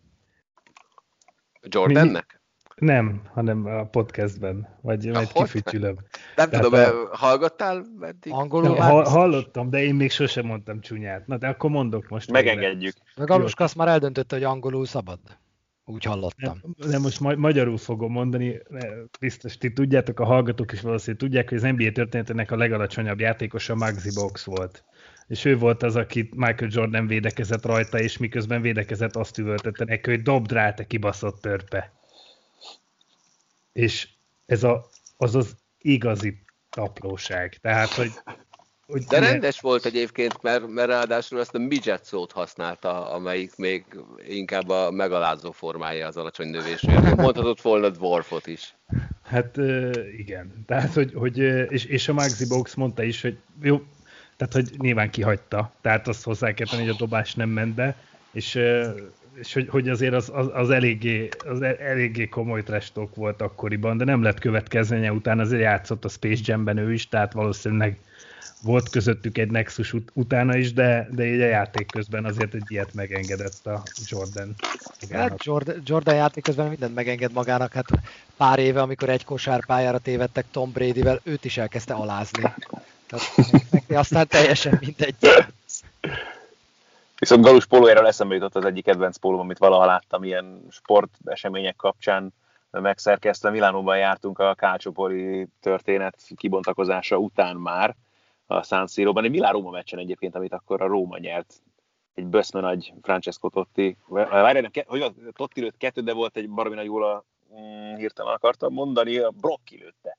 Jordannek? 1.62 2.40
Nem, 2.74 3.22
hanem 3.32 3.66
a 3.66 3.84
podcastben, 3.84 4.78
vagy 4.82 5.06
majd 5.06 5.32
kifütyülöm. 5.32 5.96
Nem 6.36 6.50
tudom, 6.50 6.72
a... 6.72 7.16
hallgattál 7.16 7.86
eddig? 8.00 8.32
Angolul 8.32 8.76
ha, 8.76 9.08
Hallottam, 9.08 9.70
de 9.70 9.82
én 9.82 9.94
még 9.94 10.10
sosem 10.10 10.46
mondtam 10.46 10.80
csúnyát. 10.80 11.26
Na, 11.26 11.36
de 11.36 11.48
akkor 11.48 11.70
mondok 11.70 12.08
most. 12.08 12.30
Megengedjük. 12.30 12.94
Meg 13.16 13.30
Aluska 13.30 13.64
azt 13.64 13.76
már 13.76 13.88
eldöntötte, 13.88 14.34
hogy 14.34 14.44
angolul 14.44 14.86
szabad. 14.86 15.18
Úgy 15.90 16.04
hallottam. 16.04 16.60
Nem, 16.76 16.90
nem 16.90 17.00
most 17.00 17.20
ma- 17.20 17.34
magyarul 17.34 17.76
fogom 17.78 18.12
mondani, 18.12 18.60
biztos 19.20 19.58
ti 19.58 19.72
tudjátok, 19.72 20.20
a 20.20 20.24
hallgatók 20.24 20.72
is 20.72 20.80
valószínűleg 20.80 21.20
tudják, 21.20 21.48
hogy 21.48 21.58
az 21.58 21.76
NBA 21.76 21.92
történetének 21.92 22.50
a 22.50 22.56
legalacsonyabb 22.56 23.20
játékosa 23.20 23.74
Maxi 23.74 24.10
Box 24.14 24.44
volt. 24.44 24.84
És 25.26 25.44
ő 25.44 25.58
volt 25.58 25.82
az, 25.82 25.96
aki 25.96 26.28
Michael 26.34 26.70
Jordan 26.72 27.06
védekezett 27.06 27.64
rajta, 27.64 28.00
és 28.00 28.16
miközben 28.16 28.60
védekezett, 28.60 29.16
azt 29.16 29.38
üvöltette 29.38 29.84
neki, 29.84 30.10
hogy 30.10 30.22
dobd 30.22 30.52
rá, 30.52 30.74
te 30.74 30.86
kibaszott 30.86 31.40
törpe. 31.40 31.92
És 33.72 34.08
ez 34.46 34.62
a, 34.62 34.86
az 35.16 35.34
az 35.34 35.56
igazi 35.78 36.44
apróság. 36.70 37.58
Tehát, 37.60 37.88
hogy 37.88 38.10
hogy 38.90 39.02
De 39.02 39.18
rendes 39.18 39.60
volt 39.60 39.84
egyébként, 39.84 40.42
mert, 40.42 40.68
mert 40.68 40.88
ráadásul 40.88 41.40
ezt 41.40 41.54
a 41.54 41.58
midget 41.58 42.04
szót 42.04 42.32
használta, 42.32 43.10
amelyik 43.10 43.56
még 43.56 43.84
inkább 44.28 44.68
a 44.68 44.90
megalázó 44.90 45.50
formája 45.50 46.06
az 46.06 46.16
alacsony 46.16 46.48
növésűnek. 46.48 47.16
Mondhatott 47.16 47.60
volna 47.60 47.88
dwarfot 47.88 48.46
is. 48.46 48.74
Hát 49.24 49.56
igen. 50.18 50.64
Tehát, 50.66 50.94
hogy, 50.94 51.12
hogy 51.14 51.38
és, 51.68 51.84
és 51.84 52.08
a 52.08 52.12
Maxi 52.12 52.46
Box 52.46 52.74
mondta 52.74 53.02
is, 53.02 53.22
hogy 53.22 53.38
jó, 53.62 53.82
tehát, 54.36 54.52
hogy 54.52 54.70
nyilván 54.78 55.10
kihagyta. 55.10 55.72
Tehát 55.80 56.08
azt 56.08 56.24
hozzá 56.24 56.52
kell 56.52 56.66
tenni, 56.66 56.82
hogy 56.82 56.94
a 56.94 56.98
dobás 56.98 57.34
nem 57.34 57.48
ment 57.48 57.74
be, 57.74 57.96
és, 58.32 58.58
és 59.34 59.52
hogy, 59.52 59.68
hogy 59.68 59.88
azért 59.88 60.14
az, 60.14 60.30
az, 60.34 60.50
az, 60.52 60.70
eléggé, 60.70 61.28
az 61.48 61.62
e, 61.62 61.76
eléggé 61.80 62.28
komoly 62.28 62.62
trestok 62.62 63.14
volt 63.14 63.42
akkoriban, 63.42 63.96
de 63.96 64.04
nem 64.04 64.22
lett 64.22 64.38
következménye, 64.38 65.12
utána 65.12 65.42
azért 65.42 65.62
játszott 65.62 66.04
a 66.04 66.08
Space 66.08 66.42
Jam-ben 66.44 66.76
ő 66.76 66.92
is, 66.92 67.08
tehát 67.08 67.32
valószínűleg 67.32 67.98
volt 68.62 68.88
közöttük 68.88 69.38
egy 69.38 69.50
Nexus 69.50 69.92
ut- 69.92 70.10
utána 70.12 70.56
is, 70.56 70.72
de, 70.72 71.08
de 71.10 71.24
így 71.24 71.40
a 71.40 71.46
játék 71.46 71.86
közben 71.86 72.24
azért 72.24 72.54
egy 72.54 72.64
ilyet 72.66 72.94
megengedett 72.94 73.66
a 73.66 73.82
Jordan. 74.06 74.54
Hát 75.10 75.44
Jordan, 75.44 75.82
Jordan 75.84 76.14
játék 76.14 76.42
közben 76.42 76.68
mindent 76.68 76.94
megenged 76.94 77.32
magának. 77.32 77.72
Hát 77.72 77.86
pár 78.36 78.58
éve, 78.58 78.80
amikor 78.80 79.08
egy 79.08 79.24
kosárpályára 79.24 79.98
tévedtek 79.98 80.44
Tom 80.50 80.72
Bradyvel, 80.72 81.20
őt 81.22 81.44
is 81.44 81.56
elkezdte 81.56 81.94
alázni. 81.94 82.42
Tehát 83.06 83.34
neki 83.70 83.94
aztán 83.94 84.26
teljesen 84.26 84.78
mindegy. 84.80 85.14
Viszont 87.18 87.44
Galus 87.44 87.66
pólójáról 87.66 88.06
eszembe 88.06 88.34
jutott 88.34 88.56
az 88.56 88.64
egyik 88.64 88.84
kedvenc 88.84 89.16
pólóm, 89.16 89.40
amit 89.40 89.58
valaha 89.58 89.86
láttam 89.86 90.24
ilyen 90.24 90.66
sportesemények 90.70 91.76
kapcsán 91.76 92.32
megszerkesztve. 92.70 93.50
Milánóban 93.50 93.98
jártunk 93.98 94.38
a 94.38 94.54
Kácsopori 94.54 95.46
történet 95.60 96.16
kibontakozása 96.36 97.16
után 97.16 97.56
már, 97.56 97.96
a 98.50 98.62
San 98.62 98.86
Siro-ban. 98.86 99.24
Egy 99.24 99.30
Milán-Róma 99.30 99.70
meccsen 99.70 99.98
egyébként, 99.98 100.34
amit 100.34 100.52
akkor 100.52 100.82
a 100.82 100.86
Róma 100.86 101.18
nyert. 101.18 101.62
Egy 102.14 102.26
böszme 102.26 102.60
nagy 102.60 102.92
Francesco 103.02 103.48
Totti. 103.48 103.96
Várj, 104.06 104.60
nem, 104.60 104.70
hogy 104.86 105.00
az, 105.00 105.12
Totti 105.32 105.60
lőtt 105.60 105.76
kettő, 105.76 106.00
de 106.00 106.12
volt 106.12 106.36
egy 106.36 106.50
baromi 106.50 106.74
nagy 106.74 106.86
góla, 106.86 107.24
mm, 107.54 107.94
hirtelen 107.94 108.34
akartam 108.34 108.72
mondani, 108.72 109.18
a 109.18 109.30
Brocki 109.30 109.76
lőtte. 109.76 110.18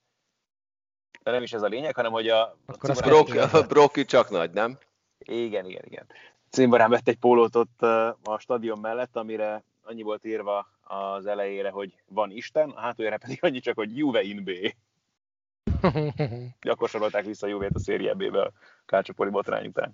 De 1.23 1.31
nem 1.31 1.43
is 1.43 1.53
ez 1.53 1.61
a 1.61 1.67
lényeg, 1.67 1.95
hanem 1.95 2.11
hogy 2.11 2.27
a... 2.27 2.57
Akkor 2.65 2.95
Brock, 2.95 3.53
a 3.53 3.67
Brocki 3.67 4.05
csak 4.05 4.29
nagy, 4.29 4.51
nem? 4.51 4.77
Igen, 5.17 5.65
igen, 5.65 5.83
igen. 5.85 6.05
Cimborán 6.49 6.89
vett 6.89 7.07
egy 7.07 7.17
pólót 7.17 7.55
ott 7.55 7.81
a 8.23 8.39
stadion 8.39 8.79
mellett, 8.79 9.15
amire 9.15 9.63
annyi 9.83 10.01
volt 10.01 10.25
írva 10.25 10.67
az 10.81 11.25
elejére, 11.25 11.69
hogy 11.69 11.93
van 12.07 12.31
Isten, 12.31 12.69
a 12.69 12.79
hátuljára 12.79 13.17
pedig 13.17 13.39
annyi 13.41 13.59
csak, 13.59 13.75
hogy 13.75 13.97
Juve 13.97 14.21
in 14.21 14.43
B. 14.43 14.49
Akkor 16.61 16.89
sorolták 16.89 17.25
vissza 17.25 17.45
a 17.45 17.49
Juvét 17.49 17.71
a 17.73 17.79
szérie 17.79 18.13
B-be 18.13 18.41
a 18.41 18.51
Kácsopori 18.85 19.29
botrány 19.29 19.65
után. 19.65 19.91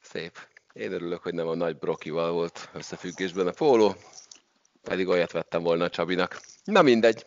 Szép. 0.00 0.38
Én 0.72 0.92
örülök, 0.92 1.22
hogy 1.22 1.34
nem 1.34 1.48
a 1.48 1.54
nagy 1.54 1.78
Brokival 1.78 2.32
volt 2.32 2.68
összefüggésben 2.72 3.46
a 3.46 3.50
póló, 3.50 3.94
pedig 4.82 5.08
olyat 5.08 5.32
vettem 5.32 5.62
volna 5.62 5.84
a 5.84 5.90
Csabinak. 5.90 6.40
Na 6.64 6.82
mindegy. 6.82 7.26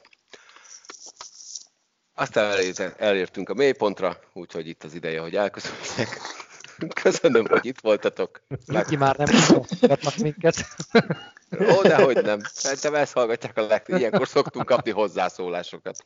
Aztán 2.13 2.57
elértünk 2.97 3.49
a 3.49 3.53
mélypontra, 3.53 4.17
úgyhogy 4.33 4.67
itt 4.67 4.83
az 4.83 4.93
ideje, 4.93 5.19
hogy 5.19 5.35
elköszönjek. 5.35 6.19
Köszönöm, 7.03 7.45
hogy 7.45 7.65
itt 7.65 7.79
voltatok. 7.79 8.41
Ki 8.87 8.95
már 8.95 9.17
nem 9.17 9.27
hallgatnak 9.47 10.15
minket. 10.15 10.55
Ó, 11.59 11.81
dehogy 11.81 12.21
nem. 12.21 12.39
Szerintem 12.43 12.95
ezt 12.95 13.13
hallgatják 13.13 13.57
a 13.57 13.61
legtöbb. 13.61 13.97
Ilyenkor 13.99 14.27
szoktunk 14.27 14.65
kapni 14.65 14.91
hozzászólásokat. 14.91 16.05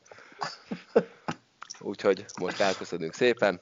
Úgyhogy 1.87 2.25
most 2.39 2.59
elköszönünk 2.59 3.13
szépen. 3.13 3.61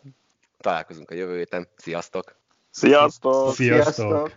Találkozunk 0.58 1.12
a 1.12 1.14
jövő 1.14 1.38
héten. 1.38 1.68
Sziasztok! 1.76 2.36
Sziasztok! 2.70 3.54
Sziasztok! 3.54 4.32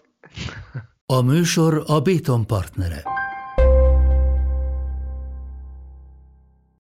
A 1.07 1.21
műsor 1.21 1.83
a 1.87 2.01
Béton 2.01 2.47
partnere. 2.47 3.18